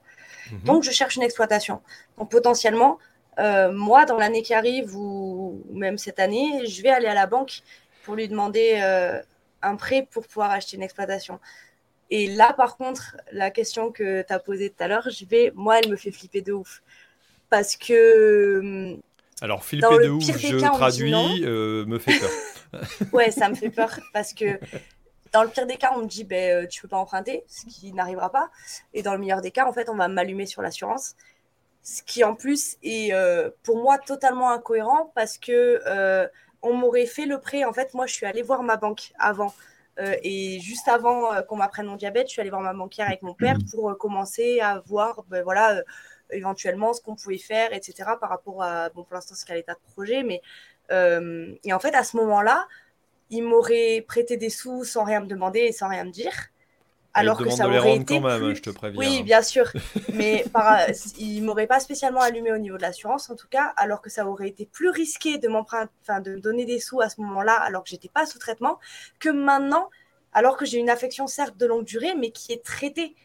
Mhm. 0.52 0.60
Donc, 0.64 0.84
je 0.84 0.92
cherche 0.92 1.16
une 1.16 1.24
exploitation. 1.24 1.82
Donc, 2.18 2.32
potentiellement, 2.32 2.98
euh, 3.40 3.72
moi, 3.72 4.06
dans 4.06 4.18
l'année 4.18 4.42
qui 4.42 4.54
arrive 4.54 4.96
ou 4.96 5.64
même 5.72 5.98
cette 5.98 6.20
année, 6.20 6.66
je 6.66 6.82
vais 6.82 6.90
aller 6.90 7.08
à 7.08 7.14
la 7.14 7.28
banque 7.28 7.62
pour 8.04 8.16
lui 8.16 8.28
demander 8.28 8.80
euh, 8.82 9.22
un 9.62 9.76
prêt 9.76 10.08
pour 10.12 10.26
pouvoir 10.28 10.52
acheter 10.52 10.78
une 10.78 10.84
exploitation. 10.84 11.40
Et 12.10 12.28
là, 12.28 12.54
par 12.54 12.76
contre, 12.76 13.18
la 13.32 13.52
question 13.52 13.92
que 13.92 14.24
tu 14.24 14.34
as 14.34 14.40
posée 14.40 14.72
tout 14.72 14.84
à 14.84 14.88
l'heure, 14.88 15.08
je 15.10 15.26
vais, 15.26 15.52
moi, 15.56 15.80
elle 15.80 15.90
me 15.90 15.96
fait 15.96 16.12
flipper 16.12 16.42
de 16.42 16.54
ouf. 16.54 16.82
Parce 17.50 17.76
que. 17.76 18.60
Hum, 18.60 19.02
Alors, 19.42 19.64
flipper 19.64 19.98
de 20.00 20.10
ouf, 20.10 20.24
je 20.24 20.58
traduis, 20.58 21.44
euh, 21.44 21.86
me 21.86 22.00
fait 22.00 22.20
peur. 22.20 22.30
ouais, 23.14 23.32
ça 23.32 23.50
me 23.50 23.56
fait 23.56 23.70
peur 23.70 24.00
parce 24.14 24.34
que 24.34 24.60
dans 25.32 25.44
le 25.44 25.50
pire 25.50 25.66
des 25.66 25.78
cas, 25.78 25.92
on 25.96 26.00
me 26.00 26.08
dit 26.08 26.24
ben, 26.24 26.68
tu 26.68 26.82
peux 26.82 26.88
pas 26.88 26.98
emprunter, 26.98 27.44
ce 27.48 27.66
qui 27.66 27.94
n'arrivera 27.94 28.32
pas. 28.32 28.50
Et 28.94 29.04
dans 29.04 29.14
le 29.14 29.20
meilleur 29.20 29.42
des 29.42 29.52
cas, 29.52 29.66
en 29.66 29.74
fait, 29.74 29.90
on 29.90 29.96
va 29.96 30.08
m'allumer 30.08 30.46
sur 30.46 30.62
l'assurance. 30.62 31.16
Ce 31.84 32.04
qui 32.04 32.24
en 32.24 32.36
plus 32.36 32.78
est 32.84 33.14
euh, 33.14 33.50
pour 33.64 33.78
moi 33.78 33.98
totalement 33.98 34.52
incohérent 34.52 35.12
parce 35.16 35.38
que 35.38 35.82
euh, 35.86 36.28
on 36.62 36.74
m'aurait 36.74 37.06
fait 37.06 37.26
le 37.26 37.40
prêt. 37.40 37.64
En 37.64 37.74
fait, 37.74 37.94
moi, 37.94 38.06
je 38.06 38.14
suis 38.14 38.26
allée 38.26 38.42
voir 38.42 38.64
ma 38.64 38.78
banque 38.78 39.14
avant. 39.18 39.54
Euh, 40.00 40.16
et 40.24 40.60
juste 40.62 40.88
avant 40.88 41.42
qu'on 41.44 41.58
m'apprenne 41.58 41.88
mon 41.88 41.96
diabète, 41.96 42.28
je 42.28 42.34
suis 42.34 42.42
allée 42.42 42.50
voir 42.50 42.62
ma 42.62 42.74
banquière 42.74 43.08
avec 43.08 43.22
mon 43.22 43.34
père 43.34 43.58
pour 43.72 43.98
commencer 43.98 44.60
à 44.62 44.82
voir 44.86 45.24
ben, 45.28 45.44
voilà, 45.44 45.84
éventuellement 46.32 46.94
ce 46.94 47.02
qu'on 47.02 47.16
pouvait 47.16 47.38
faire, 47.38 47.74
etc. 47.74 48.12
par 48.20 48.30
rapport 48.30 48.64
à, 48.64 48.90
bon, 48.90 49.04
pour 49.04 49.16
l'instant, 49.16 49.36
c'est 49.36 49.48
qu'à 49.48 49.56
l'état 49.56 49.74
de 49.74 49.94
projet. 49.94 50.24
Mais, 50.24 50.42
et 51.64 51.74
en 51.74 51.80
fait, 51.80 51.94
à 51.94 52.04
ce 52.04 52.18
moment-là, 52.18 52.68
il 53.30 53.44
m'aurait 53.44 54.04
prêté 54.08 54.38
des 54.38 54.50
sous 54.50 54.84
sans 54.84 55.04
rien 55.04 55.20
me 55.22 55.28
demander 55.28 55.60
et 55.60 55.72
sans 55.72 55.88
rien 55.88 56.04
me 56.04 56.12
dire 56.12 56.34
alors 57.14 57.38
que 57.38 57.50
ça 57.50 57.68
aurait 57.68 57.96
été 57.96 58.20
même, 58.20 58.54
je 58.54 58.62
te 58.62 58.70
préviens. 58.70 59.00
Oui, 59.00 59.24
bien 59.24 59.42
sûr, 59.42 59.72
mais 60.14 60.46
par... 60.54 60.80
il 61.18 61.44
m'aurait 61.44 61.68
pas 61.68 61.80
spécialement 61.80 62.22
allumé 62.22 62.52
au 62.52 62.58
niveau 62.58 62.78
de 62.78 62.82
l'assurance 62.82 63.30
en 63.30 63.36
tout 63.36 63.48
cas, 63.50 63.74
alors 63.78 64.02
que 64.02 64.10
ça 64.10 64.26
aurait 64.26 64.48
été 64.48 64.66
plus 64.66 64.90
risqué 64.90 65.38
de 65.38 65.48
m'emprunter, 65.48 65.92
enfin 66.02 66.20
de 66.20 66.36
me 66.36 66.40
donner 66.40 66.66
des 66.66 66.80
sous 66.80 67.02
à 67.02 67.10
ce 67.10 67.20
moment-là, 67.22 67.54
alors 67.54 67.84
que 67.84 67.90
j'étais 67.90 68.10
pas 68.10 68.26
sous 68.26 68.40
traitement, 68.40 68.80
que 69.20 69.30
maintenant, 69.30 69.90
alors 70.34 70.58
que 70.58 70.66
j'ai 70.66 70.78
une 70.78 70.90
affection 70.90 71.28
certes 71.28 71.58
de 71.58 71.66
longue 71.66 71.86
durée, 71.86 72.14
mais 72.16 72.32
qui 72.32 72.54
est 72.54 72.64
traitée. 72.64 73.16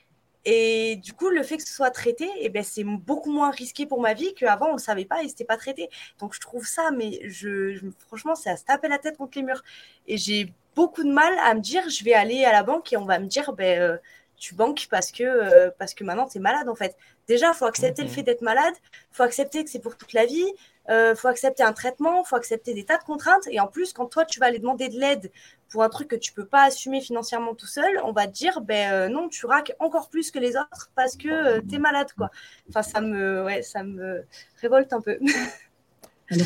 Et 0.44 0.96
du 0.96 1.12
coup, 1.14 1.30
le 1.30 1.42
fait 1.42 1.56
que 1.56 1.62
ce 1.62 1.72
soit 1.72 1.90
traité, 1.90 2.28
eh 2.40 2.48
ben, 2.50 2.62
c'est 2.62 2.84
beaucoup 2.84 3.32
moins 3.32 3.50
risqué 3.50 3.86
pour 3.86 4.00
ma 4.00 4.14
vie 4.14 4.34
qu'avant, 4.34 4.70
on 4.70 4.74
ne 4.74 4.78
savait 4.78 5.06
pas 5.06 5.22
et 5.22 5.28
c'était 5.28 5.44
pas 5.44 5.56
traité. 5.56 5.88
Donc, 6.18 6.34
je 6.34 6.40
trouve 6.40 6.66
ça, 6.66 6.90
mais 6.90 7.20
je, 7.28 7.80
franchement, 8.06 8.34
c'est 8.34 8.50
à 8.50 8.56
se 8.56 8.64
taper 8.64 8.88
la 8.88 8.98
tête 8.98 9.16
contre 9.16 9.38
les 9.38 9.44
murs. 9.44 9.62
Et 10.06 10.18
j'ai 10.18 10.52
beaucoup 10.74 11.02
de 11.02 11.12
mal 11.12 11.32
à 11.44 11.54
me 11.54 11.60
dire, 11.60 11.88
je 11.88 12.04
vais 12.04 12.14
aller 12.14 12.44
à 12.44 12.52
la 12.52 12.62
banque 12.62 12.92
et 12.92 12.96
on 12.96 13.06
va 13.06 13.18
me 13.18 13.26
dire, 13.26 13.52
ben, 13.54 13.80
euh, 13.80 13.96
tu 14.36 14.54
banques 14.54 14.86
parce 14.90 15.12
que, 15.12 15.22
euh, 15.22 15.70
parce 15.78 15.94
que 15.94 16.04
maintenant, 16.04 16.26
tu 16.26 16.38
es 16.38 16.40
malade, 16.40 16.68
en 16.68 16.74
fait. 16.74 16.96
Déjà, 17.26 17.48
il 17.48 17.54
faut 17.54 17.64
accepter 17.64 18.02
le 18.02 18.08
mhm. 18.08 18.14
fait 18.14 18.22
d'être 18.22 18.42
malade, 18.42 18.74
il 18.82 19.16
faut 19.16 19.22
accepter 19.22 19.64
que 19.64 19.70
c'est 19.70 19.78
pour 19.78 19.96
toute 19.96 20.12
la 20.12 20.26
vie, 20.26 20.44
il 20.88 20.92
euh, 20.92 21.14
faut 21.14 21.28
accepter 21.28 21.62
un 21.62 21.72
traitement, 21.72 22.22
il 22.22 22.28
faut 22.28 22.36
accepter 22.36 22.74
des 22.74 22.84
tas 22.84 22.98
de 22.98 23.04
contraintes. 23.04 23.46
Et 23.50 23.60
en 23.60 23.66
plus, 23.66 23.94
quand 23.94 24.06
toi, 24.06 24.26
tu 24.26 24.40
vas 24.40 24.46
aller 24.46 24.58
demander 24.58 24.88
de 24.88 25.00
l'aide 25.00 25.32
pour 25.74 25.82
un 25.82 25.88
truc 25.88 26.06
que 26.06 26.14
tu 26.14 26.32
peux 26.32 26.46
pas 26.46 26.62
assumer 26.62 27.00
financièrement 27.00 27.52
tout 27.56 27.66
seul, 27.66 28.00
on 28.04 28.12
va 28.12 28.28
te 28.28 28.32
dire, 28.32 28.60
ben 28.60 28.92
euh, 28.92 29.08
non, 29.08 29.28
tu 29.28 29.44
raques 29.44 29.74
encore 29.80 30.08
plus 30.08 30.30
que 30.30 30.38
les 30.38 30.56
autres 30.56 30.92
parce 30.94 31.16
que 31.16 31.26
euh, 31.26 31.60
tu 31.68 31.74
es 31.74 31.78
malade, 31.80 32.06
quoi. 32.16 32.30
Enfin, 32.68 32.82
ça 32.82 33.00
me, 33.00 33.42
ouais, 33.42 33.60
ça 33.62 33.82
me 33.82 34.24
révolte 34.60 34.92
un 34.92 35.00
peu. 35.00 35.18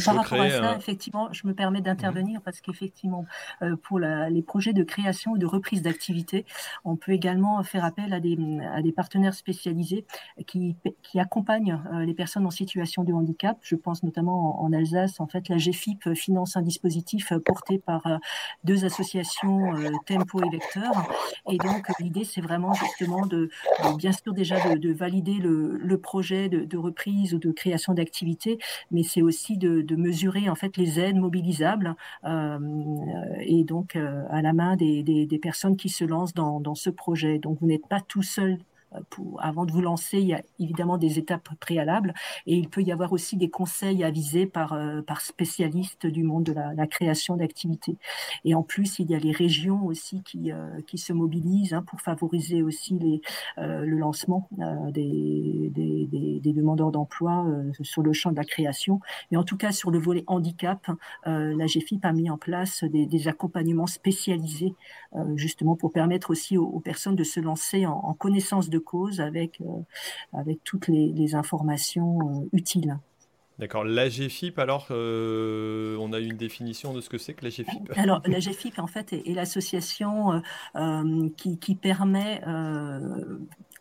par 0.05 0.16
rapport 0.16 0.40
à 0.40 0.51
ça, 0.51 0.77
effectivement, 0.77 1.28
je 1.32 1.47
me 1.47 1.55
permets 1.55 1.81
d'intervenir 1.81 2.40
parce 2.43 2.60
qu'effectivement, 2.60 3.24
euh, 3.62 3.77
pour 3.77 3.98
les 3.98 4.43
projets 4.43 4.73
de 4.73 4.82
création 4.82 5.32
ou 5.32 5.39
de 5.39 5.47
reprise 5.47 5.82
d'activité, 5.82 6.44
on 6.85 6.97
peut 6.97 7.12
également 7.12 7.62
faire 7.62 7.85
appel 7.85 8.12
à 8.12 8.20
des, 8.20 8.36
à 8.73 8.82
des 8.82 8.93
partenaires 8.93 9.35
spécialisés 9.35 10.05
qui, 10.47 10.77
qui 11.02 11.20
accompagnent 11.20 11.81
euh, 11.93 12.05
les 12.05 12.15
personnes 12.15 12.47
en 12.47 12.51
situation 12.51 13.05
de 13.05 13.12
handicap. 13.12 13.59
Je 13.62 13.77
pense 13.77 14.02
notamment 14.02 14.62
en, 14.62 14.73
Alsace, 14.73 15.20
en 15.20 15.27
fait, 15.27 15.48
la 15.48 15.56
GFIP 15.56 16.15
finance 16.15 16.56
un 16.56 16.62
dispositif 16.62 17.32
porté 17.44 17.78
par 17.78 18.06
euh, 18.06 18.16
deux 18.65 18.85
associations, 18.85 19.73
Tempo 20.06 20.43
et 20.44 20.51
Vecteur. 20.51 20.93
Et 21.51 21.59
donc, 21.59 21.89
l'idée, 22.01 22.24
c'est 22.24 22.40
vraiment 22.40 22.74
justement 22.74 23.27
de, 23.27 23.51
bien 23.97 24.12
sûr, 24.12 24.32
déjà 24.32 24.74
de, 24.77 24.93
valider 24.93 25.35
le, 25.35 25.77
le 25.77 26.01
projet 26.01 26.48
de, 26.48 26.65
de 26.65 26.77
reprise 26.77 27.35
ou 27.35 27.39
de 27.39 27.52
création 27.52 27.94
d'activité, 27.94 28.59
mais 28.90 29.02
c'est 29.02 29.23
aussi 29.23 29.56
de 29.56 29.77
de, 29.82 29.96
mesurer 29.96 30.48
en 30.48 30.55
fait 30.55 30.76
les 30.76 31.00
aides 31.00 31.16
mobilisables 31.16 31.94
euh, 32.24 32.59
et 33.40 33.64
donc 33.64 33.96
euh, 33.96 34.24
à 34.30 34.42
la 34.42 34.52
main 34.52 34.76
des, 34.76 35.02
des, 35.02 35.38
personnes 35.38 35.76
qui 35.76 35.88
se 35.88 36.05
lancent 36.05 36.34
dans, 36.34 36.60
dans 36.60 36.74
ce 36.74 36.90
projet. 36.90 37.38
Donc 37.38 37.59
vous 37.60 37.66
n'êtes 37.66 37.86
pas 37.88 38.00
tout 38.00 38.22
seul 38.22 38.59
pour, 39.10 39.43
avant 39.43 39.66
de 39.66 39.73
vous 39.73 39.81
lancer, 39.81 40.19
il 40.19 40.28
y 40.28 40.35
a 40.35 40.43
évidemment 40.59 40.98
des 40.98 41.19
étapes 41.19 41.48
préalables 41.60 42.15
et 42.47 42.56
il 42.56 42.69
peut 42.69 42.82
y 42.82 42.93
avoir 42.93 43.12
aussi 43.12 43.36
des 43.36 43.51
conseils 43.51 44.02
avisés 44.02 44.47
par, 44.47 44.73
euh, 44.73 45.02
par 45.02 45.20
spécialistes 45.20 46.06
du 46.06 46.23
monde 46.23 46.44
de 46.44 46.52
la, 46.52 46.86
création 46.86 47.36
d'activités. 47.36 47.97
Et 48.44 48.55
en 48.55 48.62
plus, 48.62 48.98
il 48.98 49.10
y 49.10 49.15
a 49.15 49.19
les 49.19 49.32
régions 49.32 49.85
aussi 49.85 50.23
qui, 50.23 50.52
euh, 50.52 50.81
qui 50.86 50.97
se 50.97 51.12
mobilisent 51.12 51.74
hein, 51.74 51.82
pour 51.82 52.01
favoriser 52.01 52.62
aussi 52.62 52.98
les, 52.98 53.20
le 53.59 53.98
lancement 53.98 54.48
des, 54.90 55.70
des, 55.74 56.52
demandeurs 56.52 56.90
d'emploi 56.90 57.47
sur 57.82 58.02
le 58.02 58.12
champ 58.12 58.31
de 58.31 58.36
la 58.36 58.44
création. 58.44 59.01
Mais 59.31 59.36
en 59.36 59.44
tout 59.44 59.56
cas, 59.56 59.70
sur 59.70 59.90
le 59.90 59.98
volet 59.98 60.24
handicap, 60.27 60.86
la 61.27 61.66
GFIP 61.66 62.05
a 62.05 62.12
mis 62.12 62.31
en 62.31 62.39
place 62.39 62.85
des, 62.85 63.28
accompagnements 63.28 63.86
spécialisés 63.86 64.74
justement 65.35 65.77
pour 65.77 65.93
permettre 65.93 66.31
aussi 66.31 66.56
aux, 66.56 66.81
personnes 66.81 67.16
de 67.16 67.24
se 67.24 67.40
lancer 67.40 67.86
en 67.86 68.15
connaissance 68.15 68.70
de 68.70 68.77
cause 68.78 69.20
avec, 69.20 69.60
euh, 69.60 69.80
avec 70.32 70.62
toutes 70.64 70.88
les, 70.88 71.34
informations 71.34 72.18
euh, 72.20 72.48
utiles. 72.52 72.98
D'accord. 73.59 73.84
L'AGFIP, 73.84 74.59
alors, 74.59 74.86
euh, 74.90 75.96
on 75.98 76.12
a 76.12 76.20
une 76.20 76.36
définition 76.36 76.92
de 76.92 77.00
ce 77.00 77.09
que 77.09 77.18
c'est 77.18 77.34
que 77.34 77.44
l'AGFIP 77.44 77.92
Alors, 77.96 78.22
l'AGFIP, 78.24 78.78
en 78.78 78.86
fait, 78.86 79.12
est, 79.12 79.34
l'association 79.34 80.42
qui, 81.36 81.59
qui, 81.59 81.74
permet 81.74 82.40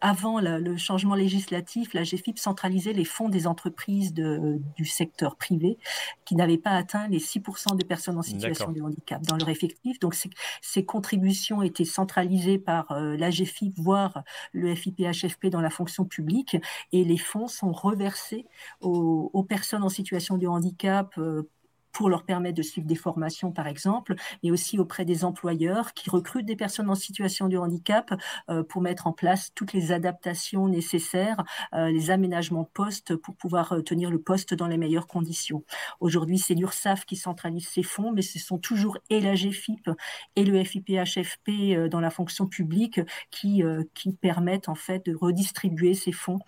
avant 0.01 0.39
le 0.39 0.77
changement 0.77 1.15
législatif, 1.15 1.93
la 1.93 2.03
GFIP 2.03 2.39
centralisait 2.39 2.93
les 2.93 3.05
fonds 3.05 3.29
des 3.29 3.47
entreprises 3.47 4.13
du 4.13 4.85
secteur 4.85 5.35
privé 5.35 5.77
qui 6.25 6.35
n'avaient 6.35 6.57
pas 6.57 6.71
atteint 6.71 7.07
les 7.07 7.19
6% 7.19 7.75
de 7.77 7.83
personnes 7.83 8.17
en 8.17 8.21
situation 8.21 8.71
de 8.71 8.81
handicap 8.81 9.21
dans 9.23 9.37
leur 9.37 9.49
effectif. 9.49 9.99
Donc, 9.99 10.15
ces, 10.61 10.85
contributions 10.85 11.61
étaient 11.61 11.85
centralisées 11.85 12.59
par 12.59 12.91
euh, 12.91 13.17
la 13.17 13.29
GFIP, 13.29 13.77
voire 13.77 14.23
le 14.51 14.73
FIPHFP 14.73 15.47
dans 15.47 15.61
la 15.61 15.69
fonction 15.69 16.05
publique, 16.05 16.57
et 16.91 17.03
les 17.03 17.17
fonds 17.17 17.47
sont 17.47 17.71
reversés 17.71 18.45
aux, 18.81 19.29
aux 19.33 19.43
personnes 19.43 19.83
en 19.83 19.89
situation 19.89 20.37
de 20.37 20.47
handicap 20.47 21.13
euh, 21.17 21.49
pour 21.97 22.09
leur 22.09 22.21
permettre 22.21 22.55
de 22.55 22.61
suivre 22.61 22.85
des 22.85 22.93
formations, 22.93 23.51
par 23.51 23.65
exemple, 23.65 24.13
mais 24.43 24.51
aussi 24.51 24.77
auprès 24.77 25.03
des 25.03 25.25
employeurs 25.25 25.95
qui 25.95 26.11
recrutent 26.11 26.45
des 26.45 26.55
personnes 26.55 26.91
en 26.91 26.95
situation 26.95 27.47
de 27.47 27.57
handicap 27.57 28.13
euh, 28.51 28.61
pour 28.61 28.83
mettre 28.83 29.07
en 29.07 29.13
place 29.13 29.51
toutes 29.55 29.73
les 29.73 29.91
adaptations 29.91 30.67
nécessaires, 30.67 31.43
euh, 31.73 31.89
les 31.89 32.11
aménagements 32.11 32.61
de 32.61 32.69
poste 32.71 33.15
pour 33.15 33.35
pouvoir 33.35 33.73
euh, 33.73 33.81
tenir 33.81 34.11
le 34.11 34.21
poste 34.21 34.53
dans 34.53 34.67
les 34.67 34.77
meilleures 34.77 35.07
conditions. 35.07 35.63
Aujourd'hui, 35.99 36.37
c'est 36.37 36.53
l'URSSAF 36.53 37.03
qui 37.05 37.15
centralise 37.15 37.67
ces 37.67 37.81
fonds, 37.81 38.11
mais 38.11 38.21
ce 38.21 38.37
sont 38.37 38.59
toujours 38.59 38.99
et 39.09 39.19
la 39.19 39.33
GFIP 39.33 39.89
et 40.35 40.45
le 40.45 40.63
FIPHFP 40.63 41.89
dans 41.89 41.99
la 41.99 42.11
fonction 42.11 42.45
publique 42.45 43.01
qui, 43.31 43.63
qui 43.95 44.13
permettent 44.13 44.69
en 44.69 44.75
fait 44.75 45.03
de 45.03 45.15
redistribuer 45.15 45.95
ces 45.95 46.11
fonds 46.11 46.39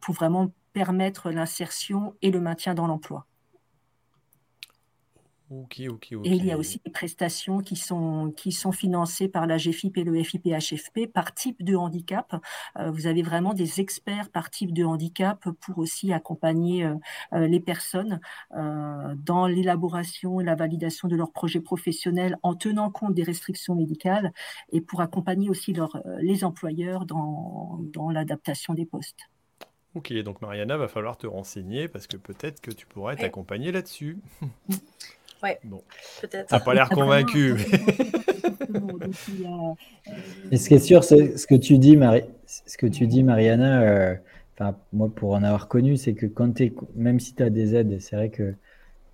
pour 0.00 0.14
vraiment 0.14 0.50
permettre 0.72 1.30
l'insertion 1.30 2.14
et 2.22 2.30
le 2.30 2.40
maintien 2.40 2.72
dans 2.72 2.86
l'emploi. 2.86 3.26
Et 6.24 6.30
il 6.32 6.44
y 6.44 6.50
a 6.50 6.58
aussi 6.58 6.80
des 6.84 6.90
prestations 6.90 7.58
qui 7.58 7.76
sont, 7.76 8.32
qui 8.36 8.50
sont 8.50 8.72
financées 8.72 9.28
par 9.28 9.46
la 9.46 9.58
GFIP 9.58 9.98
et 9.98 10.04
le 10.04 10.20
FIPHFP 10.22 11.06
par 11.12 11.34
type 11.34 11.62
de 11.62 11.76
handicap. 11.76 12.34
Euh, 12.78 12.90
vous 12.90 13.06
avez 13.06 13.22
vraiment 13.22 13.54
des 13.54 13.80
experts 13.80 14.30
par 14.30 14.50
type 14.50 14.72
de 14.72 14.84
handicap 14.84 15.48
pour 15.60 15.78
aussi 15.78 16.12
accompagner 16.12 16.84
euh, 16.84 16.94
euh, 17.32 17.46
les 17.46 17.60
personnes 17.60 18.20
dans 18.52 19.46
l'élaboration 19.46 20.40
et 20.40 20.44
la 20.44 20.54
validation 20.54 21.08
de 21.08 21.16
leurs 21.16 21.32
projets 21.32 21.60
professionnels 21.60 22.36
en 22.42 22.54
tenant 22.54 22.90
compte 22.90 23.14
des 23.14 23.22
restrictions 23.22 23.74
médicales 23.74 24.32
et 24.72 24.80
pour 24.80 25.00
accompagner 25.00 25.48
aussi 25.48 25.72
leur, 25.72 26.02
les 26.20 26.44
employeurs 26.44 27.06
dans, 27.06 27.78
dans 27.92 28.10
l'adaptation 28.10 28.74
des 28.74 28.86
postes. 28.86 29.28
Ok, 29.94 30.12
donc 30.12 30.42
Mariana, 30.42 30.76
va 30.76 30.88
falloir 30.88 31.16
te 31.16 31.26
renseigner 31.26 31.88
parce 31.88 32.06
que 32.06 32.18
peut-être 32.18 32.60
que 32.60 32.70
tu 32.70 32.86
pourrais 32.86 33.14
être 33.14 33.24
accompagnée 33.24 33.72
là-dessus. 33.72 34.18
Ouais, 35.42 35.58
bon. 35.64 35.82
peut-être. 36.20 36.48
T'as 36.48 36.60
pas 36.60 36.74
l'air 36.74 36.88
convaincu. 36.88 37.56
Et 40.50 40.56
ce 40.56 40.68
qui 40.68 40.74
est 40.74 40.78
sûr, 40.78 41.04
c'est 41.04 41.36
ce 41.36 41.46
que 41.46 41.54
tu 41.54 41.78
dis, 41.78 41.96
Marie... 41.96 42.22
ce 42.46 42.76
que 42.76 42.86
tu 42.86 43.06
dis 43.06 43.22
Mariana, 43.22 43.82
euh, 43.82 44.14
enfin, 44.58 44.76
moi 44.92 45.10
pour 45.14 45.32
en 45.32 45.42
avoir 45.42 45.68
connu, 45.68 45.96
c'est 45.96 46.14
que 46.14 46.26
quand 46.26 46.60
es, 46.60 46.72
même 46.94 47.20
si 47.20 47.34
tu 47.34 47.42
as 47.42 47.50
des 47.50 47.74
aides, 47.74 48.00
c'est 48.00 48.16
vrai 48.16 48.30
que 48.30 48.54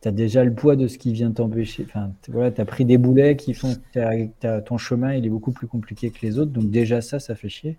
tu 0.01 0.09
as 0.09 0.12
déjà 0.12 0.44
le 0.44 0.53
poids 0.53 0.77
de 0.77 0.89
ce 0.89 0.99
qui 0.99 1.12
vient 1.12 1.31
t'empêcher. 1.31 1.85
Enfin, 1.89 2.12
voilà, 2.28 2.51
tu 2.51 2.61
as 2.61 2.65
pris 2.65 2.85
des 2.85 2.99
boulets 2.99 3.36
qui 3.36 3.55
font 3.55 3.77
que 3.94 4.61
ton 4.61 4.78
chemin 4.78 5.15
il 5.15 5.27
est 5.27 5.31
beaucoup 5.31 5.53
plus 5.53 5.66
compliqué 5.66 6.11
que 6.11 6.24
les 6.24 6.39
autres. 6.39 6.53
Donc 6.53 6.70
déjà 6.70 7.01
ça, 7.01 7.19
ça 7.19 7.35
fait 7.35 7.49
chier. 7.49 7.78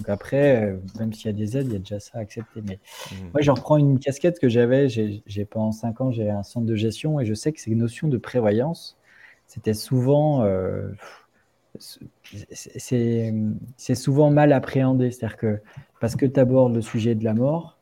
Donc 0.00 0.08
après, 0.08 0.78
même 0.98 1.12
s'il 1.12 1.26
y 1.26 1.28
a 1.28 1.34
des 1.34 1.58
aides, 1.58 1.66
il 1.66 1.74
y 1.74 1.76
a 1.76 1.78
déjà 1.78 2.00
ça 2.00 2.12
à 2.14 2.20
accepter. 2.20 2.62
Mais 2.66 2.78
mmh. 3.12 3.16
moi, 3.34 3.42
je 3.42 3.50
reprends 3.50 3.76
une 3.76 3.98
casquette 3.98 4.38
que 4.38 4.48
j'avais. 4.48 4.88
J'ai 4.88 5.44
pendant 5.44 5.72
cinq 5.72 6.00
ans, 6.00 6.10
j'ai 6.10 6.30
un 6.30 6.42
centre 6.42 6.64
de 6.64 6.74
gestion 6.74 7.20
et 7.20 7.26
je 7.26 7.34
sais 7.34 7.52
que 7.52 7.60
ces 7.60 7.74
notions 7.74 8.08
de 8.08 8.16
prévoyance, 8.16 8.96
c'était 9.46 9.74
souvent, 9.74 10.42
c'est 11.76 13.94
souvent 13.94 14.30
mal 14.30 14.54
appréhendé. 14.54 15.10
C'est-à-dire 15.10 15.36
que 15.36 15.60
parce 16.00 16.16
que 16.16 16.24
tu 16.24 16.40
abordes 16.40 16.74
le 16.74 16.80
sujet 16.80 17.14
de 17.14 17.24
la 17.24 17.34
mort, 17.34 17.78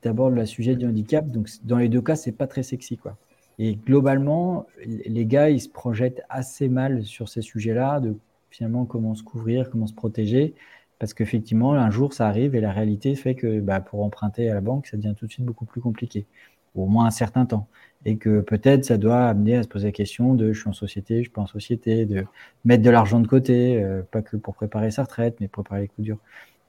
tu 0.00 0.08
abordes 0.08 0.34
le 0.34 0.46
sujet 0.46 0.74
du 0.74 0.86
handicap. 0.86 1.28
Donc 1.28 1.50
dans 1.64 1.76
les 1.76 1.90
deux 1.90 2.00
cas, 2.00 2.16
c'est 2.16 2.32
pas 2.32 2.46
très 2.46 2.62
sexy, 2.62 2.96
quoi. 2.96 3.18
Et 3.58 3.74
globalement, 3.74 4.64
les 4.86 5.26
gars, 5.26 5.50
ils 5.50 5.60
se 5.60 5.68
projettent 5.68 6.22
assez 6.30 6.70
mal 6.70 7.04
sur 7.04 7.28
ces 7.28 7.42
sujets-là, 7.42 8.00
de 8.00 8.16
finalement 8.50 8.86
comment 8.86 9.14
se 9.14 9.22
couvrir, 9.22 9.68
comment 9.68 9.86
se 9.86 9.94
protéger, 9.94 10.54
parce 10.98 11.14
qu'effectivement, 11.14 11.74
un 11.74 11.90
jour, 11.90 12.12
ça 12.12 12.26
arrive 12.26 12.54
et 12.54 12.60
la 12.60 12.72
réalité 12.72 13.14
fait 13.14 13.34
que 13.34 13.60
bah, 13.60 13.80
pour 13.80 14.02
emprunter 14.02 14.50
à 14.50 14.54
la 14.54 14.60
banque, 14.60 14.86
ça 14.86 14.96
devient 14.96 15.14
tout 15.16 15.26
de 15.26 15.32
suite 15.32 15.44
beaucoup 15.44 15.64
plus 15.64 15.80
compliqué, 15.80 16.26
au 16.74 16.86
moins 16.86 17.06
un 17.06 17.10
certain 17.10 17.46
temps. 17.46 17.68
Et 18.04 18.16
que 18.16 18.40
peut-être 18.40 18.84
ça 18.84 18.96
doit 18.96 19.26
amener 19.26 19.56
à 19.56 19.62
se 19.62 19.68
poser 19.68 19.88
la 19.88 19.92
question 19.92 20.34
de 20.34 20.52
je 20.52 20.60
suis 20.60 20.68
en 20.68 20.72
société, 20.72 21.18
je 21.18 21.22
suis 21.22 21.30
pas 21.30 21.42
en 21.42 21.46
société, 21.46 22.04
de 22.04 22.24
mettre 22.64 22.82
de 22.82 22.90
l'argent 22.90 23.20
de 23.20 23.26
côté, 23.26 23.82
euh, 23.82 24.02
pas 24.10 24.22
que 24.22 24.36
pour 24.36 24.54
préparer 24.54 24.90
sa 24.90 25.02
retraite, 25.04 25.36
mais 25.40 25.48
pour 25.48 25.64
préparer 25.64 25.82
les 25.82 25.88
coups 25.88 26.04
durs. 26.04 26.18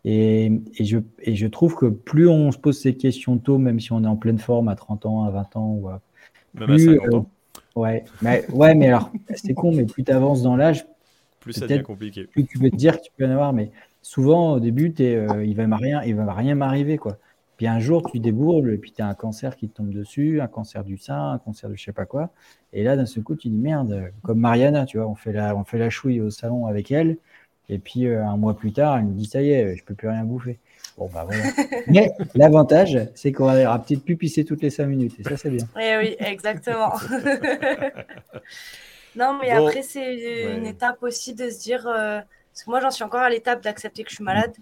Et, 0.05 0.51
et, 0.77 0.85
je, 0.85 0.99
et 1.21 1.35
je 1.35 1.47
trouve 1.47 1.75
que 1.75 1.87
plus 1.87 2.27
on 2.27 2.51
se 2.51 2.57
pose 2.57 2.79
ces 2.79 2.95
questions 2.95 3.37
tôt, 3.37 3.57
même 3.57 3.79
si 3.79 3.91
on 3.91 4.03
est 4.03 4.07
en 4.07 4.15
pleine 4.15 4.39
forme 4.39 4.69
à 4.69 4.75
30 4.75 5.05
ans, 5.05 5.23
à 5.23 5.31
20 5.31 5.55
ans 5.57 5.71
ou 5.73 5.89
à 5.89 6.01
même 6.53 6.71
à 6.71 6.79
50 6.79 7.13
euh, 7.13 7.21
ouais, 7.75 8.05
mais, 8.21 8.45
ouais, 8.51 8.75
mais 8.75 8.87
alors, 8.87 9.11
c'est 9.35 9.53
con, 9.53 9.71
mais 9.73 9.85
plus 9.85 10.03
tu 10.03 10.11
avances 10.11 10.41
dans 10.41 10.55
l'âge, 10.55 10.85
plus 11.39 11.53
ça 11.53 11.67
devient 11.67 11.83
compliqué. 11.83 12.25
Plus 12.25 12.45
tu 12.45 12.59
peux 12.59 12.69
te 12.69 12.75
dire 12.75 12.97
que 12.97 13.05
tu 13.05 13.11
peux 13.17 13.25
en 13.25 13.29
avoir, 13.29 13.53
mais 13.53 13.71
souvent 14.09 14.53
au 14.53 14.59
début, 14.59 14.91
es, 14.97 15.15
euh, 15.15 15.45
il 15.45 15.55
va 15.55 15.77
rien, 15.77 16.01
il 16.03 16.15
va 16.15 16.33
rien 16.33 16.55
m'arriver 16.55 16.97
quoi. 16.97 17.19
Puis 17.57 17.67
un 17.67 17.79
jour, 17.79 18.09
tu 18.09 18.19
débourles, 18.19 18.73
et 18.73 18.77
puis 18.77 18.91
tu 18.91 19.03
as 19.03 19.07
un 19.07 19.13
cancer 19.13 19.55
qui 19.55 19.69
te 19.69 19.75
tombe 19.75 19.91
dessus, 19.91 20.41
un 20.41 20.47
cancer 20.47 20.83
du 20.83 20.97
sein, 20.97 21.33
un 21.33 21.37
cancer 21.37 21.69
de 21.69 21.75
je 21.75 21.83
sais 21.83 21.91
pas 21.91 22.05
quoi. 22.05 22.31
Et 22.73 22.83
là, 22.83 22.95
d'un 22.95 23.05
seul 23.05 23.21
coup, 23.21 23.35
tu 23.35 23.49
dis 23.49 23.57
merde, 23.57 24.11
comme 24.23 24.39
Mariana, 24.39 24.85
tu 24.85 24.97
vois, 24.97 25.07
on 25.07 25.13
fait 25.13 25.33
la, 25.33 25.55
on 25.55 25.63
fait 25.63 25.77
la 25.77 25.91
chouille 25.91 26.21
au 26.21 26.31
salon 26.31 26.65
avec 26.65 26.91
elle. 26.91 27.17
Et 27.67 27.77
puis 27.77 28.07
euh, 28.07 28.25
un 28.25 28.35
mois 28.35 28.57
plus 28.57 28.71
tard, 28.71 28.97
elle 28.97 29.05
me 29.05 29.13
dit 29.13 29.25
ça 29.25 29.43
y 29.43 29.51
est, 29.51 29.75
je 29.75 29.83
peux 29.83 29.93
plus 29.93 30.09
rien 30.09 30.23
bouffer. 30.23 30.57
Bon, 30.97 31.07
bah 31.13 31.27
voilà. 31.27 31.43
Mais 31.87 32.11
l'avantage, 32.33 32.97
c'est 33.13 33.31
qu'on 33.31 33.45
va 33.45 33.77
peut-être 33.77 34.03
plus 34.03 34.15
pisser 34.15 34.43
toutes 34.43 34.63
les 34.63 34.71
5 34.71 34.87
minutes. 34.87 35.19
Et 35.19 35.23
ça, 35.23 35.37
c'est 35.37 35.51
bien. 35.51 35.67
Eh 35.79 35.97
oui, 35.97 36.15
exactement. 36.17 36.93
non, 39.15 39.37
mais 39.39 39.51
après, 39.51 39.83
c'est 39.83 40.55
une 40.55 40.65
étape 40.65 41.03
aussi 41.03 41.35
de 41.35 41.51
se 41.51 41.61
dire. 41.61 41.87
Euh, 41.87 42.21
moi, 42.67 42.79
j'en 42.81 42.91
suis 42.91 43.03
encore 43.03 43.21
à 43.21 43.29
l'étape 43.29 43.61
d'accepter 43.61 44.03
que 44.03 44.09
je 44.09 44.15
suis 44.15 44.23
malade. 44.23 44.55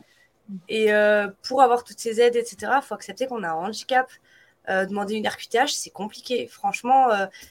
Et 0.69 0.93
euh, 0.93 1.27
pour 1.47 1.61
avoir 1.61 1.83
toutes 1.83 1.99
ces 1.99 2.21
aides, 2.21 2.35
etc., 2.35 2.73
il 2.77 2.81
faut 2.81 2.95
accepter 2.95 3.27
qu'on 3.27 3.43
a 3.43 3.49
un 3.49 3.53
handicap. 3.53 4.09
Euh, 4.69 4.85
demander 4.85 5.15
une 5.15 5.27
RQTH, 5.27 5.69
c'est 5.69 5.89
compliqué. 5.91 6.47
Franchement, 6.47 7.07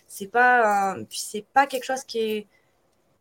c'est 0.07 0.27
pas, 0.27 0.97
c'est 1.11 1.47
pas 1.53 1.67
quelque 1.67 1.85
chose 1.85 2.05
qui 2.05 2.19
est 2.19 2.47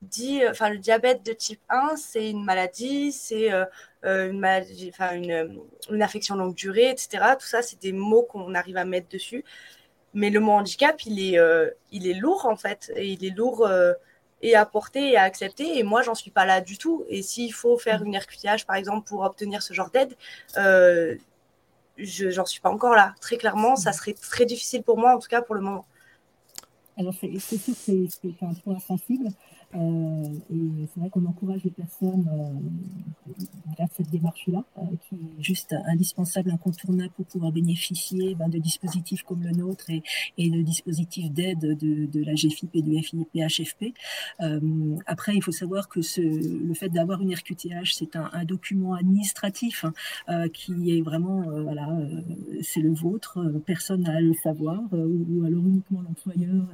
dit, 0.05 0.43
euh, 0.43 0.51
enfin, 0.51 0.69
le 0.69 0.77
diabète 0.77 1.25
de 1.25 1.33
type 1.33 1.61
1, 1.69 1.95
c'est 1.97 2.29
une 2.29 2.43
maladie, 2.43 3.11
c'est 3.11 3.51
euh, 3.51 3.65
euh, 4.05 4.29
une, 4.31 4.39
maladie, 4.39 4.91
une, 5.13 5.61
une, 5.89 6.01
affection 6.01 6.35
longue 6.35 6.55
durée, 6.55 6.89
etc. 6.89 7.35
Tout 7.39 7.47
ça, 7.47 7.61
c'est 7.61 7.81
des 7.81 7.91
mots 7.91 8.23
qu'on 8.23 8.53
arrive 8.55 8.77
à 8.77 8.85
mettre 8.85 9.09
dessus. 9.09 9.43
Mais 10.13 10.29
le 10.29 10.39
mot 10.39 10.53
handicap, 10.53 11.01
il 11.05 11.19
est, 11.19 11.39
il 11.91 12.07
est 12.07 12.13
lourd, 12.13 12.45
en 12.45 12.55
fait. 12.55 12.91
Il 12.97 13.25
est 13.25 13.35
lourd 13.35 13.67
et 14.47 14.55
à 14.55 14.65
porter 14.65 15.11
et 15.11 15.17
à 15.17 15.23
accepter. 15.23 15.77
Et 15.77 15.83
moi, 15.83 16.01
j'en 16.01 16.15
suis 16.15 16.31
pas 16.31 16.45
là 16.45 16.61
du 16.61 16.77
tout. 16.77 17.03
Et 17.09 17.21
s'il 17.21 17.53
faut 17.53 17.77
faire 17.77 18.03
une 18.03 18.15
RQTH, 18.15 18.65
par 18.65 18.75
exemple, 18.75 19.07
pour 19.07 19.21
obtenir 19.21 19.61
ce 19.61 19.73
genre 19.73 19.89
d'aide, 19.89 20.15
je 20.55 22.29
j'en 22.29 22.45
suis 22.45 22.61
pas 22.61 22.69
encore 22.69 22.93
là. 22.93 23.15
Très 23.21 23.37
clairement, 23.37 23.75
ça 23.75 23.93
serait 23.93 24.13
très 24.13 24.45
difficile 24.45 24.83
pour 24.83 24.97
moi, 24.97 25.15
en 25.15 25.19
tout 25.19 25.29
cas 25.29 25.41
pour 25.41 25.55
le 25.55 25.61
moment. 25.61 25.85
Alors, 26.97 27.13
c'est 27.19 27.39
sûr 27.39 27.73
que 27.73 28.07
c'est 28.09 28.45
un 28.45 28.53
point 28.53 28.79
sensible. 28.79 29.29
Euh, 29.75 30.23
et 30.51 30.87
c'est 30.93 30.99
vrai 30.99 31.09
qu'on 31.09 31.25
encourage 31.25 31.63
les 31.63 31.71
personnes 31.71 32.29
euh, 32.31 33.33
vers 33.77 33.87
cette 33.95 34.09
démarche-là, 34.09 34.63
euh, 34.77 34.81
qui 35.01 35.15
est 35.15 35.43
juste 35.43 35.75
indispensable, 35.87 36.51
incontournable 36.51 37.11
pour 37.15 37.25
pouvoir 37.25 37.51
bénéficier 37.51 38.35
ben, 38.35 38.47
de 38.47 38.57
dispositifs 38.57 39.23
comme 39.23 39.43
le 39.43 39.51
nôtre 39.51 39.89
et, 39.89 40.03
et 40.37 40.49
de 40.49 40.61
dispositifs 40.61 41.31
d'aide 41.31 41.59
de, 41.59 42.05
de, 42.05 42.23
la 42.23 42.33
GFIP 42.33 42.75
et 42.75 42.81
du 42.81 42.97
FIPHFP. 43.03 43.93
après, 45.05 45.35
il 45.35 45.43
faut 45.43 45.51
savoir 45.51 45.89
que 45.89 45.99
le 46.19 46.73
fait 46.73 46.89
d'avoir 46.89 47.21
une 47.21 47.33
RQTH, 47.33 47.93
c'est 47.93 48.15
un, 48.15 48.45
document 48.45 48.93
administratif 48.93 49.85
hein, 50.27 50.49
qui 50.49 50.97
est 50.97 51.01
vraiment, 51.01 51.41
voilà, 51.63 51.87
c'est 52.61 52.79
le 52.79 52.93
vôtre, 52.93 53.39
personne 53.65 54.03
n'a 54.03 54.15
à 54.15 54.21
le 54.21 54.33
savoir, 54.33 54.81
ou, 54.91 55.43
alors 55.45 55.65
uniquement 55.65 56.01
l'employeur 56.01 56.65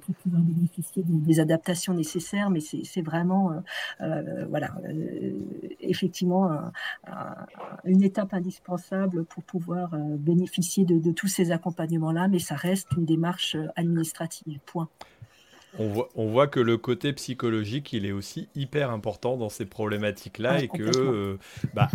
pour 0.00 0.14
pouvoir 0.16 0.42
bénéficier 0.42 1.02
des 1.06 1.40
adaptations 1.40 1.94
nécessaires 1.94 2.39
mais 2.48 2.60
c'est 2.60 3.02
vraiment, 3.02 3.52
euh, 3.52 3.56
euh, 4.00 4.46
voilà, 4.48 4.74
euh, 4.88 5.32
effectivement, 5.80 6.48
une 7.84 8.02
étape 8.02 8.32
indispensable 8.32 9.24
pour 9.24 9.42
pouvoir 9.42 9.90
bénéficier 10.18 10.84
de, 10.84 11.12
tous 11.12 11.28
ces 11.28 11.50
accompagnements-là, 11.50 12.28
mais 12.28 12.38
ça 12.38 12.54
reste 12.54 12.88
une 12.96 13.04
démarche 13.04 13.56
administrative. 13.76 14.58
Point. 14.64 14.88
On 15.78 15.88
voit, 15.88 16.08
on 16.16 16.30
voit, 16.30 16.48
que 16.48 16.58
le 16.58 16.76
côté 16.76 17.12
psychologique, 17.12 17.92
il 17.92 18.04
est 18.04 18.12
aussi 18.12 18.48
hyper 18.54 18.90
important 18.90 19.36
dans 19.36 19.48
ces 19.48 19.66
problématiques-là 19.66 20.54
ah, 20.54 20.62
et 20.62 20.68
que 20.68 21.38
bah, 21.74 21.88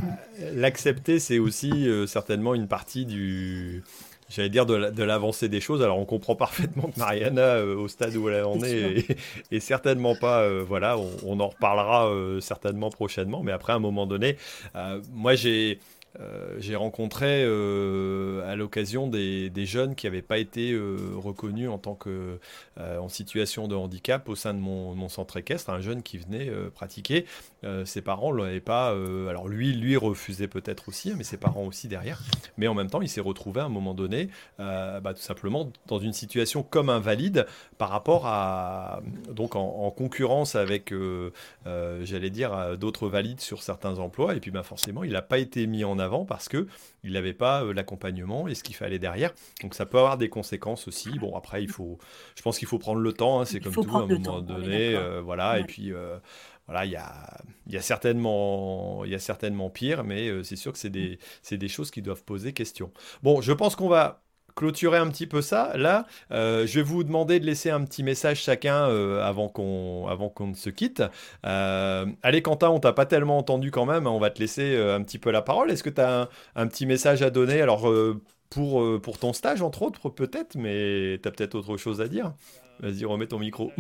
l'accepter, 0.53 1.19
c'est 1.19 1.39
aussi 1.39 1.89
certainement 2.07 2.55
une 2.55 2.67
partie 2.67 3.05
du, 3.05 3.83
j'allais 4.29 4.49
dire, 4.49 4.65
de 4.65 5.03
l'avancée 5.03 5.49
des 5.49 5.61
choses. 5.61 5.81
Alors, 5.81 5.99
on 5.99 6.05
comprend 6.05 6.35
parfaitement 6.35 6.89
que 6.89 6.99
Mariana, 6.99 7.41
euh, 7.41 7.75
au 7.75 7.87
stade 7.87 8.15
où 8.15 8.29
elle 8.29 8.43
en 8.43 8.61
est, 8.63 9.05
est, 9.51 9.59
certainement 9.59 10.15
pas. 10.15 10.41
Euh, 10.41 10.63
voilà, 10.67 10.97
on, 11.25 11.39
en 11.39 11.47
reparlera 11.49 12.07
euh, 12.07 12.39
certainement 12.39 12.89
prochainement. 12.89 13.43
Mais 13.43 13.51
après, 13.51 13.73
à 13.73 13.75
un 13.75 13.79
moment 13.79 14.05
donné, 14.05 14.37
moi, 15.13 15.35
j'ai 15.35 15.79
euh, 16.19 16.55
j'ai 16.59 16.75
rencontré 16.75 17.43
euh, 17.43 18.49
à 18.49 18.55
l'occasion 18.55 19.07
des, 19.07 19.51
jeunes 19.65 19.95
qui 19.95 20.05
n'avaient 20.05 20.21
pas 20.21 20.37
été 20.37 20.71
euh, 20.71 20.97
reconnus 21.15 21.69
en 21.69 21.77
tant 21.77 21.95
que 21.95 22.39
en 22.77 23.09
situation 23.09 23.67
de 23.67 23.75
handicap 23.75 24.27
au 24.27 24.35
sein 24.35 24.53
de 24.53 24.59
mon, 24.59 25.09
centre 25.09 25.37
équestre, 25.37 25.69
un 25.69 25.79
jeune 25.79 26.03
qui 26.03 26.17
venait 26.17 26.51
pratiquer. 26.73 27.25
ses 27.85 28.01
parents 28.01 28.33
ne 28.33 28.43
l'avaient 28.43 28.59
pas. 28.59 28.89
alors 29.29 29.47
lui, 29.47 29.73
lui 29.73 29.95
refusait 29.95 30.47
peut-être 30.47 30.89
aussi, 30.89 31.13
mais 31.15 31.23
ses 31.23 31.37
parents 31.37 31.63
aussi 31.63 31.87
derrière. 31.87 32.21
Mais 32.57 32.67
en 32.67 32.73
même 32.73 32.89
temps, 32.89 33.01
il 33.01 33.07
s'est 33.07 33.21
retrouvé 33.21 33.61
à 33.61 33.65
un 33.65 33.69
moment 33.69 33.93
donné, 33.93 34.29
bah, 34.57 35.13
tout 35.15 35.21
simplement 35.21 35.71
dans 35.87 35.99
une 35.99 36.13
situation 36.13 36.63
comme 36.63 36.89
invalide 36.89 37.45
par 37.77 37.89
rapport 37.89 38.27
à 38.27 39.01
donc 39.31 39.55
en, 39.55 39.91
concurrence 39.91 40.55
avec, 40.55 40.93
j'allais 41.65 42.29
dire, 42.29 42.77
d'autres 42.77 43.07
valides 43.07 43.41
sur 43.41 43.63
certains 43.63 43.99
emplois. 43.99 44.35
Et 44.35 44.39
puis, 44.39 44.51
bah, 44.51 44.63
forcément, 44.63 45.03
il 45.03 45.13
n'a 45.13 45.21
pas 45.21 45.37
été 45.37 45.65
mis 45.65 45.85
en 45.85 45.97
avant 45.97 46.04
parce 46.25 46.49
que 46.49 46.67
il 47.03 47.13
n'avait 47.13 47.33
pas 47.33 47.63
euh, 47.63 47.73
l'accompagnement 47.73 48.47
et 48.47 48.55
ce 48.55 48.63
qu'il 48.63 48.75
fallait 48.75 48.99
derrière. 48.99 49.33
Donc 49.61 49.73
ça 49.73 49.85
peut 49.85 49.97
avoir 49.97 50.17
des 50.17 50.29
conséquences 50.29 50.87
aussi. 50.87 51.17
Bon 51.19 51.35
après 51.35 51.63
il 51.63 51.69
faut, 51.69 51.97
je 52.35 52.41
pense 52.41 52.59
qu'il 52.59 52.67
faut 52.67 52.79
prendre 52.79 52.99
le 52.99 53.13
temps. 53.13 53.41
Hein, 53.41 53.45
c'est 53.45 53.59
comme 53.59 53.73
tout 53.73 53.81
à 53.81 53.99
un 53.99 54.07
moment 54.07 54.41
donné, 54.41 54.95
euh, 54.95 55.21
voilà. 55.21 55.59
Et 55.59 55.63
puis 55.63 55.91
euh, 55.91 56.17
voilà, 56.67 56.85
il 56.85 56.91
y 56.91 56.95
a, 56.95 57.37
y, 57.67 57.77
a 57.77 57.81
certainement, 57.81 59.05
y 59.05 59.13
a 59.13 59.19
certainement 59.19 59.69
pire, 59.69 60.03
mais 60.03 60.43
c'est 60.43 60.55
sûr 60.55 60.73
que 60.73 60.79
c'est 60.79 60.89
des, 60.89 61.19
des 61.51 61.67
choses 61.67 61.91
qui 61.91 62.01
doivent 62.01 62.23
poser 62.23 62.53
question. 62.53 62.91
Bon, 63.21 63.41
je 63.41 63.53
pense 63.53 63.75
qu'on 63.75 63.87
va 63.87 64.24
clôturer 64.55 64.97
un 64.97 65.09
petit 65.09 65.27
peu 65.27 65.41
ça, 65.41 65.73
là, 65.75 66.05
euh, 66.31 66.65
je 66.65 66.79
vais 66.79 66.83
vous 66.83 67.03
demander 67.03 67.39
de 67.39 67.45
laisser 67.45 67.69
un 67.69 67.83
petit 67.83 68.03
message 68.03 68.41
chacun 68.41 68.89
euh, 68.89 69.21
avant 69.21 69.49
qu'on 69.49 70.07
qu'on 70.33 70.53
se 70.53 70.69
quitte. 70.69 71.03
Euh, 71.45 72.05
allez, 72.23 72.41
Quentin, 72.41 72.69
on 72.69 72.79
t'a 72.79 72.93
pas 72.93 73.05
tellement 73.05 73.37
entendu 73.37 73.71
quand 73.71 73.85
même. 73.85 74.07
Hein, 74.07 74.11
on 74.11 74.19
va 74.19 74.29
te 74.29 74.39
laisser 74.39 74.77
un 74.77 75.03
petit 75.03 75.19
peu 75.19 75.31
la 75.31 75.41
parole. 75.41 75.71
Est-ce 75.71 75.83
que 75.83 75.89
tu 75.89 76.01
as 76.01 76.29
un, 76.55 76.67
petit 76.67 76.85
message 76.85 77.21
à 77.21 77.29
donner 77.29 77.61
Alors, 77.61 77.91
pour, 78.49 79.01
pour 79.01 79.17
ton 79.17 79.33
stage, 79.33 79.61
entre 79.61 79.81
autres, 79.81 80.09
peut-être, 80.09 80.55
mais 80.55 81.19
tu 81.21 81.27
as 81.27 81.31
peut-être 81.31 81.55
autre 81.55 81.77
chose 81.77 82.01
à 82.01 82.07
dire? 82.07 82.33
Vas-y, 82.79 83.05
remets 83.05 83.27
ton 83.27 83.39
micro. 83.39 83.71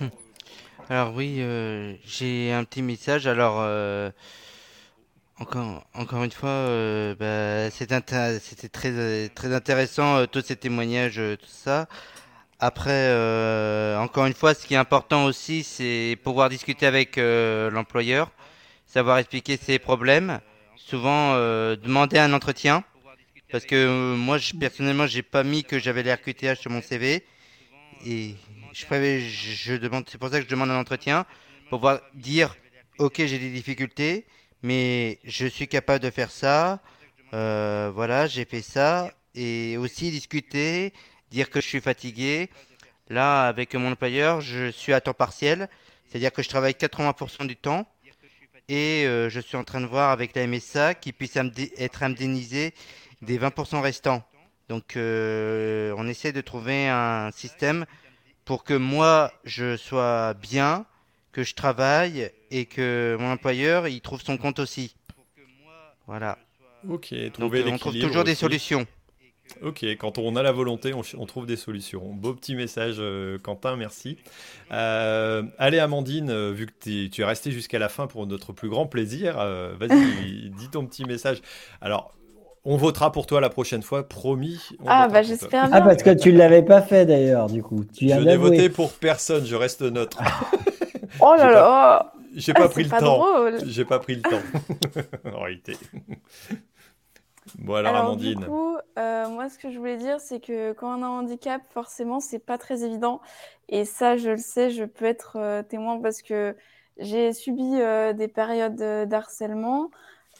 Alors, 0.88 1.14
oui, 1.14 1.42
j'ai 2.04 2.52
un 2.52 2.64
petit 2.64 2.82
message. 2.82 3.26
Alors. 3.26 3.62
Encore, 5.42 6.22
une 6.22 6.30
fois, 6.30 6.50
euh, 6.50 7.16
bah, 7.16 7.68
c'était 7.72 8.68
très, 8.68 9.52
intéressant, 9.52 10.18
euh, 10.18 10.26
tous 10.26 10.42
ces 10.42 10.54
témoignages, 10.54 11.18
euh, 11.18 11.36
tout 11.36 11.48
ça. 11.48 11.88
Après, 12.60 13.10
encore 13.96 14.26
une 14.26 14.34
fois, 14.34 14.54
ce 14.54 14.64
qui 14.64 14.74
est 14.74 14.76
important 14.76 15.24
aussi, 15.24 15.64
c'est 15.64 16.16
pouvoir 16.22 16.48
discuter 16.48 16.86
avec 16.86 17.16
l'employeur, 17.16 18.30
savoir 18.86 19.18
expliquer 19.18 19.56
ses 19.56 19.80
problèmes, 19.80 20.38
souvent 20.76 21.34
demander 21.74 22.18
un 22.18 22.32
entretien, 22.32 22.84
parce 23.50 23.64
que 23.64 24.14
moi, 24.14 24.38
je, 24.38 24.54
personnellement, 24.54 25.08
j'ai 25.08 25.22
pas 25.22 25.42
mis 25.42 25.64
que 25.64 25.80
j'avais 25.80 26.04
l'RQTH 26.04 26.60
sur 26.60 26.70
mon 26.70 26.82
CV, 26.82 27.24
et 28.06 28.36
je, 28.72 28.86
c'est 30.06 30.18
pour 30.18 30.28
ça 30.28 30.38
que 30.38 30.44
je 30.44 30.48
demande 30.48 30.70
un 30.70 30.78
entretien, 30.78 31.26
pour 31.68 31.80
pouvoir 31.80 31.98
dire, 32.14 32.54
ok, 32.98 33.24
j'ai 33.26 33.40
des 33.40 33.50
difficultés, 33.50 34.24
mais 34.62 35.18
je 35.24 35.46
suis 35.46 35.68
capable 35.68 36.02
de 36.02 36.10
faire 36.10 36.30
ça. 36.30 36.80
Euh, 37.34 37.90
voilà, 37.94 38.26
j'ai 38.26 38.44
fait 38.44 38.62
ça. 38.62 39.10
Et 39.34 39.76
aussi 39.78 40.10
discuter, 40.10 40.92
dire 41.30 41.50
que 41.50 41.60
je 41.60 41.66
suis 41.66 41.80
fatigué. 41.80 42.50
Là, 43.08 43.46
avec 43.46 43.74
mon 43.74 43.92
employeur, 43.92 44.40
je 44.40 44.70
suis 44.70 44.92
à 44.92 45.00
temps 45.00 45.14
partiel, 45.14 45.68
c'est-à-dire 46.06 46.32
que 46.32 46.42
je 46.42 46.48
travaille 46.48 46.72
80% 46.72 47.46
du 47.46 47.56
temps. 47.56 47.86
Et 48.68 49.04
euh, 49.06 49.28
je 49.28 49.40
suis 49.40 49.56
en 49.56 49.64
train 49.64 49.80
de 49.80 49.86
voir 49.86 50.10
avec 50.10 50.34
la 50.36 50.46
MSA 50.46 50.94
qui 50.94 51.12
puisse 51.12 51.36
être 51.36 52.02
indemnisé 52.02 52.74
des 53.20 53.38
20% 53.38 53.80
restants. 53.80 54.22
Donc, 54.68 54.96
euh, 54.96 55.92
on 55.98 56.06
essaie 56.06 56.32
de 56.32 56.40
trouver 56.40 56.88
un 56.88 57.30
système 57.32 57.84
pour 58.44 58.64
que 58.64 58.74
moi, 58.74 59.32
je 59.44 59.76
sois 59.76 60.34
bien, 60.34 60.86
que 61.32 61.42
je 61.42 61.54
travaille 61.54 62.30
et 62.50 62.66
que 62.66 63.16
mon 63.18 63.32
employeur, 63.32 63.88
il 63.88 64.00
trouve 64.00 64.22
son 64.22 64.36
compte 64.36 64.58
aussi. 64.58 64.94
Voilà. 66.06 66.38
Ok, 66.88 67.14
Donc, 67.38 67.52
on 67.54 67.78
trouve 67.78 67.98
toujours 67.98 68.24
des 68.24 68.34
solutions. 68.34 68.86
Ok, 69.62 69.84
quand 69.98 70.18
on 70.18 70.36
a 70.36 70.42
la 70.42 70.52
volonté, 70.52 70.92
on, 70.94 71.26
trouve 71.26 71.46
des 71.46 71.56
solutions. 71.56 72.12
Beau 72.14 72.32
petit 72.32 72.54
message, 72.54 72.96
euh, 72.98 73.38
Quentin, 73.38 73.76
merci. 73.76 74.16
Euh, 74.72 75.42
allez, 75.58 75.78
Amandine, 75.78 76.30
euh, 76.30 76.52
vu 76.52 76.66
que 76.66 76.72
tu 77.08 77.20
es 77.20 77.24
restée 77.24 77.50
jusqu'à 77.50 77.78
la 77.78 77.88
fin 77.88 78.06
pour 78.06 78.26
notre 78.26 78.52
plus 78.52 78.68
grand 78.68 78.86
plaisir, 78.86 79.36
vas-y, 79.36 80.50
dis 80.58 80.68
ton 80.70 80.86
petit 80.86 81.04
message. 81.04 81.42
Alors, 81.80 82.14
on 82.64 82.76
votera 82.76 83.12
pour 83.12 83.26
toi 83.26 83.40
la 83.40 83.50
prochaine 83.50 83.82
fois, 83.82 84.08
promis. 84.08 84.60
Ah, 84.86 85.08
bah 85.08 85.22
j'espère 85.22 85.68
bien. 85.68 85.70
Ah, 85.72 85.82
parce 85.82 86.02
que 86.02 86.10
tu 86.10 86.32
ne 86.32 86.38
l'avais 86.38 86.62
pas 86.62 86.80
fait 86.80 87.04
d'ailleurs, 87.04 87.48
du 87.48 87.62
coup. 87.62 87.84
Tu 87.84 88.08
je 88.08 88.14
n'ai 88.14 88.36
voté 88.36 88.68
pour 88.68 88.92
personne, 88.92 89.44
je 89.44 89.56
reste 89.56 89.82
neutre. 89.82 90.18
oh 91.20 91.34
là 91.36 91.50
là 91.50 92.12
J'ai 92.34 92.54
pas, 92.54 92.68
pris 92.68 92.84
le 92.84 92.90
temps. 92.90 93.24
J'ai 93.66 93.84
pas 93.84 93.98
pris 93.98 94.16
le 94.16 94.22
temps, 94.22 94.42
en 95.24 95.40
réalité. 95.40 95.76
Voilà, 97.58 97.90
alors, 97.90 98.16
Du 98.16 98.36
coup, 98.36 98.76
euh, 98.98 99.28
moi, 99.28 99.48
ce 99.48 99.58
que 99.58 99.70
je 99.70 99.78
voulais 99.78 99.96
dire, 99.96 100.20
c'est 100.20 100.40
que 100.40 100.72
quand 100.72 100.98
on 100.98 101.02
a 101.02 101.06
un 101.06 101.20
handicap, 101.20 101.62
forcément, 101.70 102.20
c'est 102.20 102.38
pas 102.38 102.58
très 102.58 102.84
évident. 102.84 103.20
Et 103.68 103.84
ça, 103.84 104.16
je 104.16 104.30
le 104.30 104.36
sais, 104.36 104.70
je 104.70 104.84
peux 104.84 105.04
être 105.04 105.36
euh, 105.36 105.62
témoin 105.62 106.00
parce 106.00 106.22
que 106.22 106.56
j'ai 106.98 107.32
subi 107.32 107.80
euh, 107.80 108.12
des 108.12 108.28
périodes 108.28 109.08
d'harcèlement. 109.08 109.90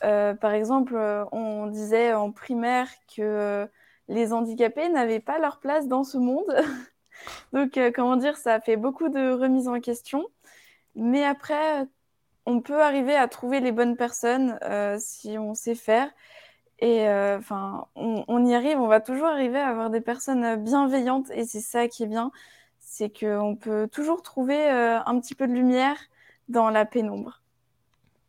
par 0.01 0.53
exemple, 0.53 0.97
on 1.33 1.67
disait 1.67 2.13
en 2.15 2.31
primaire 2.33 2.89
que 3.15 3.69
les 4.09 4.33
handicapés 4.33 4.89
n'avaient 4.89 5.21
pas 5.21 5.39
leur 5.39 5.61
place 5.61 5.89
dans 5.89 6.05
ce 6.05 6.19
monde. 6.19 6.55
Donc, 7.53 7.79
comment 7.95 8.17
dire, 8.17 8.37
ça 8.37 8.55
a 8.55 8.61
fait 8.61 8.77
beaucoup 8.77 9.09
de 9.09 9.33
remises 9.33 9.69
en 9.69 9.81
question. 9.81 10.27
Mais 10.95 11.25
après, 11.25 11.87
on 12.47 12.61
peut 12.61 12.83
arriver 12.83 13.17
à 13.17 13.29
trouver 13.29 13.61
les 13.61 13.73
bonnes 13.73 13.97
personnes 13.97 14.59
si 14.99 15.39
on 15.39 15.55
sait 15.55 15.75
faire. 15.75 16.11
Et 16.83 17.09
euh, 17.09 17.39
enfin, 17.39 17.87
on, 17.95 18.45
y 18.45 18.55
arrive, 18.57 18.81
on 18.81 18.89
va 18.89 19.01
toujours 19.01 19.29
arriver 19.29 19.59
à 19.61 19.69
avoir 19.69 19.89
des 19.89 20.01
personnes 20.01 20.57
bienveillantes 20.57 21.31
et 21.31 21.45
c'est 21.45 21.61
ça 21.61 21.87
qui 21.87 22.03
est 22.03 22.09
bien, 22.09 22.33
c'est 22.81 23.09
qu'on 23.09 23.55
peut 23.55 23.87
toujours 23.87 24.21
trouver 24.23 24.69
euh, 24.69 24.99
un 25.07 25.21
petit 25.21 25.37
peu 25.37 25.47
de 25.47 25.53
lumière 25.53 25.97
dans 26.49 26.71
la 26.71 26.85
pénombre. 26.85 27.42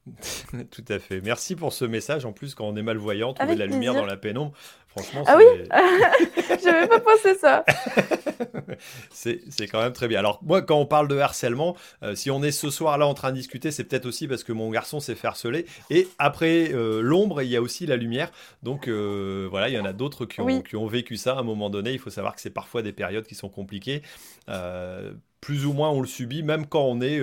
Tout 0.71 0.85
à 0.89 0.99
fait. 0.99 1.21
Merci 1.21 1.55
pour 1.55 1.71
ce 1.71 1.85
message. 1.85 2.25
En 2.25 2.33
plus, 2.33 2.55
quand 2.55 2.65
on 2.65 2.75
est 2.75 2.81
malvoyant, 2.81 3.33
trouver 3.33 3.55
de 3.55 3.59
la 3.59 3.65
lumière 3.65 3.93
dans 3.93 4.05
la 4.05 4.17
pénombre, 4.17 4.51
franchement, 4.87 5.23
ah 5.25 5.37
oui 5.37 5.43
J'avais 6.63 6.87
pas 6.87 6.99
pensé 6.99 7.35
ça. 7.35 7.63
c'est 9.11 9.67
quand 9.67 9.81
même 9.81 9.93
très 9.93 10.09
bien. 10.09 10.19
Alors, 10.19 10.39
moi, 10.43 10.61
quand 10.61 10.77
on 10.77 10.85
parle 10.85 11.07
de 11.07 11.17
harcèlement, 11.17 11.77
euh, 12.03 12.15
si 12.15 12.29
on 12.31 12.43
est 12.43 12.51
ce 12.51 12.69
soir-là 12.69 13.07
en 13.07 13.13
train 13.13 13.31
de 13.31 13.37
discuter, 13.37 13.71
c'est 13.71 13.85
peut-être 13.85 14.05
aussi 14.05 14.27
parce 14.27 14.43
que 14.43 14.51
mon 14.51 14.69
garçon 14.71 14.99
s'est 14.99 15.15
fait 15.15 15.27
harceler. 15.27 15.65
Et 15.89 16.09
après 16.19 16.73
euh, 16.73 17.01
l'ombre, 17.01 17.41
il 17.41 17.49
y 17.49 17.55
a 17.55 17.61
aussi 17.61 17.85
la 17.85 17.95
lumière. 17.95 18.29
Donc, 18.61 18.89
euh, 18.89 19.47
voilà, 19.49 19.69
il 19.69 19.73
y 19.73 19.79
en 19.79 19.85
a 19.85 19.93
d'autres 19.93 20.25
qui, 20.25 20.41
qui, 20.67 20.75
ont 20.75 20.87
vécu 20.87 21.15
ça 21.15 21.35
à 21.35 21.39
un 21.39 21.43
moment 21.43 21.69
donné. 21.69 21.93
Il 21.93 21.99
faut 21.99 22.09
savoir 22.09 22.35
que 22.35 22.41
c'est 22.41 22.49
parfois 22.49 22.81
des 22.81 22.93
périodes 22.93 23.25
qui 23.25 23.35
sont 23.35 23.49
compliquées. 23.49 24.01
plus 25.39 25.65
ou 25.65 25.71
moins, 25.71 25.91
on 25.91 26.01
le 26.01 26.07
subit, 26.07 26.43
même 26.43 26.65
quand 26.67 26.83
on 26.83 26.99
est 26.99 27.21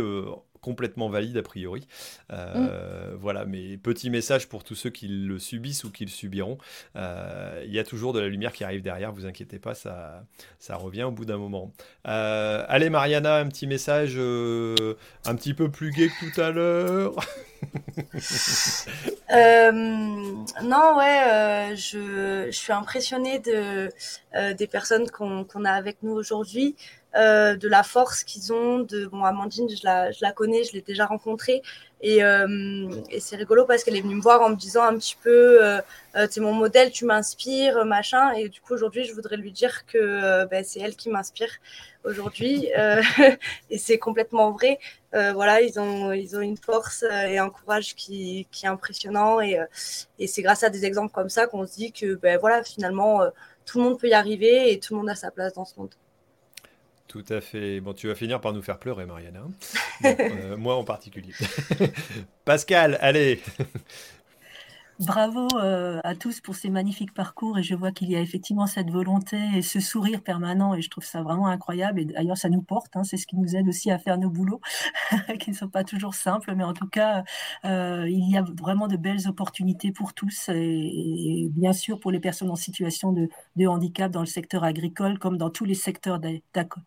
complètement 0.61 1.09
valide 1.09 1.37
a 1.37 1.43
priori. 1.43 1.87
Euh, 2.33 3.15
voilà, 3.19 3.45
mais 3.45 3.77
petit 3.77 4.11
message 4.11 4.49
pour 4.49 4.65
tous 4.65 4.75
ceux 4.75 4.91
qui 4.91 5.09
le 5.09 5.39
subissent 5.39 5.85
ou 5.85 5.91
qui 5.91 6.05
le 6.05 6.11
subiront. 6.11 6.59
Euh, 6.97 7.63
il 7.67 7.73
y 7.73 7.79
a 7.79 7.85
toujours 7.85 8.13
de 8.13 8.21
la 8.21 8.29
lumière 8.29 8.53
qui 8.53 8.65
arrive 8.65 8.83
derrière, 8.83 9.13
vous 9.13 9.27
inquiétez 9.27 9.59
pas, 9.59 9.75
ça, 9.75 10.25
ça 10.59 10.77
revient 10.77 11.05
au 11.05 11.11
bout 11.11 11.25
d'un 11.25 11.39
moment. 11.39 11.73
Euh, 12.07 12.65
allez 12.69 12.91
Mariana, 12.91 13.37
un 13.37 13.49
petit 13.49 13.67
message 13.67 14.17
un 14.17 15.35
petit 15.35 15.55
peu 15.55 15.71
plus 15.71 15.91
gai 15.91 16.09
que 16.09 16.33
tout 16.33 16.41
à 16.41 16.51
l'heure. 16.51 17.15
non, 20.63 20.97
ouais, 20.97 21.75
je, 21.77 22.47
je, 22.51 22.57
suis 22.57 22.73
impressionnée 22.73 23.39
de, 23.39 23.91
des 24.53 24.67
personnes 24.67 25.11
qu'on 25.11 25.65
a 25.65 25.73
avec 25.73 26.03
nous 26.03 26.13
aujourd'hui. 26.13 26.75
Euh, 27.17 27.57
de 27.57 27.67
la 27.67 27.83
force 27.83 28.23
qu'ils 28.23 28.53
ont. 28.53 28.81
De 28.81 29.07
bon, 29.07 29.25
Amandine, 29.25 29.69
je 29.69 29.85
la, 29.85 30.13
je 30.13 30.21
la 30.23 30.33
connais, 30.33 30.63
je 30.65 30.73
l'ai 30.73 30.81
déjà 30.81 31.07
rencontrée. 31.07 31.63
Et, 32.03 32.23
euh, 32.23 32.89
et 33.11 33.21
c'est 33.21 33.37
rigolo 33.37 33.65
parce 33.67 33.83
qu'elle 33.85 33.97
est 33.97 34.01
venue 34.01 34.15
me 34.15 34.23
voir 34.23 34.41
en 34.43 34.51
me 34.51 34.57
disant 34.57 34.85
un 34.85 34.97
petit 34.97 35.17
peu, 35.23 35.63
euh, 35.63 35.81
euh 36.17 36.27
tu 36.29 36.39
es 36.39 36.43
mon 36.43 36.55
modèle, 36.55 36.93
tu 36.93 37.05
m'inspires, 37.05 37.85
machin. 37.85 38.31
Et 38.33 38.49
du 38.49 38.61
coup, 38.61 38.75
aujourd'hui, 38.75 39.05
je 39.05 39.13
voudrais 39.13 39.37
lui 39.37 39.51
dire 39.51 39.87
que 39.87 40.45
ben, 40.47 40.65
c'est 40.65 40.81
elle 40.81 40.95
qui 40.97 41.11
m'inspire 41.11 41.51
aujourd'hui. 42.05 42.69
et 43.71 43.79
c'est 43.79 43.99
complètement 43.99 44.53
vrai. 44.53 44.79
voilà, 45.13 45.63
ils 45.63 45.81
ont, 45.81 46.13
ils 46.13 46.37
ont 46.37 46.41
une 46.41 46.57
force 46.57 47.03
et 47.03 47.39
un 47.39 47.51
courage 47.51 47.95
qui, 47.97 48.47
qui 48.53 48.67
est 48.67 48.69
impressionnant. 48.69 49.41
Et, 49.41 49.59
et 50.19 50.27
c'est 50.29 50.43
grâce 50.43 50.63
à 50.63 50.71
des 50.71 50.85
exemples 50.85 51.13
comme 51.13 51.29
ça 51.29 51.47
qu'on 51.49 51.67
se 51.67 51.75
dit 51.75 51.93
que 51.93 52.15
ben, 52.15 52.39
voilà, 52.39 52.63
finalement, 52.63 53.21
tout 53.67 53.79
le 53.79 53.85
monde 53.85 53.99
peut 53.99 54.09
y 54.09 54.15
arriver 54.15 54.73
et 54.73 54.79
tout 54.79 54.95
le 54.95 55.01
monde 55.01 55.11
a 55.11 55.17
sa 55.17 55.31
place 55.33 55.55
dans 55.55 55.65
ce 55.65 55.75
monde. 55.79 55.95
Tout 57.11 57.25
à 57.29 57.41
fait. 57.41 57.81
Bon, 57.81 57.93
tu 57.93 58.07
vas 58.07 58.15
finir 58.15 58.41
par 58.41 58.53
nous 58.53 58.63
faire 58.63 58.79
pleurer, 58.79 59.05
Mariana. 59.05 59.43
Euh, 60.03 60.57
moi 60.57 60.77
en 60.77 60.85
particulier. 60.85 61.35
Pascal, 62.47 62.97
allez 63.03 63.43
Bravo 65.01 65.49
euh, 65.55 65.99
à 66.05 66.15
tous 66.15 66.43
pour 66.43 66.55
ces 66.55 66.69
magnifiques 66.69 67.15
parcours 67.15 67.57
et 67.57 67.63
je 67.63 67.75
vois 67.75 67.91
qu'il 67.91 68.11
y 68.11 68.17
a 68.17 68.21
effectivement 68.21 68.67
cette 68.67 68.91
volonté 68.91 69.39
et 69.57 69.63
ce 69.63 69.81
sourire 69.81 70.23
permanent 70.23 70.75
et 70.75 70.83
je 70.83 70.91
trouve 70.91 71.05
ça 71.05 71.23
vraiment 71.23 71.47
incroyable. 71.47 72.01
Et 72.01 72.05
d'ailleurs 72.05 72.37
ça 72.37 72.51
nous 72.51 72.61
porte, 72.61 72.95
hein, 72.97 73.03
c'est 73.03 73.17
ce 73.17 73.27
qui 73.27 73.39
nous 73.39 73.57
aide 73.57 73.67
aussi 73.67 73.91
à 73.91 73.99
faire 73.99 74.19
nos 74.19 74.29
boulots 74.29 74.61
qui 75.41 75.53
ne 75.53 75.57
sont 75.57 75.71
pas 75.71 75.85
toujours 75.85 76.15
simples 76.15 76.55
mais 76.55 76.65
en 76.65 76.75
tout 76.75 76.87
cas 76.87 77.25
euh, 77.65 78.07
il 78.11 78.31
y 78.31 78.37
a 78.37 78.45
vraiment 78.61 78.89
de 78.89 78.99
belles 78.99 79.27
opportunités 79.27 79.91
pour 79.91 80.13
tous 80.13 80.51
et, 80.51 81.49
bien 81.51 81.73
sûr 81.73 81.99
pour 81.99 82.11
les 82.11 82.21
personnes 82.21 82.51
en 82.51 82.57
situation 82.57 83.13
de, 83.13 83.31
handicap 83.67 84.13
dans 84.13 84.21
le 84.21 84.27
secteur 84.27 84.65
agricole 84.65 85.19
comme 85.19 85.39
dans 85.39 85.49
tous 85.49 85.65
les 85.65 85.75
secteurs 85.75 86.21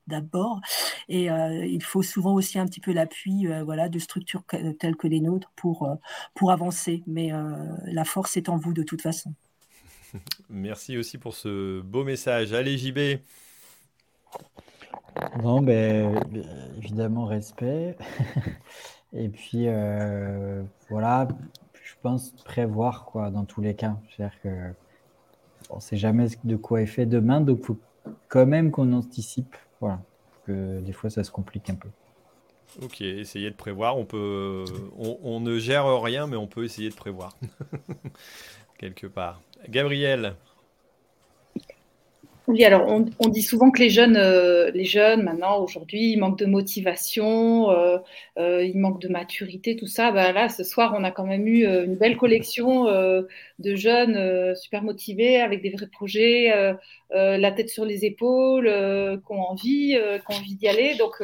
d'abord. 0.08 0.62
Et 1.10 1.32
euh, 1.32 1.66
il 1.66 1.82
faut 1.82 2.04
souvent 2.04 2.34
aussi 2.34 2.60
un 2.60 2.66
petit 2.66 2.80
peu 2.80 2.94
l'appui 2.94 3.48
voilà, 3.64 3.90
de 3.90 3.98
structures 3.98 4.44
telles 4.80 4.98
que 4.98 5.08
les 5.08 5.20
nôtres 5.20 5.52
pour, 5.56 5.90
pour 6.36 6.52
avancer. 6.52 7.04
Mais 7.08 7.32
la 7.86 8.03
la 8.04 8.06
force 8.06 8.36
est 8.36 8.50
en 8.50 8.58
vous 8.58 8.74
de 8.74 8.84
toute 8.84 9.02
façon. 9.02 9.34
Merci 10.50 10.98
aussi 10.98 11.18
pour 11.18 11.36
ce 11.36 11.80
beau 11.80 12.04
message. 12.04 12.52
Allez, 12.52 12.78
JB. 12.78 13.00
Non, 15.42 15.62
ben, 15.62 16.20
évidemment, 16.78 17.26
respect. 17.26 17.96
Et 19.14 19.30
puis, 19.30 19.68
euh, 19.68 20.64
voilà, 20.90 21.30
je 21.82 21.94
pense 22.02 22.32
prévoir, 22.44 23.06
quoi, 23.06 23.30
dans 23.30 23.46
tous 23.46 23.62
les 23.62 23.74
cas. 23.74 23.96
C'est-à-dire 24.10 24.38
que 24.42 24.74
on 25.70 25.78
ne 25.78 25.82
sait 25.82 25.96
jamais 25.96 26.28
de 26.44 26.56
quoi 26.58 26.82
est 26.82 26.88
fait 26.88 27.06
demain, 27.06 27.40
donc 27.40 27.60
il 27.62 27.66
faut 27.66 27.80
quand 28.28 28.46
même 28.46 28.70
qu'on 28.70 28.92
anticipe. 28.92 29.56
Voilà, 29.80 30.02
que 30.46 30.82
des 30.82 30.92
fois, 30.92 31.10
ça 31.10 31.24
se 31.24 31.32
complique 31.32 31.70
un 31.70 31.76
peu. 31.76 31.90
Ok, 32.82 33.02
essayer 33.02 33.50
de 33.52 33.56
prévoir. 33.56 33.98
On 33.98 34.06
peut, 34.06 34.66
on, 34.98 35.40
ne 35.40 35.60
gère 35.60 36.02
rien, 36.02 36.28
mais 36.28 36.38
on 36.38 36.48
peut 36.48 36.64
essayer 36.64 36.90
de 36.90 36.96
prévoir 36.96 37.38
quelque 38.80 39.08
part. 39.08 39.42
Gabriel. 39.70 40.36
Oui, 42.48 42.66
alors 42.66 42.86
on, 42.88 43.30
dit 43.30 43.42
souvent 43.42 43.72
que 43.72 43.80
les 43.80 43.90
jeunes, 43.90 44.18
euh, 44.18 44.70
les 44.74 44.84
jeunes 44.84 45.24
maintenant, 45.24 45.60
aujourd'hui, 45.64 46.12
ils 46.12 46.18
manquent 46.18 46.40
de 46.40 46.46
motivation, 46.46 47.72
euh, 47.72 48.00
euh, 48.38 48.66
ils 48.66 48.78
manquent 48.78 49.00
de 49.00 49.08
maturité, 49.08 49.78
tout 49.78 49.88
ça. 49.88 50.12
Bah, 50.12 50.34
là, 50.34 50.50
ce 50.50 50.66
soir, 50.66 50.94
on 50.98 51.06
a 51.06 51.12
quand 51.12 51.26
même 51.26 51.48
eu 51.48 51.66
une 51.66 51.96
belle 51.96 52.18
collection 52.18 52.86
de 52.86 53.76
jeunes 53.76 54.56
super 54.56 54.84
motivés, 54.84 55.40
avec 55.40 55.62
des 55.62 55.70
vrais 55.70 55.88
projets, 55.88 56.52
la 57.12 57.52
tête 57.54 57.70
sur 57.70 57.86
les 57.86 58.04
épaules, 58.04 58.66
qui 58.66 59.32
ont 59.32 59.42
envie, 59.42 59.98
qui 59.98 60.36
ont 60.36 60.38
envie 60.38 60.56
d'y 60.56 60.68
aller. 60.68 60.96
Donc, 60.96 61.24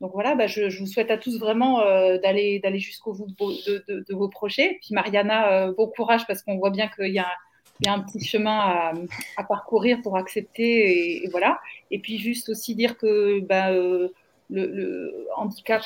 donc 0.00 0.12
voilà, 0.12 0.34
bah, 0.34 0.46
je, 0.46 0.78
vous 0.78 0.86
souhaite 0.86 1.10
à 1.10 1.16
tous 1.16 1.38
vraiment 1.38 1.80
euh, 1.80 2.18
d'aller 2.18 2.58
d'aller 2.60 2.78
jusqu'au 2.78 3.14
bout 3.14 3.28
de, 3.38 4.04
vos 4.14 4.28
projets. 4.28 4.78
Puis 4.82 4.94
Mariana, 4.94 5.68
euh, 5.68 5.72
bon 5.72 5.86
courage 5.86 6.26
parce 6.26 6.42
qu'on 6.42 6.58
voit 6.58 6.70
bien 6.70 6.88
qu'il 6.88 7.12
y, 7.12 7.18
a 7.18 7.28
un 7.86 8.00
petit 8.00 8.22
chemin 8.22 8.92
à, 9.36 9.44
parcourir 9.44 10.02
pour 10.02 10.16
accepter 10.18 11.24
et, 11.24 11.28
voilà. 11.30 11.60
Et 11.90 11.98
puis 11.98 12.18
juste 12.18 12.50
aussi 12.50 12.74
dire 12.74 12.98
que 12.98 13.40
bah, 13.40 13.70
euh, 13.72 14.08
le, 14.50 15.26
handicap, 15.36 15.82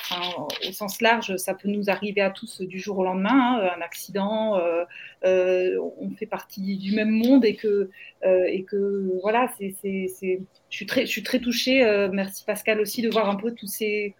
au 0.69 0.73
sens 0.73 1.01
large, 1.01 1.37
ça 1.37 1.55
peut 1.55 1.69
nous 1.69 1.89
arriver 1.89 2.21
à 2.21 2.31
tous 2.31 2.61
du 2.61 2.79
jour 2.79 2.99
au 2.99 3.05
lendemain, 3.05 3.59
hein, 3.61 3.71
un 3.77 3.81
accident, 3.81 4.59
euh, 4.59 4.85
euh, 5.25 5.79
on 5.99 6.11
fait 6.11 6.27
partie 6.27 6.77
du 6.77 6.95
même 6.95 7.11
monde 7.11 7.45
et 7.45 7.55
que, 7.55 7.91
euh, 8.25 8.45
et 8.47 8.65
que 8.65 9.11
voilà, 9.23 9.51
c'est, 9.59 9.75
je, 9.83 10.37
suis 10.69 10.87
très, 10.87 11.07
je 11.07 11.39
touchée, 11.39 12.09
merci 12.13 12.45
Pascal 12.45 12.81
aussi, 12.81 13.03
de 13.03 13.09
voir 13.09 13.29
un 13.29 13.37
peu 13.37 13.53
tous 13.53 13.67
ces, 13.67 14.15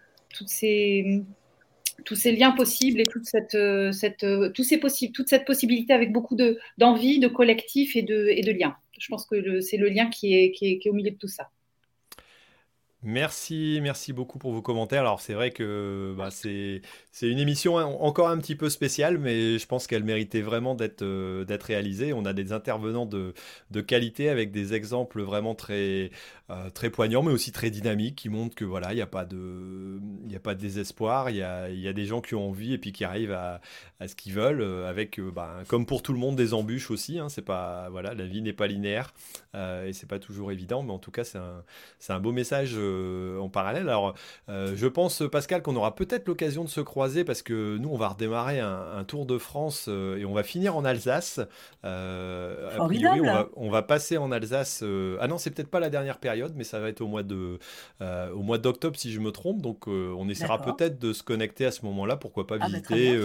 ces, 0.47 1.21
tous 2.05 2.15
ces 2.15 2.31
liens 2.31 2.51
possibles 2.51 2.99
et 2.99 3.05
toute 3.05 3.25
cette, 3.25 3.57
cette, 3.93 4.25
ces 4.63 4.77
possibles, 4.79 5.13
toute 5.13 5.29
cette 5.29 5.45
possibilité 5.45 5.93
avec 5.93 6.11
beaucoup 6.11 6.35
de, 6.35 6.57
d'envie, 6.77 7.19
de 7.19 7.27
collectif 7.27 7.95
et 7.95 8.01
de, 8.01 8.27
et 8.29 8.41
de 8.41 8.51
liens. 8.51 8.75
Je 8.99 9.07
pense 9.07 9.25
que 9.25 9.61
c'est 9.61 9.77
le 9.77 9.89
lien 9.89 10.09
qui 10.09 10.35
est, 10.35 10.51
qui 10.51 10.79
est 10.83 10.89
au 10.89 10.93
milieu 10.93 11.11
de 11.11 11.17
tout 11.17 11.27
ça. 11.27 11.49
Merci, 13.03 13.79
merci 13.81 14.13
beaucoup 14.13 14.37
pour 14.37 14.51
vos 14.51 14.61
commentaires. 14.61 15.01
Alors 15.01 15.21
c'est 15.21 15.33
vrai 15.33 15.49
que 15.49 16.13
bah, 16.15 16.29
c'est 16.29 16.81
une 17.23 17.39
émission 17.39 17.77
encore 17.77 18.29
un 18.29 18.37
petit 18.37 18.55
peu 18.55 18.69
spéciale, 18.69 19.17
mais 19.17 19.57
je 19.57 19.65
pense 19.65 19.87
qu'elle 19.87 20.03
méritait 20.03 20.41
vraiment 20.41 20.75
d'être 20.75 21.01
euh, 21.01 21.43
réalisée. 21.65 22.13
On 22.13 22.25
a 22.25 22.33
des 22.33 22.53
intervenants 22.53 23.07
de, 23.07 23.33
de, 23.71 23.81
qualité 23.81 24.29
avec 24.29 24.51
des 24.51 24.75
exemples 24.75 25.23
vraiment 25.23 25.55
très, 25.55 26.11
euh, 26.51 26.69
très 26.69 26.91
poignants, 26.91 27.23
mais 27.23 27.31
aussi 27.31 27.51
très 27.51 27.71
dynamiques, 27.71 28.17
qui 28.17 28.29
montrent 28.29 28.53
que 28.53 28.65
voilà, 28.65 28.93
il 28.93 28.97
n'y 28.97 29.01
a 29.01 29.07
pas 29.07 29.25
de 29.25 29.99
il 30.27 30.35
a 30.35 30.39
pas 30.39 30.53
de 30.53 30.59
désespoir. 30.59 31.31
Il 31.31 31.37
y 31.37 31.41
a, 31.41 31.69
y 31.71 31.87
a, 31.87 31.93
des 31.93 32.05
gens 32.05 32.21
qui 32.21 32.35
ont 32.35 32.49
envie 32.49 32.73
et 32.73 32.77
puis 32.77 32.91
qui 32.91 33.03
arrivent 33.03 33.31
à, 33.31 33.61
à 33.99 34.07
ce 34.07 34.15
qu'ils 34.15 34.33
veulent, 34.33 34.61
euh, 34.61 34.87
avec 34.87 35.19
bah, 35.19 35.63
comme 35.67 35.87
pour 35.87 36.03
tout 36.03 36.13
le 36.13 36.19
monde 36.19 36.35
des 36.35 36.53
embûches 36.53 36.91
aussi. 36.91 37.17
Hein. 37.17 37.29
c'est 37.29 37.41
pas 37.41 37.89
voilà, 37.89 38.13
la 38.13 38.27
vie 38.27 38.43
n'est 38.43 38.53
pas 38.53 38.67
linéaire 38.67 39.13
et 39.55 39.91
c'est 39.91 40.07
pas 40.07 40.19
toujours 40.19 40.51
évident, 40.51 40.83
mais 40.83 40.91
en 40.91 40.99
tout 40.99 41.11
cas 41.11 41.23
c'est 41.23 41.39
un, 41.39 41.63
un 42.09 42.19
beau 42.19 42.31
message 42.31 42.77
euh, 42.91 43.39
en 43.39 43.49
parallèle. 43.49 43.89
Alors, 43.89 44.13
euh, 44.49 44.73
je 44.75 44.87
pense, 44.87 45.23
Pascal, 45.31 45.61
qu'on 45.61 45.75
aura 45.75 45.95
peut-être 45.95 46.27
l'occasion 46.27 46.63
de 46.63 46.69
se 46.69 46.81
croiser 46.81 47.23
parce 47.23 47.41
que 47.41 47.77
nous, 47.77 47.89
on 47.89 47.97
va 47.97 48.09
redémarrer 48.09 48.59
un, 48.59 49.03
Tour 49.07 49.25
de 49.25 49.37
France 49.39 49.85
euh, 49.87 50.17
et 50.17 50.25
on 50.25 50.33
va 50.33 50.43
finir 50.43 50.75
en 50.75 50.85
Alsace. 50.85 51.39
on 51.83 53.69
va, 53.69 53.81
passer 53.81 54.17
en 54.17 54.31
Alsace. 54.31 54.83
ah 55.19 55.27
non, 55.27 55.37
c'est 55.37 55.51
peut-être 55.51 55.69
pas 55.69 55.79
la 55.79 55.89
dernière 55.89 56.19
période, 56.19 56.53
mais 56.55 56.63
ça 56.63 56.79
va 56.79 56.89
être 56.89 57.01
au 57.01 57.07
mois 57.07 57.23
de, 57.23 57.57
au 58.01 58.41
mois 58.41 58.57
d'octobre 58.57 58.97
si 58.97 59.11
je 59.11 59.19
me 59.19 59.31
trompe. 59.31 59.61
Donc, 59.61 59.87
on 59.87 60.29
essaiera 60.29 60.61
peut-être 60.61 60.99
de 60.99 61.13
se 61.13 61.23
connecter 61.23 61.65
à 61.65 61.71
ce 61.71 61.85
moment-là. 61.85 62.15
Pourquoi 62.15 62.47
pas 62.47 62.55
ah, 62.55 62.59
bah, 62.59 62.67
visiter 62.67 63.19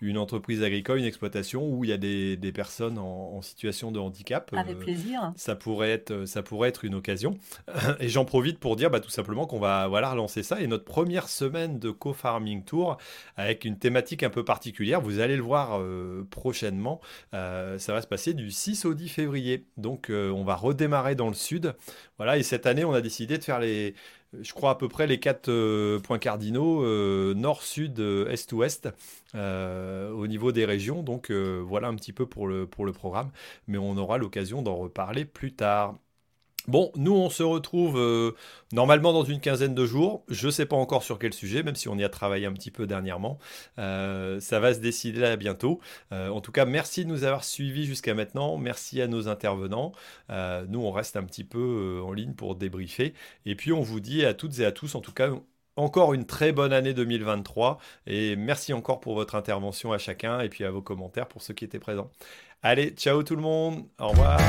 une 0.00 0.18
entreprise 0.18 0.62
agricole, 0.62 0.98
une 0.98 1.04
exploitation 1.04 1.66
où 1.66 1.84
il 1.84 1.90
y 1.90 1.92
a 1.92 1.96
des, 1.96 2.52
personnes 2.52 2.98
en, 2.98 3.40
situation 3.42 3.90
de 3.90 3.98
handicap. 3.98 4.52
Avec 4.56 4.78
plaisir. 4.78 5.32
Ça 5.36 5.56
pourrait 5.56 5.90
être, 5.90 6.26
ça 6.26 6.42
pourrait 6.42 6.68
être 6.68 6.84
une 6.84 6.94
occasion. 6.94 7.36
Et 8.00 8.08
j'en 8.08 8.24
profite 8.24 8.58
pour 8.58 8.76
dire, 8.76 8.90
bah, 8.90 9.00
tout 9.04 9.10
simplement 9.10 9.46
qu'on 9.46 9.58
va 9.58 9.86
voilà, 9.86 10.10
relancer 10.10 10.42
ça. 10.42 10.60
Et 10.60 10.66
notre 10.66 10.84
première 10.84 11.28
semaine 11.28 11.78
de 11.78 11.90
co-farming 11.90 12.64
tour 12.64 12.96
avec 13.36 13.64
une 13.64 13.78
thématique 13.78 14.22
un 14.22 14.30
peu 14.30 14.44
particulière, 14.44 15.00
vous 15.00 15.20
allez 15.20 15.36
le 15.36 15.42
voir 15.42 15.78
euh, 15.78 16.26
prochainement. 16.30 17.00
Euh, 17.34 17.78
ça 17.78 17.92
va 17.92 18.00
se 18.00 18.06
passer 18.06 18.32
du 18.32 18.50
6 18.50 18.86
au 18.86 18.94
10 18.94 19.08
février. 19.08 19.66
Donc 19.76 20.10
euh, 20.10 20.30
on 20.30 20.42
va 20.42 20.56
redémarrer 20.56 21.14
dans 21.14 21.28
le 21.28 21.34
sud. 21.34 21.74
Voilà, 22.16 22.38
et 22.38 22.42
cette 22.42 22.66
année, 22.66 22.84
on 22.84 22.94
a 22.94 23.02
décidé 23.02 23.36
de 23.36 23.44
faire 23.44 23.60
les, 23.60 23.94
je 24.40 24.52
crois 24.54 24.70
à 24.70 24.74
peu 24.76 24.88
près 24.88 25.06
les 25.06 25.20
quatre 25.20 25.98
points 25.98 26.18
cardinaux, 26.18 26.84
nord, 27.34 27.62
sud, 27.62 27.98
est, 28.00 28.52
ouest, 28.52 28.88
au 29.34 30.26
niveau 30.26 30.52
des 30.52 30.64
régions. 30.64 31.02
Donc 31.02 31.30
voilà 31.30 31.88
un 31.88 31.94
petit 31.96 32.12
peu 32.12 32.26
pour 32.26 32.46
le, 32.46 32.66
pour 32.66 32.86
le 32.86 32.92
programme, 32.92 33.30
mais 33.66 33.78
on 33.78 33.96
aura 33.96 34.16
l'occasion 34.16 34.62
d'en 34.62 34.76
reparler 34.76 35.24
plus 35.24 35.52
tard. 35.52 35.96
Bon, 36.66 36.90
nous 36.96 37.12
on 37.12 37.28
se 37.28 37.42
retrouve 37.42 37.98
euh, 37.98 38.32
normalement 38.72 39.12
dans 39.12 39.24
une 39.24 39.40
quinzaine 39.40 39.74
de 39.74 39.84
jours. 39.84 40.24
Je 40.28 40.46
ne 40.46 40.50
sais 40.50 40.64
pas 40.64 40.76
encore 40.76 41.02
sur 41.02 41.18
quel 41.18 41.34
sujet, 41.34 41.62
même 41.62 41.74
si 41.74 41.88
on 41.88 41.98
y 41.98 42.04
a 42.04 42.08
travaillé 42.08 42.46
un 42.46 42.54
petit 42.54 42.70
peu 42.70 42.86
dernièrement. 42.86 43.38
Euh, 43.78 44.40
ça 44.40 44.60
va 44.60 44.72
se 44.72 44.78
décider 44.78 45.20
là 45.20 45.36
bientôt. 45.36 45.80
Euh, 46.12 46.30
en 46.30 46.40
tout 46.40 46.52
cas, 46.52 46.64
merci 46.64 47.04
de 47.04 47.10
nous 47.10 47.24
avoir 47.24 47.44
suivis 47.44 47.84
jusqu'à 47.84 48.14
maintenant. 48.14 48.56
Merci 48.56 49.02
à 49.02 49.06
nos 49.08 49.28
intervenants. 49.28 49.92
nous 50.30 50.80
on 50.80 50.90
reste 50.90 51.16
un 51.16 51.24
petit 51.24 51.44
peu 51.44 52.00
en 52.02 52.12
ligne 52.12 52.32
pour 52.32 52.54
débriefer. 52.56 53.12
Et 53.44 53.56
puis 53.56 53.72
on 53.72 53.82
vous 53.82 54.00
dit 54.00 54.24
à 54.24 54.32
toutes 54.32 54.58
et 54.60 54.64
à 54.64 54.72
tous, 54.72 54.94
en 54.94 55.00
tout 55.00 55.12
cas, 55.12 55.30
encore 55.76 56.14
une 56.14 56.24
très 56.24 56.52
bonne 56.52 56.72
année 56.72 56.94
2023. 56.94 57.78
Et 58.06 58.36
merci 58.36 58.72
encore 58.72 59.00
pour 59.00 59.14
votre 59.14 59.34
intervention 59.34 59.92
à 59.92 59.98
chacun 59.98 60.40
et 60.40 60.48
puis 60.48 60.64
à 60.64 60.70
vos 60.70 60.82
commentaires 60.82 61.28
pour 61.28 61.42
ceux 61.42 61.52
qui 61.52 61.64
étaient 61.64 61.78
présents. 61.78 62.10
Allez, 62.62 62.90
ciao 62.90 63.22
tout 63.22 63.36
le 63.36 63.42
monde. 63.42 63.84
Au 63.98 64.08
revoir. 64.08 64.40